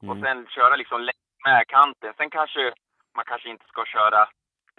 Och 0.09 0.16
Mm. 0.18 0.22
sen 0.24 0.47
köra 0.47 0.76
liksom 0.76 1.09
med 1.45 1.68
kanten. 1.68 2.14
Sen 2.18 2.30
kanske 2.30 2.74
man 3.16 3.26
kanske 3.26 3.49
inte 3.49 3.66
ska 3.68 3.86
köra 3.86 4.30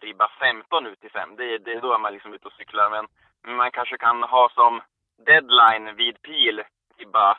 ribba 0.03 0.28
15 0.40 0.86
ut 0.86 1.00
till 1.00 1.11
5. 1.11 1.36
Det, 1.36 1.44
är- 1.55 1.59
det 1.59 1.72
är 1.72 1.80
då 1.80 1.98
man 1.98 2.12
liksom 2.12 2.34
ute 2.34 2.46
och 2.48 2.53
cyklar. 2.53 2.90
Men, 2.90 3.07
men 3.42 3.57
man 3.57 3.70
kanske 3.70 3.96
kan 3.98 4.22
ha 4.22 4.48
som 4.55 4.80
deadline 5.26 5.96
vid 5.96 6.22
pil 6.22 6.62
ribba 6.98 7.38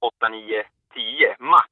8, 0.00 0.28
9, 0.28 0.64
10 0.94 1.36
max. 1.38 1.70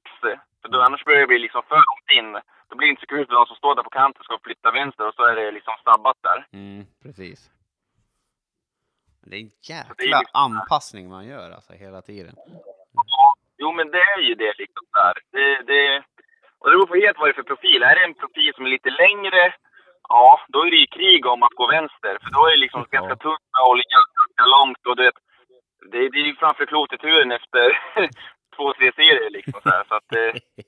För 0.62 0.68
då, 0.68 0.80
annars 0.82 1.04
börjar 1.04 1.20
det 1.20 1.26
bli 1.26 1.38
liksom 1.38 1.62
för 1.68 1.74
långt 1.76 2.10
in. 2.18 2.40
Då 2.68 2.76
blir 2.76 2.86
det 2.86 2.90
inte 2.90 3.00
så 3.00 3.06
kul 3.06 3.26
för 3.26 3.34
de 3.34 3.46
som 3.46 3.56
står 3.56 3.74
där 3.74 3.82
på 3.82 3.90
kanten 3.90 4.22
ska 4.24 4.38
flytta 4.38 4.70
vänster 4.70 5.08
och 5.08 5.14
så 5.14 5.22
är 5.24 5.36
det 5.36 5.50
liksom 5.50 5.74
stabbat 5.80 6.16
där. 6.20 6.46
Mm, 6.52 6.86
precis. 7.02 7.50
Det 9.22 9.36
är 9.36 9.40
en 9.40 9.50
det 9.66 9.72
är 9.72 9.76
jäkla 9.76 9.94
liksom- 10.20 10.24
anpassning 10.32 11.08
man 11.08 11.26
gör 11.26 11.50
alltså 11.50 11.72
hela 11.72 12.02
tiden. 12.02 12.34
Jo, 13.58 13.72
men 13.72 13.90
det 13.90 13.98
är 14.00 14.20
ju 14.20 14.34
det 14.34 14.54
liksom 14.58 14.86
där. 14.92 15.14
Det, 15.30 15.62
det, 15.62 16.02
och 16.58 16.70
det 16.70 16.76
beror 16.76 16.86
på 16.86 16.94
helt 16.94 17.18
vad 17.18 17.28
det 17.28 17.32
är 17.32 17.34
för 17.34 17.42
profil. 17.42 17.82
Är 17.82 17.94
det 17.94 18.04
en 18.04 18.14
profil 18.14 18.52
som 18.54 18.64
är 18.66 18.70
lite 18.70 18.90
längre, 18.90 19.54
ja, 20.08 20.40
då 20.48 20.58
är 20.66 20.70
det 20.70 20.76
ju 20.76 20.86
krig 20.86 21.26
om 21.26 21.42
att 21.42 21.54
gå 21.60 21.66
vänster. 21.66 22.18
För 22.22 22.30
då 22.36 22.46
är 22.46 22.50
det 22.50 22.56
liksom 22.64 22.86
Ja. 22.90 22.98
ganska 23.00 23.16
tunt 23.16 23.40
och 23.68 23.76
ganska 23.76 24.44
långt. 24.56 24.86
Och 24.88 24.96
det, 24.96 25.12
det, 25.92 25.98
det 26.12 26.18
är 26.18 26.26
ju 26.26 26.34
framför 26.36 26.66
kloteturen 26.66 27.32
efter 27.32 27.78
två, 28.56 28.72
tre 28.78 28.92
serier 28.92 29.30
liksom. 29.30 29.60
Så, 29.62 29.68
här. 29.70 29.84
så 29.88 29.94
att, 29.94 30.12
eh, 30.14 30.40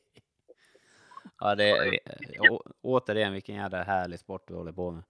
Ja, 1.41 1.55
det 1.55 1.64
är, 1.70 1.99
å, 2.51 2.62
återigen 2.82 3.32
vilken 3.32 3.55
jävla 3.55 3.82
härlig 3.82 4.18
sport 4.18 4.45
vi 4.49 4.55
håller 4.55 4.72
på 4.72 4.91
med. 4.91 5.03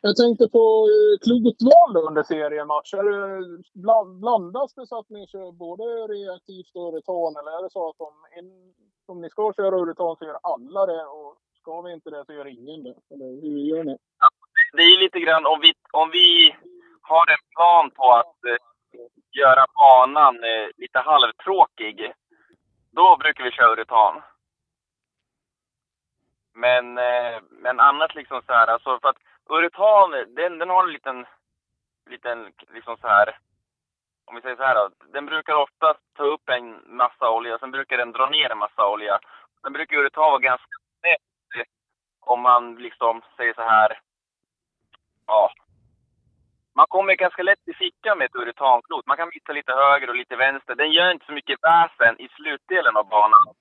Jag 0.00 0.16
tänkte 0.16 0.48
på 0.48 0.64
eh, 0.92 1.14
klokt 1.24 1.62
val 1.70 2.06
under 2.08 2.22
seriematcher. 2.22 3.04
Blandas 4.20 4.74
det 4.74 4.86
så 4.86 4.98
att 4.98 5.10
ni 5.10 5.26
kör 5.26 5.52
både 5.52 5.84
reaktivt 5.84 6.76
och 6.76 6.88
uretan 6.88 7.36
eller 7.38 7.58
är 7.58 7.62
det 7.62 7.70
så 7.70 7.88
att 7.88 8.00
om, 8.00 8.16
en, 8.38 8.48
om 9.06 9.20
ni 9.20 9.30
ska 9.30 9.52
köra 9.56 9.76
uretan 9.76 10.16
så 10.16 10.24
gör 10.24 10.38
alla 10.42 10.86
det 10.86 11.04
och 11.04 11.36
ska 11.60 11.80
vi 11.80 11.92
inte 11.92 12.10
det 12.10 12.24
så 12.26 12.32
gör 12.32 12.46
ingen 12.46 12.82
det? 12.82 12.96
Eller 13.10 13.42
hur 13.42 13.58
gör 13.58 13.84
ni? 13.84 13.96
det 14.72 14.82
är 14.82 15.00
lite 15.00 15.20
grann 15.20 15.46
om 15.46 15.60
vi, 15.60 15.72
om 15.92 16.10
vi 16.10 16.56
har 17.00 17.30
en 17.30 17.44
plan 17.54 17.90
på 17.90 18.12
att 18.12 18.44
eh, 18.44 18.60
göra 19.40 19.66
banan 19.74 20.34
eh, 20.44 20.66
lite 20.76 20.98
halvtråkig. 20.98 22.12
Då 22.90 23.16
brukar 23.16 23.44
vi 23.44 23.50
köra 23.50 23.72
uretan. 23.72 24.22
Men, 26.54 26.98
eh, 26.98 27.36
men 27.50 27.80
annars 27.80 28.14
liksom 28.14 28.42
så 28.46 28.52
här, 28.52 28.66
alltså 28.66 28.98
för 29.02 29.08
att 29.08 29.25
uretan, 29.48 30.10
den, 30.10 30.58
den 30.58 30.70
har 30.70 30.84
en 30.84 30.92
liten, 30.92 31.26
liten 32.10 32.52
liksom 32.74 32.96
så 32.96 33.08
här, 33.08 33.38
om 34.24 34.34
vi 34.34 34.40
säger 34.40 34.56
så 34.56 34.62
här 34.62 34.74
då, 34.74 34.90
den 35.12 35.26
brukar 35.26 35.54
ofta 35.54 35.94
ta 36.16 36.24
upp 36.24 36.48
en 36.48 36.96
massa 36.96 37.30
olja, 37.30 37.58
sen 37.58 37.70
brukar 37.70 37.96
den 37.96 38.12
dra 38.12 38.30
ner 38.30 38.52
en 38.52 38.58
massa 38.58 38.88
olja. 38.88 39.18
Sen 39.62 39.72
brukar 39.72 39.96
uretan 39.96 40.30
vara 40.30 40.38
ganska 40.38 40.76
snett 41.00 41.66
om 42.26 42.40
man 42.40 42.74
liksom 42.74 43.22
säger 43.36 43.54
så 43.54 43.62
här, 43.62 44.00
ja. 45.26 45.52
Man 46.74 46.86
kommer 46.88 47.14
ganska 47.14 47.42
lätt 47.42 47.68
i 47.68 47.74
fickan 47.74 48.18
med 48.18 48.24
ett 48.24 48.34
uretanklot. 48.34 49.06
Man 49.06 49.16
kan 49.16 49.30
missa 49.34 49.52
lite 49.52 49.72
höger 49.72 50.08
och 50.10 50.16
lite 50.16 50.36
vänster. 50.36 50.74
Den 50.74 50.92
gör 50.92 51.10
inte 51.10 51.26
så 51.26 51.32
mycket 51.32 51.58
väsen 51.62 52.20
i 52.20 52.28
slutdelen 52.28 52.96
av 52.96 53.08
banan. 53.08 53.54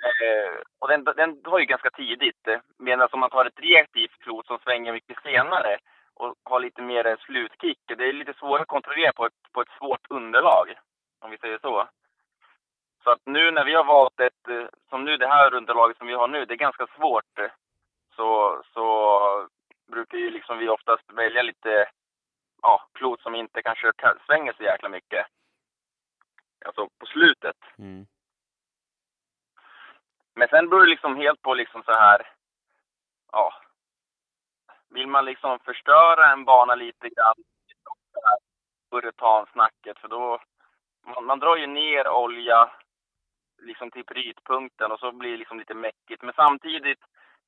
Eh, 0.00 0.60
och 0.78 0.88
den, 0.88 1.04
den 1.04 1.42
tar 1.42 1.58
ju 1.58 1.64
ganska 1.64 1.90
tidigt. 1.90 2.48
Eh, 2.48 2.58
Medan 2.78 3.08
om 3.12 3.20
man 3.20 3.30
tar 3.30 3.44
ett 3.44 3.60
reaktivt 3.60 4.18
klot 4.18 4.46
som 4.46 4.58
svänger 4.58 4.92
mycket 4.92 5.22
senare 5.22 5.78
och 6.14 6.34
har 6.42 6.60
lite 6.60 6.82
mer 6.82 7.06
en 7.06 7.16
slutkick. 7.16 7.78
Det 7.86 8.08
är 8.08 8.12
lite 8.12 8.34
svårare 8.34 8.62
att 8.62 8.68
kontrollera 8.68 9.12
på 9.12 9.26
ett, 9.26 9.52
på 9.52 9.60
ett 9.60 9.78
svårt 9.78 10.06
underlag. 10.10 10.74
Om 11.20 11.30
vi 11.30 11.38
säger 11.38 11.58
så. 11.58 11.88
Så 13.04 13.10
att 13.10 13.20
nu 13.24 13.50
när 13.50 13.64
vi 13.64 13.74
har 13.74 13.84
valt 13.84 14.20
ett, 14.20 14.48
eh, 14.48 14.66
som 14.88 15.04
nu 15.04 15.16
det 15.16 15.26
här 15.26 15.54
underlaget 15.54 15.96
som 15.98 16.06
vi 16.06 16.14
har 16.14 16.28
nu, 16.28 16.44
det 16.44 16.54
är 16.54 16.68
ganska 16.68 16.86
svårt. 16.96 17.38
Eh, 17.38 17.50
så, 18.16 18.62
så 18.74 19.48
brukar 19.86 20.18
ju 20.18 20.30
liksom 20.30 20.58
vi 20.58 20.68
oftast 20.68 21.12
välja 21.12 21.42
lite 21.42 21.88
ja, 22.62 22.88
klot 22.92 23.20
som 23.20 23.34
inte 23.34 23.62
kanske 23.62 23.92
svänger 24.26 24.52
så 24.52 24.62
jäkla 24.62 24.88
mycket. 24.88 25.26
Alltså 26.64 26.88
på 26.98 27.06
slutet. 27.06 27.56
Mm. 27.78 28.06
Men 30.34 30.48
sen 30.48 30.68
beror 30.68 30.80
det 30.80 30.90
liksom 30.90 31.16
helt 31.16 31.42
på 31.42 31.54
liksom 31.54 31.82
så 31.82 31.92
här, 31.92 32.28
ja. 33.32 33.52
Vill 34.90 35.06
man 35.06 35.24
liksom 35.24 35.58
förstöra 35.58 36.32
en 36.32 36.44
bana 36.44 36.74
lite 36.74 37.08
grann, 37.08 37.34
uretan-snacket, 38.90 39.98
för 39.98 40.08
då, 40.08 40.38
man, 41.06 41.24
man 41.24 41.38
drar 41.38 41.56
ju 41.56 41.66
ner 41.66 42.08
olja 42.08 42.70
liksom 43.62 43.90
till 43.90 44.04
brytpunkten 44.04 44.92
och 44.92 44.98
så 45.00 45.12
blir 45.12 45.30
det 45.30 45.36
liksom 45.36 45.58
lite 45.58 45.74
mäckigt. 45.74 46.22
Men 46.22 46.34
samtidigt, 46.36 46.98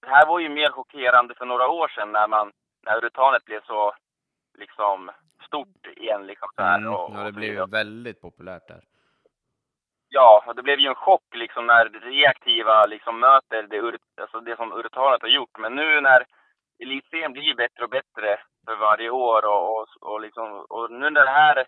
det 0.01 0.09
här 0.09 0.27
var 0.27 0.39
ju 0.39 0.49
mer 0.49 0.71
chockerande 0.71 1.35
för 1.35 1.45
några 1.47 1.69
år 1.69 1.89
sedan 1.89 2.13
när 2.13 2.29
man, 2.29 2.53
när 2.83 2.97
uretanet 2.99 3.45
blev 3.45 3.61
så 3.65 3.95
liksom 4.59 5.11
stort 5.47 5.87
igen 5.87 6.27
liksom 6.27 6.49
så 6.57 6.63
här. 6.63 6.79
Mm. 6.79 6.95
och- 6.95 7.11
Ja, 7.15 7.23
det 7.25 7.33
blev 7.33 7.53
ju 7.55 7.67
väldigt 7.67 8.21
populärt 8.21 8.69
där. 8.69 8.81
Ja, 10.09 10.45
och 10.47 10.55
det 10.57 10.63
blev 10.63 10.79
ju 10.79 10.89
en 10.89 10.95
chock 10.95 11.35
liksom 11.35 11.67
när 11.67 11.89
det 11.89 11.99
reaktiva 11.99 12.87
liksom 12.87 13.21
möter 13.21 13.63
det, 13.63 13.77
ur, 13.77 13.99
alltså 14.21 14.41
det 14.41 14.57
som 14.57 14.73
uretanet 14.73 15.23
har 15.23 15.29
gjort. 15.29 15.59
Men 15.59 15.75
nu 15.75 16.01
när 16.01 16.25
elitserien 16.83 17.33
blir 17.33 17.55
bättre 17.55 17.85
och 17.85 17.91
bättre 17.91 18.39
för 18.67 18.77
varje 18.77 19.11
år 19.11 19.47
och, 19.47 19.81
och, 19.81 19.87
och, 20.01 20.21
liksom, 20.21 20.67
och 20.69 20.91
nu 20.91 21.11
när 21.11 21.25
det 21.25 21.31
här, 21.31 21.67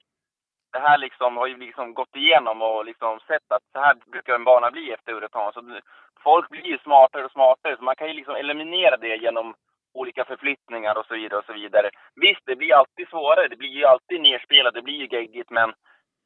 det 0.72 0.78
här 0.78 0.98
liksom 0.98 1.36
har 1.36 1.46
ju 1.46 1.56
liksom 1.56 1.94
gått 1.94 2.16
igenom 2.16 2.62
och 2.62 2.84
liksom 2.84 3.20
sett 3.20 3.52
att 3.52 3.62
så 3.72 3.78
här 3.78 3.94
brukar 4.12 4.34
en 4.34 4.44
bana 4.44 4.70
bli 4.70 4.92
efter 4.92 5.12
uretan. 5.12 5.52
Så 5.52 5.80
folk 6.22 6.48
blir 6.50 6.66
ju 6.66 6.78
smartare 6.78 7.24
och 7.24 7.32
smartare 7.32 7.76
så 7.76 7.84
man 7.84 7.96
kan 7.96 8.08
ju 8.08 8.14
liksom 8.14 8.34
eliminera 8.34 8.96
det 8.96 9.16
genom 9.16 9.54
olika 9.94 10.24
förflyttningar 10.24 10.98
och 10.98 11.06
så 11.06 11.14
vidare 11.14 11.38
och 11.38 11.46
så 11.46 11.52
vidare. 11.52 11.90
Visst, 12.14 12.42
det 12.46 12.56
blir 12.56 12.74
alltid 12.74 13.08
svårare. 13.08 13.48
Det 13.48 13.56
blir 13.56 13.68
ju 13.68 13.84
alltid 13.84 14.20
nerspelat, 14.20 14.74
det 14.74 14.82
blir 14.82 14.94
ju 14.94 15.06
geggigt 15.16 15.50
men 15.50 15.72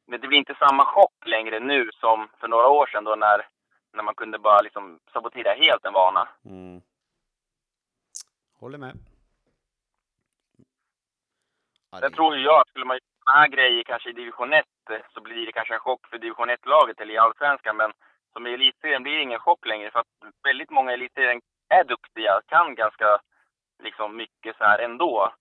men 0.07 0.21
det 0.21 0.27
blir 0.27 0.37
inte 0.37 0.55
samma 0.55 0.85
chock 0.85 1.13
längre 1.25 1.59
nu 1.59 1.89
som 1.93 2.27
för 2.39 2.47
några 2.47 2.67
år 2.67 2.87
sedan 2.87 3.03
då 3.03 3.15
när, 3.15 3.47
när 3.93 4.03
man 4.03 4.15
kunde 4.15 4.39
bara 4.39 4.61
liksom 4.61 4.99
sabotera 5.13 5.53
helt 5.53 5.85
en 5.85 5.93
bana. 5.93 6.27
Mm. 6.45 6.81
Håller 8.59 8.77
med. 8.77 8.97
Ja, 11.91 11.99
Sen 11.99 12.09
det- 12.11 12.15
tror 12.15 12.37
jag 12.37 12.61
att 12.61 12.67
skulle 12.67 12.85
man 12.85 12.95
göra 12.95 13.23
såna 13.25 13.37
här 13.39 13.47
grejer 13.47 13.83
kanske 13.83 14.09
i 14.09 14.13
division 14.13 14.53
1 14.53 14.65
eh, 14.89 14.97
så 15.13 15.21
blir 15.21 15.45
det 15.45 15.51
kanske 15.51 15.73
en 15.73 15.79
chock 15.79 16.07
för 16.07 16.17
division 16.17 16.49
1-laget 16.49 16.99
eller 17.01 17.13
i 17.13 17.17
allsvenskan. 17.17 17.77
Men 17.77 17.91
som 18.33 18.47
i 18.47 18.53
elitserien 18.53 19.03
blir 19.03 19.15
det 19.15 19.21
ingen 19.21 19.39
chock 19.39 19.65
längre 19.65 19.91
för 19.91 19.99
att 19.99 20.07
väldigt 20.43 20.69
många 20.69 20.91
i 20.91 20.93
elitserien 20.93 21.41
är 21.69 21.83
duktiga, 21.83 22.41
kan 22.47 22.75
ganska 22.75 23.19
liksom 23.83 24.15
mycket 24.17 24.57
så 24.57 24.63
här 24.63 24.79
ändå. 24.79 25.33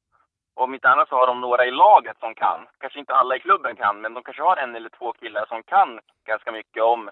Och 0.55 0.65
om 0.65 0.75
inte 0.75 0.89
annat 0.89 1.09
så 1.09 1.17
har 1.17 1.27
de 1.27 1.41
några 1.41 1.67
i 1.67 1.71
laget 1.71 2.19
som 2.19 2.35
kan. 2.35 2.67
Kanske 2.79 2.99
inte 2.99 3.15
alla 3.15 3.37
i 3.37 3.41
klubben 3.41 3.77
kan, 3.77 4.01
men 4.01 4.15
de 4.15 4.23
kanske 4.23 4.43
har 4.43 4.57
en 4.57 4.77
eller 4.77 4.89
två 4.89 5.13
killar 5.13 5.47
som 5.49 5.63
kan 5.63 6.01
ganska 6.25 6.53
mycket 6.53 6.83
om 6.83 7.11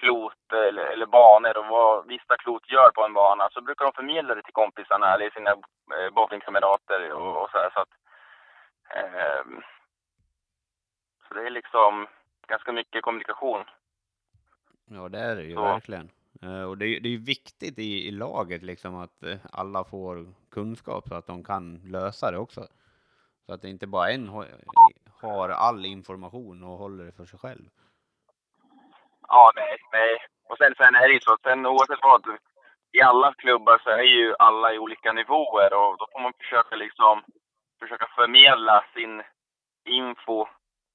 klot 0.00 0.52
eller, 0.52 0.84
eller 0.84 1.06
banor 1.06 1.58
och 1.58 1.66
vad 1.66 2.06
vissa 2.06 2.36
klot 2.36 2.70
gör 2.70 2.90
på 2.90 3.04
en 3.04 3.12
bana. 3.12 3.48
Så 3.52 3.60
brukar 3.60 3.84
de 3.84 3.92
förmedla 3.92 4.34
det 4.34 4.42
till 4.42 4.52
kompisarna 4.52 5.14
eller 5.14 5.30
sina 5.30 5.50
eh, 5.50 6.10
bowlingkamrater 6.14 7.12
och, 7.12 7.42
och 7.42 7.50
så 7.50 7.58
här. 7.58 7.70
Så 7.74 7.80
att, 7.80 7.88
ehm, 8.94 9.62
så 11.28 11.34
det 11.34 11.46
är 11.46 11.50
liksom 11.50 12.06
ganska 12.46 12.72
mycket 12.72 13.02
kommunikation. 13.02 13.64
Ja, 14.84 15.08
det 15.08 15.18
är 15.18 15.36
det 15.36 15.42
ju 15.42 15.54
Så. 15.54 15.62
verkligen. 15.62 16.10
Eh, 16.42 16.62
och 16.62 16.78
det 16.78 16.86
är, 16.86 17.00
det 17.00 17.08
är 17.08 17.10
ju 17.10 17.24
viktigt 17.24 17.78
i, 17.78 18.08
i 18.08 18.10
laget 18.10 18.62
liksom 18.62 18.96
att 18.96 19.22
eh, 19.22 19.36
alla 19.52 19.84
får 19.84 20.26
kunskap 20.50 21.08
så 21.08 21.14
att 21.14 21.26
de 21.26 21.44
kan 21.44 21.80
lösa 21.84 22.30
det 22.30 22.38
också. 22.38 22.66
Så 23.46 23.54
att 23.54 23.62
det 23.62 23.68
inte 23.68 23.86
bara 23.86 24.10
en 24.10 24.28
har, 25.20 25.48
all 25.48 25.86
information 25.86 26.62
och 26.62 26.78
håller 26.78 27.04
det 27.04 27.12
för 27.12 27.26
sig 27.26 27.38
själv. 27.38 27.64
Ja, 29.28 29.52
nej, 29.56 29.76
nej. 29.92 30.18
Och 30.48 30.58
sen, 30.58 30.74
sen 30.76 30.94
är 30.94 31.08
det 31.08 31.14
ju 31.14 31.20
så 31.20 31.32
att 31.32 31.42
sen 31.42 31.66
oavsett 31.66 31.98
vad, 32.02 32.22
i 32.92 33.00
alla 33.02 33.34
klubbar 33.34 33.80
så 33.84 33.90
är 33.90 34.02
ju 34.02 34.34
alla 34.38 34.74
i 34.74 34.78
olika 34.78 35.12
nivåer 35.12 35.74
och 35.74 35.98
då 35.98 36.06
får 36.12 36.20
man 36.20 36.32
försöka 36.38 36.76
liksom 36.76 37.22
försöka 37.80 38.06
förmedla 38.16 38.84
sin 38.94 39.22
info 39.84 40.46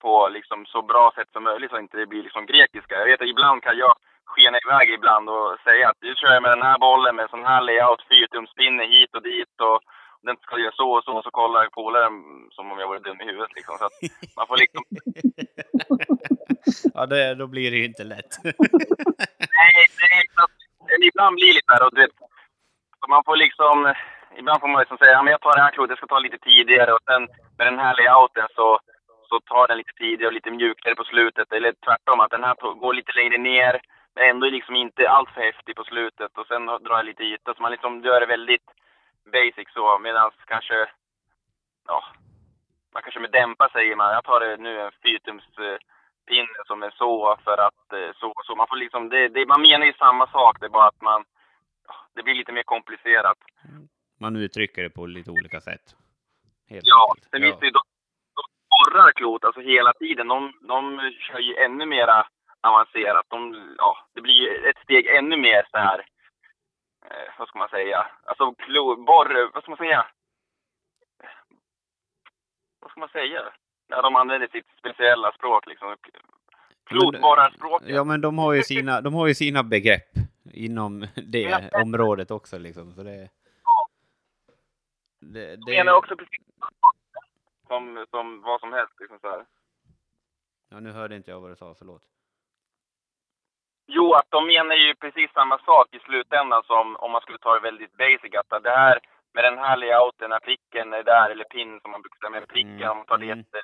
på 0.02 0.30
liksom 0.30 0.66
så 0.66 0.82
bra 0.82 1.12
sätt 1.16 1.30
som 1.32 1.44
möjligt 1.44 1.70
så 1.70 1.76
att 1.76 1.80
det 1.80 1.84
inte 1.84 2.06
blir 2.06 2.24
liksom 2.24 2.46
grekiska. 2.46 2.96
Jag 2.96 3.06
vet 3.06 3.22
att 3.22 3.28
ibland 3.28 3.64
kan 3.64 3.78
jag 3.78 3.96
skena 4.34 4.57
iväg 4.65 4.89
ibland 4.89 5.29
och 5.29 5.57
säga 5.67 5.89
att 5.89 5.97
nu 6.01 6.15
kör 6.15 6.34
jag 6.34 6.43
med 6.43 6.51
den 6.51 6.67
här 6.69 6.77
bollen 6.88 7.15
med 7.15 7.29
sån 7.29 7.45
här 7.45 7.61
layout, 7.61 8.01
fyrtumspinne 8.09 8.84
hit 8.93 9.15
och 9.15 9.23
dit 9.23 9.55
och 9.67 9.79
den 10.25 10.36
ska 10.38 10.57
göra 10.59 10.71
så 10.82 10.89
och 10.97 11.03
så 11.03 11.11
och 11.17 11.23
så 11.23 11.32
kollar 11.32 11.67
polaren 11.79 12.13
som 12.55 12.71
om 12.71 12.79
jag 12.79 12.88
vore 12.88 12.99
dum 12.99 13.21
i 13.21 13.25
huvudet 13.25 13.55
liksom. 13.55 13.77
Så 13.77 13.86
att 13.86 13.97
man 14.38 14.47
får 14.47 14.57
liksom 14.63 14.84
ja, 16.93 17.05
det, 17.05 17.36
då 17.36 17.47
blir 17.47 17.71
det 17.71 17.77
ju 17.77 17.86
inte 17.86 18.03
lätt. 18.03 18.32
Nej, 19.57 19.73
nej. 20.01 20.21
att- 20.43 20.59
eller 20.91 21.07
ibland 21.07 21.36
blir 21.36 21.47
det 21.47 21.53
lite 21.59 21.73
där 21.73 21.86
och 21.86 21.95
du 21.95 22.01
vet, 22.01 22.11
man 23.09 23.23
får 23.25 23.36
liksom, 23.36 23.93
ibland 24.39 24.59
får 24.61 24.67
man 24.67 24.79
liksom 24.79 24.97
säga, 24.97 25.11
ja, 25.11 25.23
men 25.23 25.32
jag 25.32 25.41
tar 25.41 25.55
det 25.55 25.61
här 25.61 25.71
klotet, 25.71 25.89
jag 25.89 25.97
ska 25.97 26.07
ta 26.07 26.19
lite 26.19 26.38
tidigare 26.38 26.93
och 26.93 27.03
sen 27.09 27.21
med 27.57 27.67
den 27.67 27.79
här 27.79 27.95
layouten 27.97 28.47
så, 28.55 28.79
så 29.29 29.39
tar 29.39 29.67
den 29.67 29.77
lite 29.77 29.93
tidigare 29.97 30.27
och 30.27 30.34
lite 30.34 30.51
mjukare 30.51 30.95
på 30.95 31.03
slutet. 31.03 31.53
Eller 31.53 31.73
tvärtom, 31.86 32.19
att 32.19 32.32
den 32.32 32.43
här 32.43 32.55
går 32.84 32.93
lite 32.93 33.11
längre 33.15 33.38
ner, 33.38 33.82
men 34.16 34.30
ändå 34.30 34.49
liksom 34.49 34.76
inte 34.76 35.09
allt 35.09 35.30
för 35.30 35.41
häftig 35.41 35.76
på 35.76 35.84
slutet 35.84 36.38
och 36.38 36.47
sen 36.47 36.66
drar 36.66 36.97
jag 36.97 37.05
lite 37.05 37.24
yta. 37.24 37.53
Så 37.53 37.62
man 37.62 37.72
liksom 37.72 38.01
gör 38.01 38.20
det 38.20 38.26
väldigt 38.26 38.68
basic 39.26 39.74
så, 39.74 39.99
medan 39.99 40.32
kanske, 40.45 40.89
ja, 41.88 42.03
man 42.93 43.03
kanske 43.03 43.20
med 43.20 43.32
dämpa 43.32 43.70
säger 43.70 43.95
man, 43.95 44.14
jag 44.14 44.24
tar 44.24 44.39
det 44.39 44.57
nu 44.57 44.82
en 44.82 44.91
fyrtums 45.03 45.43
eh, 45.57 45.78
pinne 46.28 46.62
som 46.68 46.84
är 46.84 46.91
så 46.91 47.38
för 47.43 47.57
att 47.68 47.93
eh, 47.93 48.12
så 48.16 48.34
så. 48.45 48.55
Man 48.55 48.68
får 48.68 48.76
liksom, 48.76 49.09
det, 49.09 49.28
det, 49.28 49.45
man 49.45 49.62
menar 49.62 49.86
ju 49.86 49.93
samma 49.93 50.28
sak, 50.28 50.59
det 50.59 50.66
är 50.66 50.70
bara 50.70 50.88
att 50.88 51.01
man, 51.01 51.24
det 52.16 52.24
blir 52.24 52.36
lite 52.36 52.51
mer 52.51 52.64
komplicerat. 52.64 53.38
Man 54.20 54.36
uttrycker 54.36 54.84
det 54.84 54.89
på 54.89 55.05
lite 55.05 55.32
olika 55.32 55.62
sätt. 55.62 55.95
Helt 56.70 56.84
Ja, 56.86 57.14
sen 57.32 57.41
finns 57.41 57.59
det 57.59 57.66
ju 57.66 57.72
de, 57.72 57.82
de 58.36 58.43
borrar 58.70 59.12
klot, 59.12 59.43
alltså 59.43 59.62
hela 59.62 59.93
tiden. 59.93 60.28
De, 60.28 60.53
de 60.62 61.12
kör 61.20 61.39
ju 61.39 61.55
ännu 61.55 61.86
mera 61.86 62.28
avancerat. 62.62 63.26
De, 63.30 63.74
ja, 63.78 63.97
det 64.14 64.22
blir 64.22 64.66
ett 64.66 64.78
steg 64.84 65.07
ännu 65.07 65.38
mer 65.38 65.68
så 65.72 65.78
här, 65.78 65.99
eh, 67.05 67.34
vad 67.39 67.47
ska 67.47 67.59
man 67.59 67.70
säga, 67.70 68.07
alltså 68.24 68.53
klo, 68.53 68.95
borr, 68.95 69.51
vad 69.53 69.64
ska 69.64 69.72
man 69.72 69.78
säga? 69.78 70.05
Vad 72.80 72.91
ska 72.91 72.99
man 72.99 73.09
säga? 73.09 73.53
När 73.89 74.01
de 74.01 74.16
använder 74.16 74.47
sitt 74.47 74.68
speciella 74.80 75.32
språk 75.32 75.66
liksom. 75.68 75.95
Klotborrarspråket. 76.84 77.89
Ja, 77.89 78.03
men 78.03 78.22
de 78.22 78.38
har 78.38 78.53
ju 78.53 78.64
sina, 78.64 79.01
de 79.01 79.14
har 79.14 79.28
ju 79.28 79.34
sina 79.34 79.64
begrepp 79.64 80.09
inom 80.53 81.07
det 81.16 81.41
Ja. 81.41 81.82
området 81.82 82.32
också 82.32 82.57
liksom. 82.57 82.93
Så 82.93 83.03
det, 83.03 83.30
det, 85.20 85.45
De 85.49 85.55
det, 85.55 85.72
menar 85.72 85.93
också 85.93 86.16
precis 86.16 86.41
som, 87.68 88.05
som 88.09 88.41
vad 88.41 88.59
som 88.59 88.74
helst 88.74 88.93
liksom 88.99 89.20
så 89.20 89.30
här. 89.30 89.45
Ja, 90.70 90.80
nu 90.80 90.91
hörde 90.91 91.16
inte 91.16 91.32
jag 91.32 91.39
vad 91.39 91.51
du 91.51 91.55
sa, 91.55 91.76
förlåt. 91.78 92.01
Jo, 93.88 94.13
att 94.13 94.29
de 94.29 94.47
menar 94.47 94.75
ju 94.75 94.95
precis 94.95 95.32
samma 95.32 95.57
sak 95.57 95.88
i 95.91 95.99
slutändan 95.99 96.63
som 96.63 96.95
om 96.95 97.11
man 97.11 97.21
skulle 97.21 97.38
ta 97.38 97.53
det 97.53 97.59
väldigt 97.59 97.97
basic. 97.97 98.34
Att 98.36 98.63
det 98.63 98.69
här 98.69 98.99
med 99.34 99.43
den 99.43 99.57
här 99.57 99.77
layouten, 99.77 100.29
när 100.29 100.39
pricken 100.39 100.93
är 100.93 101.03
där, 101.03 101.29
eller 101.29 101.43
pin 101.43 101.79
som 101.82 101.91
man 101.91 102.01
brukar 102.01 102.19
säga 102.19 102.29
med 102.29 102.47
pricken, 102.47 102.71
Mm, 102.71 102.91
om 102.91 102.97
man 102.97 103.05
tar 103.05 103.17
det 103.17 103.25
mm. 103.25 103.38
jätte 103.38 103.61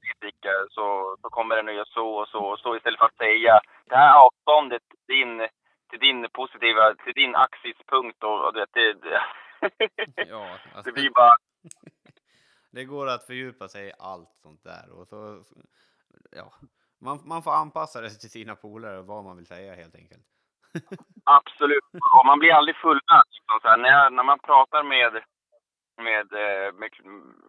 basic, 0.00 0.40
så, 0.70 1.16
så 1.22 1.30
kommer 1.30 1.56
den 1.56 1.68
att 1.68 1.74
göra 1.74 1.84
så 1.84 2.08
och 2.14 2.28
så 2.28 2.38
och 2.38 2.58
så 2.58 2.76
istället 2.76 2.98
för 2.98 3.06
att 3.06 3.16
säga 3.16 3.60
det 3.84 3.96
här 3.96 4.14
avståndet 4.26 4.82
din, 5.06 5.48
till 5.90 5.98
din 5.98 6.28
positiva, 6.32 6.94
till 6.94 7.12
din 7.14 7.34
axispunkt 7.34 8.24
och, 8.24 8.44
och 8.46 8.52
det, 8.54 8.66
det, 8.74 9.22
Ja, 10.28 10.58
alltså, 10.74 10.90
det 10.90 10.92
blir 10.92 11.10
bara, 11.10 11.36
det 12.70 12.84
går 12.84 13.06
att 13.06 13.26
fördjupa 13.26 13.68
sig 13.68 13.88
i 13.88 13.92
allt 13.98 14.34
sånt 14.34 14.64
där. 14.64 14.92
Och 14.98 15.08
så, 15.08 15.42
ja, 16.30 16.52
man, 17.04 17.18
man 17.24 17.42
får 17.42 17.52
anpassa 17.52 18.00
det 18.00 18.10
till 18.10 18.30
sina 18.30 18.54
polare 18.54 18.98
och 18.98 19.06
vad 19.06 19.24
man 19.24 19.36
vill 19.36 19.46
säga 19.46 19.74
helt 19.74 19.96
enkelt. 19.96 20.24
Absolut. 21.24 21.84
Och 22.18 22.26
man 22.26 22.38
blir 22.38 22.52
aldrig 22.52 22.76
fullärd. 22.76 23.28
Liksom, 23.30 23.82
när, 23.82 24.10
när 24.10 24.22
man 24.22 24.38
pratar 24.38 24.82
med, 24.82 25.12
med, 25.96 26.26
eh, 26.32 26.72
med, 26.80 26.90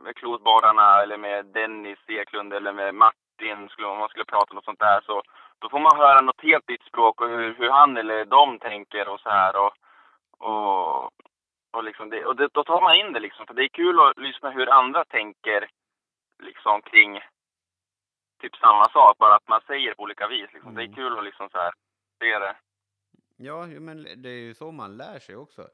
med 0.03 0.15
klotborrarna 0.15 1.01
eller 1.01 1.17
med 1.17 1.45
Dennis 1.45 1.99
Eklund 2.07 2.53
eller 2.53 2.73
med 2.73 2.95
Martin, 2.95 3.69
skulle, 3.69 3.87
om 3.87 3.97
man 3.97 4.09
skulle 4.09 4.25
prata 4.25 4.53
något 4.53 4.65
sånt 4.65 4.79
där, 4.79 5.01
så 5.01 5.21
då 5.59 5.69
får 5.69 5.79
man 5.79 5.97
höra 5.97 6.21
något 6.21 6.41
helt 6.41 6.69
nytt 6.69 6.83
språk 6.83 7.21
och 7.21 7.29
hur, 7.29 7.55
hur 7.57 7.69
han 7.69 7.97
eller 7.97 8.25
de 8.25 8.59
tänker 8.59 9.09
och 9.09 9.19
så 9.19 9.29
här. 9.29 9.53
Och, 9.63 9.73
och, 10.49 11.03
och, 11.73 11.83
liksom 11.83 12.09
det, 12.09 12.25
och 12.25 12.35
det, 12.35 12.49
då 12.53 12.63
tar 12.63 12.81
man 12.81 12.95
in 12.95 13.13
det 13.13 13.19
liksom. 13.19 13.47
För 13.47 13.53
det 13.53 13.63
är 13.63 13.77
kul 13.81 13.99
att 13.99 14.17
lyssna 14.17 14.49
hur 14.49 14.69
andra 14.69 15.05
tänker 15.05 15.67
liksom 16.43 16.81
kring 16.81 17.19
typ 18.49 18.55
samma 18.55 18.89
sak, 18.89 19.17
bara 19.17 19.35
att 19.35 19.47
man 19.47 19.61
säger 19.67 19.89
det 19.89 19.95
på 19.95 20.03
olika 20.03 20.27
vis. 20.27 20.53
Liksom. 20.53 20.75
Det 20.75 20.81
är 20.81 20.85
Mm. 20.85 20.95
kul 20.95 21.17
att 21.17 21.23
liksom 21.23 21.49
så 21.49 21.57
här 21.57 21.73
se 22.19 22.39
det. 22.39 22.55
Ja, 23.37 23.65
men 23.67 24.03
det 24.03 24.29
är 24.29 24.39
ju 24.47 24.53
så 24.53 24.71
man 24.71 24.97
lär 24.97 25.19
sig 25.19 25.35
också. 25.35 25.67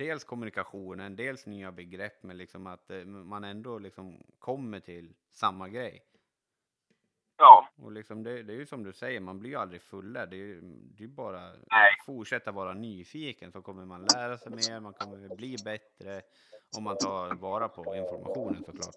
Dels 0.00 0.24
kommunikationen, 0.24 1.16
dels 1.16 1.46
nya 1.46 1.72
begrepp, 1.72 2.22
men 2.22 2.38
liksom 2.38 2.66
att 2.66 2.90
eh, 2.90 3.04
man 3.04 3.44
ändå 3.44 3.78
liksom 3.78 4.22
kommer 4.38 4.80
till 4.80 5.14
samma 5.32 5.68
grej. 5.68 6.02
Ja, 7.38 7.68
Och 7.82 7.92
liksom 7.92 8.22
det, 8.22 8.42
det 8.42 8.52
är 8.52 8.56
ju 8.56 8.66
som 8.66 8.82
du 8.84 8.92
säger, 8.92 9.20
man 9.20 9.38
blir 9.38 9.50
ju 9.50 9.56
aldrig 9.56 9.82
fullärd. 9.82 10.30
Det 10.30 10.36
är 10.36 10.38
ju 10.38 10.60
det 10.96 11.04
är 11.04 11.08
bara 11.08 11.40
Nej. 11.70 11.94
fortsätta 12.06 12.52
vara 12.52 12.74
nyfiken 12.74 13.52
så 13.52 13.62
kommer 13.62 13.84
man 13.84 14.06
lära 14.14 14.38
sig 14.38 14.52
mer, 14.52 14.80
man 14.80 14.92
kommer 14.94 15.36
bli 15.36 15.56
bättre 15.64 16.22
om 16.78 16.84
man 16.84 16.96
tar 16.96 17.34
vara 17.34 17.68
på 17.68 17.96
informationen 17.96 18.64
såklart. 18.64 18.94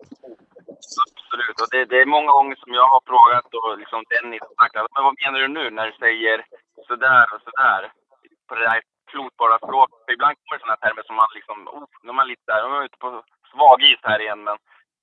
Absolut, 1.34 1.61
och 1.61 1.71
det, 1.71 1.86
det 1.86 2.01
är 2.01 2.15
många 2.17 2.31
gånger 2.31 2.55
som 2.55 2.73
jag 2.73 2.88
har 2.93 3.01
frågat 3.09 3.53
och 3.53 3.77
liksom 3.77 4.03
Dennis 4.09 4.41
har 4.47 4.55
sagt 4.59 4.75
men 4.93 5.03
vad 5.07 5.15
menar 5.21 5.39
du 5.39 5.47
nu 5.47 5.65
när 5.69 5.86
du 5.89 5.93
säger 6.05 6.45
sådär 6.88 7.25
och 7.34 7.41
sådär 7.47 7.81
på 8.47 8.55
det 8.55 8.65
där 8.69 8.81
klotbara 9.11 9.57
språket? 9.57 9.99
För 10.05 10.13
Ibland 10.13 10.36
kommer 10.36 10.57
det 10.57 10.63
sådana 10.63 10.81
termer 10.84 11.03
som 11.03 11.15
man 11.15 11.27
liksom, 11.36 11.57
oh, 11.67 11.86
nu 12.03 12.09
är 12.09 12.19
man 12.21 12.27
lite 12.27 12.45
där, 12.45 12.59
nu 12.61 12.67
är 12.67 12.75
man 12.77 12.86
ute 12.89 13.03
på 13.05 13.09
svag 13.51 13.79
is 13.91 14.01
här 14.03 14.19
igen, 14.21 14.43
men 14.47 14.57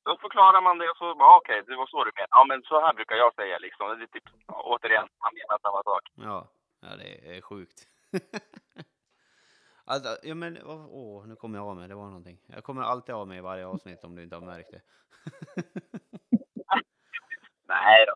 då 0.04 0.10
förklarar 0.24 0.60
man 0.60 0.78
det 0.78 0.90
och 0.90 0.96
så 0.96 1.14
bara 1.14 1.28
ah, 1.28 1.36
okej, 1.36 1.62
det 1.66 1.76
var 1.82 1.86
så 1.86 2.04
du 2.04 2.12
menade. 2.14 2.36
Ja, 2.36 2.44
men 2.50 2.62
så 2.62 2.80
här 2.84 2.92
brukar 2.98 3.16
jag 3.16 3.34
säga 3.34 3.58
liksom. 3.58 3.84
Det 3.88 4.04
är 4.08 4.12
typ, 4.16 4.28
återigen, 4.72 5.08
man 5.24 5.32
menar 5.38 5.58
samma 5.62 5.82
sak. 5.90 6.04
Ja, 6.28 6.38
ja 6.84 6.90
det 7.00 7.36
är 7.36 7.40
sjukt. 7.40 7.78
alltså, 9.90 10.18
ja 10.22 10.34
men, 10.34 10.58
åh, 10.64 10.86
åh, 10.90 11.26
nu 11.26 11.36
kommer 11.36 11.58
jag 11.58 11.68
av 11.68 11.76
mig, 11.76 11.88
det 11.88 11.94
var 11.94 12.06
någonting. 12.06 12.38
Jag 12.46 12.64
kommer 12.64 12.82
alltid 12.82 13.14
av 13.14 13.28
mig 13.28 13.38
i 13.38 13.40
varje 13.40 13.66
avsnitt 13.66 14.04
om 14.04 14.16
du 14.16 14.22
inte 14.22 14.36
har 14.36 14.42
märkt 14.42 14.70
det. 14.70 14.82
Nej 17.68 18.06
då. 18.06 18.14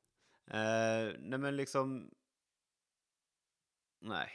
Eh, 0.56 1.14
nej 1.18 1.38
men 1.38 1.56
liksom... 1.56 2.10
Nej. 4.00 4.30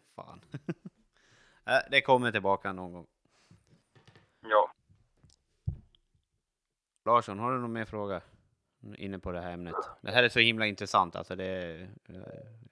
Fan. 0.14 0.40
Eh, 1.64 1.78
det 1.90 2.00
kommer 2.00 2.32
tillbaka 2.32 2.72
någon 2.72 2.92
gång. 2.92 3.06
Ja. 4.40 4.72
Larsson, 7.04 7.38
har 7.38 7.52
du 7.52 7.58
någon 7.58 7.72
mer 7.72 7.84
fråga? 7.84 8.22
Inne 8.96 9.18
på 9.18 9.32
det 9.32 9.40
här 9.40 9.52
ämnet. 9.52 9.74
Det 10.00 10.10
här 10.10 10.22
är 10.22 10.28
så 10.28 10.38
himla 10.38 10.66
intressant 10.66 11.16
alltså. 11.16 11.36
Det 11.36 11.44
är, 11.44 11.82
eh, 12.08 12.20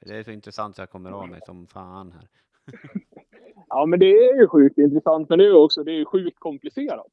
det 0.00 0.18
är 0.18 0.24
så 0.24 0.30
intressant 0.30 0.76
så 0.76 0.82
jag 0.82 0.90
kommer 0.90 1.10
av 1.10 1.28
mig 1.28 1.40
som 1.46 1.66
fan 1.66 2.12
här. 2.12 2.28
Ja, 3.70 3.86
men 3.86 3.98
det 3.98 4.06
är 4.06 4.40
ju 4.40 4.48
sjukt 4.48 4.78
intressant, 4.78 5.28
men 5.28 5.38
det 5.38 5.44
är 5.44 5.48
ju 5.48 5.54
också 5.54 5.84
det 5.84 5.92
är 5.92 6.00
ju 6.02 6.04
sjukt 6.04 6.38
komplicerat. 6.38 7.12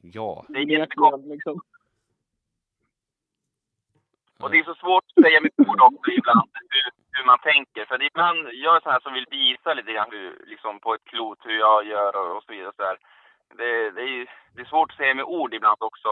Ja, 0.00 0.44
Det 0.48 0.58
är. 0.58 0.62
Egentligen, 0.62 1.28
liksom. 1.28 1.60
Och 4.40 4.50
det 4.50 4.58
är 4.58 4.64
så 4.64 4.74
svårt 4.74 5.04
att 5.16 5.24
säga 5.24 5.40
med 5.40 5.50
ord 5.56 5.80
också 5.80 6.10
ibland, 6.10 6.50
hur, 6.74 6.86
hur 7.12 7.24
man 7.26 7.38
tänker. 7.38 7.84
För 7.84 8.02
ibland, 8.02 8.38
jag 8.52 8.76
är 8.76 8.80
så 8.80 8.90
här 8.90 9.00
som 9.00 9.12
vill 9.14 9.26
visa 9.30 9.74
lite 9.74 9.92
grann 9.92 10.10
hur, 10.10 10.44
liksom 10.46 10.80
på 10.80 10.94
ett 10.94 11.04
klot 11.04 11.38
hur 11.44 11.58
jag 11.58 11.86
gör 11.86 12.12
och, 12.20 12.36
och 12.36 12.42
så 12.44 12.52
vidare. 12.52 12.72
Så 12.76 12.82
här. 12.82 12.98
Det, 13.58 13.90
det, 13.90 14.02
är, 14.02 14.30
det 14.54 14.60
är 14.60 14.72
svårt 14.72 14.90
att 14.90 14.96
säga 14.96 15.14
med 15.14 15.24
ord 15.24 15.54
ibland 15.54 15.76
också, 15.80 16.08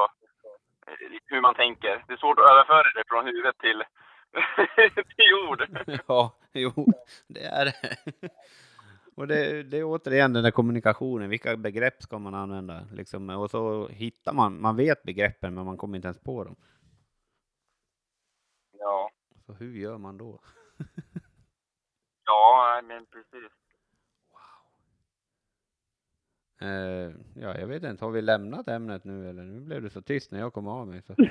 eh, 0.86 1.18
hur 1.26 1.40
man 1.40 1.54
tänker. 1.54 2.04
Det 2.06 2.12
är 2.12 2.16
svårt 2.24 2.38
att 2.38 2.50
överföra 2.50 2.88
det 2.96 3.04
från 3.08 3.26
huvudet 3.26 3.58
till, 3.58 3.82
till 5.16 5.32
ord. 5.48 5.60
ja, 6.08 6.32
jo, 6.52 6.72
det 7.28 7.44
är 7.44 7.64
det. 7.64 7.74
Och 9.14 9.26
det, 9.26 9.62
det 9.62 9.78
är 9.78 9.84
återigen 9.84 10.32
den 10.32 10.42
där 10.42 10.50
kommunikationen, 10.50 11.30
vilka 11.30 11.56
begrepp 11.56 12.02
ska 12.02 12.18
man 12.18 12.34
använda? 12.34 12.88
Liksom, 12.92 13.30
och 13.30 13.50
så 13.50 13.88
hittar 13.88 14.32
man, 14.32 14.60
man 14.60 14.76
vet 14.76 15.02
begreppen 15.02 15.54
men 15.54 15.64
man 15.64 15.76
kommer 15.76 15.96
inte 15.96 16.08
ens 16.08 16.20
på 16.20 16.44
dem. 16.44 16.56
Ja, 18.78 19.10
Så 19.46 19.52
hur 19.52 19.74
gör 19.74 19.98
man 19.98 20.18
då? 20.18 20.40
ja 22.24 22.80
men 22.84 23.06
precis. 23.06 23.50
Eh, 26.62 27.12
ja, 27.34 27.58
jag 27.58 27.66
vet 27.66 27.82
inte, 27.82 28.04
har 28.04 28.12
vi 28.12 28.22
lämnat 28.22 28.68
ämnet 28.68 29.04
nu 29.04 29.28
eller? 29.28 29.42
Nu 29.42 29.60
blev 29.60 29.82
det 29.82 29.90
så 29.90 30.02
tyst 30.02 30.30
när 30.30 30.38
jag 30.40 30.52
kom 30.52 30.68
av 30.68 30.86
mig. 30.88 31.02
Så. 31.02 31.14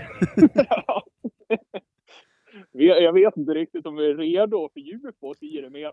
Ja. 0.56 1.06
Jag 2.72 3.14
vet 3.14 3.38
inte 3.38 3.54
riktigt 3.54 3.86
om 3.86 3.96
vi 3.96 4.10
är 4.10 4.16
redo 4.16 4.66
att 4.66 4.74
fördjupa 4.74 5.28
oss 5.28 5.44
i 5.44 5.62
det 5.62 5.70
mer. 5.70 5.92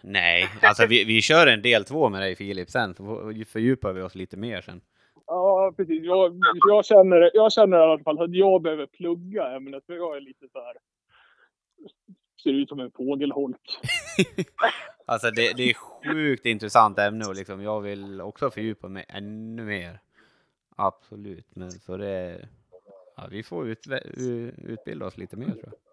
Nej, 0.00 0.48
alltså 0.62 0.86
vi, 0.86 1.04
vi 1.04 1.22
kör 1.22 1.46
en 1.46 1.62
del 1.62 1.84
två 1.84 2.08
med 2.08 2.22
dig 2.22 2.36
Filip 2.36 2.70
sen, 2.70 2.94
så 2.94 3.32
fördjupar 3.48 3.92
vi 3.92 4.02
oss 4.02 4.14
lite 4.14 4.36
mer 4.36 4.60
sen. 4.60 4.80
Ja, 5.26 5.74
precis. 5.76 6.04
Jag, 6.04 6.40
jag, 6.68 6.84
känner, 6.84 7.30
jag 7.34 7.52
känner 7.52 7.76
i 7.76 7.80
alla 7.80 8.02
fall 8.02 8.22
att 8.22 8.34
jag 8.34 8.62
behöver 8.62 8.86
plugga 8.86 9.56
ämnet, 9.56 9.86
för 9.86 9.94
jag 9.94 10.16
är 10.16 10.20
lite 10.20 10.48
så 10.52 10.58
här... 10.58 10.76
Ser 12.42 12.50
ut 12.50 12.68
som 12.68 12.80
en 12.80 12.90
fågelholk. 12.90 13.78
Alltså 15.06 15.30
det, 15.30 15.56
det 15.56 15.70
är 15.70 15.74
sjukt 15.74 16.46
intressant 16.46 16.98
ämne 16.98 17.24
och 17.24 17.34
liksom 17.34 17.62
jag 17.62 17.80
vill 17.80 18.20
också 18.20 18.50
fördjupa 18.50 18.88
mig 18.88 19.04
ännu 19.08 19.64
mer. 19.64 19.98
Absolut, 20.76 21.46
men 21.56 21.70
så 21.70 21.96
det... 21.96 22.48
Ja, 23.16 23.26
vi 23.30 23.42
får 23.42 23.68
ut, 23.68 23.86
utbilda 24.56 25.06
oss 25.06 25.18
lite 25.18 25.36
mer 25.36 25.46
tror 25.46 25.62
jag. 25.62 25.83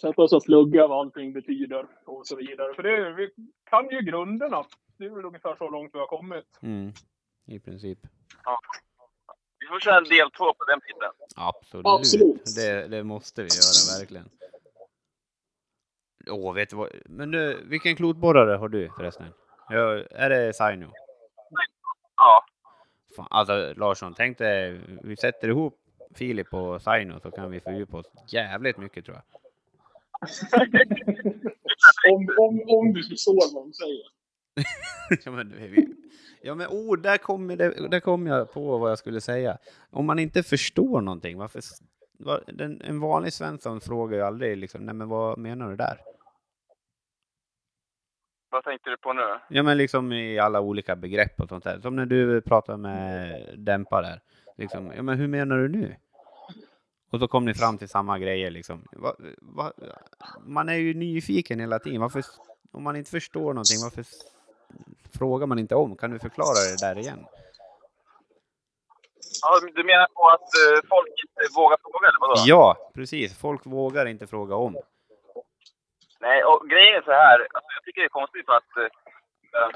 Sätta 0.00 0.22
oss 0.22 0.32
och 0.32 0.44
plugga 0.44 0.86
vad 0.86 0.98
allting 0.98 1.32
betyder 1.32 1.86
och 2.04 2.26
så 2.26 2.36
vidare. 2.36 2.74
För 2.74 2.82
det, 2.82 3.12
vi 3.12 3.30
kan 3.70 3.90
ju 3.90 4.00
grunderna. 4.00 4.64
Det 4.96 5.04
är 5.04 5.10
väl 5.10 5.24
ungefär 5.24 5.56
så 5.56 5.70
långt 5.70 5.94
vi 5.94 5.98
har 5.98 6.06
kommit. 6.06 6.58
Mm. 6.62 6.92
I 7.46 7.60
princip. 7.60 7.98
Vi 9.58 9.66
får 9.66 9.80
köra 9.80 9.98
en 9.98 10.04
del 10.04 10.30
två 10.30 10.54
på 10.54 10.64
den 10.64 10.78
biten. 10.78 11.12
Absolut. 11.36 11.86
Absolut. 11.86 12.54
Det, 12.56 12.88
det 12.88 13.04
måste 13.04 13.42
vi 13.42 13.48
göra, 13.48 13.98
verkligen. 14.00 14.28
Åh, 16.30 16.54
vet 16.54 16.70
du 16.70 16.76
vad? 16.76 16.90
Men 17.04 17.30
du, 17.30 17.64
vilken 17.64 17.96
klotborrare 17.96 18.56
har 18.56 18.68
du 18.68 18.90
förresten? 18.96 19.26
Ja, 19.68 20.04
är 20.10 20.30
det 20.30 20.52
Saino? 20.52 20.92
Ja. 22.16 22.44
Fan, 23.16 23.26
alltså 23.30 23.74
Larsson, 23.76 24.14
tänk 24.14 24.38
dig, 24.38 24.80
vi 25.02 25.16
sätter 25.16 25.48
ihop 25.48 25.80
Filip 26.14 26.54
och 26.54 26.82
Saino 26.82 27.20
så 27.20 27.30
kan 27.30 27.50
vi 27.50 27.60
fördjupa 27.60 27.96
oss 27.96 28.06
jävligt 28.28 28.76
mycket 28.76 29.04
tror 29.04 29.16
jag. 29.16 29.43
Om, 32.10 32.28
om, 32.38 32.78
om 32.78 32.92
du 32.92 33.02
förstår 33.02 33.54
vad 33.54 33.64
de 33.64 33.72
säger. 33.72 34.04
ja, 35.24 35.30
men, 35.30 35.54
vi, 35.56 35.94
ja, 36.42 36.54
men 36.54 36.66
oh, 36.66 36.96
där 36.96 37.16
kom, 37.16 37.48
det, 37.48 37.88
där 37.88 38.00
kom 38.00 38.26
jag 38.26 38.52
på 38.52 38.78
vad 38.78 38.90
jag 38.90 38.98
skulle 38.98 39.20
säga. 39.20 39.58
Om 39.90 40.06
man 40.06 40.18
inte 40.18 40.42
förstår 40.42 41.00
någonting, 41.00 41.38
varför... 41.38 41.60
Var, 42.18 42.44
den, 42.46 42.80
en 42.82 43.00
vanlig 43.00 43.32
Svensson 43.32 43.80
frågar 43.80 44.16
ju 44.16 44.24
aldrig 44.24 44.56
liksom, 44.56 44.86
nej 44.86 44.94
men 44.94 45.08
vad 45.08 45.38
menar 45.38 45.70
du 45.70 45.76
där? 45.76 45.98
Vad 48.50 48.64
tänkte 48.64 48.90
du 48.90 48.96
på 48.96 49.12
nu? 49.12 49.22
Ja 49.48 49.62
men 49.62 49.76
liksom 49.76 50.12
i 50.12 50.38
alla 50.38 50.60
olika 50.60 50.96
begrepp 50.96 51.40
och 51.40 51.48
sånt 51.48 51.64
där. 51.64 51.80
Som 51.80 51.96
när 51.96 52.06
du 52.06 52.40
pratar 52.40 52.76
med 52.76 53.44
Dämpa 53.58 54.02
där. 54.02 54.20
Liksom, 54.56 54.92
ja 54.96 55.02
men 55.02 55.18
hur 55.18 55.28
menar 55.28 55.58
du 55.58 55.68
nu? 55.68 55.96
Och 57.14 57.20
så 57.20 57.28
kom 57.28 57.44
ni 57.44 57.54
fram 57.54 57.78
till 57.78 57.88
samma 57.88 58.18
grejer 58.18 58.50
liksom. 58.50 58.88
Va, 58.92 59.14
va, 59.40 59.72
man 60.46 60.68
är 60.68 60.74
ju 60.74 60.94
nyfiken 60.94 61.60
hela 61.60 61.78
tiden. 61.78 62.00
Varför, 62.00 62.22
om 62.72 62.82
man 62.82 62.96
inte 62.96 63.10
förstår 63.10 63.50
någonting, 63.58 63.80
varför 63.82 64.04
frågar 65.18 65.46
man 65.46 65.58
inte 65.58 65.74
om? 65.74 65.96
Kan 65.96 66.10
du 66.10 66.18
förklara 66.18 66.58
det 66.70 66.86
där 66.86 66.98
igen? 66.98 67.26
Ja, 69.42 69.60
du 69.74 69.84
menar 69.84 70.06
på 70.14 70.28
att 70.28 70.50
eh, 70.62 70.88
folk 70.88 71.12
inte 71.24 71.42
vågar 71.60 71.78
fråga 71.82 72.08
eller 72.08 72.20
vadå? 72.20 72.34
Ja, 72.46 72.90
precis. 72.94 73.38
Folk 73.38 73.66
vågar 73.66 74.06
inte 74.06 74.26
fråga 74.26 74.54
om. 74.56 74.72
Nej, 76.20 76.44
och 76.44 76.68
grejen 76.70 76.94
är 76.98 77.02
så 77.02 77.16
här. 77.24 77.38
Alltså, 77.54 77.70
jag 77.76 77.82
tycker 77.84 78.00
det 78.00 78.06
är 78.12 78.18
konstigt 78.20 78.46
för 78.46 78.56
att 78.62 78.72
eh, 78.76 78.88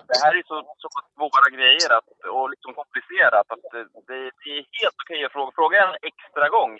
det 0.08 0.18
här 0.22 0.32
är 0.38 0.42
så, 0.50 0.56
så 0.82 0.88
pass 0.94 1.06
svåra 1.14 1.48
grejer 1.56 1.90
att, 1.98 2.08
och 2.36 2.50
liksom 2.50 2.74
komplicerat 2.74 3.46
att 3.54 3.68
eh, 3.74 3.86
det, 4.08 4.20
det 4.42 4.50
är 4.58 4.64
helt 4.80 4.98
okej 5.04 5.24
att 5.24 5.32
fråga. 5.32 5.50
Fråga 5.60 5.76
en 5.86 5.96
extra 6.10 6.48
gång. 6.48 6.72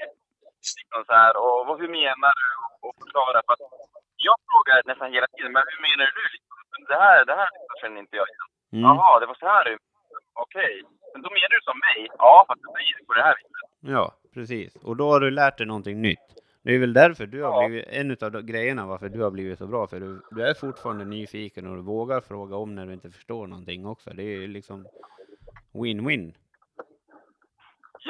Liksom 0.78 1.00
så 1.08 1.12
här, 1.20 1.32
och 1.42 1.56
vad, 1.66 1.74
hur 1.80 1.90
menar 2.00 2.32
du? 2.40 2.48
Och 2.86 2.94
förklara. 3.02 3.38
För 3.46 3.52
att 3.56 3.64
jag 4.26 4.36
frågar 4.48 4.76
nästan 4.90 5.08
hela 5.16 5.28
tiden, 5.34 5.52
men 5.56 5.62
hur 5.72 5.80
menar 5.88 6.04
du? 6.18 6.22
Liksom, 6.34 6.56
det 6.90 6.98
här, 7.04 7.18
det 7.30 7.36
här 7.40 7.48
känner 7.80 7.98
inte 8.04 8.16
jag 8.20 8.26
igen. 8.32 8.48
Mm. 8.76 8.82
Jaha, 8.86 9.20
det 9.20 9.26
var 9.32 9.38
så 9.44 9.46
här 9.54 9.64
du 9.68 9.74
Okej. 10.44 10.74
Men 11.12 11.22
då 11.24 11.28
menar 11.36 11.48
du 11.56 11.60
som 11.68 11.78
mig? 11.88 11.98
Ja, 12.18 12.44
fast 12.48 12.60
du 12.64 12.68
säger 12.76 12.94
det 12.98 13.04
på 13.10 13.14
det 13.14 13.22
här 13.28 13.34
viset. 13.38 13.70
Ja, 13.94 14.04
precis. 14.34 14.76
Och 14.88 14.96
då 14.96 15.10
har 15.12 15.20
du 15.20 15.30
lärt 15.30 15.58
dig 15.58 15.66
någonting 15.66 16.02
nytt. 16.02 16.26
Det 16.62 16.74
är 16.74 16.78
väl 16.78 16.92
därför 16.92 17.26
du 17.26 17.42
har 17.42 17.62
Ja. 17.62 17.68
blivit, 17.68 17.88
en 17.88 18.16
av 18.34 18.42
grejerna 18.42 18.86
varför 18.86 19.08
du 19.08 19.22
har 19.22 19.30
blivit 19.30 19.58
så 19.58 19.66
bra, 19.66 19.86
för 19.86 20.00
du, 20.00 20.22
du 20.30 20.46
är 20.46 20.54
fortfarande 20.54 21.04
nyfiken 21.04 21.66
och 21.66 21.76
du 21.76 21.82
vågar 21.82 22.20
fråga 22.20 22.56
om 22.56 22.74
när 22.74 22.86
du 22.86 22.92
inte 22.92 23.10
förstår 23.10 23.46
någonting 23.46 23.86
också. 23.86 24.10
Det 24.10 24.22
är 24.22 24.40
ju 24.40 24.46
liksom 24.46 24.86
win-win. 25.72 26.34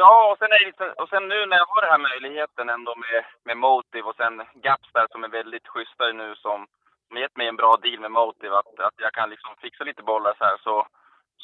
Ja, 0.00 0.14
och 0.30 0.38
sen, 0.38 0.52
är 0.56 0.62
det 0.64 0.92
och 1.02 1.08
sen 1.08 1.28
nu 1.28 1.38
när 1.46 1.56
jag 1.56 1.70
har 1.72 1.82
den 1.82 1.94
här 1.94 2.08
möjligheten 2.10 2.66
ändå 2.76 2.92
med, 3.04 3.20
med 3.46 3.56
Motive 3.56 4.06
och 4.08 4.18
sen 4.20 4.34
Gaps 4.66 4.88
där 4.96 5.06
som 5.10 5.24
är 5.24 5.36
väldigt 5.38 5.68
schyssta 5.68 6.04
nu 6.22 6.28
som, 6.44 6.58
som 7.06 7.16
har 7.16 7.22
gett 7.22 7.36
mig 7.36 7.48
en 7.48 7.60
bra 7.62 7.72
deal 7.84 8.00
med 8.00 8.10
Motive 8.20 8.54
att, 8.60 8.72
att 8.88 8.98
jag 9.04 9.12
kan 9.12 9.30
liksom 9.30 9.52
fixa 9.62 9.84
lite 9.84 10.02
bollar 10.10 10.34
så 10.38 10.44
här 10.44 10.58
så, 10.66 10.86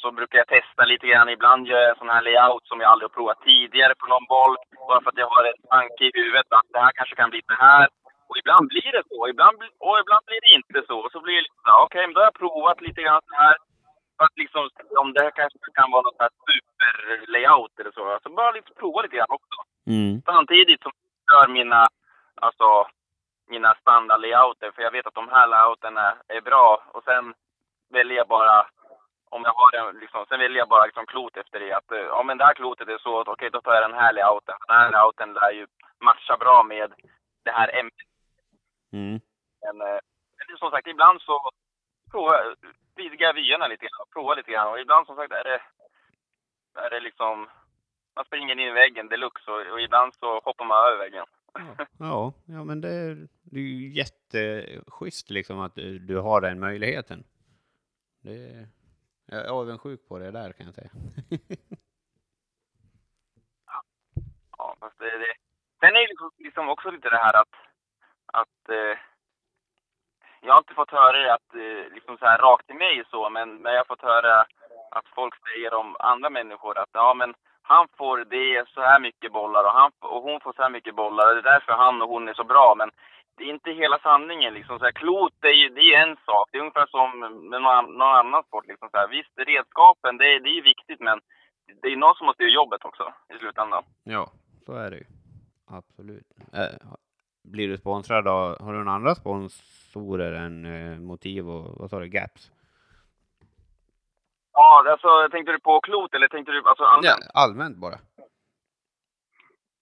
så 0.01 0.07
brukar 0.19 0.39
jag 0.39 0.53
testa 0.57 0.83
lite 0.85 1.07
grann. 1.07 1.29
Ibland 1.37 1.67
gör 1.67 1.81
jag 1.81 1.91
en 1.91 2.03
sån 2.03 2.15
här 2.15 2.23
layout 2.23 2.67
som 2.67 2.81
jag 2.81 2.91
aldrig 2.91 3.09
har 3.09 3.17
provat 3.19 3.41
tidigare 3.51 3.95
på 4.01 4.07
någon 4.07 4.27
boll. 4.35 4.57
Bara 4.89 5.01
för 5.03 5.11
att 5.11 5.23
jag 5.23 5.31
har 5.35 5.45
en 5.45 5.63
tanke 5.77 6.03
i 6.05 6.13
huvudet 6.21 6.49
att 6.59 6.69
det 6.75 6.85
här 6.85 6.93
kanske 6.99 7.17
kan 7.17 7.31
bli 7.31 7.41
det 7.53 7.61
här. 7.69 7.87
Och 8.29 8.37
ibland 8.41 8.65
blir 8.73 8.91
det 8.97 9.05
så, 9.11 9.29
ibland, 9.33 9.57
och 9.87 9.97
ibland 10.03 10.25
blir 10.29 10.43
det 10.47 10.53
inte 10.59 10.79
så. 10.89 10.97
Och 11.05 11.13
så 11.13 11.21
blir 11.25 11.37
det 11.37 11.47
lite 11.47 11.61
okej, 11.63 11.73
okay, 11.73 11.85
okej, 11.87 12.03
men 12.07 12.15
då 12.15 12.21
har 12.21 12.31
jag 12.31 12.41
provat 12.43 12.81
lite 12.87 13.01
grann 13.03 13.23
så 13.29 13.35
här. 13.45 13.57
För 14.17 14.25
att 14.25 14.37
liksom, 14.43 14.63
om 15.03 15.09
det 15.13 15.23
här 15.25 15.35
kanske 15.41 15.59
kan 15.79 15.91
vara 15.95 16.03
något 16.07 16.23
här 16.25 16.35
super-layout 16.93 17.81
eller 17.81 17.93
så. 17.93 18.19
Så 18.23 18.31
bara 18.31 18.51
liksom 18.51 18.77
prova 18.77 19.03
lite 19.03 19.17
grann 19.17 19.27
också. 19.29 19.61
Mm. 19.87 20.23
Samtidigt 20.27 20.83
som 20.83 20.93
jag 21.27 21.43
gör 21.43 21.49
mina, 21.53 21.87
alltså, 22.35 22.87
mina 23.49 23.75
standard-layouter. 23.75 24.71
För 24.71 24.83
jag 24.83 24.91
vet 24.91 25.07
att 25.07 25.15
de 25.15 25.29
här 25.29 25.47
layouterna 25.47 26.17
är 26.29 26.41
bra. 26.41 26.85
Och 26.93 27.05
sen 27.05 27.35
väljer 27.91 28.17
jag 28.17 28.29
bara, 28.29 28.67
om 29.31 29.43
jag 29.45 29.53
har 29.53 29.89
en, 29.89 29.99
liksom, 29.99 30.27
sen 30.29 30.39
väljer 30.39 30.59
jag 30.59 30.69
bara 30.69 30.85
liksom 30.85 31.07
klot 31.07 31.37
efter 31.37 31.61
det. 31.61 31.73
Att, 31.73 31.93
eh, 31.93 31.99
ja 31.99 32.23
men 32.23 32.39
det 32.39 32.45
här 32.45 32.55
klotet 32.55 32.89
är 32.89 32.99
så, 32.99 33.21
okej 33.21 33.51
då 33.51 33.61
tar 33.61 33.75
jag 33.75 33.91
den 33.91 34.01
här 34.01 34.13
layouten. 34.13 34.55
Den 34.69 34.77
här 34.77 34.91
layouten 34.91 35.33
lär 35.33 35.51
ju 35.51 35.67
matcha 36.01 36.37
bra 36.37 36.63
med 36.63 36.93
det 37.45 37.51
här 37.51 37.79
ämnet. 37.79 38.09
Mm. 38.93 39.21
Men, 39.63 39.81
eh, 39.81 39.99
men 40.49 40.59
som 40.59 40.71
sagt, 40.71 40.87
ibland 40.87 41.23
så 41.23 41.51
provar, 42.11 42.57
vidgar 42.97 43.27
jag 43.27 43.35
vyerna 43.35 43.67
lite 43.67 43.87
grann. 43.87 44.07
Provar 44.13 44.37
lite 44.37 44.51
grann. 44.53 44.69
Och 44.69 44.81
ibland 44.81 45.07
som 45.07 45.17
sagt 45.17 45.33
är 45.33 45.45
det, 45.45 45.61
är 46.81 46.91
det 46.91 47.01
liksom, 47.01 47.49
man 48.17 48.25
springer 48.25 48.53
in 48.53 48.59
i 48.61 48.71
väggen 48.71 49.09
deluxe 49.09 49.51
och, 49.51 49.73
och 49.73 49.81
ibland 49.81 50.15
så 50.15 50.41
hoppar 50.41 50.65
man 50.65 50.87
över 50.89 50.99
väggen. 50.99 51.27
Ja, 51.53 51.87
ja, 51.99 52.33
ja, 52.47 52.65
men 52.65 52.81
det 52.81 52.89
är, 52.89 53.29
det 53.43 53.57
är 53.59 53.63
ju 53.63 53.89
jätteschysst 53.93 55.31
liksom 55.31 55.61
att 55.61 55.75
du, 55.75 55.99
du 55.99 56.17
har 56.19 56.41
den 56.41 56.61
möjligheten. 56.61 57.25
Det 58.23 58.31
är, 58.35 58.69
jag 59.27 59.41
är 59.45 59.49
avundsjuk 59.49 60.09
på 60.09 60.19
det 60.19 60.31
där 60.31 60.53
kan 60.53 60.67
jag 60.67 60.75
säga. 60.75 60.91
Ja, 64.59 64.77
fast 64.81 64.99
det, 64.99 65.19
det. 65.19 65.35
Sen 65.81 65.89
är 65.97 66.01
det 66.01 66.09
liksom- 66.09 66.31
liksom 66.39 66.69
också 66.69 66.91
lite 66.91 67.11
det 67.11 67.17
här 67.17 67.41
att, 67.41 67.55
att 68.27 68.69
eh, 68.69 68.99
jag 70.41 70.53
har 70.53 70.59
inte 70.59 70.75
fått 70.75 70.91
höra 70.91 71.19
det 71.19 71.35
att, 71.35 71.55
eh, 71.55 71.95
liksom 71.95 72.19
så 72.19 72.25
här 72.27 72.39
rakt 72.39 72.67
till 72.67 72.77
mig 72.77 73.05
så, 73.11 73.31
men, 73.31 73.57
men 73.63 73.73
jag 73.73 73.81
har 73.81 73.85
fått 73.85 74.03
höra 74.03 74.47
att 74.99 75.09
folk 75.19 75.35
säger 75.47 75.75
om 75.75 75.97
andra 75.99 76.31
människor 76.31 76.79
att 76.79 76.91
ja 76.93 77.15
men 77.15 77.35
han 77.63 77.87
får 77.99 78.17
det 78.25 78.69
så 78.75 78.81
här 78.81 79.01
mycket 79.01 79.33
bollar 79.33 79.65
och, 79.65 79.73
han, 79.81 79.91
och 80.01 80.23
hon 80.23 80.41
får 80.41 80.53
så 80.53 80.63
här 80.63 80.71
mycket 80.71 80.95
bollar 80.97 81.29
och 81.29 81.35
det 81.35 81.49
är 81.49 81.53
därför 81.55 81.73
han 81.73 82.03
och 82.03 82.09
hon 82.09 82.29
är 82.29 82.35
så 82.35 82.45
bra. 82.45 82.75
Men 82.79 82.91
det 83.37 83.45
är 83.45 83.49
inte 83.49 83.71
hela 83.71 83.99
sanningen. 83.99 84.55
Liksom. 84.55 84.79
Så 84.79 84.85
här, 84.85 84.93
klot 84.93 85.33
är 85.43 85.49
ju 85.63 85.69
det 85.69 85.81
är 85.95 86.03
en 86.09 86.17
sak. 86.17 86.49
Det 86.51 86.59
är 86.59 86.61
ungefär 86.61 86.87
som 86.87 87.09
med 87.51 87.63
någon, 87.63 87.85
någon 87.99 88.17
annan 88.23 88.43
sport. 88.43 88.67
Liksom. 88.67 88.89
Så 88.91 88.97
här, 88.97 89.09
visst, 89.09 89.33
redskapen 89.37 90.17
det, 90.17 90.25
är- 90.35 90.41
det 90.41 90.49
är 90.49 90.55
ju 90.61 90.63
viktigt 90.63 91.01
men 91.01 91.21
det 91.83 91.89
är 91.89 91.97
någon 91.97 92.15
som 92.15 92.27
måste 92.27 92.43
göra 92.43 92.53
jobbet 92.55 92.85
också 92.85 93.13
i 93.35 93.39
slutändan. 93.39 93.83
Ja, 94.05 94.27
så 94.67 94.73
är 94.73 94.91
det 94.91 94.97
ju. 94.97 95.05
Absolut. 95.71 96.27
Äh, 96.53 96.75
blir 97.53 97.69
du 97.69 97.77
sponsrad 97.77 98.29
av, 98.29 98.61
har 98.65 98.73
du 98.73 98.79
några 98.79 98.93
andra 98.93 99.15
sponsorer 99.15 100.33
än 100.33 100.57
eh, 100.67 100.99
Motiv 100.99 101.49
och 101.51 101.79
vad 101.81 101.91
sa 101.91 101.99
du, 102.01 102.09
Gaps? 102.09 102.51
Ja, 104.55 104.85
alltså 104.91 105.29
tänkte 105.29 105.53
du 105.53 105.61
på 105.61 105.81
klot 105.81 106.15
eller 106.15 106.29
tänkte 106.29 106.53
du 106.53 106.63
alltså 106.69 106.85
allmänt? 106.85 107.25
Ja, 107.35 107.41
allmänt 107.43 107.77
bara. 107.77 107.99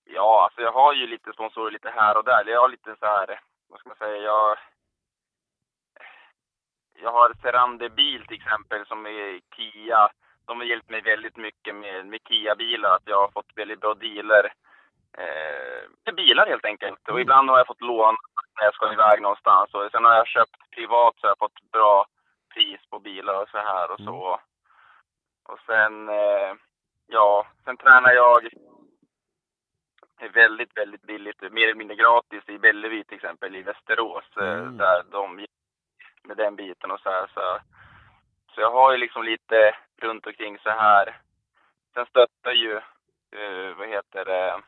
Ja, 0.04 0.44
alltså 0.44 0.60
jag 0.60 0.72
har 0.72 0.92
ju 0.92 1.06
lite 1.06 1.32
sponsorer 1.32 1.70
lite 1.70 1.90
här 1.90 2.16
och 2.16 2.24
där. 2.24 2.44
Jag 2.46 2.60
har 2.60 2.68
lite 2.68 2.96
så 2.98 3.06
här, 3.06 3.40
vad 3.68 3.80
ska 3.80 3.88
man 3.88 3.96
säga, 3.98 4.16
jag... 4.16 4.58
Jag 7.02 7.12
har 7.12 7.32
Serande 7.42 7.90
Bil 7.90 8.26
till 8.26 8.36
exempel 8.36 8.86
som 8.86 9.06
är 9.06 9.40
Kia. 9.56 10.08
De 10.46 10.58
har 10.58 10.64
hjälpt 10.64 10.90
mig 10.90 11.00
väldigt 11.00 11.36
mycket 11.36 11.74
med, 11.74 12.06
med 12.06 12.20
Kia-bilar. 12.28 12.90
Att 12.96 13.02
jag 13.06 13.20
har 13.20 13.30
fått 13.30 13.52
väldigt 13.56 13.80
bra 13.80 13.94
dealer. 13.94 14.52
Eh, 15.18 15.82
med 16.04 16.14
bilar 16.14 16.46
helt 16.46 16.64
enkelt. 16.64 17.00
Och 17.02 17.08
Mm. 17.08 17.20
ibland 17.22 17.50
har 17.50 17.58
jag 17.58 17.66
fått 17.66 17.80
lån 17.80 18.16
när 18.58 18.64
jag 18.64 18.74
ska 18.74 18.92
iväg 18.92 19.22
någonstans. 19.22 19.74
Och 19.74 19.90
sen 19.92 20.04
har 20.04 20.14
jag 20.14 20.26
köpt 20.26 20.70
privat 20.70 21.14
så 21.16 21.26
har 21.26 21.30
jag 21.30 21.38
fått 21.38 21.70
bra 21.72 22.06
pris 22.54 22.80
på 22.90 22.98
bilar 22.98 23.42
och 23.42 23.48
så 23.48 23.58
här 23.58 23.90
och 23.90 24.00
så. 24.00 24.40
Och 25.42 25.58
sen, 25.66 26.08
eh, 26.08 26.54
ja, 27.06 27.46
sen 27.64 27.76
tränar 27.76 28.12
jag 28.12 28.48
är 30.18 30.28
väldigt, 30.28 30.76
väldigt 30.76 31.02
billigt, 31.02 31.40
mer 31.52 31.64
eller 31.64 31.74
mindre 31.74 31.96
gratis 31.96 32.48
i 32.48 32.58
Bellevue 32.58 33.04
till 33.04 33.16
exempel 33.16 33.56
i 33.56 33.62
Västerås. 33.62 34.24
eh, 34.36 34.52
Mm. 34.52 34.76
Där 34.76 35.02
de 35.10 35.46
med 36.24 36.36
den 36.36 36.56
biten 36.56 36.90
och 36.90 37.00
så 37.00 37.10
här. 37.10 37.26
Så, 37.34 37.58
så 38.54 38.60
jag 38.60 38.70
har 38.70 38.92
ju 38.92 38.98
liksom 38.98 39.22
lite 39.24 39.76
runt 39.96 40.26
omkring 40.26 40.58
så 40.58 40.70
här. 40.70 41.20
Sen 41.94 42.06
stöttar 42.06 42.52
ju, 42.52 42.76
eh, 43.30 43.74
vad 43.76 43.88
heter 43.88 44.24
det, 44.24 44.62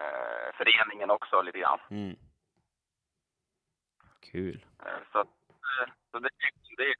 eh, 0.00 0.52
föreningen 0.54 1.10
också 1.10 1.42
lite 1.42 1.58
grann. 1.58 1.80
Mm. 1.90 2.16
Kul. 4.32 4.64
Eh, 4.86 4.98
så 5.12 5.20
eh, 5.20 5.88
så 6.10 6.18
det, 6.18 6.28
det 6.76 6.94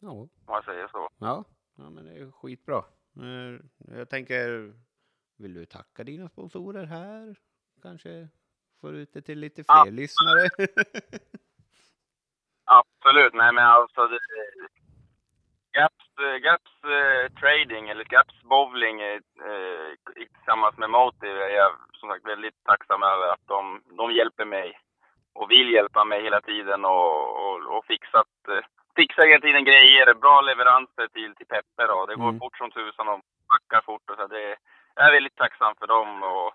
Ja. 0.00 0.10
om 0.10 0.28
man 0.46 0.62
säger 0.62 0.88
så. 0.88 1.08
Ja, 1.18 1.44
ja 1.76 1.90
men 1.90 2.04
det 2.04 2.10
är 2.12 2.30
skitbra. 2.30 2.78
Eh, 3.16 3.60
Jag 3.98 4.08
tänker, 4.10 4.72
vill 5.38 5.54
du 5.54 5.66
tacka 5.66 6.04
dina 6.04 6.28
sponsorer 6.28 6.84
här? 6.84 7.36
Kanske 7.82 8.28
får 8.80 8.94
ut 8.94 9.12
det 9.12 9.22
till 9.22 9.38
lite 9.38 9.64
Ja. 9.68 9.82
fler 9.84 9.92
lyssnare? 9.92 10.48
Absolut, 12.64 13.34
nej 13.34 13.52
men 13.52 13.64
alltså 13.66 14.06
det, 14.06 14.18
Gaps, 15.72 16.18
eh, 16.20 16.36
Gaps 16.36 16.84
eh, 16.84 17.32
Trading 17.40 17.88
eller 17.88 18.04
Gaps 18.04 18.42
Bowling 18.42 19.00
eh, 19.00 19.20
eh, 19.50 19.88
tillsammans 20.34 20.76
med 20.78 20.90
Motive 20.90 21.44
är 21.44 21.48
jag 21.56 21.72
som 21.92 22.08
sagt 22.08 22.26
väldigt 22.26 22.64
tacksam 22.64 23.02
över 23.02 23.28
att 23.32 23.46
de, 23.46 23.82
de 23.96 24.12
hjälper 24.12 24.44
mig 24.44 24.78
och 25.32 25.50
vill 25.50 25.72
hjälpa 25.72 26.04
mig 26.04 26.22
hela 26.22 26.40
tiden 26.40 26.84
och, 26.84 27.12
och, 27.44 27.76
och 27.76 27.84
fixat, 27.84 28.28
eh, 28.48 28.64
fixar 28.96 29.26
hela 29.26 29.40
tiden 29.40 29.64
grejer, 29.64 30.14
bra 30.14 30.40
leveranser 30.40 31.08
till, 31.08 31.34
till 31.34 31.46
Peppe 31.46 31.86
då. 31.86 32.06
Det 32.06 32.14
går 32.16 32.28
Mm. 32.28 32.38
fort 32.38 32.56
som 32.58 32.70
tusan 32.70 33.08
och 33.08 33.20
backar 33.48 33.80
fort 33.84 34.10
och 34.10 34.16
så 34.16 34.26
det, 34.26 34.56
jag 34.94 35.06
är 35.08 35.12
väldigt 35.12 35.36
tacksam 35.36 35.74
för 35.78 35.86
dem 35.86 36.22
och, 36.22 36.52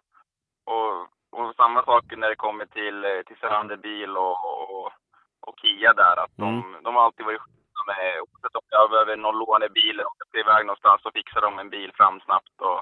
och, 0.74 1.02
och 1.32 1.56
samma 1.56 1.84
sak 1.86 2.04
när 2.18 2.30
det 2.30 2.36
kommer 2.36 2.66
till, 2.66 3.24
till 3.28 3.38
Serander 3.38 3.78
bil 3.78 4.18
och, 4.18 4.38
och, 4.72 4.92
och 5.40 5.60
Kia 5.62 5.94
där 5.94 6.18
att 6.24 6.32
de, 6.38 6.78
de 6.84 6.96
har 6.96 7.04
alltid 7.04 7.26
varit 7.26 7.42
med, 7.88 8.20
oavsett 8.22 8.56
om 8.56 8.62
jag 8.70 8.90
behöver 8.90 9.18
någon 9.18 9.38
lånebil 9.40 10.00
och 10.00 10.14
jag 10.20 10.28
ska 10.28 10.40
iväg 10.40 10.66
någonstans 10.66 11.02
så 11.02 11.12
fixar 11.12 11.42
de 11.42 11.60
en 11.60 11.70
bil 11.70 11.92
fram 11.96 12.20
snabbt 12.20 12.62
och, 12.62 12.82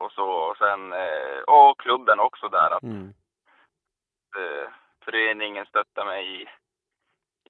och 0.00 0.12
så. 0.12 0.30
Och 0.30 0.56
sen, 0.56 0.92
eh, 0.92 1.38
och 1.46 1.80
klubben 1.80 2.20
också 2.20 2.48
där 2.48 2.70
att 2.70 2.82
Mm. 2.82 3.08
eh, 4.36 4.68
föreningen 5.04 5.66
stöttar 5.66 6.04
mig 6.04 6.42
i, 6.42 6.48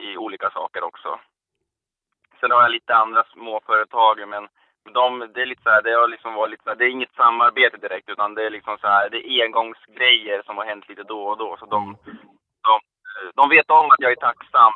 i 0.00 0.16
olika 0.16 0.50
saker 0.50 0.82
också. 0.82 1.20
Sen 2.40 2.50
har 2.50 2.62
jag 2.62 2.70
lite 2.70 2.94
andra 2.94 3.24
småföretag 3.24 4.28
men 4.28 4.48
de, 4.94 5.32
det 5.34 5.42
är 5.42 5.46
lite 5.46 5.62
så 5.62 5.70
här, 5.70 5.82
det 5.82 5.92
har 5.92 6.08
liksom 6.08 6.34
varit 6.34 6.50
lite 6.50 6.62
så 6.62 6.70
här, 6.70 6.76
det 6.76 6.84
är 6.84 6.88
inget 6.88 7.14
samarbete 7.14 7.76
direkt 7.76 8.08
utan 8.08 8.34
det 8.34 8.46
är 8.46 8.50
liksom 8.50 8.78
så 8.78 8.86
här, 8.86 9.10
det 9.10 9.30
är 9.30 9.44
engångsgrejer 9.44 10.42
som 10.42 10.56
har 10.56 10.64
hänt 10.64 10.88
lite 10.88 11.02
då 11.02 11.22
och 11.26 11.38
då. 11.38 11.56
Så 11.56 11.66
de, 11.66 11.96
de, 12.68 12.80
de 13.34 13.48
vet 13.48 13.70
om 13.70 13.86
att 13.90 14.00
jag 14.04 14.12
är 14.12 14.16
tacksam 14.16 14.72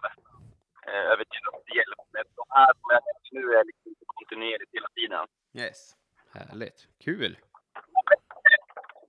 eh, 0.87 1.05
över 1.13 1.25
deras 1.33 1.77
hjälp. 1.77 1.99
De 2.37 2.47
här 2.49 2.73
som 2.81 2.89
jag 2.91 3.03
nu 3.33 3.55
är 3.55 3.65
liksom 3.65 3.93
kontinuerligt 4.07 4.73
hela 4.73 4.89
tiden. 4.89 5.27
Yes. 5.55 5.95
Härligt. 6.35 6.89
Kul. 7.05 7.37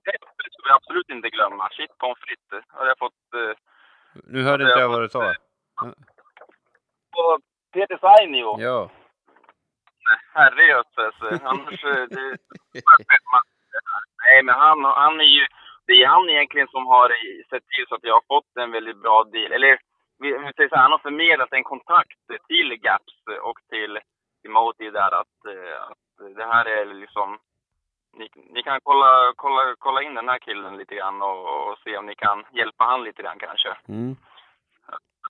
Det 0.04 0.50
ska 0.52 0.62
vi 0.64 0.70
absolut 0.70 1.08
inte 1.10 1.30
glömma. 1.30 1.68
Shit 1.68 1.98
pommes 1.98 2.18
frites 2.18 2.64
har 2.68 2.86
jag 2.86 2.98
fått 2.98 3.34
eh, 3.34 3.56
Nu 4.24 4.42
hörde 4.42 4.64
inte 4.64 4.78
jag 4.78 4.88
vad 4.88 5.02
du 5.02 5.08
sa. 5.08 5.34
Peter 8.26 8.42
Sainio. 8.42 8.60
Ja. 8.60 8.90
Herrejösses. 10.34 11.42
Annars... 11.42 11.84
eh, 11.84 12.06
det- 12.10 12.36
Nej, 14.28 14.42
men 14.42 14.54
han, 14.54 14.84
han 14.84 15.20
är 15.20 15.24
ju... 15.24 15.46
Det 15.86 15.92
är 16.02 16.06
han 16.06 16.28
egentligen 16.30 16.68
som 16.68 16.86
har 16.86 17.08
sett 17.50 17.66
till 17.68 17.86
så 17.88 17.94
att 17.94 18.04
jag 18.04 18.14
har 18.14 18.24
fått 18.28 18.56
en 18.56 18.70
väldigt 18.72 19.02
bra 19.02 19.24
deal. 19.24 19.52
Eller 19.52 19.78
vi, 20.18 20.30
säger 20.56 20.68
så 20.68 20.74
här, 20.74 20.82
han 20.82 20.92
har 20.92 20.98
förmedlat 20.98 21.52
en 21.52 21.64
kontakt 21.64 22.18
till 22.48 22.76
Gaps 22.80 23.14
och 23.42 23.58
till, 23.70 23.98
till 24.42 24.50
Motive 24.50 24.90
där 24.90 25.12
att, 25.20 25.36
eh, 25.48 25.82
att 25.90 26.36
det 26.36 26.44
här 26.46 26.64
är 26.64 26.84
liksom... 26.94 27.38
Ni, 28.18 28.28
ni 28.54 28.62
kan 28.62 28.80
kolla, 28.82 29.32
kolla, 29.36 29.74
kolla 29.78 30.02
in 30.02 30.14
den 30.14 30.28
här 30.28 30.38
killen 30.38 30.76
lite 30.76 30.94
grann 30.94 31.22
och, 31.22 31.68
och 31.70 31.78
se 31.84 31.96
om 31.96 32.06
ni 32.06 32.14
kan 32.14 32.44
hjälpa 32.52 32.84
han 32.84 33.04
lite 33.04 33.22
grann 33.22 33.38
kanske. 33.38 33.68
Mm. 33.88 34.16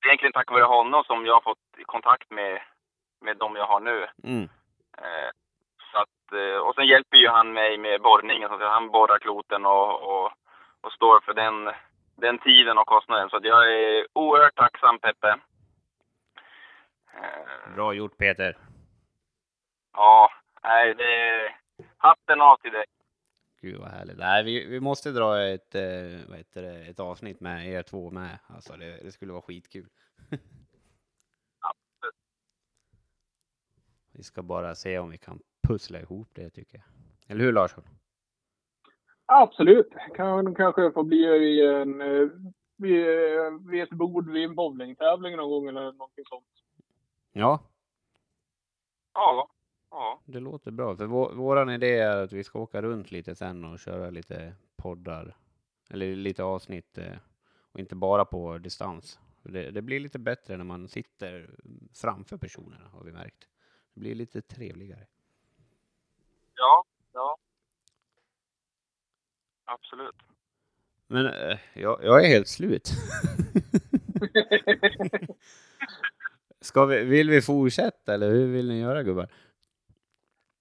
Det 0.02 0.06
är 0.06 0.08
egentligen 0.08 0.32
tack 0.32 0.50
vare 0.50 0.62
honom 0.64 1.04
som 1.04 1.26
jag 1.26 1.34
har 1.34 1.40
fått 1.40 1.65
de 3.38 3.56
jag 3.56 3.66
har 3.66 3.80
nu. 3.80 4.06
Mm. 4.22 4.48
Eh, 4.98 5.30
så 5.92 5.98
att, 5.98 6.32
eh, 6.32 6.58
och 6.58 6.74
sen 6.74 6.86
hjälper 6.86 7.16
ju 7.16 7.28
han 7.28 7.52
mig 7.52 7.78
med 7.78 8.02
borrningen. 8.02 8.48
Så 8.48 8.54
att 8.54 8.60
han 8.60 8.90
borrar 8.90 9.18
kloten 9.18 9.66
och, 9.66 9.90
och, 10.02 10.32
och 10.80 10.92
står 10.92 11.20
för 11.20 11.34
den, 11.34 11.70
den 12.16 12.38
tiden 12.38 12.78
och 12.78 12.86
kostnaden. 12.86 13.30
Så 13.30 13.38
jag 13.42 13.72
är 13.72 14.06
oerhört 14.12 14.54
tacksam 14.56 14.98
Peppe. 14.98 15.38
Eh, 17.14 17.74
Bra 17.74 17.92
gjort 17.94 18.16
Peter. 18.18 18.56
ja, 19.92 20.30
nej 20.62 20.94
det... 20.94 21.54
Hatten 21.98 22.40
av 22.40 22.56
till 22.56 22.72
dig. 22.72 22.84
Gud 23.60 23.80
vad 23.80 23.88
härligt. 23.90 24.18
Nej, 24.18 24.44
vi, 24.44 24.66
vi 24.66 24.80
måste 24.80 25.10
dra 25.10 25.42
ett, 25.42 25.74
vad 26.28 26.38
heter 26.38 26.62
det, 26.62 26.90
ett 26.90 27.00
avsnitt 27.00 27.40
med 27.40 27.68
er 27.68 27.82
två 27.82 28.10
med. 28.10 28.38
Alltså 28.54 28.76
det, 28.76 29.04
det 29.04 29.12
skulle 29.12 29.32
vara 29.32 29.42
skitkul. 29.42 29.86
Ska 34.26 34.42
bara 34.42 34.74
se 34.74 34.98
om 34.98 35.10
vi 35.10 35.18
kan 35.18 35.40
pussla 35.68 36.00
ihop 36.00 36.28
det 36.32 36.50
tycker 36.50 36.78
jag. 36.78 36.84
Eller 37.32 37.44
hur 37.44 37.52
Larsson? 37.52 37.84
Absolut. 39.26 39.88
Kan 40.14 40.54
kanske 40.54 40.92
få 40.92 41.02
bli 41.02 41.16
i 41.26 41.66
en, 41.66 42.00
eh, 42.00 42.28
vid, 42.76 43.06
vid 43.70 43.82
ett 43.82 43.90
bord 43.90 44.30
vid 44.30 44.44
en 44.44 44.54
bowlingtävling 44.54 45.36
någon 45.36 45.50
gång 45.50 45.68
eller 45.68 45.92
någonting 45.92 46.24
sånt. 46.24 46.46
Ja, 47.32 47.60
Ja, 49.14 49.48
ja. 49.90 50.20
det 50.26 50.40
låter 50.40 50.70
bra. 50.70 50.96
För 50.96 51.06
vår, 51.06 51.32
våran 51.32 51.70
idé 51.70 51.98
är 51.98 52.16
att 52.16 52.32
vi 52.32 52.44
ska 52.44 52.58
åka 52.58 52.82
runt 52.82 53.10
lite 53.10 53.34
sen 53.34 53.64
och 53.64 53.78
köra 53.78 54.10
lite 54.10 54.54
poddar. 54.76 55.36
Eller 55.90 56.16
lite 56.16 56.44
avsnitt. 56.44 56.98
eh, 56.98 57.16
Och 57.72 57.80
inte 57.80 57.94
bara 57.94 58.24
på 58.24 58.58
distans. 58.58 59.18
Det, 59.42 59.70
det 59.70 59.82
blir 59.82 60.00
lite 60.00 60.18
bättre 60.18 60.56
när 60.56 60.64
man 60.64 60.88
sitter 60.88 61.50
framför 61.94 62.36
personerna 62.36 62.88
har 62.92 63.04
vi 63.04 63.12
märkt. 63.12 63.48
Det 63.96 64.00
blir 64.00 64.14
lite 64.14 64.42
trevligare. 64.42 65.06
Ja, 66.56 66.84
ja. 67.12 67.36
Absolut. 69.64 70.14
Men 71.06 71.26
eh, 71.26 71.58
jag, 71.74 72.04
jag 72.04 72.24
är 72.24 72.28
helt 72.28 72.48
slut. 72.48 72.88
Ska 76.60 76.84
vi, 76.86 77.04
vill 77.04 77.30
vi 77.30 77.42
fortsätta 77.42 78.14
eller 78.14 78.30
hur 78.30 78.46
vill 78.52 78.68
ni 78.68 78.80
göra 78.80 79.02
gubbar? 79.02 79.28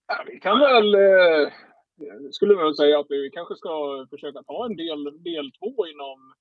Ja, 0.08 0.24
vi 0.28 0.40
kan 0.40 0.60
väl... 0.60 0.96
Eh, 0.96 1.52
skulle 2.32 2.56
väl 2.56 2.76
säga 2.76 3.00
att 3.00 3.06
vi 3.10 3.30
kanske 3.34 3.56
ska 3.56 4.08
försöka 4.10 4.44
ta 4.44 4.66
en 4.66 4.76
del, 4.76 5.24
del 5.24 5.52
två 5.52 5.88
inom 5.88 6.34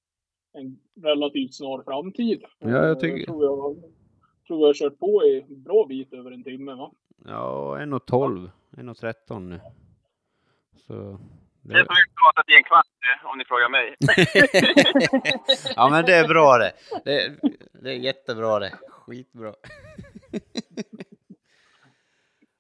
en 0.53 0.79
relativt 1.05 1.55
snar 1.55 1.83
framtid. 1.83 2.45
Ja, 2.59 2.69
jag 2.69 2.91
Eh, 2.91 2.99
tycker- 2.99 3.25
tror 3.27 3.45
jag, 3.45 3.83
tror 4.47 4.61
jag 4.61 4.67
har 4.67 4.75
kört 4.75 4.99
på 4.99 5.25
i 5.25 5.41
en 5.49 5.63
bra 5.63 5.87
bit 5.89 6.13
över 6.13 6.31
en 6.31 6.45
timme 6.45 6.75
va? 6.75 6.93
Ja, 7.25 7.79
1.12, 7.79 8.51
1.13 8.71 9.41
nu. 9.41 9.61
Så... 10.77 11.21
Det 11.67 11.75
är 11.75 11.79
mycket 11.79 12.15
pratat 12.23 12.49
i 12.49 12.53
en 12.53 12.65
kvart 12.65 12.87
eh, 12.87 13.27
om 13.31 13.39
ni 13.39 13.45
frågar 13.45 13.69
mig. 13.69 13.95
ja 15.77 15.89
men 15.91 16.05
det 16.05 16.15
är 16.15 16.29
bra 16.29 16.59
det. 16.59 16.73
Det, 17.05 17.35
det 17.83 17.91
är 17.91 17.95
jättebra 17.95 18.59
det. 18.59 18.73
Skitbra. 18.91 19.55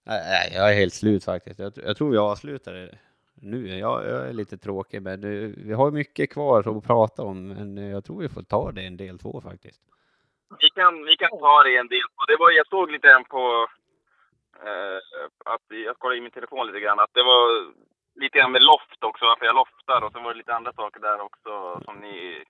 nej, 0.05 0.23
nej, 0.24 0.52
jag 0.55 0.70
är 0.73 0.74
helt 0.74 0.94
slut 0.94 1.24
faktiskt. 1.24 1.59
Jag, 1.59 1.73
jag 1.77 1.97
tror 1.97 2.11
vi 2.11 2.19
avslutar 2.19 2.73
det 2.73 2.98
nu. 3.35 3.78
Jag, 3.78 4.06
jag 4.06 4.28
är 4.28 4.32
lite 4.32 4.59
tråkig 4.59 5.02
men 5.02 5.20
nu, 5.20 5.55
vi 5.59 5.73
har 5.73 5.90
mycket 5.90 6.31
kvar 6.31 6.77
att 6.78 6.85
prata 6.85 7.23
om. 7.23 7.48
Men 7.48 7.77
jag 7.77 8.05
tror 8.05 8.20
vi 8.20 8.28
får 8.28 8.43
ta 8.43 8.73
det 8.73 8.82
en 8.82 8.97
del 8.97 9.19
två 9.19 9.40
faktiskt. 9.40 9.82
Vi 10.62 10.70
kan, 10.70 11.04
vi 11.04 11.16
kan 11.16 11.30
ta 11.30 11.62
det 11.62 11.72
i 11.72 11.76
en 11.76 11.88
del. 11.88 12.08
Och 12.18 12.26
det 12.28 12.36
var, 12.38 12.50
jag 12.50 12.66
såg 12.66 12.90
lite 12.90 13.08
grann 13.08 13.24
på... 13.24 13.66
Eh, 14.66 14.98
att, 15.44 15.66
jag 15.86 15.98
kollade 15.98 16.18
i 16.18 16.20
min 16.20 16.30
telefon 16.30 16.66
lite 16.66 16.80
grann. 16.80 17.00
Att 17.00 17.14
det 17.14 17.22
var 17.22 17.72
lite 18.22 18.38
grann 18.38 18.52
med 18.52 18.62
loft 18.62 19.04
också. 19.04 19.24
Varför 19.24 19.46
jag 19.46 19.54
loftar. 19.54 20.04
Och 20.04 20.12
sen 20.12 20.22
var 20.22 20.30
det 20.32 20.38
lite 20.38 20.54
andra 20.54 20.72
saker 20.72 21.00
där 21.00 21.20
också 21.20 21.80
som 21.84 21.96
ni... 21.96 22.44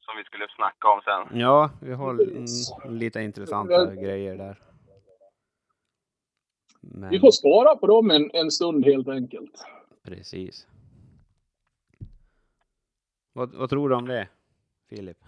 Som 0.00 0.16
vi 0.16 0.24
skulle 0.24 0.46
snacka 0.48 0.88
om 0.88 1.00
sen. 1.04 1.40
Ja, 1.40 1.70
vi 1.80 1.92
har 1.92 2.10
mm, 2.10 2.44
lite 2.84 3.20
intressanta 3.20 3.94
grejer 3.94 4.36
där. 4.36 4.56
Men, 6.80 7.10
Vi 7.10 7.20
får 7.20 7.30
spara 7.30 7.76
på 7.76 7.86
dem 7.86 8.10
en, 8.10 8.30
en 8.32 8.50
stund 8.50 8.84
helt 8.84 9.08
enkelt. 9.08 9.64
Precis. 10.04 10.66
Vad, 13.32 13.54
vad 13.54 13.70
tror 13.70 13.88
du 13.88 13.94
om 13.94 14.08
det, 14.08 14.28
Filip? 14.88 15.18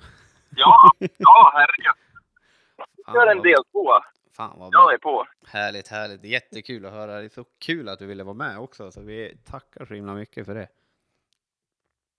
Ja, 0.57 0.91
ja 1.19 1.51
herregud. 1.55 1.95
Gör 3.15 3.27
en 3.27 3.43
del 3.43 3.65
två. 3.73 3.91
Fan 4.37 4.59
vad 4.59 4.71
bra. 4.71 4.81
Jag 4.81 4.95
är 4.95 4.99
på. 4.99 5.27
Härligt, 5.47 5.89
härligt. 5.89 6.25
Jättekul 6.25 6.87
att 6.87 6.93
höra. 6.93 7.19
Det 7.19 7.25
är 7.25 7.29
så 7.29 7.45
kul 7.59 7.89
att 7.89 7.99
du 7.99 8.07
ville 8.07 8.25
vara 8.25 8.35
med 8.35 8.59
också. 8.59 8.91
Så 8.91 9.01
vi 9.01 9.37
tackar 9.45 9.85
så 9.85 9.95
himla 9.95 10.15
mycket 10.15 10.47
för 10.47 10.55
det. 10.55 10.69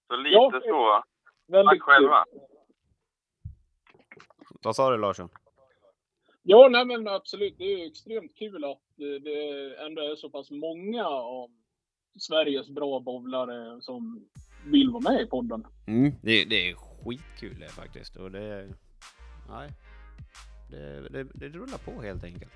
Så 0.07 0.15
lite 0.15 0.35
Ja. 0.35 0.61
så. 0.63 1.03
Väldigt 1.47 1.69
Tack 1.79 1.81
själva. 1.81 2.25
Vad 4.63 4.75
sa 4.75 4.91
du 4.91 4.97
Larsson? 4.97 5.29
Ja, 6.43 6.67
nej 6.71 6.85
men 6.85 7.07
absolut. 7.07 7.57
Det 7.57 7.63
är 7.63 7.87
extremt 7.87 8.35
kul 8.37 8.63
att 8.63 8.81
det 8.97 9.75
ändå 9.85 10.01
är 10.01 10.15
så 10.15 10.29
pass 10.29 10.51
många 10.51 11.07
av 11.07 11.49
Sveriges 12.19 12.69
bra 12.69 12.99
bowlare 12.99 13.81
som 13.81 14.29
vill 14.65 14.89
vara 14.89 15.11
med 15.11 15.21
i 15.21 15.25
podden. 15.25 15.65
Mm. 15.85 16.11
Det, 16.21 16.45
det 16.45 16.69
är 16.69 16.75
skitkul 16.75 17.59
det 17.59 17.69
faktiskt. 17.69 18.15
Och 18.15 18.31
det, 18.31 18.67
nej, 19.49 19.69
det, 20.69 21.09
det, 21.09 21.23
det 21.33 21.49
rullar 21.49 21.77
på 21.77 22.01
helt 22.01 22.23
enkelt. 22.23 22.51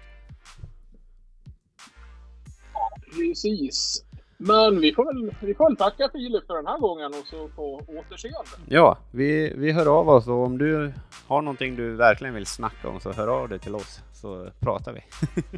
Precis. 3.15 4.03
Men 4.37 4.79
vi 4.81 4.93
får, 4.93 5.05
väl, 5.05 5.35
vi 5.41 5.53
får 5.55 5.69
väl 5.69 5.77
tacka 5.77 6.09
Filip 6.13 6.47
för 6.47 6.55
den 6.55 6.67
här 6.67 6.79
gången 6.79 7.07
och 7.07 7.27
så 7.27 7.47
på 7.47 7.81
återseende. 7.87 8.49
Ja, 8.67 8.97
vi, 9.11 9.53
vi 9.55 9.71
hör 9.71 9.99
av 9.99 10.09
oss 10.09 10.27
och 10.27 10.43
om 10.43 10.57
du 10.57 10.93
har 11.27 11.41
någonting 11.41 11.75
du 11.75 11.95
verkligen 11.95 12.33
vill 12.33 12.45
snacka 12.45 12.89
om 12.89 12.99
så 12.99 13.11
hör 13.11 13.27
av 13.27 13.49
dig 13.49 13.59
till 13.59 13.75
oss 13.75 14.01
så 14.13 14.51
pratar 14.59 14.93
vi. 14.93 14.99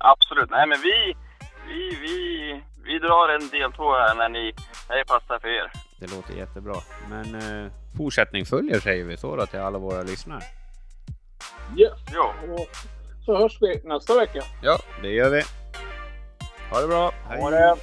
Absolut. 0.00 0.50
Nej, 0.50 0.66
men 0.68 0.78
vi, 0.82 1.14
vi, 1.68 1.96
vi, 2.00 2.62
vi 2.84 2.98
drar 2.98 3.28
en 3.28 3.48
del 3.48 3.72
två 3.72 3.92
här 3.92 4.14
när 4.14 4.28
ni, 4.28 4.54
när 4.88 4.96
det 4.96 5.04
passar 5.04 5.38
för 5.38 5.48
er. 5.48 5.72
Det 6.00 6.10
låter 6.16 6.34
jättebra. 6.34 6.74
Men 7.10 7.34
eh, 7.34 7.72
fortsättning 7.96 8.46
följer 8.46 8.80
säger 8.80 9.04
vi 9.04 9.16
så 9.16 9.36
då 9.36 9.46
till 9.46 9.60
alla 9.60 9.78
våra 9.78 10.02
lyssnare. 10.02 10.42
Yes. 11.78 11.92
Jo. 12.14 12.24
Och 12.52 12.66
så 13.24 13.38
hörs 13.38 13.58
vi 13.60 13.80
nästa 13.84 14.14
vecka. 14.18 14.42
Ja, 14.62 14.78
det 15.02 15.08
gör 15.08 15.30
vi. 15.30 15.42
Ha 16.70 16.80
det 16.80 16.86
bra. 16.86 17.12
Ha 17.28 17.50
det! 17.50 17.76